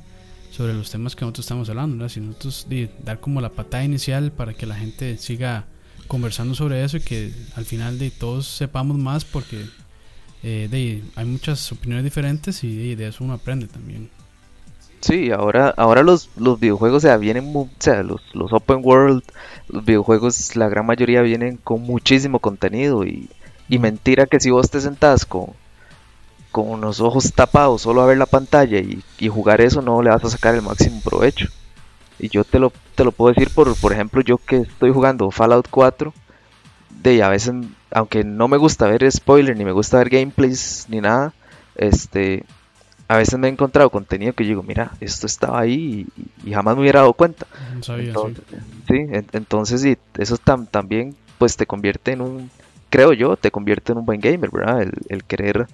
sobre 0.51 0.73
los 0.73 0.91
temas 0.91 1.15
que 1.15 1.21
nosotros 1.25 1.45
estamos 1.45 1.69
hablando, 1.69 1.95
nosotros 1.95 2.67
de, 2.69 2.89
dar 3.03 3.19
como 3.19 3.41
la 3.41 3.49
patada 3.49 3.83
inicial 3.83 4.31
para 4.31 4.53
que 4.53 4.65
la 4.65 4.75
gente 4.75 5.17
siga 5.17 5.65
conversando 6.07 6.53
sobre 6.53 6.83
eso 6.83 6.97
y 6.97 7.01
que 7.01 7.33
al 7.55 7.65
final 7.65 7.97
de 7.97 8.11
todos 8.11 8.45
sepamos 8.47 8.97
más 8.97 9.25
porque 9.25 9.65
eh, 10.43 10.67
de, 10.69 11.01
hay 11.15 11.25
muchas 11.25 11.71
opiniones 11.71 12.03
diferentes 12.03 12.63
y 12.63 12.93
de 12.95 13.07
eso 13.07 13.23
uno 13.23 13.33
aprende 13.33 13.65
también. 13.67 14.09
Sí, 15.03 15.31
ahora, 15.31 15.69
ahora 15.77 16.01
los, 16.01 16.29
los 16.37 16.59
videojuegos, 16.59 16.97
o 17.03 17.07
sea, 17.07 17.17
vienen, 17.17 17.51
o 17.55 17.69
sea, 17.77 18.01
los, 18.03 18.21
los 18.33 18.53
open 18.53 18.79
world, 18.83 19.21
los 19.67 19.83
videojuegos, 19.85 20.55
la 20.55 20.69
gran 20.69 20.85
mayoría 20.85 21.21
vienen 21.21 21.57
con 21.57 21.81
muchísimo 21.81 22.39
contenido 22.39 23.05
y, 23.05 23.29
y 23.67 23.79
mentira 23.79 24.25
que 24.27 24.39
si 24.39 24.49
vos 24.49 24.69
te 24.71 24.79
sentás 24.79 25.25
con, 25.25 25.47
con 26.51 26.81
los 26.81 27.01
ojos 27.01 27.33
tapados 27.33 27.81
solo 27.81 28.01
a 28.01 28.05
ver 28.05 28.17
la 28.17 28.25
pantalla 28.27 28.79
y, 28.79 29.03
y 29.19 29.27
jugar 29.29 29.61
eso 29.61 29.81
no 29.81 30.01
le 30.01 30.09
vas 30.11 30.23
a 30.23 30.29
sacar 30.29 30.55
el 30.55 30.61
máximo 30.61 31.01
provecho. 31.01 31.47
Y 32.19 32.29
yo 32.29 32.43
te 32.45 32.59
lo, 32.59 32.73
te 32.95 33.03
lo 33.03 33.11
puedo 33.11 33.33
decir 33.33 33.53
por, 33.53 33.75
por 33.77 33.93
ejemplo, 33.93 34.21
yo 34.21 34.37
que 34.37 34.57
estoy 34.57 34.91
jugando 34.93 35.31
Fallout 35.31 35.67
4, 35.69 36.13
de 36.89 37.23
a 37.23 37.29
veces, 37.29 37.53
aunque 37.91 38.23
no 38.23 38.47
me 38.47 38.57
gusta 38.57 38.87
ver 38.87 39.09
spoiler, 39.11 39.57
ni 39.57 39.65
me 39.65 39.71
gusta 39.73 39.97
ver 39.99 40.09
gameplays, 40.09 40.85
ni 40.89 41.01
nada, 41.01 41.33
este, 41.75 42.45
a 43.07 43.17
veces 43.17 43.37
me 43.37 43.47
he 43.47 43.51
encontrado 43.51 43.89
contenido 43.89 44.33
que 44.33 44.43
yo 44.45 44.49
digo, 44.49 44.63
mira, 44.63 44.91
esto 45.01 45.27
estaba 45.27 45.59
ahí 45.59 46.07
y, 46.43 46.49
y 46.49 46.53
jamás 46.53 46.75
me 46.75 46.81
hubiera 46.81 47.01
dado 47.01 47.13
cuenta. 47.13 47.45
No 47.75 47.83
sabía, 47.83 48.13
sí. 48.13 48.19
Entonces, 48.19 48.45
sí, 48.87 48.95
en- 48.95 49.27
entonces 49.33 49.81
sí, 49.81 49.97
eso 50.17 50.37
tam- 50.37 50.67
también 50.69 51.15
pues 51.37 51.57
te 51.57 51.65
convierte 51.65 52.11
en 52.13 52.21
un, 52.21 52.49
creo 52.89 53.13
yo, 53.13 53.35
te 53.37 53.51
convierte 53.51 53.91
en 53.91 53.97
un 53.99 54.05
buen 54.05 54.21
gamer, 54.21 54.49
¿verdad? 54.51 54.81
El, 54.83 54.91
el 55.09 55.23
querer, 55.25 55.67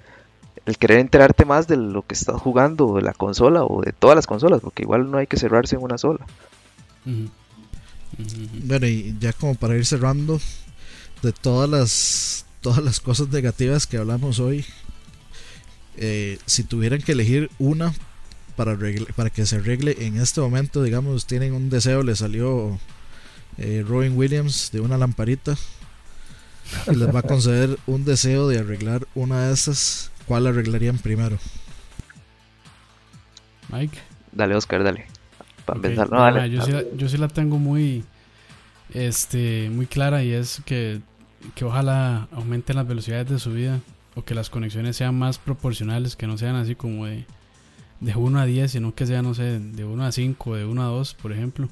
el 0.66 0.78
querer 0.78 1.00
enterarte 1.00 1.46
más 1.46 1.68
de 1.68 1.78
lo 1.78 2.02
que 2.06 2.16
estás 2.16 2.42
jugando, 2.42 2.96
de 2.96 3.02
la 3.04 3.14
consola 3.14 3.64
o 3.64 3.82
de 3.82 3.92
todas 3.94 4.16
las 4.16 4.26
consolas, 4.28 4.62
porque 4.62 4.84
igual 4.84 5.10
no 5.12 5.18
hay 5.18 5.28
que 5.28 5.38
cerrarse 5.38 5.76
en 5.76 5.84
una 5.84 5.98
sola. 5.98 6.26
Bueno, 8.66 8.88
y 8.88 9.16
ya 9.20 9.34
como 9.34 9.56
para 9.56 9.76
ir 9.76 9.86
cerrando, 9.86 10.40
de 11.22 11.32
todas 11.32 11.70
las 11.70 12.46
todas 12.62 12.84
las 12.84 13.00
cosas 13.00 13.30
negativas 13.30 13.88
que 13.88 13.98
hablamos 13.98 14.40
hoy, 14.40 14.66
eh, 16.00 16.40
si 16.48 16.64
tuvieran 16.66 17.02
que 17.04 17.14
elegir 17.14 17.52
una 17.60 17.94
para, 18.58 18.74
arregle- 18.78 19.14
para 19.16 19.30
que 19.32 19.46
se 19.46 19.58
arregle 19.58 19.98
en 20.08 20.18
este 20.18 20.42
momento, 20.42 20.84
digamos, 20.84 21.28
tienen 21.28 21.54
un 21.54 21.70
deseo, 21.70 22.04
le 22.04 22.16
salió 22.16 22.80
eh, 23.58 23.84
Robin 23.88 24.18
Williams 24.18 24.72
de 24.74 24.82
una 24.82 24.98
lamparita 24.98 25.58
y 26.88 26.96
les 26.96 27.14
va 27.14 27.20
a 27.20 27.24
conceder 27.24 27.80
un 27.88 28.06
deseo 28.06 28.48
de 28.48 28.60
arreglar 28.60 29.08
una 29.16 29.48
de 29.48 29.54
esas, 29.54 30.12
¿cuál 30.26 30.48
arreglarían 30.48 31.00
primero? 31.00 31.40
Mike. 33.70 34.00
Dale, 34.32 34.56
Oscar, 34.56 34.84
dale. 34.84 35.08
Para 35.66 35.78
Ok, 35.78 35.86
empezar, 35.86 36.12
no, 36.12 36.22
ah, 36.24 36.24
dale. 36.24 36.48
yo, 36.48 36.62
sí 36.62 36.72
la, 36.72 36.84
yo 36.94 37.08
sí 37.10 37.18
la 37.18 37.28
tengo 37.28 37.60
muy 37.60 38.04
este 38.90 39.70
muy 39.72 39.88
clara 39.88 40.24
y 40.24 40.32
es 40.34 40.62
que, 40.66 41.02
que 41.56 41.66
ojalá 41.66 42.28
aumenten 42.32 42.78
las 42.78 42.88
velocidades 42.88 43.30
de 43.30 43.40
su 43.40 43.54
vida 43.54 43.82
o 44.16 44.24
que 44.24 44.36
las 44.36 44.50
conexiones 44.50 44.98
sean 44.98 45.18
más 45.18 45.38
proporcionales, 45.38 46.16
que 46.16 46.28
no 46.28 46.38
sean 46.38 46.56
así 46.56 46.76
como 46.76 47.06
de, 47.06 47.26
de 48.00 48.16
1 48.16 48.40
a 48.40 48.46
10, 48.46 48.72
sino 48.72 48.94
que 48.96 49.06
sean, 49.06 49.26
no 49.26 49.34
sé, 49.34 49.60
de 49.60 49.86
1 49.86 50.04
a 50.04 50.12
5, 50.12 50.56
de 50.56 50.66
1 50.66 50.82
a 50.82 50.86
2, 50.88 51.14
por 51.16 51.32
ejemplo. 51.32 51.68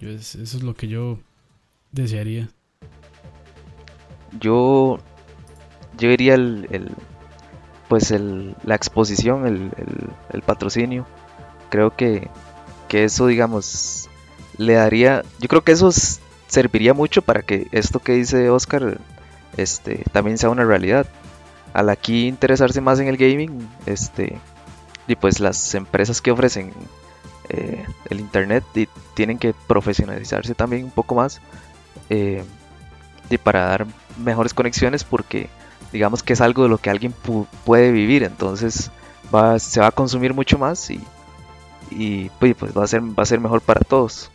Yo 0.00 0.10
es- 0.10 0.34
eso 0.34 0.56
es 0.58 0.62
lo 0.62 0.74
que 0.74 0.88
yo 0.88 1.18
desearía. 1.92 2.48
Yo, 4.40 4.98
yo 5.98 6.08
diría 6.10 6.34
el, 6.34 6.66
el- 6.70 6.90
pues 7.88 8.10
el, 8.10 8.54
la 8.64 8.74
exposición, 8.74 9.46
el, 9.46 9.56
el- 9.76 10.10
el 10.32 10.42
patrocinio. 10.42 11.06
Creo 11.70 11.94
que, 11.96 12.28
que 12.88 13.04
eso, 13.04 13.26
digamos, 13.28 14.08
le 14.58 14.74
daría, 14.74 15.22
yo 15.40 15.48
creo 15.48 15.62
que 15.62 15.72
eso 15.72 15.90
serviría 16.48 16.94
mucho 16.94 17.22
para 17.22 17.42
que 17.42 17.68
esto 17.72 18.00
que 18.00 18.12
dice 18.12 18.50
Oscar, 18.50 18.98
este, 19.56 20.04
también 20.12 20.38
sea 20.38 20.50
una 20.50 20.64
realidad. 20.64 21.06
Al 21.72 21.90
aquí 21.90 22.26
interesarse 22.28 22.80
más 22.80 22.98
en 23.00 23.08
el 23.08 23.16
gaming, 23.16 23.68
este, 23.86 24.38
y 25.08 25.16
pues 25.16 25.40
las 25.40 25.74
empresas 25.74 26.20
que 26.22 26.30
ofrecen 26.32 26.72
eh, 27.48 27.84
el 28.10 28.20
internet 28.20 28.64
y 28.74 28.88
tienen 29.14 29.38
que 29.38 29.54
profesionalizarse 29.68 30.54
también 30.54 30.84
un 30.84 30.90
poco 30.90 31.14
más. 31.16 31.40
eh, 32.10 32.44
y 33.30 33.38
para 33.38 33.66
dar 33.66 33.86
mejores 34.18 34.54
conexiones 34.54 35.04
porque 35.04 35.48
digamos 35.92 36.22
que 36.22 36.32
es 36.34 36.40
algo 36.40 36.64
de 36.64 36.68
lo 36.68 36.78
que 36.78 36.90
alguien 36.90 37.14
pu- 37.26 37.46
puede 37.64 37.92
vivir 37.92 38.22
entonces 38.24 38.90
va, 39.34 39.58
se 39.58 39.80
va 39.80 39.88
a 39.88 39.92
consumir 39.92 40.34
mucho 40.34 40.58
más 40.58 40.90
y, 40.90 41.00
y 41.90 42.30
pues, 42.40 42.54
pues 42.56 42.76
va 42.76 42.84
a 42.84 42.88
ser 42.88 43.02
va 43.02 43.22
a 43.22 43.26
ser 43.26 43.40
mejor 43.40 43.62
para 43.62 43.80
todos 43.82 44.30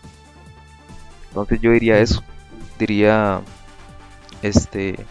entonces 1.29 1.59
yo 1.61 1.71
diría 1.71 1.99
eso 1.99 2.23
diría 2.79 3.41
este 4.41 5.05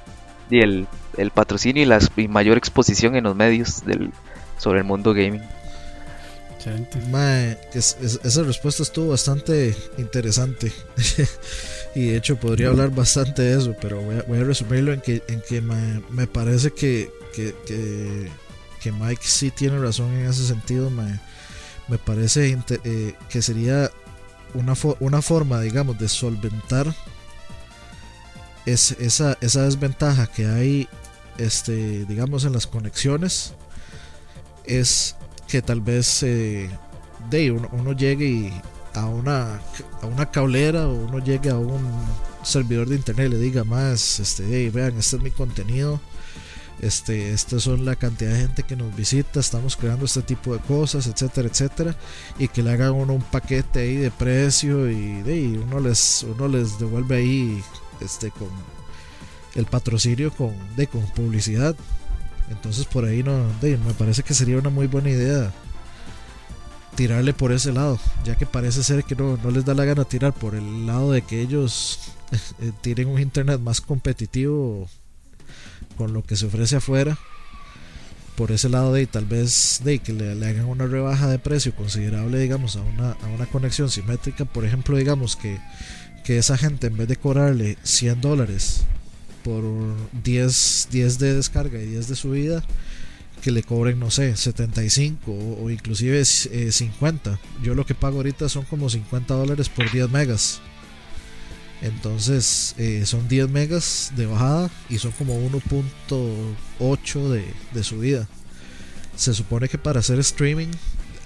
y 0.50 0.60
el, 0.60 0.88
el 1.16 1.30
patrocinio 1.30 1.82
y 1.82 1.86
la 1.86 1.98
y 2.16 2.28
mayor 2.28 2.56
exposición 2.58 3.16
en 3.16 3.24
los 3.24 3.36
medios 3.36 3.84
del 3.84 4.12
sobre 4.58 4.80
el 4.80 4.84
mundo 4.84 5.14
gaming. 5.14 5.42
Mae, 7.10 7.58
es- 7.72 7.96
es- 8.02 8.20
esa 8.22 8.42
respuesta 8.42 8.82
estuvo 8.82 9.08
bastante 9.08 9.74
interesante. 9.96 10.70
y 11.94 12.08
de 12.08 12.16
hecho 12.16 12.36
podría 12.36 12.68
hablar 12.68 12.90
bastante 12.90 13.42
de 13.42 13.58
eso, 13.58 13.74
pero 13.80 14.00
voy 14.02 14.16
a, 14.18 14.22
voy 14.22 14.38
a 14.40 14.44
resumirlo 14.44 14.92
en 14.92 15.00
que, 15.00 15.22
en 15.28 15.40
que 15.40 15.62
me, 15.62 16.02
me 16.10 16.26
parece 16.26 16.70
que, 16.72 17.10
que, 17.34 17.54
que, 17.66 18.28
que 18.82 18.92
Mike 18.92 19.22
sí 19.24 19.50
tiene 19.50 19.78
razón 19.78 20.12
en 20.12 20.26
ese 20.26 20.46
sentido. 20.46 20.90
Me, 20.90 21.18
me 21.88 21.96
parece 21.96 22.56
eh, 22.84 23.14
que 23.30 23.40
sería 23.42 23.90
una, 24.52 24.74
fo- 24.74 24.96
una 25.00 25.22
forma, 25.22 25.60
digamos, 25.62 25.98
de 25.98 26.08
solventar 26.08 26.94
es, 28.66 28.92
esa, 29.00 29.38
esa 29.40 29.62
desventaja 29.62 30.26
que 30.26 30.46
hay, 30.46 30.88
este, 31.40 32.04
digamos, 32.04 32.44
en 32.44 32.52
las 32.52 32.66
conexiones. 32.66 33.54
Es 34.64 35.16
que 35.48 35.62
tal 35.62 35.80
vez 35.80 36.22
eh, 36.22 36.70
uno, 37.72 37.92
llegue 37.92 38.52
a 38.94 39.06
una 39.06 39.60
a 40.02 40.06
una 40.06 40.30
cablera 40.30 40.86
o 40.86 40.94
uno 40.94 41.18
llegue 41.18 41.50
a 41.50 41.56
un 41.56 41.82
servidor 42.42 42.88
de 42.88 42.96
internet 42.96 43.28
y 43.28 43.30
le 43.30 43.38
diga 43.38 43.64
más 43.64 44.20
este 44.20 44.44
"Hey, 44.48 44.70
vean 44.70 44.96
este 44.98 45.16
es 45.16 45.22
mi 45.22 45.30
contenido 45.30 46.00
este 46.80 47.32
estas 47.32 47.62
son 47.62 47.84
la 47.84 47.94
cantidad 47.96 48.32
de 48.32 48.40
gente 48.40 48.62
que 48.62 48.74
nos 48.74 48.94
visita 48.96 49.38
estamos 49.40 49.76
creando 49.76 50.06
este 50.06 50.22
tipo 50.22 50.54
de 50.54 50.60
cosas 50.60 51.06
etcétera 51.06 51.48
etcétera 51.48 51.94
y 52.38 52.48
que 52.48 52.62
le 52.62 52.72
hagan 52.72 52.92
uno 52.92 53.12
un 53.12 53.22
paquete 53.22 53.80
ahí 53.80 53.96
de 53.96 54.10
precio 54.10 54.90
y, 54.90 55.22
de, 55.22 55.58
uno 55.58 55.78
les 55.78 56.24
uno 56.24 56.48
les 56.48 56.78
devuelve 56.78 57.16
ahí 57.16 57.62
este 58.00 58.30
con 58.30 58.48
el 59.54 59.66
patrocinio 59.66 60.32
con 60.32 60.54
de 60.76 60.86
con 60.86 61.02
publicidad 61.12 61.76
entonces 62.50 62.86
por 62.86 63.04
ahí 63.04 63.22
no 63.22 63.46
me 63.62 63.94
parece 63.94 64.22
que 64.22 64.34
sería 64.34 64.58
una 64.58 64.70
muy 64.70 64.86
buena 64.86 65.10
idea 65.10 65.52
tirarle 67.00 67.32
por 67.32 67.52
ese 67.52 67.72
lado, 67.72 67.98
ya 68.24 68.36
que 68.36 68.44
parece 68.44 68.82
ser 68.82 69.04
que 69.04 69.16
no, 69.16 69.38
no 69.42 69.50
les 69.50 69.64
da 69.64 69.72
la 69.72 69.86
gana 69.86 70.04
tirar 70.04 70.34
por 70.34 70.54
el 70.54 70.86
lado 70.86 71.12
de 71.12 71.22
que 71.22 71.40
ellos 71.40 71.98
eh, 72.60 72.72
tienen 72.82 73.08
un 73.08 73.18
internet 73.18 73.58
más 73.58 73.80
competitivo 73.80 74.86
con 75.96 76.12
lo 76.12 76.22
que 76.22 76.36
se 76.36 76.44
ofrece 76.44 76.76
afuera. 76.76 77.18
Por 78.36 78.52
ese 78.52 78.68
lado 78.68 78.92
de 78.92 79.06
tal 79.06 79.24
vez 79.26 79.80
de 79.82 79.98
que 79.98 80.12
le, 80.12 80.34
le 80.34 80.46
hagan 80.46 80.66
una 80.66 80.86
rebaja 80.86 81.26
de 81.28 81.38
precio 81.38 81.74
considerable, 81.74 82.38
digamos, 82.38 82.76
a 82.76 82.82
una, 82.82 83.12
a 83.12 83.26
una 83.28 83.46
conexión 83.46 83.90
simétrica. 83.90 84.44
Por 84.46 84.64
ejemplo, 84.64 84.96
digamos 84.96 85.36
que, 85.36 85.58
que 86.24 86.36
esa 86.36 86.56
gente 86.56 86.86
en 86.86 86.96
vez 86.98 87.08
de 87.08 87.16
cobrarle 87.16 87.78
100 87.82 88.20
dólares 88.20 88.84
por 89.44 89.62
10, 90.24 90.88
10 90.90 91.18
de 91.18 91.34
descarga 91.34 91.80
y 91.80 91.86
10 91.86 92.08
de 92.08 92.16
subida, 92.16 92.64
que 93.42 93.50
le 93.50 93.62
cobren, 93.62 93.98
no 93.98 94.10
sé, 94.10 94.36
75 94.36 95.30
o, 95.30 95.64
o 95.64 95.70
inclusive 95.70 96.20
eh, 96.20 96.72
50. 96.72 97.38
Yo 97.62 97.74
lo 97.74 97.86
que 97.86 97.94
pago 97.94 98.18
ahorita 98.18 98.48
son 98.48 98.64
como 98.64 98.90
50 98.90 99.34
dólares 99.34 99.68
por 99.68 99.90
10 99.90 100.10
megas. 100.10 100.60
Entonces 101.82 102.74
eh, 102.76 103.04
son 103.06 103.26
10 103.28 103.48
megas 103.48 104.12
de 104.16 104.26
bajada 104.26 104.70
y 104.90 104.98
son 104.98 105.12
como 105.12 105.34
1.8 105.50 107.28
de, 107.28 107.44
de 107.72 107.84
subida. 107.84 108.28
Se 109.16 109.34
supone 109.34 109.68
que 109.68 109.78
para 109.78 110.00
hacer 110.00 110.18
streaming 110.18 110.68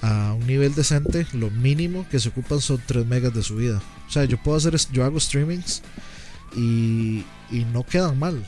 a 0.03 0.35
un 0.35 0.47
nivel 0.47 0.75
decente, 0.75 1.27
lo 1.33 1.51
mínimo 1.51 2.07
que 2.11 2.21
se 2.21 2.29
ocupan 2.29 2.61
son 2.61 2.81
3 2.85 3.07
megas 3.07 3.35
de 3.35 3.43
subida. 3.43 3.83
O 4.07 4.11
sea, 4.11 4.25
yo 4.25 4.41
puedo 4.41 4.57
hacer, 4.57 4.77
yo 4.93 5.05
hago 5.05 5.19
streamings 5.19 5.83
y, 6.57 7.25
y 7.51 7.65
no 7.65 7.85
quedan 7.85 8.19
mal, 8.19 8.45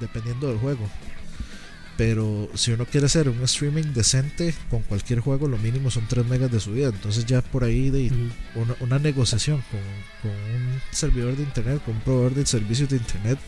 dependiendo 0.00 0.48
del 0.48 0.58
juego. 0.58 0.88
Pero 1.98 2.48
si 2.54 2.70
uno 2.70 2.86
quiere 2.86 3.06
hacer 3.06 3.28
un 3.28 3.42
streaming 3.42 3.92
decente 3.92 4.54
con 4.70 4.82
cualquier 4.82 5.18
juego, 5.18 5.48
lo 5.48 5.58
mínimo 5.58 5.90
son 5.90 6.06
3 6.06 6.24
megas 6.26 6.48
de 6.48 6.60
subida. 6.60 6.90
Entonces 6.90 7.26
ya 7.26 7.42
por 7.42 7.64
ahí 7.64 7.90
de 7.90 8.12
una, 8.54 8.76
una 8.78 8.98
negociación 9.00 9.64
con, 9.68 9.80
con 10.22 10.30
un 10.30 10.80
servidor 10.92 11.36
de 11.36 11.42
internet, 11.42 11.82
con 11.84 11.96
un 11.96 12.00
proveedor 12.02 12.34
de 12.34 12.46
servicios 12.46 12.88
de 12.88 12.98
internet, 12.98 13.40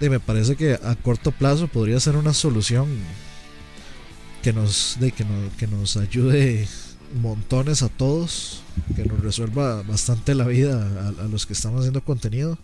de, 0.00 0.08
me 0.08 0.20
parece 0.20 0.56
que 0.56 0.78
a 0.82 0.94
corto 0.94 1.30
plazo 1.30 1.68
podría 1.68 2.00
ser 2.00 2.16
una 2.16 2.32
solución 2.32 2.88
que 4.42 4.54
nos, 4.54 4.96
de, 4.98 5.12
que 5.12 5.26
nos, 5.26 5.52
que 5.58 5.66
nos 5.66 5.98
ayude 5.98 6.66
montones 7.20 7.82
a 7.82 7.90
todos, 7.90 8.62
que 8.96 9.04
nos 9.04 9.20
resuelva 9.20 9.82
bastante 9.82 10.34
la 10.34 10.46
vida 10.46 10.82
a, 11.02 11.24
a 11.24 11.28
los 11.28 11.44
que 11.44 11.52
estamos 11.52 11.80
haciendo 11.80 12.02
contenido 12.02 12.58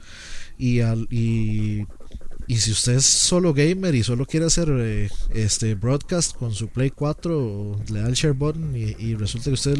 y, 0.59 0.81
al, 0.81 1.09
y 1.11 1.87
y 2.47 2.57
si 2.57 2.73
usted 2.73 2.97
es 2.97 3.07
solo 3.07 3.55
gamer 3.55 3.95
y 3.95 4.03
solo 4.03 4.27
quiere 4.27 4.47
hacer 4.47 4.69
eh, 4.71 5.09
este 5.33 5.75
broadcast 5.75 6.37
con 6.37 6.53
su 6.53 6.69
Play 6.69 6.91
4, 6.91 7.81
le 7.91 8.01
da 8.01 8.09
el 8.09 8.15
share 8.15 8.35
button 8.35 8.77
y, 8.77 9.15
resulta 9.15 9.47
que 9.47 9.55
usted 9.55 9.79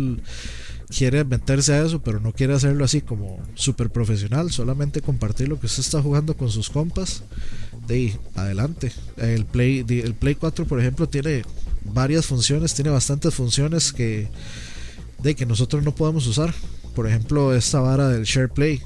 quiere 0.89 1.25
meterse 1.25 1.75
a 1.75 1.85
eso, 1.85 2.03
pero 2.03 2.21
no 2.21 2.33
quiere 2.33 2.55
hacerlo 2.55 2.85
así 2.85 3.03
como 3.03 3.39
super 3.55 3.91
profesional, 3.91 4.51
solamente 4.51 5.03
compartir 5.03 5.49
lo 5.49 5.61
que 5.61 5.67
usted 5.67 5.83
está 5.83 6.01
jugando 6.01 6.37
con 6.37 6.51
sus 6.51 6.71
compas, 6.71 7.23
de 7.87 7.95
ahí, 7.95 8.19
adelante. 8.35 8.93
El 9.19 9.45
Play, 9.45 9.85
el 9.87 10.15
Play 10.15 10.35
4, 10.35 10.65
por 10.65 10.81
ejemplo, 10.81 11.07
tiene 11.07 11.45
varias 11.85 12.25
funciones, 12.25 12.73
tiene 12.73 12.91
bastantes 12.91 13.35
funciones 13.35 13.93
que, 13.93 14.31
de 15.23 15.35
que 15.35 15.45
nosotros 15.45 15.85
no 15.85 15.95
podemos 15.95 16.27
usar. 16.27 16.55
Por 16.95 17.09
ejemplo, 17.09 17.55
esta 17.55 17.81
vara 17.81 18.09
del 18.09 18.25
share 18.25 18.49
play, 18.49 18.81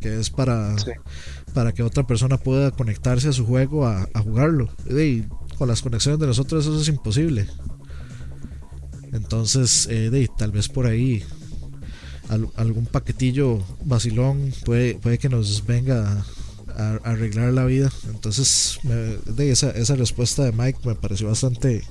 que 0.00 0.20
es 0.20 0.30
para. 0.30 0.76
Para 1.54 1.72
que 1.72 1.82
otra 1.82 2.06
persona 2.06 2.36
pueda 2.36 2.70
conectarse 2.72 3.28
a 3.28 3.32
su 3.32 3.46
juego 3.46 3.86
a, 3.86 4.08
a 4.12 4.20
jugarlo. 4.20 4.68
Y 4.90 5.22
con 5.56 5.68
las 5.68 5.80
conexiones 5.82 6.20
de 6.20 6.26
nosotros 6.26 6.66
eso 6.66 6.80
es 6.80 6.88
imposible. 6.88 7.46
Entonces, 9.12 9.86
eh, 9.90 10.10
de, 10.10 10.28
tal 10.36 10.50
vez 10.50 10.68
por 10.68 10.86
ahí 10.86 11.22
al- 12.28 12.50
algún 12.56 12.86
paquetillo 12.86 13.62
vacilón 13.84 14.52
puede, 14.64 14.96
puede 14.96 15.18
que 15.18 15.28
nos 15.28 15.64
venga 15.66 16.24
a, 16.76 16.82
a 16.84 16.94
arreglar 17.04 17.52
la 17.52 17.64
vida. 17.64 17.92
Entonces, 18.08 18.78
me- 18.82 19.16
de 19.32 19.50
esa, 19.50 19.70
esa 19.70 19.94
respuesta 19.94 20.44
de 20.44 20.52
Mike 20.52 20.80
me 20.84 20.94
pareció 20.94 21.28
bastante... 21.28 21.84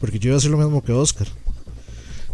Porque 0.00 0.18
yo 0.18 0.28
iba 0.28 0.36
a 0.36 0.38
hacer 0.38 0.50
lo 0.50 0.58
mismo 0.58 0.82
que 0.82 0.92
Oscar. 0.92 1.26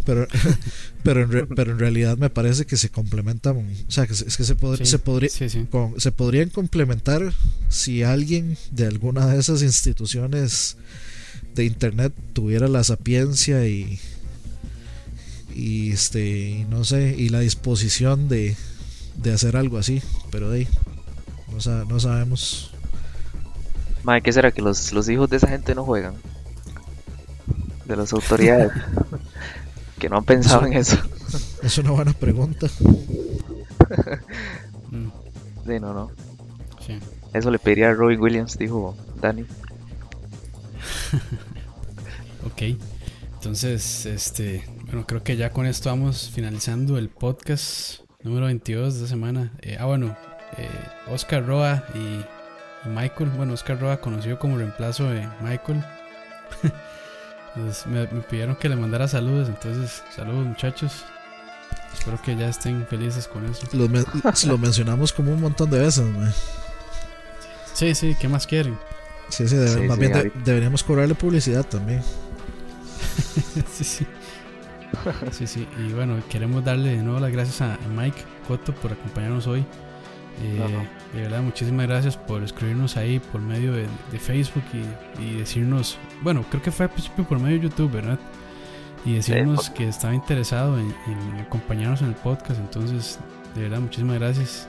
Pero, 0.05 0.27
pero, 1.05 1.23
en, 1.23 1.31
re- 1.33 1.47
pero 1.47 1.73
en 1.73 1.79
realidad 1.79 2.17
me 2.17 2.31
parece 2.31 2.65
que 2.67 2.77
se 2.77 2.91
complementan. 2.91 3.57
O 3.57 3.91
sea, 3.91 4.07
que 4.07 4.15
se- 4.15 4.27
es 4.29 4.37
que 4.37 4.45
se, 4.45 4.57
pod- 4.57 4.79
Sí, 4.79 4.87
se 4.87 4.99
podría, 4.99 5.29
sí, 5.31 5.49
sí. 5.49 5.67
con- 5.71 5.99
se 6.01 6.13
podrían 6.13 6.51
complementar 6.51 7.33
si 7.69 8.03
alguien 8.03 8.57
de 8.71 8.87
alguna 8.87 9.27
de 9.27 9.39
esas 9.41 9.63
instituciones 9.63 10.77
de 11.55 11.65
internet 11.65 12.13
tuviera 12.33 12.69
la 12.69 12.83
sapiencia 12.85 13.67
y 13.67 13.99
y 15.55 15.93
este 15.93 16.49
y 16.49 16.65
no 16.65 16.83
sé 16.85 17.15
y 17.19 17.29
la 17.29 17.41
disposición 17.41 18.27
de, 18.29 18.57
de 19.17 19.33
hacer 19.35 19.57
algo 19.57 19.77
así 19.77 20.01
pero 20.31 20.49
de 20.49 20.61
ahí 20.61 20.69
no, 21.53 21.61
sa- 21.61 21.85
no 21.87 22.01
sabemos 22.01 22.71
Mae, 24.05 24.23
¿qué 24.23 24.33
será 24.33 24.51
que 24.51 24.63
los, 24.63 24.93
los 24.95 25.09
hijos 25.11 25.29
de 25.31 25.37
esa 25.37 25.47
gente 25.49 25.75
no 25.77 25.85
juegan? 25.85 26.15
De 27.87 27.95
las 27.97 28.13
autoridades. 28.13 28.73
que 30.03 30.09
no 30.09 30.17
han 30.17 30.25
pensado 30.25 30.67
en 30.67 30.73
eso. 30.73 30.99
es 31.63 31.79
una 31.79 31.93
buena 31.93 32.13
pregunta 32.13 32.67
Mm, 34.91 35.09
Sí, 35.65 35.79
no, 35.81 35.95
no. 35.95 36.11
sí. 36.85 36.99
Eso 37.33 37.53
le 37.53 37.61
pediría 37.61 37.91
a 37.91 37.95
Robin 37.95 38.21
Williams, 38.21 38.59
dijo 38.59 38.97
Dani. 39.21 39.47
Ok. 42.45 42.63
Entonces, 43.35 44.05
este, 44.07 44.65
bueno, 44.87 45.07
creo 45.07 45.23
que 45.23 45.37
ya 45.37 45.51
con 45.51 45.67
esto 45.67 45.89
vamos 45.91 46.31
finalizando 46.35 46.99
el 46.99 47.09
podcast 47.09 48.01
número 48.25 48.47
22 48.47 48.95
de 48.95 48.99
esta 48.99 49.09
semana. 49.09 49.53
Eh, 49.63 49.77
ah, 49.79 49.85
bueno, 49.87 50.17
eh, 50.59 50.69
Oscar 51.13 51.47
Roa 51.47 51.85
y, 51.95 51.99
y 51.99 52.89
Michael. 52.93 53.31
Bueno, 53.37 53.53
Oscar 53.55 53.81
Roa 53.81 54.01
conocido 54.01 54.41
como 54.41 54.59
reemplazo 54.59 55.05
de 55.09 55.27
Michael. 55.43 55.85
Entonces, 57.55 57.87
me, 57.87 58.07
me 58.07 58.21
pidieron 58.23 58.57
que 58.57 58.69
le 58.69 58.77
mandara 58.77 59.07
saludos, 59.09 59.49
entonces, 59.49 60.03
saludos 60.15 60.47
muchachos. 60.47 61.05
Espero 61.93 62.21
que 62.23 62.35
ya 62.37 62.49
estén 62.49 62.87
felices 62.87 63.29
con 63.29 63.45
eso. 63.47 63.67
lo, 63.73 63.89
men- 63.89 64.05
lo 64.47 64.59
mencionamos 64.59 65.13
como 65.13 65.33
un 65.33 65.41
montón 65.41 65.71
de 65.71 65.79
veces 65.79 66.05
mae. 66.07 66.33
Sí, 67.75 67.95
sí, 67.95 68.17
¿qué 68.21 68.29
más 68.29 68.47
quieren? 68.47 68.79
sí, 69.29 69.47
sí, 69.49 69.57
debe- 69.57 69.69
Sí, 69.75 69.81
más 69.87 69.95
sí, 69.97 70.01
bien 70.01 70.13
de- 70.13 70.19
ahorita. 70.19 70.39
deberíamos 70.45 70.83
cobrarle 70.85 71.15
publicidad 71.15 71.65
también 71.65 72.03
sí, 73.73 73.85
sí. 73.85 74.07
Sí, 75.33 75.47
sí. 75.47 75.69
Y 75.79 75.93
bueno, 75.93 76.23
queremos 76.29 76.63
darle 76.65 76.91
de 76.97 77.03
nuevo 77.03 77.19
las 77.21 77.33
gracias 77.33 77.61
a 77.63 77.75
a 77.75 77.89
Mike 77.89 78.23
Coto 78.47 78.75
por 78.75 78.93
acompañarnos 78.93 79.47
hoy. 79.47 79.65
Eh, 80.41 80.89
de 81.15 81.21
verdad, 81.23 81.43
muchísimas 81.43 81.87
gracias 81.87 82.17
por 82.17 82.43
escribirnos 82.43 82.97
ahí 82.97 83.19
por 83.21 83.41
medio 83.41 83.73
de, 83.73 83.87
de 84.11 84.19
Facebook 84.19 84.65
y, 84.73 85.23
y 85.23 85.39
decirnos, 85.39 85.99
bueno, 86.23 86.45
creo 86.51 86.63
que 86.63 86.71
fue 86.73 86.85
al 86.87 86.91
principio 86.91 87.25
por 87.25 87.39
medio 87.39 87.57
de 87.61 87.69
YouTube, 87.69 87.91
¿verdad? 87.93 88.19
Y 89.05 89.15
decirnos 89.15 89.69
que 89.71 89.89
estaba 89.89 90.15
interesado 90.15 90.79
en, 90.79 90.95
en 91.07 91.41
acompañarnos 91.41 92.03
en 92.03 92.09
el 92.09 92.15
podcast. 92.15 92.59
Entonces, 92.61 93.19
de 93.55 93.63
verdad, 93.63 93.81
muchísimas 93.81 94.19
gracias. 94.19 94.69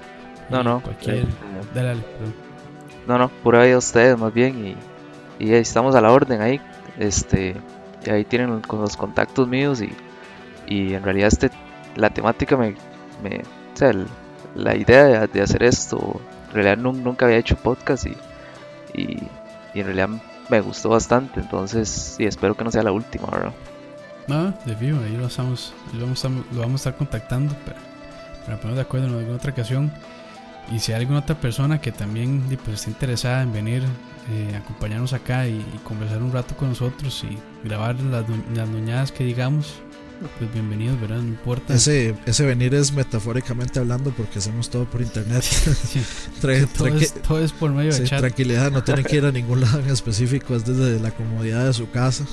No, 0.50 0.62
Y 0.62 0.64
no. 0.64 0.82
Cualquier. 0.82 1.16
eh, 1.18 1.26
Dale, 1.74 1.88
dale, 1.90 2.02
perdón. 2.02 2.34
no, 3.08 3.18
no, 3.20 3.30
pura 3.30 3.64
vida 3.64 3.76
a 3.76 3.78
ustedes 3.78 4.18
más 4.20 4.34
bien. 4.34 4.66
Y, 5.40 5.46
y 5.46 5.54
ahí 5.54 5.62
estamos 5.62 5.96
a 5.96 6.02
la 6.02 6.12
orden 6.12 6.42
ahí. 6.42 6.60
Este, 7.00 7.56
y 8.06 8.10
ahí 8.10 8.26
tienen 8.26 8.60
con 8.62 8.82
los 8.82 8.98
contactos 8.98 9.48
míos. 9.48 9.82
Y, 9.82 9.94
y 10.68 10.94
en 10.94 11.04
realidad, 11.04 11.28
este, 11.32 11.50
la 11.96 12.10
temática 12.10 12.58
me. 12.58 12.76
me 13.24 13.38
o 13.38 13.78
sea, 13.78 13.90
el- 13.92 14.08
la 14.56 14.76
idea 14.76 15.28
de, 15.28 15.42
hacer 15.42 15.64
esto. 15.64 16.22
En 16.50 16.56
realidad, 16.56 16.78
nun- 16.78 17.04
nunca 17.04 17.26
había 17.26 17.38
hecho 17.38 17.56
podcast. 17.56 18.06
Y, 18.06 18.16
y, 18.94 19.30
en 19.74 19.86
realidad 19.86 20.10
me 20.50 20.62
gustó 20.62 20.90
bastante. 20.90 21.40
Entonces, 21.40 21.90
sí, 21.90 22.26
espero 22.26 22.56
que 22.56 22.64
no 22.64 22.72
sea 22.72 22.84
la 22.84 22.92
última, 22.92 23.28
¿verdad? 23.28 23.54
No, 24.28 24.54
de 24.66 24.76
vivo, 24.76 25.00
ahí 25.04 25.18
lo, 25.18 25.28
estamos, 25.28 25.74
lo, 25.94 26.02
vamos 26.02 26.24
a, 26.24 26.30
vamos 26.52 26.74
a 26.74 26.76
estar 26.76 26.96
contactando 26.96 27.56
para, 27.66 28.58
ponernos 28.58 28.76
de 28.76 28.82
acuerdo 28.82 29.08
en 29.08 29.14
alguna 29.16 29.36
otra 29.36 29.52
ocasión. 29.52 29.92
Y 30.72 30.80
si 30.80 30.94
hay 30.94 31.02
alguna 31.02 31.20
otra 31.20 31.36
persona 31.36 31.82
que 31.82 31.92
también 31.92 32.42
pues, 32.64 32.80
esté 32.80 32.92
interesada 32.92 33.42
en 33.42 33.52
venir 33.52 33.84
eh, 34.32 34.56
acompañarnos 34.56 35.12
acá 35.12 35.48
y, 35.48 35.60
conversar 35.84 36.24
un 36.24 36.32
rato 36.32 36.56
con 36.56 36.70
nosotros 36.70 37.26
y 37.26 37.38
grabar 37.68 38.00
las, 38.00 38.24
las 38.56 38.70
nuñadas 38.70 39.12
que 39.12 39.26
digamos, 39.26 39.82
pues 40.40 40.54
bienvenidos, 40.54 41.00
¿verdad? 41.02 41.18
No 41.18 41.28
importa. 41.30 41.74
ese, 41.74 42.16
ese 42.26 42.46
venir 42.46 42.74
es 42.76 42.94
metafóricamente 42.94 43.80
hablando 43.80 44.12
porque 44.12 44.40
hacemos 44.40 44.70
todo 44.70 44.86
por 44.86 45.02
internet 45.02 45.42
Sí, 45.44 46.00
Tra- 46.42 46.68
todo, 46.68 46.88
es, 46.88 47.14
todo 47.16 47.44
es 47.44 47.52
por 47.52 47.72
medio 47.72 47.92
de 47.92 47.98
Sí, 48.00 48.04
chat. 48.06 48.20
tranquilidad, 48.20 48.72
no 48.72 48.84
tienen 48.84 49.04
que 49.04 49.18
ir 49.18 49.26
a 49.26 49.32
ningún 49.34 49.62
lado 49.62 49.80
en 49.80 49.90
específico, 49.90 50.56
es 50.56 50.66
desde 50.66 51.00
la 51.00 51.12
comodidad 51.12 51.66
de 51.66 51.74
su 51.74 51.90
casa. 51.92 52.26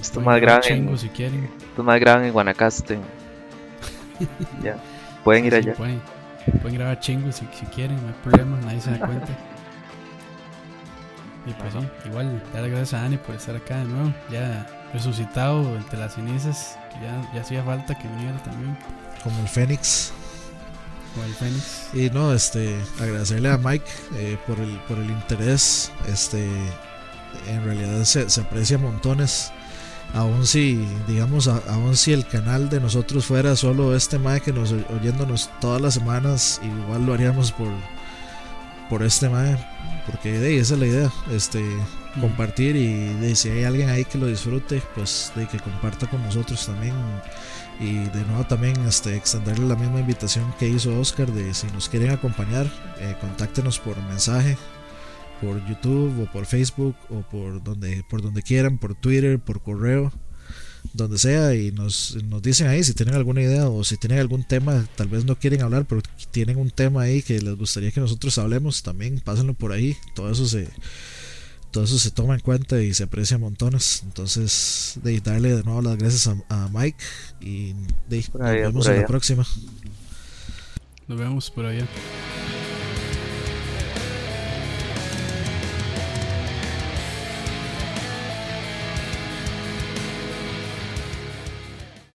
Esto 0.00 0.20
más 0.20 0.40
grabar 0.40 0.62
grande 0.62 0.68
en, 0.68 0.84
chingo 0.86 0.96
si 0.98 1.08
quieren. 1.10 1.48
esto 1.70 1.82
más 1.84 2.00
grande 2.00 2.28
en 2.28 2.32
Guanacaste. 2.32 2.98
ya, 4.62 4.76
pueden 5.24 5.44
ir 5.46 5.52
Sí, 5.52 5.58
allá. 5.58 5.74
pueden, 5.74 6.00
pueden 6.62 6.78
grabar 6.78 7.00
chingos 7.00 7.36
si, 7.36 7.46
si 7.58 7.66
quieren, 7.66 7.96
no 8.02 8.08
hay 8.08 8.14
problema, 8.24 8.58
nadie 8.64 8.80
se 8.80 8.90
da 8.92 8.98
cuenta. 8.98 9.28
Y 11.46 11.52
pues 11.52 11.72
igual, 12.06 12.42
darle 12.52 12.68
gracias 12.70 12.94
a 12.94 13.02
Dani 13.02 13.16
por 13.16 13.34
estar 13.34 13.56
acá 13.56 13.78
de 13.78 13.84
nuevo. 13.84 14.12
Ya 14.30 14.66
resucitado 14.92 15.76
entre 15.76 15.98
las 15.98 16.14
cenizas. 16.14 16.76
Que 16.92 17.04
ya, 17.06 17.30
ya 17.34 17.40
hacía 17.42 17.62
falta 17.64 17.96
que 17.96 18.08
viniera 18.08 18.38
también. 18.42 18.76
Como 19.22 19.38
el 19.40 19.48
Fénix. 19.48 20.12
Como 21.14 21.26
el 21.26 21.34
Fénix. 21.34 21.88
Y 21.94 22.10
no, 22.10 22.32
este, 22.32 22.76
agradecerle 23.00 23.50
a 23.50 23.58
Mike 23.58 23.84
eh, 24.16 24.38
por, 24.46 24.58
el, 24.60 24.76
por 24.88 24.98
el 24.98 25.10
interés. 25.10 25.90
Este, 26.08 26.48
en 27.48 27.64
realidad 27.64 28.02
se, 28.04 28.28
se 28.30 28.40
aprecia 28.40 28.78
montones. 28.78 29.52
Aún 30.12 30.44
si, 30.44 30.84
digamos, 31.06 31.46
a- 31.46 31.62
aún 31.68 31.96
si 31.96 32.12
el 32.12 32.26
canal 32.26 32.68
de 32.68 32.80
nosotros 32.80 33.24
fuera 33.26 33.54
solo 33.54 33.94
este 33.94 34.18
Mae 34.18 34.40
que 34.40 34.52
nos 34.52 34.72
oyéndonos 34.72 35.48
todas 35.60 35.80
las 35.80 35.94
semanas, 35.94 36.60
igual 36.64 37.06
lo 37.06 37.14
haríamos 37.14 37.52
por, 37.52 37.68
por 38.88 39.04
este 39.04 39.28
Mae. 39.28 39.56
Porque 40.06 40.32
de 40.32 40.48
ahí, 40.48 40.56
esa 40.56 40.74
es 40.74 40.80
la 40.80 40.86
idea. 40.86 41.12
Este, 41.30 41.64
compartir 42.18 42.76
y 42.76 43.12
de, 43.20 43.34
si 43.36 43.50
hay 43.50 43.64
alguien 43.64 43.88
ahí 43.88 44.04
que 44.04 44.18
lo 44.18 44.26
disfrute, 44.26 44.82
pues 44.94 45.32
de 45.36 45.46
que 45.46 45.58
comparta 45.58 46.08
con 46.08 46.22
nosotros 46.22 46.64
también. 46.66 46.94
Y 47.78 47.94
de 48.10 48.24
nuevo 48.26 48.44
también 48.44 48.76
este, 48.86 49.16
extenderle 49.16 49.66
la 49.66 49.76
misma 49.76 50.00
invitación 50.00 50.52
que 50.58 50.68
hizo 50.68 50.98
Oscar 50.98 51.32
de 51.32 51.54
si 51.54 51.66
nos 51.68 51.88
quieren 51.88 52.10
acompañar, 52.10 52.66
eh, 52.98 53.16
contáctenos 53.20 53.78
por 53.78 53.96
mensaje, 54.02 54.56
por 55.40 55.66
YouTube 55.66 56.22
o 56.22 56.30
por 56.30 56.44
Facebook 56.44 56.94
o 57.08 57.22
por 57.22 57.62
donde, 57.62 58.04
por 58.08 58.20
donde 58.20 58.42
quieran, 58.42 58.76
por 58.76 58.94
Twitter, 58.94 59.38
por 59.38 59.62
correo, 59.62 60.12
donde 60.92 61.18
sea 61.18 61.54
y 61.54 61.72
nos, 61.72 62.18
nos 62.24 62.42
dicen 62.42 62.66
ahí 62.66 62.84
si 62.84 62.92
tienen 62.92 63.14
alguna 63.14 63.40
idea 63.40 63.68
o 63.68 63.82
si 63.82 63.96
tienen 63.96 64.18
algún 64.18 64.44
tema, 64.44 64.86
tal 64.96 65.08
vez 65.08 65.24
no 65.24 65.38
quieren 65.38 65.62
hablar, 65.62 65.86
pero 65.86 66.02
tienen 66.30 66.58
un 66.58 66.70
tema 66.70 67.02
ahí 67.02 67.22
que 67.22 67.40
les 67.40 67.56
gustaría 67.56 67.90
que 67.90 68.00
nosotros 68.00 68.36
hablemos, 68.36 68.82
también 68.82 69.20
pásenlo 69.20 69.54
por 69.54 69.72
ahí, 69.72 69.96
todo 70.14 70.30
eso 70.30 70.46
se 70.46 70.68
todo 71.70 71.84
eso 71.84 71.98
se 71.98 72.10
toma 72.10 72.34
en 72.34 72.40
cuenta 72.40 72.80
y 72.82 72.94
se 72.94 73.04
aprecia 73.04 73.38
montones. 73.38 74.02
Entonces, 74.04 74.98
de 75.02 75.20
darle 75.20 75.54
de 75.56 75.62
nuevo 75.64 75.82
las 75.82 75.96
gracias 75.96 76.26
a, 76.28 76.64
a 76.64 76.68
Mike 76.68 77.04
y 77.40 77.74
de, 78.08 78.24
Por 78.32 78.42
nos 78.42 78.50
allá, 78.50 78.68
vemos 78.68 78.86
en 78.88 78.94
la 78.96 79.00
allá. 79.00 79.06
próxima. 79.06 79.46
Nos 81.08 81.18
vemos 81.18 81.50
por 81.50 81.66
allá. 81.66 81.86